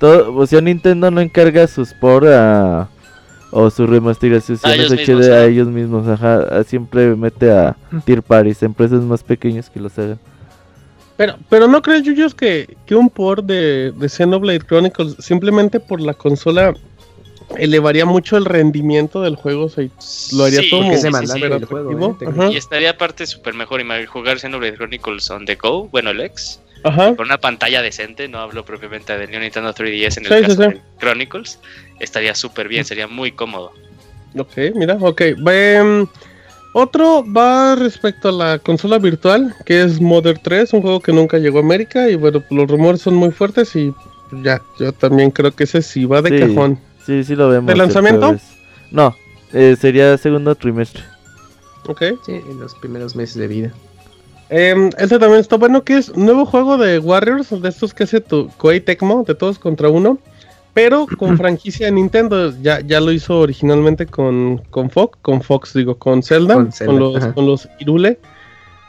Todo, 0.00 0.34
o 0.34 0.46
sea, 0.46 0.60
Nintendo 0.60 1.10
no 1.10 1.20
encarga 1.20 1.66
sus 1.68 1.92
port 1.92 2.26
a, 2.26 2.88
o 3.50 3.70
sus 3.70 3.88
A 3.88 3.92
remasterizaciones 3.92 4.90
ellos 4.90 4.92
HD 4.92 5.08
mismos, 5.08 5.28
a 5.28 5.44
ellos 5.44 5.68
mismos, 5.68 6.08
ajá, 6.08 6.64
siempre 6.64 7.14
mete 7.14 7.52
a 7.52 7.76
tier 8.04 8.22
parties, 8.22 8.62
empresas 8.62 9.02
más 9.02 9.22
pequeñas 9.22 9.70
que 9.70 9.78
los 9.78 9.96
hagan. 9.98 10.18
Pero, 11.18 11.36
pero 11.50 11.68
no 11.68 11.82
crees, 11.82 12.02
Yuyos, 12.02 12.34
que, 12.34 12.78
que 12.86 12.94
un 12.94 13.10
port 13.10 13.44
de, 13.44 13.92
de 13.94 14.08
Xenoblade 14.08 14.60
Chronicles 14.60 15.16
simplemente 15.18 15.78
por 15.78 16.00
la 16.00 16.14
consola 16.14 16.72
elevaría 17.56 18.04
mucho 18.04 18.36
el 18.36 18.44
rendimiento 18.44 19.22
del 19.22 19.36
juego, 19.36 19.64
o 19.64 19.68
sea, 19.68 19.84
y 19.84 19.90
lo 20.32 20.44
haría 20.44 20.60
Sí, 20.60 20.70
todo 20.70 20.80
como 20.82 20.92
demandante 21.00 21.32
súper 21.44 21.52
el 21.52 21.64
juego. 21.64 22.16
¿eh? 22.20 22.50
Y 22.52 22.56
estaría 22.56 22.90
aparte 22.90 23.26
súper 23.26 23.54
mejor 23.54 23.80
ima- 23.80 24.04
jugar 24.06 24.38
Xenoblade 24.38 24.76
Chronicles 24.76 25.30
on 25.30 25.44
the 25.46 25.56
go, 25.56 25.88
bueno, 25.88 26.10
el 26.10 26.20
X, 26.20 26.60
ajá. 26.84 27.14
con 27.16 27.26
una 27.26 27.38
pantalla 27.38 27.82
decente, 27.82 28.28
no 28.28 28.38
hablo 28.38 28.64
propiamente 28.64 29.16
del 29.16 29.30
New 29.30 29.40
Nintendo 29.40 29.72
3DS 29.74 30.18
en 30.18 30.26
el 30.26 30.32
Sí, 30.32 30.38
sí, 30.38 30.42
caso 30.42 30.54
sí. 30.54 30.68
de 30.76 30.80
Chronicles, 30.98 31.58
estaría 31.98 32.34
súper 32.34 32.68
bien, 32.68 32.84
sería 32.84 33.06
muy 33.06 33.32
cómodo. 33.32 33.72
Ok, 34.38 34.56
mira, 34.76 34.96
ok. 35.00 35.22
Ven, 35.38 36.08
otro 36.72 37.24
va 37.36 37.74
respecto 37.74 38.28
a 38.28 38.32
la 38.32 38.58
consola 38.60 38.98
virtual, 38.98 39.54
que 39.66 39.82
es 39.82 40.00
Mother 40.00 40.38
3, 40.38 40.72
un 40.72 40.82
juego 40.82 41.00
que 41.00 41.12
nunca 41.12 41.38
llegó 41.38 41.58
a 41.58 41.62
América 41.62 42.08
y 42.08 42.14
bueno, 42.14 42.38
pues, 42.40 42.52
los 42.52 42.70
rumores 42.70 43.00
son 43.02 43.16
muy 43.16 43.32
fuertes 43.32 43.74
y 43.74 43.92
ya, 44.44 44.62
yo 44.78 44.92
también 44.92 45.32
creo 45.32 45.50
que 45.50 45.64
ese 45.64 45.82
sí 45.82 46.04
va 46.04 46.22
de 46.22 46.30
Sí. 46.30 46.38
cajón. 46.54 46.78
Sí, 47.10 47.24
sí 47.24 47.34
lo 47.34 47.48
vemos. 47.48 47.66
¿De 47.66 47.72
el 47.72 47.78
lanzamiento? 47.80 48.36
No, 48.92 49.16
eh, 49.52 49.76
sería 49.80 50.16
segundo 50.16 50.54
trimestre. 50.54 51.02
Ok. 51.88 52.02
Sí, 52.24 52.34
en 52.34 52.60
los 52.60 52.72
primeros 52.76 53.16
meses 53.16 53.34
de 53.34 53.48
vida. 53.48 53.72
Em, 54.48 54.90
este 54.96 55.18
también 55.18 55.40
está 55.40 55.56
bueno, 55.56 55.82
que 55.82 55.96
es 55.96 56.16
nuevo 56.16 56.46
juego 56.46 56.78
de 56.78 57.00
Warriors, 57.00 57.50
de 57.60 57.68
estos 57.68 57.92
que 57.94 58.04
hace 58.04 58.20
tu 58.20 58.48
Koei 58.58 58.80
Tecmo, 58.80 59.24
de 59.26 59.34
todos 59.34 59.58
contra 59.58 59.88
uno, 59.88 60.18
pero 60.72 61.08
con 61.18 61.36
franquicia 61.36 61.86
de 61.86 61.92
Nintendo. 61.92 62.54
Ya, 62.62 62.78
ya 62.78 63.00
lo 63.00 63.10
hizo 63.10 63.40
originalmente 63.40 64.06
con, 64.06 64.58
con 64.70 64.88
Fox, 64.88 65.18
con 65.20 65.42
Fox 65.42 65.74
digo, 65.74 65.96
con 65.96 66.22
Zelda, 66.22 66.68
Con 66.86 67.00
los, 67.00 67.16
ajá. 67.16 67.34
con 67.34 67.44
los 67.44 67.68
Irule, 67.80 68.20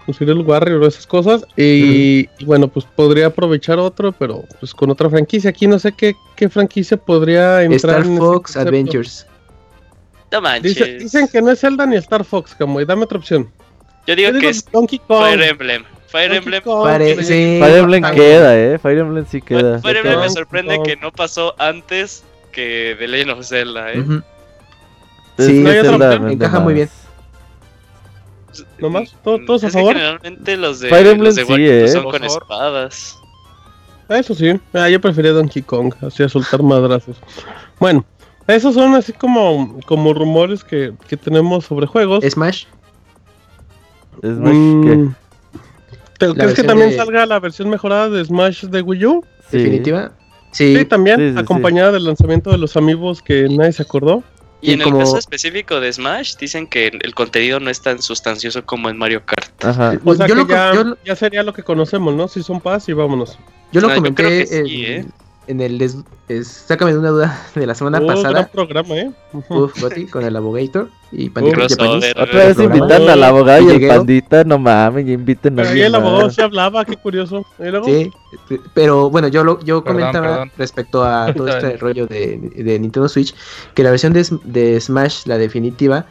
con 0.05 0.13
los 0.13 0.21
Irule 0.21 0.43
Warriors, 0.43 0.87
esas 0.95 1.07
cosas. 1.07 1.45
Y, 1.57 2.27
y 2.39 2.45
bueno, 2.45 2.67
pues 2.67 2.85
podría 2.85 3.27
aprovechar 3.27 3.79
otro, 3.79 4.11
pero 4.11 4.43
pues 4.59 4.73
con 4.73 4.89
otra 4.89 5.09
franquicia. 5.09 5.49
Aquí 5.49 5.67
no 5.67 5.79
sé 5.79 5.91
qué, 5.91 6.15
qué 6.35 6.49
franquicia 6.49 6.97
podría 6.97 7.63
entrar 7.63 7.99
Star 8.01 8.05
en 8.11 8.17
Fox. 8.17 8.57
Adventures. 8.57 9.27
No 10.31 10.41
manches. 10.41 10.75
Dice- 10.75 10.97
dicen 10.97 11.27
que 11.27 11.41
no 11.41 11.51
es 11.51 11.59
Zelda 11.59 11.85
ni 11.85 11.95
Star 11.97 12.23
Fox, 12.23 12.55
Camoy, 12.55 12.85
dame 12.85 13.03
otra 13.03 13.17
opción. 13.17 13.49
Yo 14.07 14.15
digo 14.15 14.29
Yo 14.29 14.33
digo 14.35 14.39
que 14.41 14.49
es 14.49 14.65
Donkey 14.71 14.99
Kong. 14.99 15.23
Fire 15.25 15.41
Emblem. 15.43 15.83
Fire 16.07 16.33
Emblem. 16.33 16.61
Kong, 16.63 16.89
sí. 17.21 17.59
Fire 17.61 17.77
Emblem 17.77 18.03
queda, 18.15 18.57
eh. 18.57 18.79
Fire 18.79 18.97
Emblem 18.99 19.25
sí 19.29 19.41
queda. 19.41 19.79
Fire 19.79 19.97
Emblem 19.97 20.19
me 20.19 20.29
sorprende 20.29 20.75
Kong. 20.77 20.85
que 20.87 20.95
no 20.97 21.11
pasó 21.11 21.53
antes 21.57 22.23
que 22.51 22.95
The 22.99 23.07
Legend 23.07 23.31
of 23.31 23.45
Zelda, 23.47 23.93
¿eh? 23.93 24.03
Sí, 25.37 25.59
¿no 25.59 25.69
hay 25.69 25.77
otra 25.79 25.91
Zelda 25.91 26.05
opción? 26.07 26.25
vende 26.25 26.33
Encaja 26.45 26.59
muy 26.59 26.73
bien. 26.73 26.89
¿No 28.79 28.89
más? 28.89 29.15
¿Todos- 29.23 29.41
todos 29.45 29.63
a 29.63 29.67
Es 29.67 29.73
que 29.73 29.79
favor? 29.79 29.93
generalmente 29.95 30.57
los 30.57 30.79
de, 30.79 30.89
Fire 30.89 31.07
Emblem 31.07 31.25
los 31.25 31.35
de 31.35 31.45
sí, 31.45 31.53
¿eh? 31.57 31.87
son 31.87 32.03
Por 32.03 32.11
con 32.13 32.21
favor. 32.21 32.41
espadas. 32.43 33.17
Ah, 34.09 34.17
Eso 34.19 34.35
sí, 34.35 34.59
ah, 34.73 34.89
yo 34.89 34.99
prefería 34.99 35.31
Donkey 35.31 35.61
Kong, 35.61 35.93
así 36.01 36.21
a 36.23 36.27
soltar 36.29 36.61
madrazos. 36.63 37.15
Bueno, 37.79 38.03
esos 38.47 38.73
son 38.73 38.93
así 38.95 39.13
como, 39.13 39.79
como 39.85 40.13
rumores 40.13 40.63
que, 40.63 40.93
que 41.07 41.15
tenemos 41.15 41.65
sobre 41.65 41.87
juegos. 41.87 42.23
Smash. 42.29 42.65
Smash, 44.21 44.53
Mm, 44.53 45.13
¿te- 46.19 46.33
¿Crees 46.33 46.53
que 46.53 46.63
también 46.63 46.89
de- 46.91 46.97
salga 46.97 47.25
la 47.25 47.39
versión 47.39 47.69
mejorada 47.69 48.09
de 48.09 48.23
Smash 48.25 48.65
de 48.65 48.81
Wii 48.81 49.05
U? 49.05 49.25
Definitiva. 49.51 50.11
Sí. 50.51 50.75
Sí, 50.75 50.85
también, 50.85 51.17
Sí, 51.17 51.27
sí, 51.29 51.33
sí. 51.33 51.39
acompañada 51.39 51.93
del 51.93 52.03
lanzamiento 52.03 52.51
de 52.51 52.57
los 52.57 52.75
amigos 52.75 53.21
que 53.21 53.47
nadie 53.49 53.71
se 53.71 53.83
acordó. 53.83 54.23
Y 54.61 54.69
Y 54.69 54.73
en 54.73 54.81
como- 54.81 54.97
el 54.99 55.03
caso 55.05 55.17
específico 55.17 55.79
de 55.79 55.91
Smash, 55.91 56.35
dicen 56.37 56.67
que 56.67 56.87
el 57.01 57.15
contenido 57.15 57.59
no 57.59 57.69
es 57.71 57.81
tan 57.81 58.01
sustancioso 58.01 58.63
como 58.65 58.89
en 58.89 58.97
Mario 58.97 59.23
Kart. 59.25 59.65
Ajá. 59.65 59.93
O 59.95 59.99
Pues 59.99 60.17
sea 60.19 60.27
yo 60.27 60.35
que 60.35 60.41
lo- 60.41 60.47
ya, 60.47 60.73
yo 60.73 60.83
lo- 60.83 60.97
ya 61.03 61.15
sería 61.15 61.41
lo 61.43 61.51
que 61.53 61.63
conocemos, 61.63 62.13
¿no? 62.13 62.27
Si 62.27 62.43
son 62.43 62.61
paz 62.61 62.87
y 62.87 62.93
vámonos. 62.93 63.39
Yo 63.71 63.81
lo 63.81 63.87
No, 63.87 63.95
yo 63.95 64.13
creo 64.13 64.29
que 64.29 64.45
sí, 64.45 64.85
en, 64.85 65.01
¿eh? 65.01 65.05
En 65.47 65.59
el 65.61 65.77
des- 65.77 65.97
es- 66.27 66.47
sácame 66.47 66.93
de 66.93 66.99
una 66.99 67.09
duda 67.09 67.41
de 67.55 67.65
la 67.65 67.75
semana 67.75 67.97
Oh, 67.99 68.05
gran 68.05 68.15
pasada. 68.15 68.47
programa, 68.47 68.95
¿eh? 68.95 69.11
Uf, 69.49 69.79
Goti, 69.81 70.05
con 70.05 70.23
el 70.23 70.35
Abogator 70.35 70.89
y 71.11 71.29
Pandita. 71.29 71.67
Japanese. 71.67 72.11
Otra 72.17 72.45
vez 72.45 72.59
invitando 72.59 73.11
al 73.11 73.23
abogado 73.23 73.61
y 73.71 73.83
el 73.83 73.87
pandita, 73.87 74.43
no 74.43 74.57
mames, 74.59 75.05
ya 75.05 75.13
inviten 75.13 75.59
a 75.59 75.63
Pero 75.63 75.73
ahí 75.75 75.81
el 75.81 75.95
abogado 75.95 76.29
sí 76.29 76.41
hablaba, 76.41 76.85
qué 76.85 76.95
curioso. 76.97 77.45
Sí, 77.85 78.11
pero 78.73 79.09
bueno, 79.09 79.27
yo 79.27 79.43
lo, 79.43 79.59
yo 79.61 79.83
Perdón, 79.83 79.99
comentaba 79.99 80.27
perdón. 80.27 80.51
respecto 80.57 81.03
a 81.03 81.33
todo 81.35 81.47
este 81.49 81.77
rollo 81.77 82.07
de, 82.07 82.37
de 82.55 82.79
Nintendo 82.79 83.09
Switch, 83.09 83.35
que 83.73 83.83
la 83.83 83.89
versión 83.91 84.13
de, 84.13 84.25
de 84.45 84.79
Smash, 84.79 85.25
la 85.25 85.37
definitiva, 85.37 86.05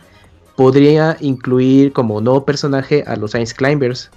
podría 0.57 1.17
incluir 1.21 1.93
como 1.93 2.21
nuevo 2.21 2.45
personaje 2.45 3.05
a 3.07 3.17
los 3.17 3.35
Ice 3.35 3.55
Climbers. 3.55 4.11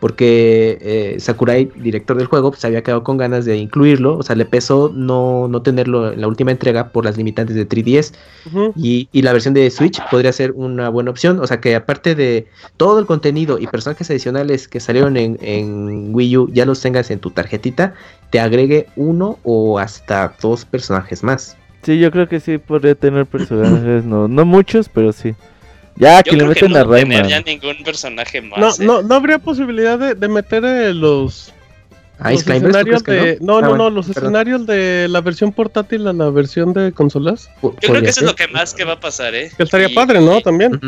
Porque 0.00 0.78
eh, 0.80 1.16
Sakurai, 1.18 1.70
director 1.76 2.16
del 2.16 2.26
juego, 2.26 2.54
se 2.54 2.66
había 2.66 2.82
quedado 2.82 3.02
con 3.02 3.16
ganas 3.16 3.44
de 3.44 3.56
incluirlo. 3.56 4.16
O 4.16 4.22
sea, 4.22 4.36
le 4.36 4.44
pesó 4.44 4.92
no, 4.94 5.48
no 5.48 5.62
tenerlo 5.62 6.12
en 6.12 6.20
la 6.20 6.28
última 6.28 6.50
entrega 6.50 6.90
por 6.90 7.04
las 7.04 7.16
limitantes 7.16 7.56
de 7.56 7.68
3DS. 7.68 8.14
Ujú. 8.46 8.72
Y, 8.76 9.08
y 9.12 9.22
la 9.22 9.32
versión 9.32 9.54
de 9.54 9.70
Switch 9.70 10.00
podría 10.10 10.32
ser 10.32 10.52
una 10.52 10.88
buena 10.88 11.10
opción. 11.10 11.40
O 11.40 11.46
sea 11.46 11.60
que 11.60 11.74
aparte 11.74 12.14
de 12.14 12.46
todo 12.76 12.98
el 12.98 13.06
contenido 13.06 13.58
y 13.58 13.66
personajes 13.66 14.08
adicionales 14.10 14.68
que 14.68 14.80
salieron 14.80 15.16
en, 15.16 15.38
en 15.40 16.14
Wii 16.14 16.36
U, 16.36 16.50
ya 16.52 16.64
los 16.64 16.80
tengas 16.80 17.10
en 17.10 17.18
tu 17.18 17.30
tarjetita, 17.30 17.94
te 18.30 18.40
agregue 18.40 18.86
uno 18.96 19.38
o 19.42 19.78
hasta 19.78 20.34
dos 20.40 20.64
personajes 20.64 21.22
más. 21.22 21.56
Sí, 21.82 21.98
yo 21.98 22.10
creo 22.10 22.28
que 22.28 22.40
sí 22.40 22.58
podría 22.58 22.94
tener 22.94 23.26
personajes, 23.26 24.04
no, 24.04 24.28
no 24.28 24.44
muchos, 24.44 24.88
pero 24.88 25.12
sí. 25.12 25.34
Ya, 25.98 26.22
que 26.22 26.30
Yo 26.30 26.36
le 26.36 26.44
meten 26.46 26.70
no 26.72 26.78
a 26.78 26.84
va 26.84 26.96
a 26.96 26.98
tener 27.00 27.22
Rayman. 27.24 27.28
ya 27.30 27.40
ningún 27.42 27.82
personaje 27.84 28.40
No, 28.40 28.56
más. 28.56 28.78
¿eh? 28.80 28.84
no, 28.84 29.02
no 29.02 29.14
habría 29.14 29.38
posibilidad 29.38 29.98
de, 29.98 30.14
de 30.14 30.28
meter 30.28 30.64
eh, 30.64 30.94
los, 30.94 31.52
Ice 32.20 32.32
los 32.32 32.42
Climbers, 32.44 32.62
¿tú 32.62 32.68
escenarios 32.78 33.02
de... 33.04 33.38
No, 33.40 33.58
Ah, 33.58 33.60
no, 33.62 33.68
bueno, 33.70 33.84
no, 33.84 33.90
los 33.90 34.06
perdón. 34.06 34.24
escenarios 34.24 34.66
de 34.66 35.06
la 35.08 35.20
versión 35.20 35.52
portátil 35.52 36.06
a 36.08 36.12
la 36.12 36.30
versión 36.30 36.72
de 36.72 36.92
consolas. 36.92 37.48
Yo 37.62 37.72
creo 37.74 38.02
que 38.02 38.08
eso 38.10 38.20
es 38.20 38.26
lo 38.26 38.34
que 38.36 38.48
más 38.48 38.74
que 38.74 38.84
va 38.84 38.94
a 38.94 39.00
pasar, 39.00 39.34
¿eh? 39.34 39.50
Que 39.56 39.62
estaría 39.62 39.88
Y- 39.88 39.94
padre, 39.94 40.20
¿no? 40.20 40.38
y- 40.38 40.42
También. 40.42 40.80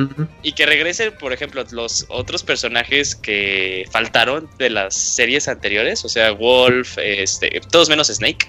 Y 0.43 0.53
que 0.53 0.67
regresen, 0.67 1.13
por 1.21 1.33
ejemplo, 1.33 1.65
los 1.73 2.07
otros 2.09 2.43
personajes 2.43 3.15
que 3.15 3.85
faltaron 3.93 4.49
de 4.59 4.71
las 4.71 4.95
series 4.95 5.47
anteriores, 5.49 6.05
o 6.05 6.09
sea, 6.09 6.33
Wolf, 6.33 6.99
este, 6.99 7.61
todos 7.71 7.89
menos 7.89 8.09
Snake. 8.09 8.49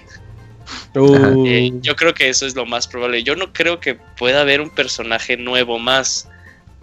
Uh, 0.94 1.44
Eh, 1.46 1.72
yo 1.82 1.96
creo 1.96 2.14
que 2.14 2.28
eso 2.28 2.46
es 2.46 2.54
lo 2.54 2.66
más 2.66 2.86
probable. 2.88 3.22
Yo 3.22 3.36
no 3.36 3.52
creo 3.52 3.80
que 3.80 3.94
pueda 4.16 4.40
haber 4.42 4.60
un 4.60 4.70
personaje 4.70 5.36
nuevo 5.36 5.78
más. 5.78 6.28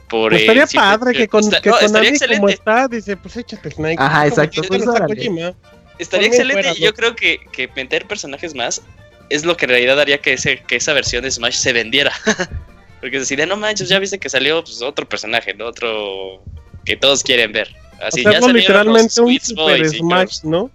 Por 0.10 0.32
Pues 0.32 0.42
eh, 0.42 0.46
estaría 0.46 0.68
padre 0.68 1.14
que 1.14 1.28
con 1.28 1.42
Está- 1.44 1.62
que 1.62 1.70
no, 1.70 1.80
estaría 1.80 2.12
Konami 2.12 2.36
como 2.36 2.50
está, 2.50 2.88
dice, 2.88 3.16
pues 3.16 3.38
échate 3.38 3.72
Snake. 3.72 3.96
Ajá, 4.00 4.28
exacto, 4.28 4.62
pues. 4.68 4.84
Estaría 5.98 6.28
excelente 6.28 6.64
fuera, 6.64 6.78
y 6.78 6.82
yo 6.82 6.94
creo 6.94 7.16
que, 7.16 7.40
que 7.52 7.68
meter 7.76 8.06
personajes 8.08 8.56
más 8.56 8.82
es 9.30 9.46
lo 9.46 9.56
que 9.58 9.66
en 9.66 9.70
realidad 9.72 10.00
haría 10.00 10.20
que, 10.20 10.34
ese, 10.34 10.62
que 10.64 10.78
esa 10.78 10.94
versión 10.94 11.24
de 11.24 11.32
Smash 11.32 11.56
se 11.56 11.74
vendiera. 11.74 12.12
Porque 13.02 13.24
si 13.26 13.36
de 13.36 13.46
no 13.46 13.56
manches, 13.58 13.88
ya 13.90 14.00
viste 14.00 14.18
que 14.20 14.30
salió 14.30 14.64
pues, 14.64 14.82
otro 14.82 15.08
personaje, 15.08 15.54
¿no? 15.54 15.66
Otro 15.66 16.42
que 16.86 16.96
todos 16.98 17.24
quieren 17.24 17.52
ver. 17.52 17.74
Así 18.02 18.24
ya 18.24 18.32
salieron 18.34 18.54
literalmente 18.56 19.04
los 19.04 19.18
un 19.20 19.40
Super 19.40 19.90
Smash. 19.90 20.44
¿no? 20.44 20.72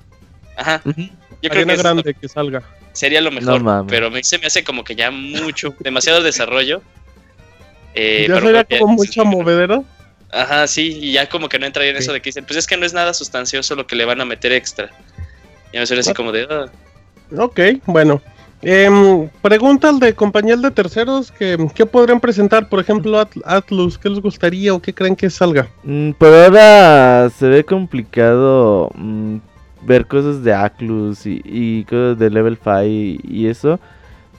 Ajá. 0.57 0.81
Yo 0.85 1.51
creo 1.51 1.53
que 1.53 1.61
eso 1.61 1.71
es 1.73 1.77
lo- 1.79 1.83
grande 1.83 2.15
que 2.15 2.29
salga. 2.29 2.63
sería 2.93 3.21
lo 3.21 3.31
mejor, 3.31 3.87
pero 3.89 4.11
me, 4.11 4.23
se 4.23 4.39
me 4.39 4.47
hace 4.47 4.63
como 4.63 4.85
que 4.85 4.95
ya 4.95 5.11
mucho, 5.11 5.75
demasiado 5.81 6.23
desarrollo. 6.23 6.83
Eh, 7.95 8.27
ya 8.29 8.35
pero 8.35 8.47
sería 8.47 8.67
ya- 8.69 8.79
como 8.79 8.95
mucha 8.95 9.25
movedera. 9.25 9.83
Ajá, 10.33 10.67
sí, 10.67 10.99
y 11.01 11.13
ya 11.13 11.29
como 11.29 11.49
que 11.49 11.59
no 11.59 11.67
entraría 11.67 11.93
en 11.93 11.97
Sí. 11.99 12.03
eso 12.05 12.13
de 12.13 12.21
que 12.21 12.29
dicen, 12.31 12.45
pues 12.45 12.57
es 12.59 12.67
que 12.67 12.77
no 12.77 12.85
es 12.85 12.93
nada 12.93 13.15
sustancioso 13.15 13.77
lo 13.77 13.87
que 13.87 13.95
le 13.97 14.05
van 14.05 14.21
a 14.21 14.25
meter 14.25 14.53
extra. 14.53 14.91
Ya 15.73 15.81
me 15.81 15.87
suena 15.87 16.01
así 16.01 16.13
como 16.15 16.33
de, 16.33 16.47
ah, 16.51 16.67
Ok, 17.39 17.61
bueno. 17.87 18.21
Em, 18.63 19.29
pregunta 19.43 19.91
al 19.91 19.99
de 20.01 20.15
compañía 20.15 20.57
de 20.57 20.71
terceros 20.71 21.31
que 21.31 21.59
qué 21.75 21.85
podrían 21.85 22.19
presentar, 22.21 22.69
por 22.69 22.81
ejemplo, 22.81 23.19
At- 23.21 23.37
Atlus, 23.45 23.99
¿qué 23.99 24.09
les 24.09 24.21
gustaría 24.21 24.73
o 24.73 24.81
qué 24.81 24.95
creen 24.95 25.15
que 25.15 25.29
salga? 25.29 25.69
Mm, 25.83 26.13
por 26.13 26.29
ahora 26.33 27.29
se 27.31 27.47
ve 27.47 27.63
complicado 27.65 28.91
mm, 28.95 29.37
ver 29.83 30.07
cosas 30.07 30.43
de 30.43 30.53
Atlus 30.55 31.27
y, 31.27 31.43
y 31.45 31.85
cosas 31.85 32.19
de 32.19 32.31
Level 32.31 32.57
5 32.57 32.85
y, 32.85 33.21
y 33.23 33.47
eso. 33.49 33.79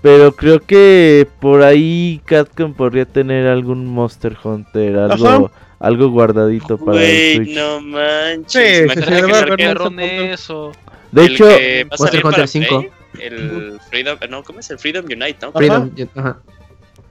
Pero 0.06 0.36
creo 0.36 0.60
que 0.60 1.28
por 1.42 1.64
ahí 1.64 2.22
Capcom 2.26 2.76
podría 2.76 3.06
tener 3.06 3.48
algún 3.48 3.88
Monster 3.88 4.38
Hunter, 4.44 4.98
algo, 4.98 5.28
Ajá. 5.28 5.52
algo 5.80 6.10
guardadito 6.12 6.78
para 6.78 7.02
el 7.02 7.08
güey, 7.08 7.36
Switch. 7.38 7.56
no 7.58 7.82
manches. 7.82 8.52
Sí, 8.52 8.76
sí, 8.76 8.84
imagínate 8.84 9.66
sí, 9.82 9.96
que 9.96 10.34
eso. 10.34 10.72
De 11.12 11.26
el 11.26 11.32
hecho, 11.32 11.46
Monster 11.90 12.24
Hunter 12.24 12.32
para 12.36 12.46
5. 12.46 12.80
Play, 12.80 12.92
el 13.20 13.80
Freedom, 13.90 14.20
no, 14.30 14.44
¿cómo 14.44 14.60
es 14.60 14.70
el 14.70 14.78
Freedom 14.78 15.06
Unite, 15.06 15.38
no? 15.42 15.52
Freedom, 15.52 15.90
ajá. 16.14 16.40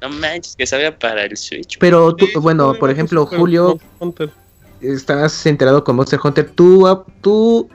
No 0.01 0.09
manches, 0.11 0.55
que 0.55 0.65
salga 0.65 0.97
para 0.97 1.25
el 1.25 1.37
Switch. 1.37 1.79
Pero 1.81 2.15
tú, 2.15 2.27
Sí, 2.27 2.33
sí, 2.35 2.39
bueno, 2.39 2.75
por 2.79 2.91
ejemplo, 2.91 3.27
Julio, 3.27 3.71
Monster 3.71 3.91
Hunter. 3.99 4.31
estás 4.83 5.45
enterado 5.47 5.83
con 5.83 5.97
Monster 5.97 6.21
Hunter. 6.23 6.49
¿Tú, 6.49 6.87
ah, 6.87 7.05
tú 7.21 7.69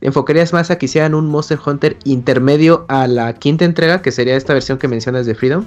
enfocarías 0.00 0.52
más 0.52 0.70
a 0.70 0.78
que 0.78 0.86
hicieran 0.86 1.14
un 1.14 1.26
Monster 1.26 1.58
Hunter 1.64 1.96
intermedio 2.04 2.86
a 2.88 3.06
la 3.06 3.34
quinta 3.34 3.64
entrega, 3.64 4.02
que 4.02 4.12
sería 4.12 4.36
esta 4.36 4.54
versión 4.54 4.78
que 4.78 4.88
mencionas 4.88 5.26
de 5.26 5.34
Freedom? 5.34 5.66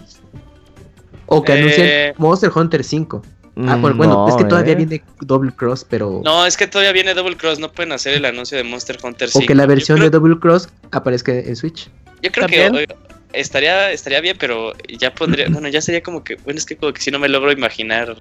¿O 1.25 1.43
que 1.43 1.53
Eh, 1.53 1.59
anuncien 1.59 2.13
Monster 2.17 2.51
Hunter 2.53 2.84
5? 2.84 3.21
Ah, 3.67 3.75
bueno, 3.75 4.27
es 4.29 4.36
que 4.36 4.45
todavía 4.45 4.73
eh. 4.73 4.75
viene 4.77 5.03
Double 5.19 5.51
Cross, 5.51 5.86
pero... 5.89 6.21
No, 6.23 6.45
es 6.45 6.55
que 6.55 6.67
todavía 6.67 6.93
viene 6.93 7.13
Double 7.13 7.36
Cross, 7.36 7.59
no 7.59 7.71
pueden 7.71 7.91
hacer 7.91 8.13
el 8.13 8.25
anuncio 8.25 8.57
de 8.57 8.63
Monster 8.63 8.97
Hunter 9.03 9.29
5. 9.29 9.43
o 9.43 9.47
que 9.47 9.55
la 9.55 9.65
versión 9.65 9.99
de 9.99 10.09
Double 10.09 10.39
Cross 10.39 10.69
aparezca 10.91 11.34
en 11.34 11.55
Switch. 11.55 11.89
Yo 12.21 12.32
creo 12.32 12.47
que 12.47 12.88
estaría, 13.34 13.91
estaría 13.91 14.21
bien, 14.21 14.38
pero 14.39 14.73
ya 14.88 15.13
pondría, 15.13 15.47
bueno, 15.51 15.67
ya 15.67 15.82
sería 15.82 16.01
como 16.01 16.23
que, 16.23 16.36
bueno, 16.36 16.57
es 16.57 16.65
que 16.65 16.77
como 16.77 16.93
que 16.93 17.01
si 17.01 17.11
no 17.11 17.19
me 17.19 17.27
logro 17.27 17.51
imaginar, 17.51 18.15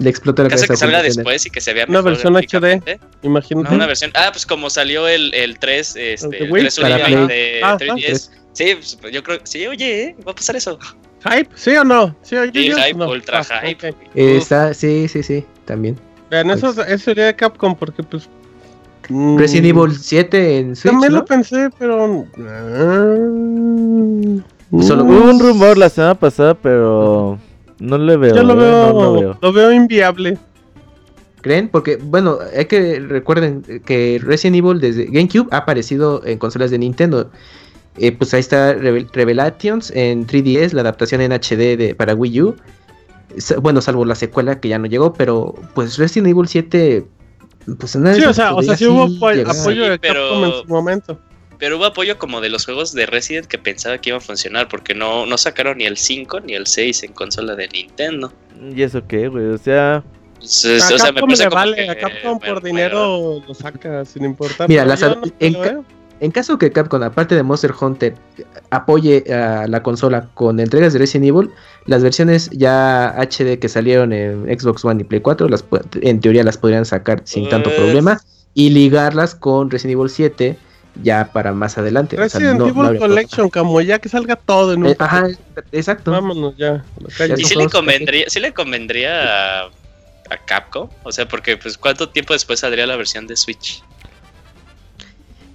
Le 0.00 0.10
explota 0.10 0.42
la 0.42 0.48
caso 0.48 0.66
cabeza. 0.66 0.72
que 0.74 0.78
salga 0.90 1.02
después 1.02 1.46
y 1.46 1.50
que 1.50 1.60
se 1.60 1.72
vea 1.74 1.84
Una 1.88 1.98
mejor 1.98 2.12
versión 2.12 2.32
gráficamente. 2.32 2.98
Imagínate. 3.22 3.68
No, 3.68 3.74
una 3.76 3.86
versión. 3.86 4.10
Ah, 4.14 4.30
pues 4.32 4.44
como 4.46 4.68
salió 4.70 5.06
el, 5.06 5.32
el 5.34 5.58
3, 5.58 5.96
este, 5.96 6.24
El 6.26 6.30
de 6.30 6.38
el 6.38 6.52
Wii, 6.52 6.62
3 6.62 6.80
para 6.80 6.94
Ultimate 6.96 7.26
Play. 7.26 7.38
de 7.54 7.60
Ah, 7.62 7.76
3DS. 7.78 8.30
Sí, 8.52 8.74
pues, 9.00 9.12
yo 9.12 9.22
creo 9.22 9.38
sí, 9.44 9.66
oye, 9.66 10.02
¿eh? 10.02 10.16
va 10.26 10.32
a 10.32 10.34
pasar 10.34 10.56
eso. 10.56 10.78
¿Hype? 11.22 11.50
¿Sí 11.54 11.70
o 11.76 11.84
no? 11.84 12.16
¿Sí 12.22 12.34
o 12.34 12.44
Sí, 12.46 12.50
yo- 12.68 12.76
hype, 12.78 12.94
no. 12.94 13.10
ultra 13.10 13.40
Ah, 13.48 13.60
hype. 13.66 13.90
ok. 13.90 13.96
Eh, 14.14 14.36
está, 14.38 14.72
sí, 14.74 15.06
sí, 15.06 15.22
sí, 15.22 15.44
también. 15.66 15.96
Vean, 16.30 16.50
eso, 16.50 16.70
eso 16.84 17.04
sería 17.04 17.26
de 17.26 17.36
Capcom 17.36 17.76
porque 17.76 18.02
pues... 18.02 18.28
mm, 19.10 19.36
Resident 19.38 19.66
Evil 19.66 19.94
7 19.98 20.58
en 20.60 20.76
Switch, 20.76 20.90
También 20.92 21.12
¿no? 21.12 21.18
lo 21.18 21.24
pensé, 21.26 21.68
pero... 21.78 22.26
ah, 22.38 23.16
Solo- 24.82 25.04
mm, 25.04 25.10
Hubo 25.10 25.30
un 25.30 25.40
rumor 25.40 25.76
la 25.76 25.88
semana 25.90 26.14
pasada, 26.14 26.54
pero 26.54 27.38
no 27.80 27.98
le 27.98 28.16
veo. 28.16 28.34
Yo 28.36 28.42
lo 28.42 28.52
eh, 28.54 28.56
veo, 28.56 28.92
no 28.92 29.00
lo 29.02 29.12
veo. 29.20 29.38
lo 29.40 29.52
veo 29.52 29.72
inviable. 29.72 30.38
¿Creen? 31.40 31.68
Porque, 31.70 31.96
bueno, 31.96 32.38
hay 32.56 32.66
que 32.66 33.00
recuerden 33.00 33.62
que 33.86 34.20
Resident 34.22 34.56
Evil 34.56 34.78
desde 34.80 35.06
GameCube 35.06 35.48
ha 35.50 35.58
aparecido 35.58 36.22
en 36.26 36.38
consolas 36.38 36.70
de 36.70 36.78
Nintendo. 36.78 37.30
Eh, 37.96 38.12
pues 38.12 38.32
ahí 38.34 38.40
está 38.40 38.74
Revel- 38.76 39.08
Revelations 39.12 39.90
en 39.90 40.26
3DS, 40.26 40.72
la 40.74 40.82
adaptación 40.82 41.22
en 41.22 41.32
HD 41.32 41.76
de, 41.78 41.94
para 41.96 42.14
Wii 42.14 42.42
U. 42.42 42.56
Bueno, 43.62 43.80
salvo 43.80 44.04
la 44.04 44.14
secuela 44.16 44.60
que 44.60 44.68
ya 44.68 44.78
no 44.78 44.86
llegó, 44.86 45.12
pero 45.14 45.54
pues 45.74 45.96
Resident 45.98 46.28
Evil 46.28 46.46
7, 46.48 47.06
pues 47.78 47.96
nada 47.96 48.14
Sí, 48.16 48.22
o 48.24 48.34
sea, 48.34 48.54
o 48.54 48.62
sea, 48.62 48.76
sí 48.76 48.86
hubo 48.86 49.04
apo- 49.04 49.28
apoyo 49.28 49.84
Sí, 49.84 49.90
de 49.90 49.98
pero- 49.98 50.20
Capcom 50.30 50.44
en 50.44 50.52
su 50.52 50.64
momento. 50.68 51.18
Pero 51.60 51.76
hubo 51.76 51.84
apoyo 51.84 52.18
como 52.18 52.40
de 52.40 52.48
los 52.48 52.64
juegos 52.64 52.92
de 52.94 53.06
Resident 53.06 53.46
que 53.46 53.58
pensaba 53.58 53.98
que 53.98 54.08
iba 54.10 54.18
a 54.18 54.20
funcionar, 54.22 54.66
porque 54.68 54.94
no, 54.94 55.26
no 55.26 55.36
sacaron 55.38 55.78
ni 55.78 55.84
el 55.84 55.96
5 55.98 56.40
ni 56.40 56.54
el 56.54 56.66
6 56.66 57.02
en 57.04 57.12
consola 57.12 57.54
de 57.54 57.68
Nintendo. 57.68 58.32
¿Y 58.74 58.82
eso 58.82 59.06
qué, 59.06 59.28
güey? 59.28 59.44
O 59.46 59.58
sea, 59.58 60.02
Entonces, 60.34 60.82
A 60.90 60.94
o 60.94 60.98
sea, 60.98 61.12
me 61.12 61.20
Capcom 61.20 61.38
le 61.38 61.48
vale, 61.48 61.76
que, 61.76 61.90
a 61.90 61.98
Capcom 61.98 62.38
bueno, 62.38 62.54
por 62.54 62.62
dinero 62.62 63.42
lo 63.46 63.54
saca 63.54 64.04
sin 64.06 64.24
importar. 64.24 64.68
Mira, 64.70 64.84
las 64.86 65.02
no 65.02 65.20
en 65.38 65.52
ca- 65.52 65.82
caso 66.32 66.58
que 66.58 66.72
Capcom, 66.72 67.02
aparte 67.02 67.34
de 67.34 67.42
Monster 67.42 67.72
Hunter, 67.78 68.14
apoye 68.70 69.24
a 69.32 69.66
la 69.68 69.82
consola 69.82 70.28
con 70.34 70.60
entregas 70.60 70.94
de 70.94 70.98
Resident 70.98 71.26
Evil, 71.28 71.50
las 71.86 72.02
versiones 72.02 72.48
ya 72.52 73.14
HD 73.18 73.58
que 73.58 73.68
salieron 73.68 74.12
en 74.14 74.46
Xbox 74.58 74.82
One 74.84 75.02
y 75.02 75.04
Play 75.04 75.20
4, 75.20 75.48
las, 75.48 75.64
en 76.00 76.20
teoría 76.20 76.42
las 76.42 76.56
podrían 76.56 76.86
sacar 76.86 77.20
sin 77.24 77.48
tanto 77.50 77.68
Pues- 77.70 77.80
problema 77.82 78.20
y 78.54 78.70
ligarlas 78.70 79.34
con 79.34 79.70
Resident 79.70 79.98
Evil 79.98 80.10
7 80.10 80.56
ya 81.02 81.30
para 81.32 81.52
más 81.52 81.76
adelante. 81.78 82.16
O 82.16 82.28
sea, 82.28 82.40
Resident 82.40 82.58
no- 82.58 82.66
Evil 82.68 82.98
Collection, 82.98 83.48
como 83.50 83.80
ya 83.80 83.98
que 83.98 84.08
salga 84.08 84.36
todo 84.36 84.72
en 84.74 84.84
un. 84.84 84.90
Eh, 84.90 84.96
ajá, 84.98 85.28
exacto. 85.72 86.10
Vámonos 86.10 86.56
ya. 86.56 86.84
Y 87.36 87.44
son 87.44 87.58
le 87.64 87.68
convendría, 87.68 88.24
sí 88.28 88.40
le 88.40 88.52
convendría 88.52 89.62
a, 89.62 89.70
a 90.30 90.36
Capcom, 90.46 90.88
o 91.02 91.12
sea, 91.12 91.26
porque 91.28 91.56
pues 91.56 91.76
cuánto 91.78 92.08
tiempo 92.08 92.32
después 92.32 92.60
saldría 92.60 92.86
la 92.86 92.96
versión 92.96 93.26
de 93.26 93.36
Switch. 93.36 93.82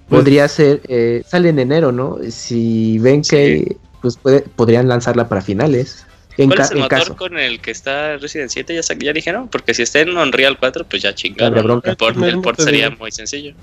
Pues- 0.08 0.20
Podría 0.20 0.46
ser, 0.48 0.82
eh, 0.88 1.22
sale 1.26 1.48
en 1.48 1.58
enero, 1.58 1.90
¿no? 1.92 2.18
Si 2.30 2.98
ven 2.98 3.22
que 3.22 3.76
pues 4.02 4.16
puede, 4.16 4.40
podrían 4.40 4.86
lanzarla 4.88 5.28
para 5.28 5.40
finales. 5.42 6.06
En, 6.38 6.48
¿Cuál 6.48 6.60
es 6.60 6.70
el 6.70 6.76
en 6.76 6.82
motor 6.82 6.98
caso. 6.98 7.16
con 7.16 7.38
el 7.38 7.60
que 7.60 7.70
está 7.70 8.18
Resident 8.18 8.50
7? 8.50 8.78
¿Ya, 9.00 9.12
dijeron? 9.12 9.48
Porque 9.48 9.72
si 9.74 9.82
está 9.82 10.00
en 10.00 10.16
Unreal 10.16 10.58
4, 10.58 10.84
pues 10.88 11.02
ya 11.02 11.14
chingaron. 11.14 11.64
bronca. 11.64 11.90
El 11.90 11.96
port, 11.96 12.22
el 12.22 12.40
port 12.40 12.60
sería 12.60 12.90
muy 12.90 13.10
sencillo. 13.10 13.54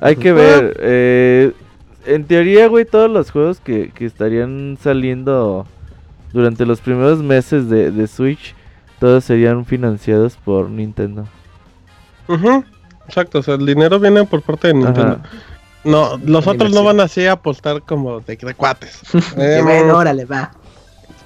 Hay 0.00 0.16
que 0.16 0.32
ver. 0.32 0.76
eh, 0.80 1.52
en 2.06 2.24
teoría, 2.24 2.68
güey, 2.68 2.84
todos 2.84 3.10
los 3.10 3.30
juegos 3.30 3.60
que, 3.60 3.90
que 3.90 4.06
estarían 4.06 4.78
saliendo 4.82 5.66
durante 6.32 6.64
los 6.66 6.80
primeros 6.80 7.22
meses 7.22 7.68
de, 7.68 7.90
de 7.90 8.06
Switch, 8.06 8.54
todos 8.98 9.24
serían 9.24 9.64
financiados 9.64 10.36
por 10.36 10.70
Nintendo. 10.70 11.26
Ujú, 12.28 12.64
Exacto, 13.06 13.38
o 13.38 13.42
sea, 13.42 13.54
el 13.54 13.64
dinero 13.64 13.98
viene 13.98 14.24
por 14.24 14.42
parte 14.42 14.68
de 14.68 14.74
Nintendo. 14.74 15.20
Ajá. 15.22 15.22
No, 15.84 16.18
los 16.24 16.46
otros 16.46 16.72
no 16.72 16.82
van 16.84 17.00
así 17.00 17.24
a 17.26 17.32
apostar 17.32 17.82
como 17.82 18.20
de, 18.20 18.36
de 18.36 18.54
cuates. 18.54 19.00
Que 19.34 19.58
Eh, 19.58 19.62
bueno, 19.62 19.96
órale, 19.96 20.24
va. 20.24 20.50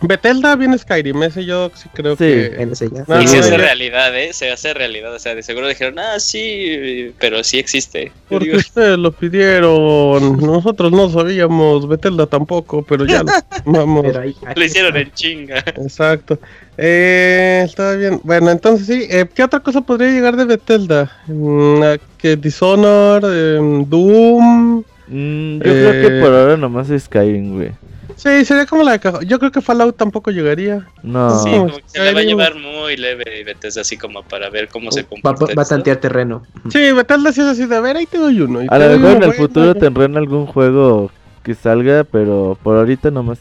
Bethesda 0.03 0.57
viene 0.57 0.76
Skyrim, 0.78 1.22
ese 1.22 1.44
yo 1.44 1.70
sí 1.74 1.88
creo 1.94 2.12
Sí. 2.16 2.24
que... 2.24 2.46
En 2.59 2.72
ese 2.72 2.88
ya. 2.90 3.05
No, 3.07 3.20
y 3.20 3.24
no, 3.24 3.30
se 3.30 3.38
hace 3.38 3.57
realidad, 3.57 4.16
¿eh? 4.18 4.32
Se 4.32 4.50
hace 4.50 4.74
realidad. 4.74 5.14
O 5.14 5.18
sea, 5.18 5.34
de 5.34 5.42
seguro 5.42 5.68
dijeron, 5.68 5.98
ah, 5.98 6.18
sí, 6.18 7.12
pero 7.18 7.42
sí 7.44 7.59
existe. 7.59 8.11
Porque 8.28 8.46
digo, 8.46 8.59
ustedes 8.59 8.98
lo 8.98 9.12
pidieron, 9.12 10.38
nosotros 10.38 10.90
no 10.92 11.09
sabíamos, 11.11 11.88
Bethesda 11.88 12.26
tampoco, 12.26 12.82
pero 12.82 13.05
ya 13.07 13.22
lo 13.22 13.30
vamos. 13.64 14.03
Pero 14.07 14.20
ahí- 14.20 14.36
ahí 14.46 14.55
lo 14.57 14.64
hicieron 14.64 14.96
está. 14.96 15.09
en 15.09 15.14
chinga. 15.14 15.59
Exacto. 15.59 16.38
Eh, 16.76 17.62
está 17.64 17.94
bien. 17.96 18.20
Bueno, 18.24 18.50
entonces 18.50 18.86
sí, 18.86 19.07
eh, 19.11 19.26
¿qué 19.34 19.44
otra 19.44 19.61
cosa 19.61 19.80
podría 19.82 20.11
llegar 20.11 20.36
de 20.36 20.44
Bethesda? 20.46 21.11
Mm, 21.26 21.82
que 22.18 22.36
Dishonor, 22.36 23.22
em, 23.24 23.88
Doom. 23.88 24.82
Mm, 25.09 25.57
yo 25.59 25.62
creo 25.62 25.92
que 25.92 26.07
Eh, 26.18 26.20
por 26.22 26.32
ahora 26.32 26.57
nomás 26.57 26.88
es 26.90 27.03
Skyrim, 27.05 27.55
güey. 27.57 27.70
Sí, 28.16 28.44
sería 28.44 28.66
como 28.66 28.82
la 28.82 28.92
de 28.92 29.00
caja- 29.00 29.20
Yo 29.24 29.38
creo 29.38 29.50
que 29.50 29.60
Fallout 29.60 29.96
tampoco 29.96 30.30
llegaría. 30.30 30.86
No. 31.02 31.38
Sí, 31.42 31.50
como 31.50 31.66
como 31.66 31.76
que 31.78 31.84
se 31.86 31.98
le 32.04 32.12
va 32.14 32.20
a 32.20 32.22
llevar 32.22 32.54
muy 32.54 32.96
leve 32.96 33.40
y 33.40 33.44
Bethesda 33.44 33.80
así 33.82 33.96
como 33.96 34.22
para 34.22 34.48
ver 34.50 34.68
cómo 34.68 34.90
se 34.92 35.04
comporta. 35.04 35.46
va- 35.46 35.54
va 35.56 35.62
a 35.62 35.66
tantear 35.66 35.96
terreno. 35.98 36.42
Sí, 36.70 36.92
Bethesda 36.92 37.32
sí 37.32 37.40
es 37.40 37.46
así 37.46 37.66
de, 37.66 37.76
a 37.76 37.80
ver, 37.80 37.96
ahí 37.96 38.06
te 38.06 38.18
doy 38.18 38.40
uno. 38.40 38.62
y 38.62 38.66
A 38.70 38.78
lo 38.78 38.84
mejor 38.98 39.10
en 39.16 39.22
el 39.22 39.28
bueno, 39.28 39.32
futuro 39.32 39.74
tendrán 39.74 40.16
algún 40.16 40.46
juego 40.46 41.10
que 41.42 41.54
salga, 41.54 42.04
pero 42.04 42.56
por 42.62 42.76
ahorita 42.76 43.10
nomás. 43.10 43.38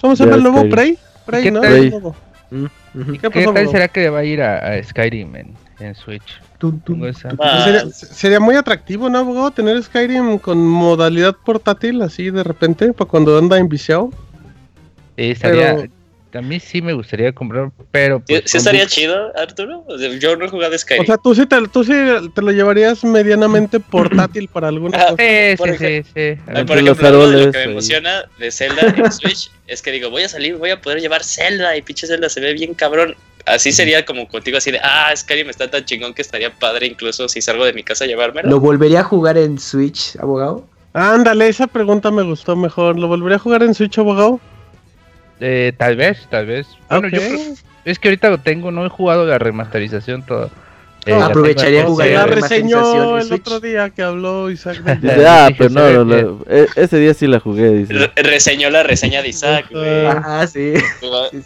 ¿Cómo 0.00 0.16
se 0.16 0.24
llama 0.24 0.36
el 0.36 0.42
nuevo 0.42 0.58
Skyrim. 0.58 0.74
Prey? 0.74 0.98
Prey, 1.26 1.42
¿Qué 1.44 1.50
¿no? 1.50 1.60
tal? 1.60 2.02
Ujú. 2.50 2.68
¿Y 3.14 3.18
qué 3.18 3.30
¿Qué 3.30 3.40
pasó, 3.40 3.52
tal 3.52 3.68
será 3.68 3.88
que 3.88 4.08
va 4.10 4.20
a 4.20 4.24
ir 4.24 4.40
a, 4.42 4.58
a 4.74 4.82
Skyrim 4.82 5.34
en, 5.36 5.54
en 5.80 5.94
Switch? 5.94 6.40
Ah, 7.38 7.64
Sería, 7.64 7.90
sería 7.90 8.40
muy 8.40 8.56
atractivo, 8.56 9.08
¿no, 9.08 9.18
abogado? 9.18 9.50
Tener 9.50 9.82
Skyrim 9.82 10.38
con 10.38 10.58
modalidad 10.66 11.34
portátil, 11.44 12.02
así 12.02 12.30
de 12.30 12.42
repente, 12.42 12.92
para 12.92 13.08
cuando 13.08 13.38
anda 13.38 13.58
enviciado. 13.58 14.10
Sí, 15.16 15.30
estaría, 15.30 15.76
Pero- 15.76 15.90
a 16.34 16.42
mí 16.42 16.60
sí 16.60 16.82
me 16.82 16.92
gustaría 16.92 17.32
comprar, 17.32 17.70
pero... 17.90 18.18
¿Sí, 18.26 18.34
pues, 18.34 18.42
sí 18.50 18.58
estaría 18.58 18.86
chido, 18.86 19.32
Arturo? 19.38 19.84
O 19.88 19.96
sea, 19.96 20.10
yo 20.18 20.36
no 20.36 20.44
he 20.44 20.48
jugado 20.48 20.76
Skyrim. 20.76 21.02
O 21.02 21.06
sea, 21.06 21.16
tú 21.16 21.34
sí 21.34 21.46
te, 21.46 21.66
tú 21.68 21.82
sí 21.82 21.94
te 22.34 22.42
lo 22.42 22.50
llevarías 22.52 23.02
medianamente 23.04 23.80
portátil 23.90 24.46
para 24.48 24.68
alguna 24.68 24.98
Ah, 24.98 25.06
cosa. 25.12 25.22
Sí, 25.22 25.56
Por 25.56 25.70
sí, 25.70 25.76
sí, 25.78 26.02
sí. 26.02 26.10
Ver, 26.14 26.38
por 26.44 26.56
Entre 26.58 26.82
los 26.82 26.98
ejemplo, 26.98 27.26
lo 27.26 27.52
que 27.52 27.58
me 27.58 27.64
emociona 27.64 28.24
de 28.38 28.50
Zelda 28.50 28.82
en 28.96 29.12
Switch 29.12 29.50
es 29.66 29.80
que 29.80 29.90
digo, 29.92 30.10
voy 30.10 30.24
a 30.24 30.28
salir, 30.28 30.56
voy 30.56 30.70
a 30.70 30.80
poder 30.82 31.00
llevar 31.00 31.24
Zelda 31.24 31.74
y 31.74 31.80
pinche 31.80 32.06
Zelda 32.06 32.28
se 32.28 32.40
ve 32.40 32.52
bien 32.52 32.74
cabrón. 32.74 33.14
Así 33.46 33.70
sería 33.72 34.04
como 34.04 34.26
contigo, 34.26 34.58
así 34.58 34.72
de, 34.72 34.80
ah, 34.82 35.12
Skyrim 35.14 35.48
está 35.50 35.70
tan 35.70 35.84
chingón 35.84 36.12
que 36.14 36.22
estaría 36.22 36.52
padre 36.52 36.86
incluso 36.86 37.28
si 37.28 37.40
salgo 37.40 37.64
de 37.64 37.72
mi 37.72 37.82
casa 37.84 38.04
a 38.04 38.08
llevármelo. 38.08 38.48
¿Lo 38.50 38.58
volvería 38.60 39.00
a 39.00 39.04
jugar 39.04 39.38
en 39.38 39.58
Switch, 39.58 40.16
abogado? 40.18 40.66
Ándale, 40.92 41.48
esa 41.48 41.66
pregunta 41.68 42.10
me 42.10 42.22
gustó 42.24 42.56
mejor. 42.56 42.98
¿Lo 42.98 43.06
volvería 43.06 43.36
a 43.36 43.38
jugar 43.38 43.62
en 43.62 43.74
Switch, 43.74 43.98
abogado? 43.98 44.40
eh, 45.38 45.72
tal 45.76 45.96
vez, 45.96 46.26
tal 46.30 46.46
vez. 46.46 46.66
Bueno, 46.88 47.08
yo 47.08 47.18
creo- 47.20 47.54
es 47.84 47.98
que 47.98 48.08
ahorita 48.08 48.30
lo 48.30 48.38
tengo, 48.38 48.70
no 48.72 48.84
he 48.84 48.88
jugado 48.88 49.26
la 49.26 49.38
remasterización 49.38 50.24
toda. 50.24 50.46
Eh, 51.04 51.12
Ah, 51.12 51.18
la 51.20 51.26
aprovecharía 51.26 51.80
tengo- 51.82 51.92
jugar 51.92 52.08
Se 52.08 52.14
la 52.14 52.26
reseñó 52.26 53.18
el 53.18 53.24
Switch. 53.28 53.40
otro 53.42 53.60
día 53.60 53.90
que 53.90 54.02
habló 54.02 54.50
Isaac. 54.50 54.78
ah, 55.28 55.48
dije, 55.50 55.54
pero 55.70 55.70
no, 55.70 56.04
lo- 56.04 56.40
e- 56.50 56.66
ese 56.74 56.98
día 56.98 57.14
sí 57.14 57.26
la 57.28 57.38
jugué, 57.38 57.68
dice. 57.70 57.92
Re- 57.92 58.12
reseñó 58.24 58.70
la 58.70 58.82
reseña 58.82 59.22
de 59.22 59.28
Isaac, 59.28 59.66
güey. 59.70 60.06
Ah, 60.06 60.46
sí. 60.52 60.72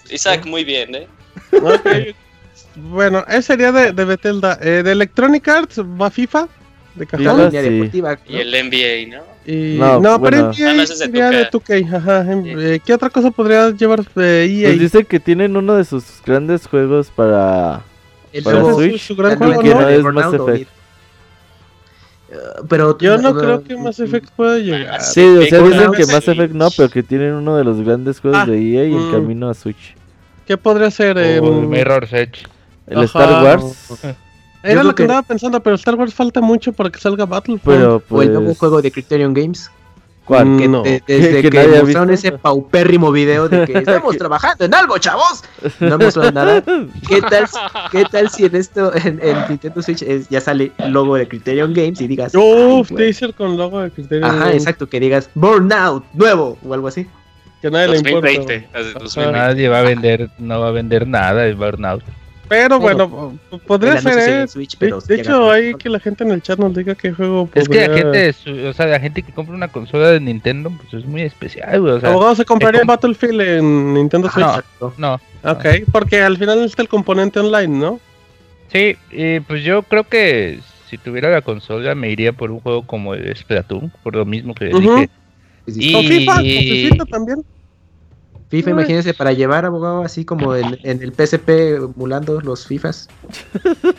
Isaac, 0.09 0.47
muy 0.47 0.65
bien, 0.65 0.95
¿eh? 0.95 1.09
Ok. 1.53 2.15
Bueno, 2.77 3.25
ese 3.29 3.43
sería 3.43 3.73
de, 3.73 3.93
de 3.93 4.05
Bethesda. 4.05 4.59
Eh, 4.63 4.83
de 4.85 4.93
Electronic 4.93 5.47
Arts 5.49 5.81
va 5.81 6.09
FIFA, 6.09 6.49
de 6.95 7.07
cajón. 7.07 7.51
Sí. 7.51 7.57
deportiva. 7.57 8.19
Y 8.27 8.33
¿no? 8.35 8.39
el 8.41 8.51
NBA, 8.51 9.17
¿no? 9.17 9.25
Y, 9.45 9.77
No, 9.79 10.01
no, 10.01 10.21
pero 10.23 10.37
bueno. 10.37 10.53
NBA 10.53 10.71
Ah, 10.71 10.75
no, 10.75 10.87
sería 10.87 11.31
de 11.31 11.51
2K. 11.51 11.95
Ajá. 11.95 12.33
em, 12.33 12.45
eh, 12.47 12.81
¿Qué 12.85 12.95
otra 12.95 13.11
cosa 13.11 13.31
podría 13.31 13.71
llevar 13.71 14.01
eh, 14.17 14.47
EA? 14.49 14.69
Pues 14.69 14.81
dice 14.81 15.05
que 15.05 15.19
tienen 15.19 15.57
uno 15.57 15.75
de 15.75 15.85
sus 15.85 16.05
grandes 16.25 16.67
juegos 16.67 17.11
para... 17.15 17.83
El 18.33 18.45
Para 18.45 18.75
Switch, 18.75 19.01
su 19.01 19.17
gran 19.17 19.37
juego, 19.37 19.61
nueva 19.63 19.83
¿no? 19.83 19.89
es 19.89 20.05
Mass 20.05 20.35
Effect. 20.35 20.71
Eh, 22.31 22.37
Pero 22.69 22.97
Yo 22.99 23.19
no 23.19 23.31
eh, 23.31 23.35
creo 23.35 23.65
que 23.65 23.77
Mass 23.77 23.99
Effect 23.99 24.31
pueda 24.37 24.59
llegar. 24.59 25.03
Sí, 25.03 25.21
o 25.21 25.43
sea, 25.47 25.61
dicen 25.63 25.93
que. 25.93 26.07
Mass 26.07 26.29
Effect 26.29 26.55
no, 26.55 26.69
pero 26.77 26.89
que 26.89 27.03
tienen 27.03 27.33
uno 27.33 27.57
de 27.57 27.65
los 27.65 27.81
grandes 27.83 28.21
juegos 28.21 28.41
Ah, 28.43 28.47
de 28.47 28.57
EA 28.57 28.85
y 28.85 28.93
en 28.93 29.09
mm. 29.09 29.13
camino 29.13 29.51
a 29.51 29.55
Switch. 29.55 29.97
¿Qué 30.47 30.57
podría 30.57 30.91
ser? 30.91 31.17
o 31.19 31.21
Em, 31.21 31.69
Mirror's 31.69 32.13
Edge. 32.13 32.47
El 32.87 32.99
Ajá. 32.99 33.05
Star 33.07 33.45
Wars, 33.45 34.05
Era 34.63 34.75
Yo 34.83 34.83
lo 34.83 34.91
que 34.91 34.97
que- 34.97 35.03
andaba 35.05 35.23
pensando, 35.23 35.63
pero 35.63 35.77
Star 35.77 35.95
Wars 35.95 36.13
falta 36.13 36.41
mucho 36.41 36.73
para 36.73 36.91
que 36.91 36.99
salga 37.01 37.25
Battlefront. 37.25 37.63
pero 37.65 37.97
O 37.97 38.01
pues... 38.01 38.29
el 38.29 38.35
nuevo 38.35 38.55
juego 38.55 38.83
de 38.83 38.91
Criterion 38.93 39.33
Games. 39.33 39.71
¿Cuál? 40.27 40.59
Que 40.59 40.69
No. 40.69 40.83
de- 40.83 41.03
desde 41.09 41.41
Que 41.51 41.51
mostraron 41.83 41.87
visto. 41.87 42.29
ese 42.29 42.33
paupérrimo 42.33 43.11
video 43.11 43.49
de 43.49 43.65
que 43.65 43.73
estamos 43.79 44.17
trabajando 44.19 44.65
en 44.67 44.75
algo, 44.75 44.99
chavos. 44.99 45.43
No 45.81 45.99
mostraron 45.99 46.35
nada. 46.35 46.63
¿Qué 47.09 47.23
tal, 47.23 47.47
qué 47.91 48.05
tal 48.05 48.29
si 48.29 48.45
en 48.45 48.55
esto, 48.57 48.95
en, 48.95 49.19
en 49.23 49.37
Nintendo 49.49 49.81
Switch, 49.83 50.03
es- 50.03 50.29
ya 50.29 50.41
sale 50.43 50.73
el 50.79 50.93
logo 50.93 51.17
de 51.17 51.27
Criterion 51.27 51.73
Games 51.73 52.01
y 52.01 52.07
digas. 52.07 52.35
Uf, 52.35 52.43
"Ay, 52.45 52.85
güey"? 52.91 52.97
teaser 53.07 53.33
con 53.35 53.57
logo 53.57 53.81
de 53.81 53.91
Criterion 53.91 54.25
Ajá, 54.31 54.39
Games, 54.41 54.57
exacto, 54.57 54.89
que 54.89 55.01
digas 55.01 55.31
Burnout, 55.35 56.05
nuevo 56.13 56.59
o 56.67 56.75
algo 56.75 56.89
así. 56.89 57.07
Que 57.61 57.69
a 57.69 57.71
nadie 57.71 57.89
le 57.89 57.97
importa. 57.99 58.29
2020. 58.29 58.69
Ajá. 58.73 58.99
2020. 59.01 59.33
Nadie 59.33 59.69
va 59.69 59.81
a 59.81 59.83
vender, 59.83 60.31
no 60.39 60.61
va 60.61 60.69
a 60.69 60.73
vender 60.73 61.07
nada 61.07 61.47
el 61.47 61.55
Burnout. 61.55 62.03
Pero 62.51 62.81
Bueno, 62.81 63.09
bueno, 63.09 63.39
podría 63.65 64.01
ser, 64.01 64.13
sería 64.13 64.43
¿eh? 64.43 64.49
Switch, 64.49 64.73
De, 64.73 64.79
pero 64.79 65.01
de 65.01 65.17
llega 65.17 65.23
hecho, 65.23 65.51
hay 65.53 65.75
que 65.75 65.89
la 65.89 66.01
gente 66.01 66.25
en 66.25 66.33
el 66.33 66.43
chat 66.43 66.59
nos 66.59 66.75
diga 66.75 66.97
qué 66.97 67.13
juego 67.13 67.49
Es 67.55 67.69
que 67.69 67.87
la 67.87 67.97
gente, 67.97 68.35
o 68.67 68.73
sea, 68.73 68.87
la 68.87 68.99
gente 68.99 69.23
que 69.23 69.33
compra 69.33 69.55
una 69.55 69.69
consola 69.69 70.11
de 70.11 70.19
Nintendo, 70.19 70.73
pues 70.77 71.01
es 71.01 71.09
muy 71.09 71.23
especial, 71.23 71.81
güey. 71.81 71.93
O 71.93 72.01
sea, 72.01 72.11
Abogado 72.11 72.35
se 72.35 72.45
compraría 72.45 72.83
Battlefield 72.85 73.41
en 73.41 73.95
Nintendo 73.95 74.29
Switch. 74.29 74.65
No. 74.81 74.93
No. 74.99 75.21
Ok, 75.45 75.65
porque 75.93 76.23
al 76.23 76.39
final 76.39 76.65
está 76.65 76.83
el 76.83 76.89
componente 76.89 77.39
online, 77.39 77.79
¿no? 77.79 78.01
Sí, 78.73 78.97
y 79.13 79.39
pues 79.39 79.63
yo 79.63 79.85
creo 79.85 80.03
que 80.03 80.59
si 80.89 80.99
tuviera 80.99 81.31
la 81.31 81.43
consola 81.43 81.95
me 81.95 82.11
iría 82.11 82.33
por 82.33 82.51
un 82.51 82.59
juego 82.59 82.83
como 82.83 83.15
el 83.15 83.37
Splatoon, 83.37 83.93
por 84.03 84.17
lo 84.17 84.25
mismo 84.25 84.55
que 84.55 84.67
dije. 84.67 85.09
Y- 85.67 85.95
O 85.95 86.03
FIFA, 86.03 86.41
o 86.41 86.43
FIFA 86.43 87.05
también. 87.07 87.45
FIFA, 88.51 88.71
imagínense, 88.71 89.15
para 89.15 89.33
llevar 89.33 89.65
abogado 89.65 90.03
así 90.03 90.25
como 90.25 90.57
en, 90.57 90.77
en 90.83 91.01
el 91.03 91.13
PSP 91.13 91.77
emulando 91.77 92.41
los 92.41 92.67
FIFAs. 92.67 93.09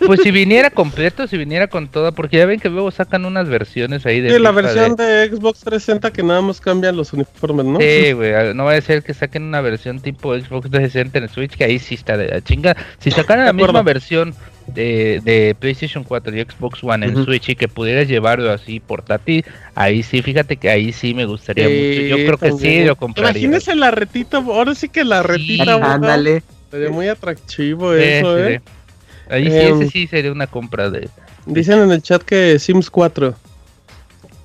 Pues 0.06 0.20
si 0.24 0.32
viniera 0.32 0.72
completo, 0.72 1.26
si 1.28 1.38
viniera 1.38 1.68
con 1.68 1.88
toda, 1.88 2.12
porque 2.12 2.38
ya 2.38 2.46
ven 2.48 2.60
que 2.60 2.70
luego 2.70 2.90
sacan 2.92 3.24
unas 3.24 3.48
versiones 3.48 4.06
ahí 4.06 4.20
de 4.20 4.32
Sí, 4.32 4.40
la 4.40 4.52
versión 4.52 4.96
de 4.96 5.30
Xbox 5.30 5.60
360 5.60 6.12
que 6.12 6.24
nada 6.24 6.42
más 6.42 6.60
cambian 6.60 6.98
los 6.98 7.14
uniformes, 7.14 7.66
¿no? 7.66 7.80
Sí, 7.80 8.12
güey, 8.14 8.54
no 8.56 8.66
va 8.66 8.74
a 8.74 8.82
ser 8.82 9.04
que 9.04 9.14
saquen 9.14 9.44
una 9.44 9.62
versión 9.62 10.00
tipo 10.02 10.34
Xbox 10.36 10.70
360 10.72 11.20
en 11.20 11.30
Switch, 11.30 11.56
que 11.56 11.64
ahí 11.64 11.78
sí 11.80 11.96
está 11.96 12.18
de 12.18 12.28
la 12.30 12.42
chinga. 12.42 12.76
Si 13.00 13.12
sacaran 13.12 13.46
la 13.46 13.54
misma 13.54 13.84
versión 13.84 14.34
de, 14.74 15.22
de 15.24 15.56
PlayStation 15.60 16.04
4 16.04 16.36
y 16.36 16.42
Xbox 16.42 16.84
One 16.84 17.06
en 17.06 17.14
Ujú. 17.16 17.26
Switch 17.26 17.50
y 17.50 17.56
que 17.56 17.68
pudieras 17.68 18.08
llevarlo 18.08 18.52
así 18.52 18.80
portátil, 18.80 19.46
ahí 19.76 20.04
sí, 20.04 20.22
fíjate 20.22 20.58
que 20.58 20.70
ahí 20.70 20.92
sí 20.94 21.14
me 21.14 21.26
gustaría 21.26 21.68
Sí, 21.68 21.74
mucho. 21.74 22.02
Yo 22.02 22.16
creo 22.26 22.38
que 22.38 22.52
sí 22.60 22.84
lo 22.86 22.96
compraría. 22.96 23.42
Imagínese 23.42 23.76
la 23.76 23.92
retita, 23.92 24.38
ahora 24.38 24.74
sí 24.76 24.90
que 24.90 25.04
la 25.04 25.22
retita, 25.24 25.74
abogado, 25.74 25.94
Ándale. 25.96 26.44
sería 26.72 26.90
muy 26.90 27.08
atractivo 27.08 27.94
Sí, 27.94 28.00
eso, 28.02 28.36
sí, 28.38 28.42
¿eh? 28.44 28.62
sí. 28.66 28.72
Ahí 29.30 29.44
sí, 29.50 29.58
Em, 29.58 29.82
ese 29.82 29.90
sí 29.92 30.08
sería 30.08 30.32
una 30.32 30.48
compra 30.48 30.90
de... 30.90 31.08
Dicen 31.46 31.80
en 31.80 31.92
el 31.92 32.02
chat 32.02 32.22
que 32.24 32.60
Sims 32.60 32.90
4. 32.90 33.34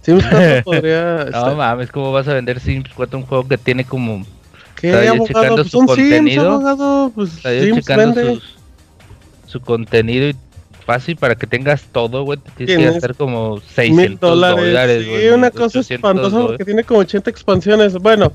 Sims 0.02 0.24
4 0.30 0.62
podría... 0.64 1.02
No 1.16 1.30
estar- 1.30 1.56
mames, 1.56 1.90
¿cómo 1.90 2.12
vas 2.12 2.28
a 2.28 2.34
vender 2.34 2.60
Sims 2.60 2.88
4 2.94 3.18
un 3.18 3.26
juego 3.26 3.46
que 3.48 3.58
tiene 3.58 3.84
como... 3.84 4.24
¿Qué, 4.76 4.90
yo 4.92 5.12
abogado? 5.14 5.26
checando 5.26 5.56
Pues 5.56 5.70
su 5.70 5.78
son 5.78 5.88
Sims, 5.88 5.96
contenido. 6.10 6.52
abogado. 6.52 7.12
Pues 7.14 7.30
Sims 7.30 7.74
checando 7.86 8.14
vende. 8.14 8.34
sus- 8.34 8.55
su 9.46 9.60
contenido 9.60 10.28
y 10.28 10.36
fácil 10.84 11.16
para 11.16 11.34
que 11.34 11.46
tengas 11.46 11.82
todo, 11.92 12.24
güey. 12.24 12.38
Te 12.38 12.64
tienes 12.64 12.76
que 12.78 12.84
gastar 12.92 13.14
como 13.16 13.60
600 13.60 14.08
Mil 14.08 14.18
dólares. 14.18 15.04
sí, 15.04 15.10
güey, 15.10 15.28
una 15.28 15.50
cosa 15.50 15.80
800 15.80 15.90
espantosa 15.90 16.30
porque 16.30 16.42
dólares. 16.42 16.66
tiene 16.66 16.84
como 16.84 17.00
80 17.00 17.30
expansiones. 17.30 17.94
Bueno, 17.94 18.32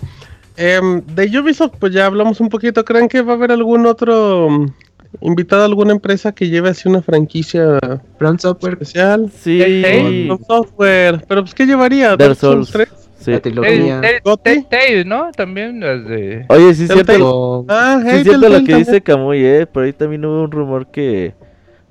em, 0.57 1.01
de 1.05 1.39
Ubisoft, 1.39 1.75
pues 1.79 1.93
ya 1.93 2.05
hablamos 2.05 2.39
un 2.41 2.49
poquito. 2.49 2.83
¿Creen 2.83 3.07
que 3.07 3.21
va 3.21 3.33
a 3.33 3.35
haber 3.37 3.51
algún 3.51 3.85
otro 3.85 4.49
mm, 4.49 4.73
invitado 5.21 5.61
a 5.63 5.65
alguna 5.65 5.93
empresa 5.93 6.33
que 6.33 6.49
lleve 6.49 6.69
así 6.69 6.89
una 6.89 7.01
franquicia 7.01 7.79
From 8.19 8.37
Software, 8.37 8.73
especial? 8.73 9.31
Sí, 9.33 10.27
software. 10.45 11.23
Pero 11.27 11.43
pues, 11.43 11.55
¿qué 11.55 11.65
llevaría? 11.65 12.15
Dark 12.17 12.35
Souls. 12.35 12.69
3? 12.71 12.89
Sí. 13.21 13.31
la 13.31 13.39
trilogía. 13.39 14.01
Telltale, 14.43 15.05
¿no? 15.05 15.31
También 15.31 15.79
las 15.79 16.05
de... 16.07 16.45
Oye, 16.49 16.73
sí 16.73 16.87
cierto, 16.87 17.65
Ah, 17.69 18.01
sí 18.03 18.23
cierto 18.23 18.49
lo 18.49 18.63
que 18.63 18.75
dice 18.75 19.01
Kamui, 19.01 19.45
eh. 19.45 19.65
Por 19.67 19.83
ahí 19.83 19.93
también 19.93 20.25
hubo 20.25 20.43
un 20.43 20.51
rumor 20.51 20.87
que 20.91 21.33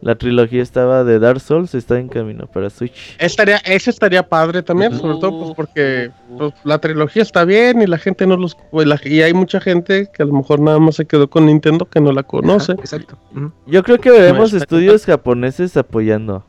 la 0.03 0.15
trilogía 0.15 0.63
estaba 0.63 1.05
de 1.05 1.19
Dark 1.19 1.41
Souls, 1.41 1.75
está 1.75 1.99
en 1.99 2.09
camino 2.09 2.47
para 2.47 2.71
Switch. 2.71 3.17
Estaría, 3.19 3.59
ese 3.59 3.91
estaría 3.91 4.27
padre 4.27 4.63
también, 4.63 4.97
sobre 4.97 5.19
todo 5.19 5.39
pues 5.41 5.53
porque 5.55 6.11
pues, 6.39 6.55
la 6.65 6.79
trilogía 6.79 7.21
está 7.21 7.45
bien 7.45 7.83
y 7.83 7.87
la 7.87 7.99
gente 7.99 8.27
no 8.27 8.37
los... 8.39 8.57
pues, 8.71 8.87
la- 8.87 8.99
y 9.05 9.21
hay 9.21 9.35
mucha 9.35 9.61
gente 9.61 10.09
que 10.11 10.23
a 10.23 10.27
lo 10.27 10.33
mejor 10.33 10.59
nada 10.61 10.79
más 10.79 10.97
se 10.97 11.05
quedó 11.05 11.29
con 11.29 11.45
Nintendo 11.45 11.85
que 11.85 12.01
no 12.01 12.13
la 12.13 12.23
conoce. 12.23 12.73
Ajá, 12.73 12.81
exacto. 12.81 13.19
Yo 13.67 13.83
creo 13.83 13.99
que 13.99 14.11
veremos 14.11 14.55
estudios 14.55 15.05
japoneses 15.05 15.77
apoyando. 15.77 16.47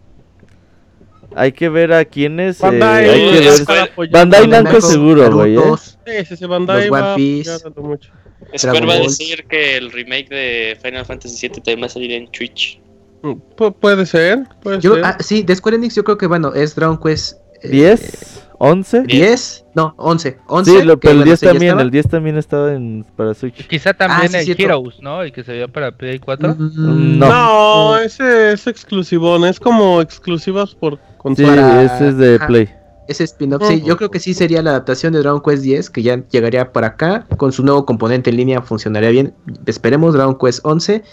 Hay 1.36 1.52
que 1.54 1.70
ver 1.70 1.94
a 1.94 2.04
quiénes. 2.06 2.60
eh, 2.60 2.64
Bandai, 2.64 3.10
hay 3.10 3.32
que 3.32 3.40
ver-. 3.40 4.10
Bandai 4.12 4.48
Namco, 4.48 4.82
seguro, 4.82 5.32
güey, 5.32 5.56
¿eh? 5.58 5.62
Sí, 6.06 6.26
sí, 6.26 6.38
sí, 6.38 6.46
Bandai 6.46 6.88
Los 6.88 6.92
One 6.92 7.02
va 7.02 7.14
a 7.14 7.16
Piece. 7.16 7.52
mucho. 7.78 8.12
Square 8.58 8.86
va 8.86 8.94
a 8.96 9.00
decir 9.00 9.46
que 9.48 9.78
el 9.78 9.92
remake 9.92 10.28
de 10.30 10.78
Final 10.82 11.06
Fantasy 11.06 11.48
VII 11.48 11.56
también 11.62 11.82
va 11.84 11.86
a 11.86 11.90
salir 11.90 12.12
en 12.12 12.28
Twitch. 12.32 12.82
Mm, 13.22 13.34
pu- 13.56 13.74
puede 13.80 14.06
ser, 14.06 14.40
puede 14.62 14.82
Yo, 14.82 14.96
ser. 14.96 15.06
ah, 15.06 15.18
sí, 15.20 15.44
de 15.44 15.56
Square 15.56 15.78
Enix 15.78 15.96
yo 15.96 16.04
creo 16.04 16.18
que, 16.18 16.26
bueno, 16.28 16.54
es 16.54 16.76
Dragon 16.76 17.00
Quest... 17.00 17.38
eh, 17.62 17.70
10, 17.70 18.48
11. 18.64 19.04
10, 19.04 19.66
no, 19.74 19.96
11. 19.98 20.38
11 20.48 20.72
Sí, 20.72 20.84
lo- 20.86 20.94
que, 21.00 21.08
pero 21.08 21.12
el 21.14 21.18
bueno, 21.18 21.26
10 21.30 21.40
sí, 21.40 21.46
ya 21.46 21.52
también, 21.52 21.70
estaba. 21.70 21.82
el 21.82 21.92
10 21.92 22.08
también 22.10 22.38
estaba 22.38 22.74
en 22.74 23.06
para 23.16 23.34
Switch. 23.34 23.68
Quizá 23.68 23.94
también 23.94 24.22
Ah, 24.24 24.28
sí, 24.30 24.38
el 24.38 24.46
cierto. 24.46 24.64
Heroes, 24.64 25.02
¿no? 25.02 25.22
El 25.24 25.32
que 25.32 25.44
se 25.44 25.54
veía 25.54 25.68
para 25.68 25.92
Play 25.92 26.20
4. 26.20 26.56
Mm, 26.58 27.18
No. 27.20 27.28
no, 27.30 27.98
ese 27.98 28.52
es 28.54 28.68
exclusivón, 28.68 29.46
es 29.46 29.60
como 29.60 30.00
exclusivas 30.02 30.76
por 30.76 30.96
Sí, 30.96 31.00
consola. 31.18 31.56
Para- 31.56 31.84
ese 31.84 32.08
es 32.10 32.18
de 32.18 32.36
ajá. 32.36 32.48
Play. 32.48 32.70
Ese 33.08 33.24
spin-off, 33.26 33.68
sí, 33.68 33.82
yo 33.86 33.98
creo 33.98 34.10
que 34.12 34.20
sí 34.20 34.34
sería 34.34 34.62
la 34.62 34.70
adaptación 34.70 35.12
de 35.12 35.20
Dragon 35.20 35.42
Quest 35.42 35.64
10, 35.64 35.90
que 35.90 36.02
ya 36.04 36.24
llegaría 36.30 36.72
para 36.72 36.88
acá, 36.88 37.26
con 37.38 37.52
su 37.52 37.64
nuevo 37.64 37.86
componente 37.86 38.30
en 38.30 38.38
línea 38.38 38.62
funcionaría 38.62 39.10
bien. 39.10 39.34
Esperemos 39.66 40.14
Dragon 40.14 40.38
Quest 40.38 40.60
11. 40.64 41.04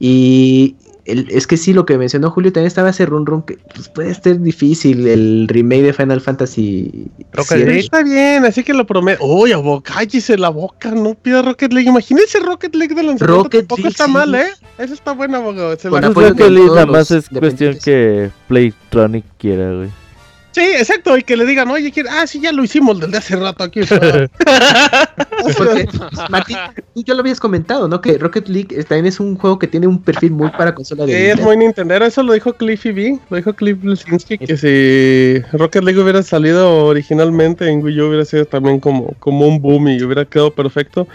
Y 0.00 0.76
el- 1.08 1.26
es 1.30 1.46
que 1.46 1.56
sí, 1.56 1.72
lo 1.72 1.84
que 1.86 1.98
mencionó 1.98 2.30
Julio, 2.30 2.52
también 2.52 2.68
estaba 2.68 2.90
ese 2.90 3.06
run 3.06 3.26
run 3.26 3.42
que 3.42 3.58
pues, 3.74 3.88
puede 3.88 4.14
ser 4.14 4.40
difícil 4.40 5.06
el 5.08 5.46
remake 5.48 5.82
de 5.82 5.92
Final 5.92 6.20
Fantasy 6.20 7.06
Rocket. 7.32 7.58
League. 7.64 7.80
Está 7.80 8.02
bien, 8.02 8.44
así 8.44 8.62
que 8.62 8.74
lo 8.74 8.86
prometo. 8.86 9.24
Uy, 9.24 9.52
abo- 9.52 9.82
cállese 9.82 10.36
la 10.38 10.48
boca, 10.50 10.90
no 10.90 11.14
pida 11.14 11.42
Rocket 11.42 11.72
League. 11.72 11.88
Imagínese 11.88 12.40
Rocket 12.40 12.74
League 12.74 12.94
de 12.94 13.02
lanzamiento. 13.02 13.42
Rocket 13.44 13.60
tampoco 13.62 13.80
League, 13.82 13.90
está 13.90 14.06
sí. 14.06 14.10
mal, 14.12 14.34
¿eh? 14.34 14.46
Eso 14.78 14.94
está 14.94 15.12
bueno, 15.12 15.38
abogado. 15.38 15.76
Se 15.76 15.88
Con 15.88 16.00
la- 16.00 16.10
Pues 16.12 16.26
apoyo 16.28 16.34
creo 16.34 16.36
que 16.36 16.44
de 16.44 16.50
League 16.50 16.68
nada 16.74 16.86
más 16.86 17.10
es 17.10 17.28
cuestión 17.28 17.76
que 17.84 18.30
Playtronic 18.48 19.24
quiera, 19.38 19.72
güey. 19.74 19.88
Sí, 20.52 20.62
exacto, 20.62 21.16
y 21.16 21.22
que 21.22 21.36
le 21.36 21.44
digan, 21.44 21.70
oye, 21.70 21.92
¿quién? 21.92 22.06
ah, 22.08 22.26
sí, 22.26 22.40
ya 22.40 22.52
lo 22.52 22.64
hicimos 22.64 22.98
desde 22.98 23.18
hace 23.18 23.36
rato 23.36 23.62
aquí. 23.64 23.80
Porque, 25.56 25.88
Martín, 26.30 26.56
tú 26.94 27.04
ya 27.04 27.14
lo 27.14 27.20
habías 27.20 27.38
comentado, 27.38 27.86
¿no? 27.86 28.00
Que 28.00 28.18
Rocket 28.18 28.48
League 28.48 28.84
también 28.84 29.06
es 29.06 29.20
un 29.20 29.36
juego 29.36 29.58
que 29.58 29.66
tiene 29.66 29.86
un 29.86 30.02
perfil 30.02 30.32
muy 30.32 30.50
para 30.50 30.74
consola 30.74 31.06
de 31.06 31.12
Sí, 31.12 31.16
es 31.16 31.22
Nintendo. 31.36 31.46
muy 31.46 31.56
Nintendo, 31.58 31.94
eso 32.04 32.22
lo 32.22 32.32
dijo 32.32 32.52
Cliffy 32.54 32.92
B, 32.92 33.18
lo 33.30 33.36
dijo 33.36 33.52
Cliff 33.54 33.82
Lesinski, 33.84 34.38
que 34.38 34.56
si 34.56 35.56
Rocket 35.56 35.84
League 35.84 36.00
hubiera 36.00 36.22
salido 36.22 36.86
originalmente 36.86 37.68
en 37.68 37.82
Wii 37.82 38.00
U 38.00 38.06
hubiera 38.08 38.24
sido 38.24 38.44
también 38.46 38.80
como, 38.80 39.14
como 39.18 39.46
un 39.46 39.60
boom 39.60 39.88
y 39.88 40.02
hubiera 40.02 40.24
quedado 40.24 40.52
perfecto, 40.52 41.06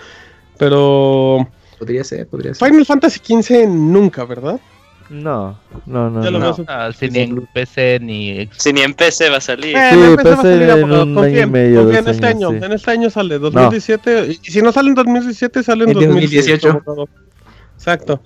pero 0.58 1.50
Podría 1.80 2.04
ser, 2.04 2.28
podría 2.28 2.54
ser. 2.54 2.68
Final 2.70 2.86
Fantasy 2.86 3.20
XV 3.20 3.68
nunca, 3.68 4.24
¿verdad? 4.24 4.60
No, 5.10 5.58
no, 5.86 6.10
no. 6.10 6.24
Ya 6.24 6.32
lo 6.32 6.40
no. 6.40 6.54
veo. 6.56 6.66
Ah, 6.68 6.90
si 6.98 7.10
ni 7.10 7.20
en 7.20 7.46
PC 7.54 8.00
ni 8.02 8.50
Si 8.58 8.74
ni 8.74 8.82
en 8.82 8.94
PC 8.94 9.30
va 9.30 9.38
a 9.38 9.42
salir. 9.42 9.76
Eh, 9.76 9.90
Sí, 9.92 9.98
no 9.98 10.14
a 10.14 10.18
PC 10.18 10.36
salir 10.38 10.70
a 10.72 10.74
en 10.78 10.82
poco, 10.90 11.02
un 11.04 11.18
año 11.20 11.28
y 11.30 11.40
en- 11.40 11.52
medio, 11.52 11.82
confía 11.84 12.02
dos 12.02 12.08
en 12.08 12.14
este 12.16 12.28
años, 12.28 12.50
año, 12.52 12.60
sí. 12.60 12.66
en 12.66 12.72
este 12.72 12.92
año 12.92 13.10
sale 13.10 13.40
2017, 13.40 14.28
y 14.32 14.36
si 14.52 14.62
no 14.62 14.72
sale 14.72 14.90
en 14.90 14.96
2017 14.96 15.64
sale 15.64 15.84
en, 15.84 15.90
En 15.92 15.96
2018. 15.96 16.68
2018. 16.86 17.10
Exacto. 17.76 18.22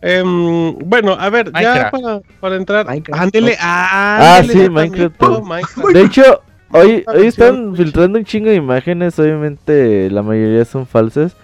Em, 0.00 0.74
bueno, 0.78 1.16
a 1.18 1.28
ver, 1.28 1.46
ya 1.46 1.52
Minecraft. 1.52 1.90
para, 1.92 2.20
para 2.40 2.56
entrar, 2.56 2.86
Minecraft. 2.86 3.22
ándele, 3.22 3.56
Ah, 3.60 4.36
ándele, 4.38 4.52
sí, 4.52 4.58
ya 4.64 4.70
Minecraft. 4.70 5.16
todo 5.18 5.42
Minecraft. 5.42 5.88
De 5.92 6.02
hecho, 6.02 6.42
hoy, 6.72 7.04
Ah, 7.06 7.12
hoy 7.16 7.26
están 7.26 7.74
filtrando 7.74 8.18
un 8.18 8.24
chingo 8.24 8.48
de 8.48 8.54
imágenes, 8.56 9.18
obviamente 9.18 10.08
la 10.10 10.22
mayoría 10.22 10.64
son 10.64 10.86
falsas. 10.86 11.34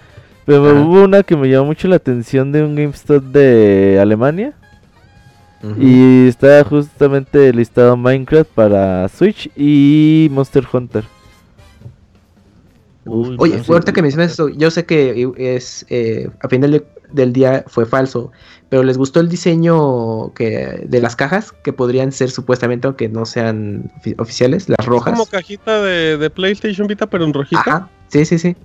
Pero 0.46 0.66
Ajá. 0.70 0.78
hubo 0.80 1.04
una 1.04 1.22
que 1.22 1.36
me 1.36 1.48
llamó 1.48 1.64
mucho 1.66 1.88
la 1.88 1.96
atención 1.96 2.52
de 2.52 2.62
un 2.62 2.74
GameStop 2.76 3.22
de 3.24 3.98
Alemania. 4.00 4.52
Y 5.78 6.28
está 6.28 6.62
justamente 6.64 7.52
listado 7.52 7.96
Minecraft 7.96 8.50
para 8.50 9.08
Switch 9.08 9.50
y 9.56 10.28
Monster 10.30 10.64
Hunter. 10.72 11.04
Uy, 13.06 13.36
Oye, 13.38 13.60
ahorita 13.68 13.92
que 13.92 14.00
mencionas 14.02 14.32
eso, 14.32 14.48
yo 14.48 14.70
sé 14.70 14.86
que 14.86 15.30
es 15.36 15.84
eh, 15.90 16.30
a 16.40 16.48
final 16.48 16.70
de- 16.70 16.86
del 17.12 17.32
día 17.34 17.62
fue 17.66 17.84
falso, 17.84 18.32
pero 18.70 18.82
les 18.82 18.96
gustó 18.96 19.20
el 19.20 19.28
diseño 19.28 20.32
que 20.34 20.84
de 20.88 21.00
las 21.00 21.14
cajas 21.14 21.52
que 21.52 21.72
podrían 21.72 22.12
ser 22.12 22.30
supuestamente, 22.30 22.86
aunque 22.86 23.08
no 23.10 23.26
sean 23.26 23.90
ofi- 24.02 24.14
oficiales, 24.18 24.68
las 24.70 24.84
rojas. 24.86 25.12
Como 25.12 25.26
cajita 25.26 25.82
de, 25.82 26.16
de 26.16 26.30
PlayStation 26.30 26.86
Vita, 26.88 27.06
pero 27.06 27.24
en 27.24 27.34
rojita. 27.34 27.60
Ajá, 27.60 27.90
sí, 28.08 28.24
sí, 28.24 28.38
sí. 28.38 28.56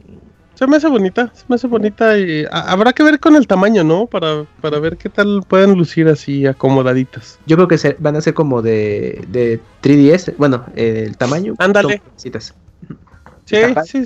Se 0.60 0.68
me 0.68 0.76
hace 0.76 0.90
bonita, 0.90 1.32
se 1.34 1.46
me 1.48 1.56
hace 1.56 1.68
bonita 1.68 2.18
y 2.18 2.44
a- 2.52 2.72
habrá 2.74 2.92
que 2.92 3.02
ver 3.02 3.18
con 3.22 3.38
el 3.38 3.48
tamaño, 3.48 3.82
¿no? 3.86 4.08
Para, 4.08 4.44
para 4.62 4.78
ver 4.80 4.98
qué 4.98 5.08
tal 5.08 5.42
pueden 5.48 5.74
lucir 5.78 6.10
así 6.10 6.46
acomodaditas. 6.46 7.40
Yo 7.46 7.56
creo 7.56 7.70
que 7.70 7.78
se- 7.78 7.96
van 7.98 8.18
a 8.18 8.22
ser 8.22 8.34
como 8.34 8.62
de, 8.62 9.24
de 9.30 9.62
3DS, 9.82 10.36
bueno, 10.38 10.66
eh, 10.76 11.06
el 11.08 11.16
tamaño. 11.16 11.56
Ándale. 11.60 12.02
Sí, 12.18 13.56
sí, 13.86 14.06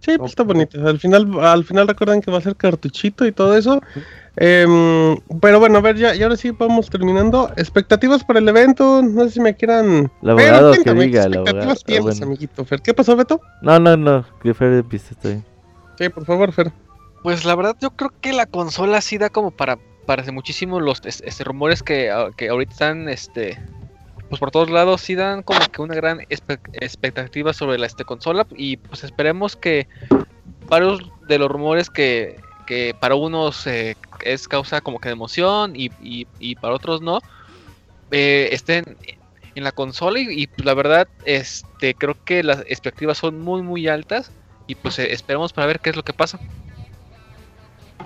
sí, 0.00 0.18
pues 0.18 0.32
está 0.32 0.42
bonita. 0.42 0.76
Al 0.84 0.98
final, 0.98 1.38
al 1.40 1.64
final 1.64 1.86
recuerdan 1.86 2.20
que 2.20 2.32
va 2.32 2.38
a 2.38 2.40
ser 2.40 2.56
cartuchito 2.56 3.24
y 3.24 3.30
todo 3.30 3.56
eso. 3.56 3.80
Em, 4.34 5.16
pero 5.40 5.60
bueno, 5.60 5.78
a 5.78 5.82
ver, 5.82 5.96
ya, 5.96 6.16
y 6.16 6.22
ahora 6.24 6.36
sí 6.36 6.50
vamos 6.50 6.90
terminando. 6.90 7.52
Expectativas 7.56 8.24
para 8.24 8.40
el 8.40 8.48
evento, 8.48 9.02
no 9.02 9.22
sé 9.26 9.30
si 9.30 9.40
me 9.40 9.54
quieran. 9.54 10.10
El 10.20 10.30
abogado 10.30 10.72
que 10.72 10.78
cuéntame, 10.82 11.06
diga, 11.06 11.20
¿qué 11.22 11.26
el 11.28 11.34
expectativas. 11.36 11.78
Ah, 11.78 11.84
tienes, 11.86 12.02
bueno. 12.04 12.26
amiguito 12.26 12.64
Fer? 12.64 12.82
¿Qué 12.82 12.92
pasó, 12.92 13.14
Beto? 13.14 13.40
No, 13.62 13.78
no, 13.78 13.96
no, 13.96 14.24
que 14.42 14.52
Fer 14.52 14.72
empiece, 14.72 15.14
está 15.14 15.28
bien. 15.28 15.55
Sí, 15.98 16.08
por 16.08 16.24
favor, 16.24 16.52
Fer. 16.52 16.72
Pues 17.22 17.44
la 17.44 17.54
verdad 17.54 17.76
yo 17.80 17.90
creo 17.90 18.10
que 18.20 18.32
la 18.32 18.46
consola 18.46 19.00
sí 19.00 19.18
da 19.18 19.30
como 19.30 19.50
para 19.50 19.78
parece 20.06 20.30
muchísimo 20.30 20.80
los 20.80 21.00
es- 21.04 21.20
este, 21.22 21.42
rumores 21.44 21.82
que, 21.82 22.10
ah, 22.10 22.30
que 22.36 22.48
ahorita 22.48 22.72
están 22.72 23.08
este 23.08 23.58
pues 24.28 24.40
por 24.40 24.50
todos 24.50 24.70
lados 24.70 25.00
sí 25.02 25.14
dan 25.14 25.42
como 25.42 25.60
que 25.72 25.82
una 25.82 25.94
gran 25.94 26.20
expectativa 26.72 27.52
sobre 27.52 27.78
la 27.78 27.86
este 27.86 28.04
consola 28.04 28.46
y 28.56 28.76
pues 28.78 29.04
esperemos 29.04 29.56
que 29.56 29.88
varios 30.68 31.00
de 31.28 31.38
los 31.38 31.50
rumores 31.50 31.90
que, 31.90 32.40
que 32.66 32.94
para 33.00 33.14
unos 33.16 33.66
eh, 33.66 33.96
es 34.24 34.48
causa 34.48 34.80
como 34.80 35.00
que 35.00 35.08
de 35.10 35.14
emoción 35.14 35.74
y, 35.76 35.90
y- 36.00 36.28
y 36.38 36.56
para 36.56 36.74
otros 36.76 37.02
no 37.02 37.20
eh, 38.10 38.48
estén 38.52 38.84
en 39.54 39.64
la 39.64 39.72
consola 39.72 40.20
y, 40.20 40.26
y, 40.42 40.46
pues, 40.48 40.64
la 40.66 40.74
verdad 40.74 41.08
este 41.24 41.94
creo 41.94 42.16
que 42.24 42.42
las 42.42 42.60
expectativas 42.60 43.18
son 43.18 43.40
muy 43.40 43.62
muy 43.62 43.88
altas 43.88 44.32
y 44.66 44.74
pues 44.74 44.98
eh, 44.98 45.12
esperemos 45.12 45.52
para 45.52 45.66
ver 45.66 45.80
qué 45.80 45.90
es 45.90 45.96
lo 45.96 46.02
que 46.02 46.12
pasa. 46.12 46.40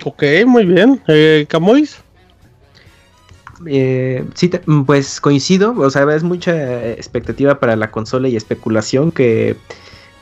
Ok, 0.03 0.23
muy 0.45 0.65
bien. 0.65 1.01
Eh, 1.07 1.45
Camois. 1.49 1.99
Eh, 3.67 4.25
sí, 4.33 4.49
te- 4.49 4.61
mm, 4.65 4.83
pues 4.85 5.21
coincido, 5.21 5.73
o 5.77 5.89
sea, 5.89 6.03
es 6.15 6.23
mucha 6.23 6.89
expectativa 6.91 7.59
para 7.59 7.75
la 7.75 7.91
consola 7.91 8.27
y 8.27 8.35
especulación 8.35 9.11
que 9.11 9.55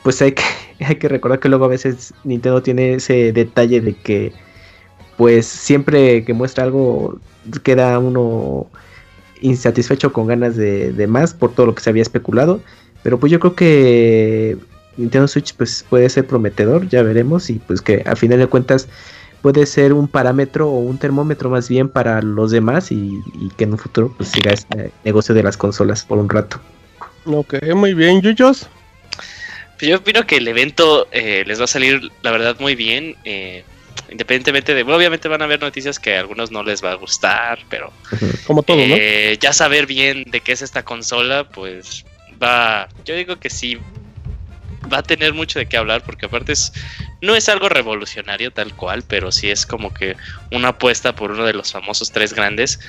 pues 0.02 0.20
hay 0.20 0.32
que, 0.32 0.42
hay 0.84 0.96
que 0.96 1.08
recordar 1.08 1.40
que 1.40 1.48
luego 1.48 1.64
a 1.64 1.68
veces 1.68 2.12
Nintendo 2.24 2.62
tiene 2.62 2.94
ese 2.94 3.32
detalle 3.32 3.80
de 3.80 3.94
que 3.94 4.32
pues 5.16 5.46
siempre 5.46 6.24
que 6.24 6.32
muestra 6.34 6.64
algo 6.64 7.18
queda 7.62 7.98
uno 7.98 8.66
insatisfecho 9.40 10.12
con 10.12 10.26
ganas 10.26 10.56
de, 10.56 10.92
de 10.92 11.06
más 11.06 11.32
por 11.32 11.54
todo 11.54 11.66
lo 11.66 11.74
que 11.74 11.82
se 11.82 11.88
había 11.90 12.02
especulado, 12.02 12.60
pero 13.02 13.18
pues 13.18 13.32
yo 13.32 13.40
creo 13.40 13.54
que 13.54 14.58
Nintendo 14.96 15.28
Switch 15.28 15.54
pues 15.54 15.84
puede 15.88 16.08
ser 16.08 16.26
prometedor, 16.26 16.88
ya 16.88 17.02
veremos 17.02 17.50
y 17.50 17.54
pues 17.54 17.80
que 17.80 18.02
a 18.06 18.16
final 18.16 18.38
de 18.38 18.46
cuentas 18.46 18.88
puede 19.42 19.64
ser 19.66 19.92
un 19.92 20.06
parámetro 20.08 20.68
o 20.68 20.78
un 20.80 20.98
termómetro 20.98 21.48
más 21.48 21.68
bien 21.68 21.88
para 21.88 22.20
los 22.22 22.50
demás 22.50 22.92
y, 22.92 23.20
y 23.40 23.48
que 23.56 23.64
en 23.64 23.72
un 23.72 23.78
futuro 23.78 24.12
pues 24.16 24.28
siga 24.30 24.52
este 24.52 24.90
negocio 25.04 25.34
de 25.34 25.42
las 25.42 25.56
consolas 25.56 26.04
por 26.04 26.18
un 26.18 26.28
rato. 26.28 26.60
Ok, 27.24 27.54
muy 27.74 27.94
bien. 27.94 28.20
Yuyos. 28.20 28.68
Pues 29.78 29.88
yo 29.90 29.96
opino 29.96 30.26
que 30.26 30.36
el 30.36 30.48
evento 30.48 31.08
eh, 31.12 31.42
les 31.46 31.58
va 31.58 31.64
a 31.64 31.68
salir, 31.68 32.10
la 32.22 32.30
verdad, 32.32 32.56
muy 32.60 32.74
bien. 32.74 33.16
eh, 33.24 33.64
independientemente 34.10 34.74
de. 34.74 34.82
bueno, 34.82 34.96
obviamente 34.98 35.28
van 35.28 35.40
a 35.40 35.44
haber 35.44 35.60
noticias 35.60 35.98
que 35.98 36.16
a 36.16 36.20
algunos 36.20 36.50
no 36.50 36.62
les 36.62 36.82
va 36.84 36.92
a 36.92 36.96
gustar, 36.96 37.60
pero 37.70 37.92
Como 38.46 38.62
todo, 38.62 38.76
¿no? 38.76 38.94
eh, 38.98 39.38
ya 39.40 39.52
saber 39.52 39.86
bien 39.86 40.24
de 40.26 40.40
qué 40.40 40.52
es 40.52 40.62
esta 40.62 40.82
consola, 40.84 41.44
pues 41.44 42.04
va. 42.42 42.88
Yo 43.04 43.14
digo 43.14 43.36
que 43.36 43.48
sí. 43.50 43.78
Va 44.92 44.98
a 44.98 45.02
tener 45.02 45.34
mucho 45.34 45.58
de 45.58 45.66
qué 45.66 45.76
hablar, 45.76 46.02
porque 46.04 46.26
aparte 46.26 46.52
es, 46.52 46.72
no 47.20 47.36
es 47.36 47.48
algo 47.48 47.68
revolucionario 47.68 48.50
tal 48.52 48.74
cual, 48.74 49.02
pero 49.06 49.30
sí 49.30 49.50
es 49.50 49.66
como 49.66 49.92
que 49.92 50.16
una 50.50 50.68
apuesta 50.68 51.14
por 51.14 51.30
uno 51.32 51.44
de 51.44 51.52
los 51.52 51.72
famosos 51.72 52.10
tres 52.10 52.32
grandes, 52.32 52.80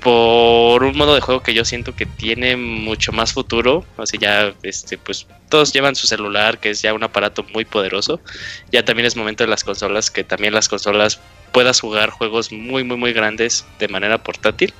por 0.00 0.82
un 0.82 0.96
modo 0.96 1.14
de 1.14 1.20
juego 1.20 1.42
que 1.42 1.54
yo 1.54 1.64
siento 1.64 1.94
que 1.94 2.06
tiene 2.06 2.56
mucho 2.56 3.12
más 3.12 3.32
futuro. 3.32 3.84
Así 3.98 4.18
ya, 4.18 4.54
este, 4.62 4.96
pues 4.96 5.26
todos 5.48 5.72
llevan 5.72 5.94
su 5.94 6.06
celular, 6.06 6.58
que 6.58 6.70
es 6.70 6.82
ya 6.82 6.94
un 6.94 7.02
aparato 7.02 7.44
muy 7.52 7.64
poderoso. 7.64 8.20
Ya 8.72 8.84
también 8.84 9.06
es 9.06 9.16
momento 9.16 9.44
de 9.44 9.50
las 9.50 9.64
consolas, 9.64 10.10
que 10.10 10.24
también 10.24 10.54
las 10.54 10.68
consolas 10.68 11.20
puedas 11.52 11.80
jugar 11.80 12.10
juegos 12.10 12.50
muy, 12.52 12.84
muy, 12.84 12.96
muy 12.96 13.12
grandes 13.12 13.66
de 13.78 13.88
manera 13.88 14.18
portátil. 14.18 14.72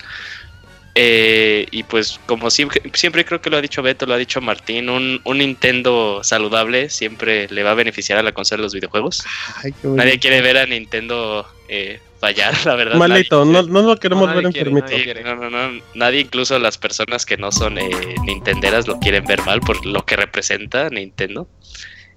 Eh, 0.96 1.66
y 1.70 1.84
pues 1.84 2.18
como 2.26 2.50
siempre, 2.50 2.82
siempre 2.94 3.24
creo 3.24 3.40
que 3.40 3.48
lo 3.48 3.56
ha 3.56 3.60
dicho 3.60 3.80
Beto, 3.80 4.06
lo 4.06 4.14
ha 4.14 4.18
dicho 4.18 4.40
Martín, 4.40 4.90
un, 4.90 5.20
un 5.24 5.38
Nintendo 5.38 6.20
saludable 6.24 6.90
siempre 6.90 7.46
le 7.48 7.62
va 7.62 7.70
a 7.70 7.74
beneficiar 7.74 8.18
a 8.18 8.22
la 8.24 8.32
consola 8.32 8.58
de 8.58 8.62
los 8.64 8.74
videojuegos. 8.74 9.24
Ay. 9.62 9.72
Nadie 9.84 10.18
quiere 10.18 10.40
ver 10.40 10.58
a 10.58 10.66
Nintendo 10.66 11.46
eh, 11.68 12.00
fallar, 12.18 12.54
la 12.66 12.74
verdad. 12.74 12.96
Malito, 12.96 13.44
nadie 13.44 13.68
no, 13.68 13.82
no 13.82 13.88
lo 13.88 13.96
queremos 13.98 14.28
No, 14.28 14.34
ver 14.34 14.52
quiere, 14.52 14.70
enfermito. 14.70 15.12
nadie 15.14 15.22
no, 15.22 15.36
no, 15.36 15.50
no, 15.50 15.80
nadie, 15.94 16.20
incluso 16.20 16.58
las 16.58 16.76
personas 16.76 17.24
que 17.24 17.36
no 17.36 17.52
son 17.52 17.78
eh, 17.78 17.88
nintenderas, 18.24 18.88
lo 18.88 18.98
quieren 18.98 19.24
ver 19.24 19.40
mal 19.42 19.60
por 19.60 19.86
lo 19.86 20.04
que 20.04 20.16
representa 20.16 20.90
Nintendo. 20.90 21.46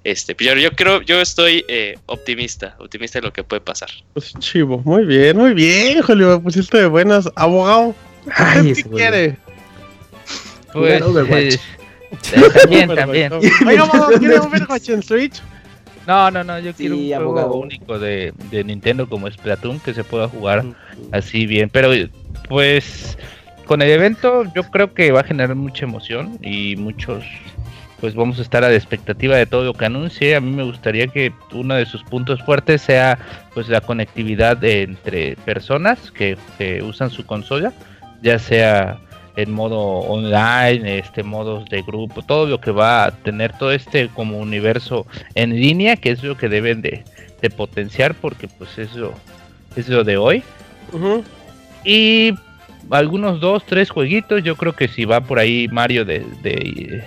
Este, 0.03 0.35
pero 0.35 0.59
yo 0.59 0.71
creo, 0.71 1.01
yo 1.03 1.21
estoy 1.21 1.63
eh, 1.69 1.97
optimista, 2.07 2.75
optimista 2.79 3.19
de 3.19 3.27
lo 3.27 3.31
que 3.31 3.43
puede 3.43 3.61
pasar. 3.61 3.89
Pues 4.13 4.33
chivo, 4.39 4.81
muy 4.83 5.05
bien, 5.05 5.37
muy 5.37 5.53
bien, 5.53 6.01
Julio, 6.01 6.29
me 6.31 6.39
pusiste 6.39 6.77
de 6.79 6.87
buenas. 6.87 7.29
Abogado, 7.35 7.95
Ay, 8.35 8.59
¿usted 8.59 8.71
ese 8.71 8.83
qué 8.83 8.89
quiere? 8.89 9.37
Pues, 10.73 11.01
Overwatch. 11.03 11.53
eh, 11.53 11.59
también, 12.61 12.95
también. 12.95 13.33
Abogado, 13.79 14.19
¿quiere 14.19 14.39
Overwatch 14.39 14.89
en 14.89 15.03
Switch? 15.03 15.41
No, 16.07 16.31
no, 16.31 16.43
no, 16.43 16.59
yo 16.59 16.73
quiero 16.73 16.95
un 16.95 17.05
juego 17.07 17.21
abogado. 17.39 17.53
único 17.53 17.99
de, 17.99 18.33
de 18.49 18.63
Nintendo 18.63 19.07
como 19.07 19.29
Splatoon 19.29 19.79
que 19.79 19.93
se 19.93 20.03
pueda 20.03 20.27
jugar 20.27 20.65
así 21.11 21.45
bien. 21.45 21.69
Pero 21.69 21.91
pues 22.49 23.17
con 23.65 23.81
el 23.81 23.89
evento 23.91 24.43
yo 24.55 24.63
creo 24.63 24.93
que 24.93 25.11
va 25.11 25.21
a 25.21 25.23
generar 25.23 25.55
mucha 25.55 25.85
emoción 25.85 26.37
y 26.41 26.75
muchos 26.75 27.23
pues 28.01 28.15
vamos 28.15 28.37
a 28.39 28.41
estar 28.41 28.65
a 28.65 28.69
la 28.69 28.75
expectativa 28.75 29.37
de 29.37 29.45
todo 29.45 29.63
lo 29.63 29.73
que 29.75 29.85
anuncie. 29.85 30.35
A 30.35 30.41
mí 30.41 30.51
me 30.51 30.63
gustaría 30.63 31.07
que 31.07 31.31
uno 31.53 31.75
de 31.75 31.85
sus 31.85 32.03
puntos 32.03 32.43
fuertes 32.43 32.81
sea 32.81 33.17
pues 33.53 33.69
la 33.69 33.79
conectividad 33.79 34.57
de- 34.57 34.81
entre 34.81 35.37
personas 35.45 36.11
que, 36.11 36.35
que 36.57 36.81
usan 36.83 37.11
su 37.11 37.25
consola, 37.25 37.71
ya 38.23 38.39
sea 38.39 38.99
en 39.35 39.51
modo 39.51 39.79
online, 39.79 40.99
este 40.99 41.23
modos 41.23 41.67
de 41.69 41.81
grupo, 41.81 42.21
todo 42.21 42.45
lo 42.45 42.61
que 42.61 42.71
va 42.71 43.05
a 43.05 43.11
tener 43.11 43.57
todo 43.57 43.71
este 43.71 44.07
como 44.09 44.37
universo 44.37 45.05
en 45.35 45.55
línea, 45.55 45.95
que 45.95 46.11
es 46.11 46.23
lo 46.23 46.37
que 46.37 46.49
deben 46.49 46.81
de, 46.81 47.03
de 47.41 47.49
potenciar 47.49 48.13
porque 48.15 48.47
pues 48.47 48.77
es 48.77 48.95
lo, 48.95 49.13
es 49.75 49.89
lo 49.89 50.03
de 50.03 50.17
hoy. 50.17 50.43
Y 51.83 52.33
algunos 52.89 53.39
dos, 53.39 53.65
tres 53.65 53.89
jueguitos. 53.89 54.43
Yo 54.43 54.55
creo 54.55 54.73
que 54.73 54.87
si 54.87 55.05
va 55.05 55.21
por 55.21 55.39
ahí 55.39 55.67
Mario 55.69 56.05
de, 56.05 56.19
de, 56.41 57.03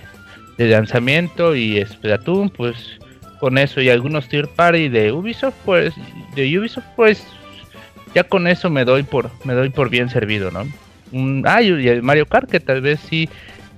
de 0.59 0.69
lanzamiento 0.69 1.55
y 1.55 1.85
Splatoon, 1.85 2.51
pues 2.51 2.99
con 3.39 3.59
eso 3.59 3.81
y 3.81 3.89
algunos 3.91 4.29
tier 4.29 4.49
party 4.49 4.89
de 4.89 5.13
Ubisoft, 5.13 5.55
pues 5.65 5.95
de 6.35 6.59
Ubisoft, 6.59 6.87
pues 6.97 7.25
ya 8.15 8.25
con 8.25 8.47
eso 8.47 8.71
me 8.71 8.85
doy 8.85 9.03
por 9.03 9.31
me 9.45 9.53
doy 9.53 9.69
por 9.69 9.91
bien 9.91 10.09
servido, 10.09 10.51
¿no? 10.51 10.67
Un, 11.17 11.45
ah, 11.47 11.63
y 11.63 11.89
el 11.89 12.03
Mario 12.03 12.27
Kart 12.27 12.51
que 12.51 12.61
tal 12.61 12.81
vez 12.81 13.01
sí 13.01 13.29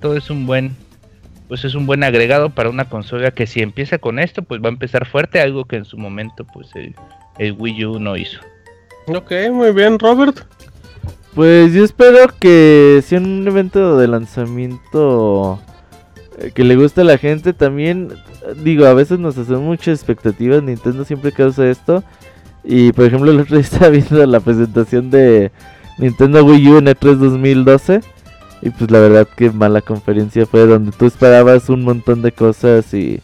todo 0.00 0.16
es 0.16 0.30
un 0.30 0.46
buen 0.46 0.76
pues 1.48 1.64
es 1.64 1.74
un 1.74 1.86
buen 1.86 2.04
agregado 2.04 2.50
para 2.50 2.68
una 2.68 2.88
consola 2.90 3.30
que 3.30 3.46
si 3.46 3.62
empieza 3.62 3.96
con 3.98 4.18
esto, 4.18 4.42
pues 4.42 4.62
va 4.62 4.66
a 4.66 4.72
empezar 4.72 5.06
fuerte, 5.06 5.40
algo 5.40 5.64
que 5.64 5.76
en 5.76 5.86
su 5.86 5.96
momento 5.96 6.44
pues 6.44 6.68
el, 6.74 6.94
el 7.38 7.52
Wii 7.52 7.86
U 7.86 7.98
no 7.98 8.16
hizo. 8.16 8.38
Ok, 9.06 9.32
muy 9.50 9.72
bien, 9.72 9.98
Robert. 9.98 10.40
Pues 11.34 11.72
yo 11.72 11.84
espero 11.84 12.28
que 12.38 13.02
sea 13.04 13.18
un 13.18 13.46
evento 13.46 13.96
de 13.96 14.08
lanzamiento 14.08 15.58
eh, 16.38 16.50
que 16.54 16.64
le 16.64 16.76
guste 16.76 17.00
a 17.00 17.04
la 17.04 17.16
gente. 17.16 17.52
También, 17.54 18.12
digo, 18.62 18.84
a 18.86 18.92
veces 18.92 19.18
nos 19.18 19.38
hacen 19.38 19.62
muchas 19.62 19.98
expectativas. 19.98 20.62
Nintendo 20.62 21.04
siempre 21.04 21.32
causa 21.32 21.68
esto. 21.68 22.04
Y 22.64 22.92
por 22.92 23.06
ejemplo, 23.06 23.30
el 23.30 23.40
otro 23.40 23.56
día 23.56 23.64
estaba 23.64 23.88
viendo 23.88 24.26
la 24.26 24.40
presentación 24.40 25.10
de 25.10 25.50
Nintendo 25.98 26.44
Wii 26.44 26.68
U 26.68 26.78
en 26.78 26.86
E3 26.86 27.16
2012. 27.16 28.00
Y 28.62 28.70
pues 28.70 28.90
la 28.90 28.98
verdad 28.98 29.28
que 29.36 29.50
mala 29.50 29.80
conferencia 29.82 30.46
fue 30.46 30.66
donde 30.66 30.92
tú 30.92 31.06
esperabas 31.06 31.68
un 31.68 31.84
montón 31.84 32.22
de 32.22 32.32
cosas 32.32 32.92
y 32.92 33.20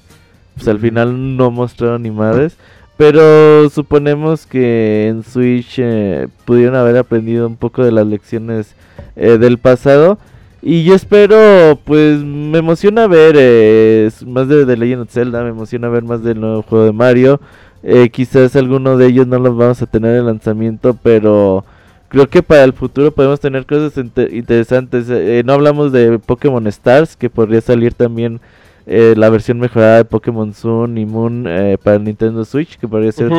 pues 0.55 0.69
al 0.69 0.79
final 0.79 1.37
no 1.37 1.51
mostraron 1.51 2.03
ni 2.03 2.11
madres. 2.11 2.57
Pero 2.97 3.69
suponemos 3.71 4.47
que 4.47 5.09
en 5.09 5.25
Switch 5.25 5.75
eh, 5.79 6.29
pudieron 6.45 6.77
haber 6.77 6.97
aprendido 6.97 7.49
un 7.49 7.57
poco 7.57 7.85
de 7.85 7.91
las 7.91 8.07
lecciones 8.07 8.77
eh, 9.17 9.39
del 9.39 9.59
pasado. 9.59 10.19
Y 10.67 10.83
yo 10.85 10.95
espero, 10.95 11.79
pues 11.85 12.25
me 12.25 12.59
emociona 12.59 13.07
ver 13.07 13.35
eh, 13.39 14.11
más 14.27 14.49
de 14.49 14.65
The 14.65 14.79
Legend 14.79 15.03
of 15.03 15.11
Zelda, 15.11 15.43
me 15.43 15.51
emociona 15.51 15.91
ver 15.91 16.05
más 16.05 16.23
del 16.23 16.41
nuevo 16.41 16.63
juego 16.63 16.87
de 16.87 16.93
Mario. 16.93 17.39
Eh, 17.83 18.09
quizás 18.09 18.57
alguno 18.57 18.97
de 18.97 19.09
ellos 19.09 19.27
no 19.27 19.39
los 19.39 19.55
vamos 19.55 19.83
a 19.83 19.87
tener 19.87 20.17
en 20.17 20.25
lanzamiento, 20.25 20.97
pero 21.03 21.67
creo 22.15 22.29
que 22.29 22.43
para 22.45 22.63
el 22.63 22.73
futuro 22.73 23.11
podemos 23.13 23.41
tener 23.41 23.67
cosas 23.67 23.97
inte- 23.99 24.29
interesantes. 24.33 25.07
Eh, 25.11 25.43
no 25.45 25.53
hablamos 25.53 25.91
de 25.91 26.19
Pokémon 26.21 26.65
Stars, 26.69 27.17
que 27.17 27.29
podría 27.29 27.61
salir 27.61 27.93
también 27.93 28.41
eh, 28.87 29.15
la 29.17 29.31
versión 29.31 29.59
mejorada 29.59 29.97
de 29.97 30.05
Pokémon 30.05 30.55
Sun 30.55 30.97
y 30.97 31.05
Moon 31.07 31.47
eh, 31.49 31.77
para 31.83 31.99
Nintendo 31.99 32.45
Switch, 32.45 32.79
que 32.79 32.87
podría 32.87 33.11
ser 33.13 33.31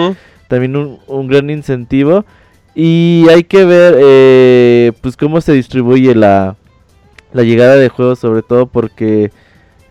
también 0.49 0.75
un, 0.75 0.99
un 1.07 1.27
gran 1.27 1.49
incentivo. 1.49 2.25
Y 2.75 3.25
hay 3.29 3.43
que 3.45 3.63
ver 3.63 3.95
eh, 3.97 4.91
pues 5.01 5.15
cómo 5.15 5.39
se 5.39 5.53
distribuye 5.53 6.13
la, 6.13 6.57
la 7.31 7.43
llegada 7.43 7.77
de 7.77 7.87
juegos, 7.87 8.19
sobre 8.19 8.41
todo 8.41 8.65
porque 8.65 9.31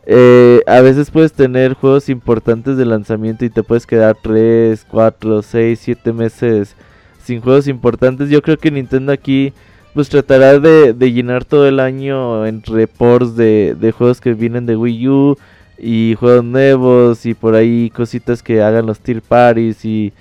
eh, 0.05 0.61
a 0.67 0.83
veces 0.83 1.11
puedes 1.11 1.33
tener 1.33 1.73
juegos 1.73 2.11
importantes 2.11 2.77
de 2.77 2.85
lanzamiento 2.85 3.47
y 3.47 3.49
te 3.51 3.63
puedes 3.63 3.87
quedar 3.87 4.17
3, 4.23 4.85
4, 4.91 5.41
6, 5.41 5.81
7 5.83 6.13
meses 6.13 6.77
sin 7.25 7.41
juegos 7.41 7.67
importantes. 7.69 8.31
Yo 8.31 8.43
creo 8.43 8.59
que 8.59 8.71
Nintendo 8.71 9.13
aquí 9.13 9.53
pues 9.95 10.09
tratará 10.09 10.59
de, 10.59 11.13
llenar 11.13 11.45
todo 11.45 11.69
el 11.69 11.79
año 11.81 12.47
entre 12.47 12.89
ports 12.89 13.37
de, 13.37 13.95
juegos 13.97 14.21
que 14.21 14.35
vienen 14.35 14.67
de 14.67 14.77
Wii 14.77 15.09
U 15.09 15.39
y 15.79 16.17
juegos 16.19 16.45
nuevos 16.45 17.27
y 17.27 17.35
por 17.35 17.55
ahí 17.55 17.91
cositas 17.91 18.43
que 18.43 18.61
hagan 18.61 18.87
los 18.87 18.99
tier 18.99 19.23
parties 19.23 19.85
y, 19.85 20.13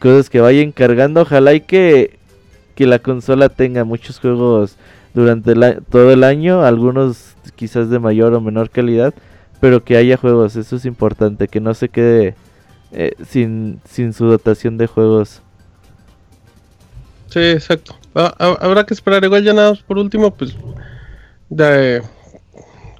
cosas 0.00 0.30
que 0.30 0.40
vayan 0.40 0.72
cargando. 0.72 1.20
Ojalá 1.22 1.52
y 1.54 1.60
que, 1.60 2.18
que 2.74 2.86
la 2.86 2.98
consola 2.98 3.48
tenga 3.48 3.84
muchos 3.84 4.18
juegos 4.18 4.76
durante 5.14 5.52
el 5.52 5.82
todo 5.90 6.10
el 6.10 6.24
año, 6.24 6.64
algunos 6.64 7.34
quizás 7.54 7.90
de 7.90 7.98
mayor 7.98 8.32
o 8.32 8.40
menor 8.40 8.70
calidad, 8.70 9.12
pero 9.60 9.84
que 9.84 9.96
haya 9.96 10.16
juegos, 10.16 10.56
eso 10.56 10.76
es 10.76 10.86
importante, 10.86 11.48
que 11.48 11.60
no 11.60 11.74
se 11.74 11.90
quede 11.90 12.34
eh, 12.92 13.12
sin 13.26 13.80
su 14.14 14.24
dotación 14.24 14.78
de 14.78 14.86
juegos. 14.86 15.42
Sí, 17.32 17.40
exacto. 17.40 17.96
Ha- 18.14 18.34
ha- 18.38 18.58
habrá 18.60 18.84
que 18.84 18.94
esperar. 18.94 19.24
Igual 19.24 19.42
ya 19.44 19.54
nada 19.54 19.70
más 19.70 19.82
por 19.82 19.98
último, 19.98 20.30
pues 20.34 20.54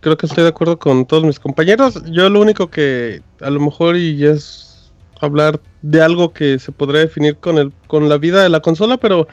creo 0.01 0.17
que 0.17 0.27
estoy 0.27 0.43
de 0.45 0.51
acuerdo 0.51 0.79
con 0.79 1.07
todos 1.07 1.25
mis 1.25 1.39
compañeros. 1.39 2.03
Yo 2.11 2.29
lo 2.29 2.41
único 2.41 2.69
que 2.71 3.23
a 3.41 3.51
lo 3.51 3.61
mejor 3.61 3.97
y 3.97 4.25
es 4.25 4.91
hablar 5.21 5.61
de 5.83 6.03
algo 6.03 6.33
que 6.33 6.59
se 6.59 6.73
podría 6.73 7.03
definir 7.03 7.37
con 7.37 7.59
el 7.59 7.73
con 7.87 8.09
la 8.09 8.19
vida 8.19 8.43
de 8.43 8.49
la 8.49 8.61
consola, 8.61 8.97
pero 8.97 9.29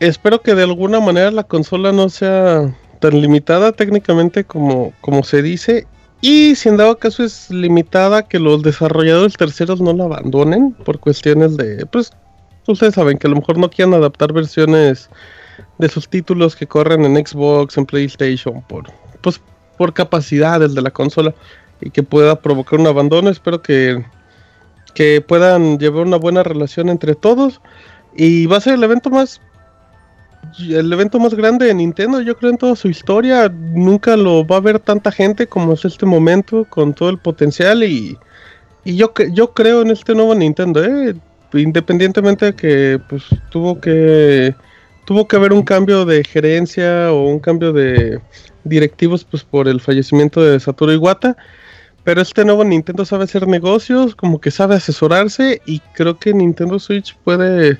espero 0.00 0.40
que 0.42 0.54
de 0.54 0.64
alguna 0.64 1.00
manera 1.00 1.30
la 1.30 1.44
consola 1.44 1.92
no 1.92 2.08
sea 2.08 2.74
tan 3.00 3.20
limitada 3.20 3.72
técnicamente 3.72 4.44
como 4.44 4.92
como 5.00 5.22
se 5.22 5.42
dice. 5.42 5.86
Y 6.20 6.54
si 6.54 6.68
en 6.68 6.76
dado 6.76 6.98
caso 6.98 7.24
es 7.24 7.50
limitada, 7.50 8.22
que 8.22 8.38
los 8.38 8.62
desarrolladores 8.62 9.36
terceros 9.36 9.80
no 9.80 9.92
la 9.92 10.04
abandonen 10.04 10.70
por 10.72 11.00
cuestiones 11.00 11.56
de, 11.56 11.84
pues, 11.86 12.12
ustedes 12.66 12.94
saben 12.94 13.18
que 13.18 13.26
a 13.26 13.30
lo 13.30 13.36
mejor 13.36 13.58
no 13.58 13.70
quieran 13.70 13.94
adaptar 13.94 14.32
versiones 14.32 15.10
de 15.78 15.88
sus 15.88 16.08
títulos 16.08 16.56
que 16.56 16.66
corren 16.66 17.04
en 17.04 17.26
Xbox, 17.26 17.76
en 17.76 17.86
PlayStation, 17.86 18.62
por, 18.62 18.84
pues, 19.20 19.40
por 19.76 19.92
capacidades 19.92 20.74
de 20.74 20.82
la 20.82 20.90
consola 20.90 21.34
y 21.80 21.90
que 21.90 22.02
pueda 22.02 22.40
provocar 22.40 22.78
un 22.78 22.86
abandono. 22.86 23.30
Espero 23.30 23.62
que, 23.62 24.04
que 24.94 25.20
puedan 25.20 25.78
llevar 25.78 26.06
una 26.06 26.16
buena 26.16 26.42
relación 26.42 26.88
entre 26.88 27.14
todos 27.14 27.60
y 28.14 28.46
va 28.46 28.58
a 28.58 28.60
ser 28.60 28.74
el 28.74 28.84
evento 28.84 29.10
más 29.10 29.40
el 30.58 30.92
evento 30.92 31.18
más 31.18 31.34
grande 31.34 31.66
de 31.66 31.74
Nintendo, 31.74 32.20
yo 32.20 32.36
creo 32.36 32.50
en 32.50 32.58
toda 32.58 32.76
su 32.76 32.88
historia, 32.88 33.48
nunca 33.48 34.16
lo 34.16 34.44
va 34.44 34.56
a 34.56 34.60
ver 34.60 34.80
tanta 34.80 35.12
gente 35.12 35.46
como 35.46 35.72
es 35.72 35.84
este 35.84 36.04
momento, 36.04 36.66
con 36.68 36.92
todo 36.92 37.10
el 37.10 37.18
potencial 37.18 37.84
y, 37.84 38.18
y 38.84 38.96
yo, 38.96 39.12
yo 39.32 39.52
creo 39.54 39.82
en 39.82 39.92
este 39.92 40.14
nuevo 40.14 40.34
Nintendo, 40.34 40.84
¿eh? 40.84 41.14
Independientemente 41.58 42.46
de 42.46 42.54
que 42.54 43.00
pues 43.08 43.24
tuvo 43.50 43.80
que 43.80 44.54
tuvo 45.04 45.26
que 45.26 45.36
haber 45.36 45.52
un 45.52 45.62
cambio 45.62 46.04
de 46.04 46.24
gerencia 46.24 47.12
o 47.12 47.26
un 47.26 47.38
cambio 47.38 47.72
de 47.72 48.20
directivos 48.64 49.24
pues 49.24 49.42
por 49.44 49.68
el 49.68 49.80
fallecimiento 49.80 50.42
de 50.42 50.60
Satoru 50.60 50.92
Iwata, 50.92 51.36
pero 52.04 52.20
este 52.20 52.44
nuevo 52.44 52.64
Nintendo 52.64 53.04
sabe 53.04 53.24
hacer 53.24 53.46
negocios, 53.46 54.14
como 54.14 54.40
que 54.40 54.50
sabe 54.50 54.76
asesorarse 54.76 55.60
y 55.66 55.80
creo 55.94 56.18
que 56.18 56.32
Nintendo 56.32 56.78
Switch 56.78 57.16
puede 57.24 57.78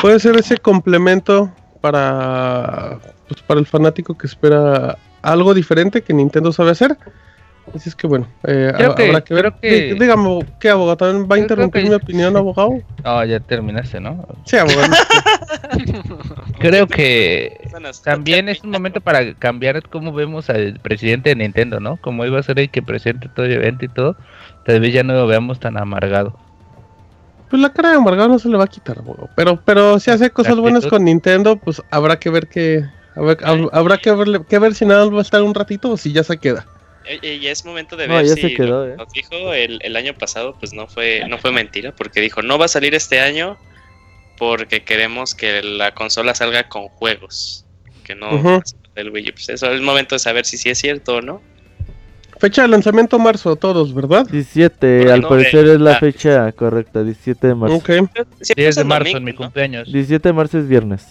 puede 0.00 0.18
ser 0.20 0.36
ese 0.36 0.56
complemento 0.58 1.52
para 1.80 2.98
pues, 3.28 3.42
para 3.42 3.60
el 3.60 3.66
fanático 3.66 4.16
que 4.16 4.26
espera 4.26 4.98
algo 5.22 5.54
diferente 5.54 6.02
que 6.02 6.14
Nintendo 6.14 6.52
sabe 6.52 6.70
hacer. 6.70 6.96
Así 7.74 7.88
es 7.88 7.94
que 7.94 8.06
bueno, 8.06 8.26
eh, 8.44 8.72
Creo 8.76 8.94
que- 8.94 9.06
habrá 9.06 9.20
que 9.22 9.34
ver. 9.34 9.42
creo 9.44 9.60
que- 9.60 9.94
Dí- 9.94 9.98
Dígame, 9.98 10.46
¿qué 10.60 10.70
abogado? 10.70 10.96
¿También 10.96 11.28
va 11.30 11.36
a 11.36 11.38
interrumpir 11.38 11.88
mi 11.88 11.94
opinión, 11.94 12.36
abogado? 12.36 12.78
No, 13.04 13.24
ya 13.24 13.40
terminaste, 13.40 14.00
¿no? 14.00 14.26
Sí, 14.44 14.56
abogado. 14.56 14.92
Creo 16.58 16.86
que 16.86 17.68
también 18.04 18.48
es 18.48 18.62
un 18.64 18.70
momento 18.70 19.00
para 19.00 19.34
cambiar 19.34 19.82
cómo 19.88 20.12
vemos 20.12 20.50
al 20.50 20.78
presidente 20.82 21.30
de 21.30 21.36
Nintendo, 21.36 21.80
¿no? 21.80 21.96
Como 21.98 22.24
iba 22.26 22.38
a 22.38 22.42
ser 22.42 22.58
el 22.58 22.70
que 22.70 22.82
presente 22.82 23.28
todo 23.34 23.46
el 23.46 23.52
evento 23.52 23.84
y 23.84 23.88
todo, 23.88 24.16
tal 24.64 24.80
vez 24.80 24.92
ya 24.92 25.02
no 25.02 25.14
lo 25.14 25.26
veamos 25.26 25.60
tan 25.60 25.76
amargado. 25.78 26.34
Pues 27.50 27.62
la 27.62 27.72
cara 27.72 27.90
de 27.90 27.96
amargado 27.96 28.28
no 28.28 28.38
se 28.38 28.48
le 28.48 28.56
va 28.58 28.64
a 28.64 28.68
quitar, 28.68 28.98
abogado. 28.98 29.28
Pero, 29.36 29.60
pero 29.64 29.98
si 30.00 30.10
hace 30.10 30.30
cosas 30.30 30.56
buenas 30.56 30.84
con 30.86 31.04
Nintendo, 31.04 31.56
pues 31.56 31.82
habrá 31.90 32.18
que 32.18 32.30
ver 32.30 32.48
que. 32.48 32.84
hab- 33.14 33.38
hab- 33.40 33.70
Habrá 33.72 33.96
que, 33.98 34.12
verle, 34.12 34.40
que 34.48 34.58
ver 34.58 34.74
si 34.74 34.84
nada 34.84 35.04
más 35.06 35.14
va 35.14 35.18
a 35.18 35.22
estar 35.22 35.42
un 35.42 35.54
ratito 35.54 35.90
o 35.92 35.96
si 35.96 36.12
ya 36.12 36.22
se 36.24 36.36
queda. 36.38 36.66
Oye, 37.08 37.40
ya 37.40 37.50
es 37.50 37.64
momento 37.64 37.96
de 37.96 38.06
No, 38.08 38.16
ver 38.16 38.26
ya 38.26 38.34
si 38.34 38.40
se 38.42 38.54
quedó, 38.54 38.86
lo 38.86 38.92
eh. 38.92 38.96
nos 38.96 39.12
dijo 39.12 39.52
el, 39.54 39.80
el 39.82 39.96
año 39.96 40.14
pasado, 40.14 40.56
pues 40.58 40.72
no 40.72 40.86
fue, 40.86 41.24
no 41.28 41.38
fue 41.38 41.52
mentira, 41.52 41.92
porque 41.94 42.20
dijo, 42.20 42.42
no 42.42 42.58
va 42.58 42.66
a 42.66 42.68
salir 42.68 42.94
este 42.94 43.20
año 43.20 43.56
porque 44.38 44.84
queremos 44.84 45.34
que 45.34 45.62
la 45.62 45.92
consola 45.94 46.34
salga 46.34 46.68
con 46.68 46.88
juegos, 46.88 47.64
que 48.04 48.14
no 48.14 48.34
Ujú. 48.34 48.62
del 48.94 49.10
Wii 49.10 49.30
U. 49.30 49.32
Pues 49.32 49.48
eso 49.48 49.66
es 49.66 49.72
el 49.72 49.82
momento 49.82 50.14
de 50.14 50.18
saber 50.20 50.44
si 50.46 50.56
sí 50.56 50.70
es 50.70 50.78
cierto 50.78 51.16
o 51.16 51.20
no. 51.20 51.42
Fecha 52.38 52.62
de 52.62 52.68
lanzamiento 52.68 53.18
marzo, 53.18 53.56
todos, 53.56 53.92
¿verdad? 53.92 54.24
17, 54.30 54.98
Porque 54.98 55.12
al 55.12 55.22
no, 55.22 55.28
parecer 55.28 55.66
es 55.66 55.80
la 55.80 55.92
ah. 55.92 55.98
fecha 55.98 56.52
correcta, 56.52 57.02
17 57.02 57.48
de 57.48 57.54
marzo. 57.56 57.76
Ok, 57.76 57.86
Siempre 57.86 58.24
10 58.54 58.74
de 58.76 58.80
el 58.82 58.86
marzo 58.86 59.04
domingo, 59.04 59.18
en 59.18 59.24
mi 59.24 59.32
¿no? 59.32 59.38
cumpleaños. 59.38 59.92
17 59.92 60.28
de 60.28 60.32
marzo 60.32 60.58
es 60.58 60.68
viernes. 60.68 61.04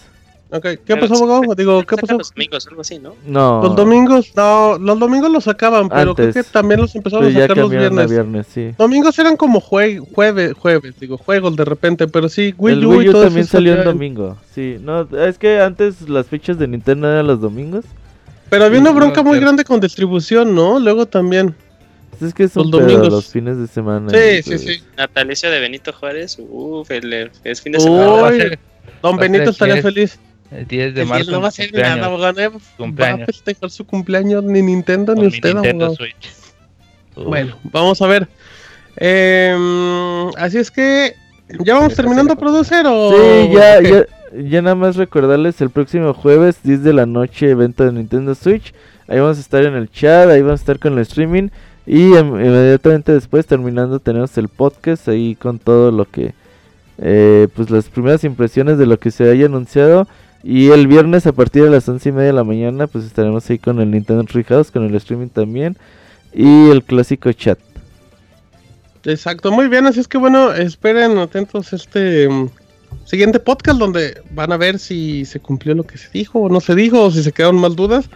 Ok. 0.50 0.62
¿Qué 0.62 0.78
Pero 0.86 1.00
pasó, 1.08 1.14
abogado? 1.24 1.54
Digo, 1.54 1.82
¿qué 1.84 1.96
pasó? 1.96 2.16
los 2.18 2.32
domingos, 2.34 2.66
algo 2.66 2.80
así, 2.80 2.98
¿no? 2.98 3.14
No. 3.26 3.62
Los 3.62 3.76
domingos, 3.76 4.32
no, 4.36 4.78
los 4.78 4.98
domingos 4.98 5.30
los 5.30 5.44
sacaban, 5.44 5.88
pero 5.88 6.14
creo 6.14 6.28
Antes. 6.28 6.46
que 6.46 6.52
también 6.52 6.80
los 6.80 6.94
empezaron 6.94 7.26
a 7.26 7.32
sacar 7.40 7.56
los 7.56 7.70
viernes. 7.70 8.10
viernes, 8.10 8.46
sí. 8.52 8.70
Domingos 8.78 9.18
eran 9.18 9.36
como 9.36 9.60
jue 9.60 9.98
jueves, 10.14 10.54
jueves, 10.54 10.94
digo, 11.00 11.16
juegos 11.18 11.56
de 11.56 11.64
repente, 11.64 12.06
pero 12.08 12.28
sí, 12.28 12.54
Wii 12.56 12.74
el 12.74 12.86
U 12.86 12.90
Wii 12.90 13.06
y 13.06 13.08
U 13.08 13.12
todo 13.12 13.24
también 13.24 13.42
eso 13.44 13.52
salió 13.52 13.74
en 13.74 13.84
domingo. 13.84 14.36
Sí, 14.54 14.76
no, 14.80 15.02
es 15.18 15.38
que 15.38 15.60
antes 15.60 16.08
las 16.08 16.26
fechas 16.26 16.58
de 16.58 16.66
Nintendo 16.68 17.10
eran 17.10 17.26
los 17.26 17.40
domingos. 17.40 17.84
Pero 18.50 18.64
había 18.64 18.80
una 18.80 18.92
bronca 18.92 19.22
muy 19.22 19.38
grande 19.40 19.62
con 19.64 19.78
distribución, 19.80 20.54
¿no? 20.54 20.78
Luego 20.80 21.04
también. 21.06 21.54
Es 22.20 22.34
que 22.34 22.48
son 22.48 22.70
Los 22.70 22.80
domingos. 22.80 23.08
los 23.10 23.26
fines 23.28 23.58
de 23.58 23.66
semana. 23.68 24.08
Sí, 24.10 24.42
sí, 24.42 24.48
pues, 24.50 24.60
sí. 24.62 24.82
Natalicio 24.96 25.50
de 25.50 25.60
Benito 25.60 25.92
Juárez, 25.92 26.36
uff, 26.48 26.90
el, 26.90 27.12
el- 27.12 27.30
es 27.44 27.60
fin 27.60 27.72
de 27.72 27.80
semana. 27.80 28.30
Don 29.02 29.18
ser 29.18 29.30
Benito 29.30 29.50
estaría 29.50 29.80
feliz. 29.82 30.18
El 30.50 30.66
10 30.66 30.94
de 30.94 31.02
El 31.02 31.08
marzo. 31.08 31.30
No 31.30 31.40
va 31.40 31.48
a 31.48 31.48
mi 31.48 31.48
hacer 31.48 31.72
nada, 31.72 31.84
cumpleaños, 31.94 32.06
abogado. 32.06 32.40
¿eh? 32.40 32.48
Va 32.48 32.56
a 32.56 32.76
Cumpleaños. 32.76 33.26
festejar 33.26 33.70
su 33.70 33.86
cumpleaños 33.86 34.44
ni 34.44 34.62
Nintendo 34.62 35.14
con 35.14 35.22
ni 35.22 35.28
usted, 35.28 35.52
Nintendo 35.54 35.86
abogado. 35.86 35.96
Switch. 36.06 36.30
Bueno, 37.16 37.56
vamos 37.64 38.00
a 38.00 38.06
ver. 38.06 38.28
Em, 38.96 40.28
así 40.36 40.58
es 40.58 40.70
que 40.70 41.14
ya 41.64 41.74
vamos 41.74 41.94
terminando, 41.94 42.36
producer 42.36 42.84
o 42.86 43.10
Sí, 43.12 43.50
ya, 43.52 43.80
ya 44.42 44.62
nada 44.62 44.74
más 44.74 44.96
recordarles 44.96 45.60
el 45.60 45.70
próximo 45.70 46.12
jueves, 46.14 46.58
10 46.62 46.82
de 46.82 46.92
la 46.92 47.06
noche, 47.06 47.50
evento 47.50 47.84
de 47.84 47.92
Nintendo 47.92 48.34
Switch. 48.34 48.72
Ahí 49.08 49.18
vamos 49.20 49.38
a 49.38 49.40
estar 49.40 49.64
en 49.64 49.74
el 49.74 49.90
chat, 49.90 50.28
ahí 50.28 50.42
vamos 50.42 50.60
a 50.60 50.62
estar 50.62 50.78
con 50.78 50.94
el 50.94 50.98
streaming. 51.00 51.48
Y 51.86 52.12
em- 52.14 52.34
inmediatamente 52.34 53.12
después, 53.12 53.46
terminando, 53.46 53.98
tenemos 53.98 54.36
el 54.36 54.48
podcast 54.48 55.08
ahí 55.08 55.34
con 55.36 55.58
todo 55.58 55.90
lo 55.90 56.04
que, 56.04 56.34
eh, 56.98 57.48
pues 57.54 57.70
las 57.70 57.86
primeras 57.86 58.24
impresiones 58.24 58.76
de 58.76 58.84
lo 58.86 58.98
que 58.98 59.10
se 59.10 59.30
haya 59.30 59.46
anunciado. 59.46 60.06
Y 60.42 60.68
el 60.70 60.86
viernes 60.86 61.26
a 61.26 61.32
partir 61.32 61.64
de 61.64 61.70
las 61.70 61.88
once 61.88 62.08
y 62.08 62.12
media 62.12 62.28
de 62.28 62.32
la 62.32 62.44
mañana, 62.44 62.86
pues 62.86 63.04
estaremos 63.04 63.48
ahí 63.50 63.58
con 63.58 63.80
el 63.80 63.90
Nintendo 63.90 64.24
Treehouse, 64.24 64.70
con 64.70 64.84
el 64.84 64.94
streaming 64.94 65.28
también. 65.28 65.76
Y 66.32 66.70
el 66.70 66.84
clásico 66.84 67.32
chat. 67.32 67.58
Exacto, 69.04 69.50
muy 69.50 69.68
bien, 69.68 69.86
así 69.86 70.00
es 70.00 70.08
que 70.08 70.18
bueno, 70.18 70.52
esperen 70.52 71.18
atentos 71.18 71.72
este 71.72 72.28
mm, 72.28 72.50
siguiente 73.04 73.40
podcast 73.40 73.78
donde 73.78 74.20
van 74.32 74.52
a 74.52 74.56
ver 74.56 74.78
si 74.78 75.24
se 75.24 75.40
cumplió 75.40 75.74
lo 75.74 75.84
que 75.84 75.96
se 75.96 76.10
dijo 76.10 76.40
o 76.40 76.48
no 76.48 76.60
se 76.60 76.74
dijo 76.74 77.04
o 77.04 77.10
si 77.10 77.22
se 77.22 77.32
quedaron 77.32 77.56
más 77.56 77.74
dudas. 77.74 78.10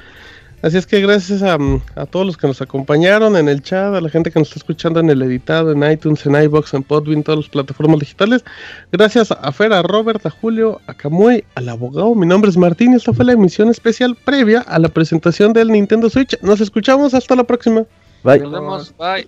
Así 0.62 0.78
es 0.78 0.86
que 0.86 1.00
gracias 1.00 1.42
a, 1.42 1.58
mm, 1.58 1.82
a 1.96 2.06
todos 2.06 2.24
los 2.24 2.36
que 2.36 2.46
nos 2.46 2.62
acompañaron 2.62 3.36
en 3.36 3.48
el 3.48 3.62
chat, 3.62 3.92
a 3.94 4.00
la 4.00 4.08
gente 4.08 4.30
que 4.30 4.38
nos 4.38 4.48
está 4.48 4.60
escuchando 4.60 5.00
en 5.00 5.10
el 5.10 5.20
editado, 5.22 5.72
en 5.72 5.82
iTunes, 5.90 6.24
en 6.24 6.40
iBox, 6.40 6.74
en 6.74 6.84
Podbean, 6.84 7.24
todas 7.24 7.40
las 7.40 7.48
plataformas 7.48 7.98
digitales. 7.98 8.44
Gracias 8.92 9.32
a 9.32 9.52
Fer, 9.52 9.72
a 9.72 9.82
Robert, 9.82 10.24
a 10.24 10.30
Julio, 10.30 10.80
a 10.86 10.94
Camuy, 10.94 11.44
al 11.56 11.68
abogado. 11.68 12.14
Mi 12.14 12.26
nombre 12.26 12.48
es 12.48 12.56
Martín 12.56 12.92
y 12.92 12.96
esta 12.96 13.12
fue 13.12 13.24
la 13.24 13.32
emisión 13.32 13.70
especial 13.70 14.16
previa 14.24 14.60
a 14.60 14.78
la 14.78 14.88
presentación 14.88 15.52
del 15.52 15.68
Nintendo 15.68 16.08
Switch. 16.08 16.40
Nos 16.42 16.60
escuchamos, 16.60 17.12
hasta 17.12 17.34
la 17.34 17.42
próxima. 17.42 17.84
Bye. 18.22 18.38
Nos 18.38 18.52
vemos. 18.52 18.94
Bye. 18.96 19.26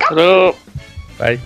Bye. 1.19 1.40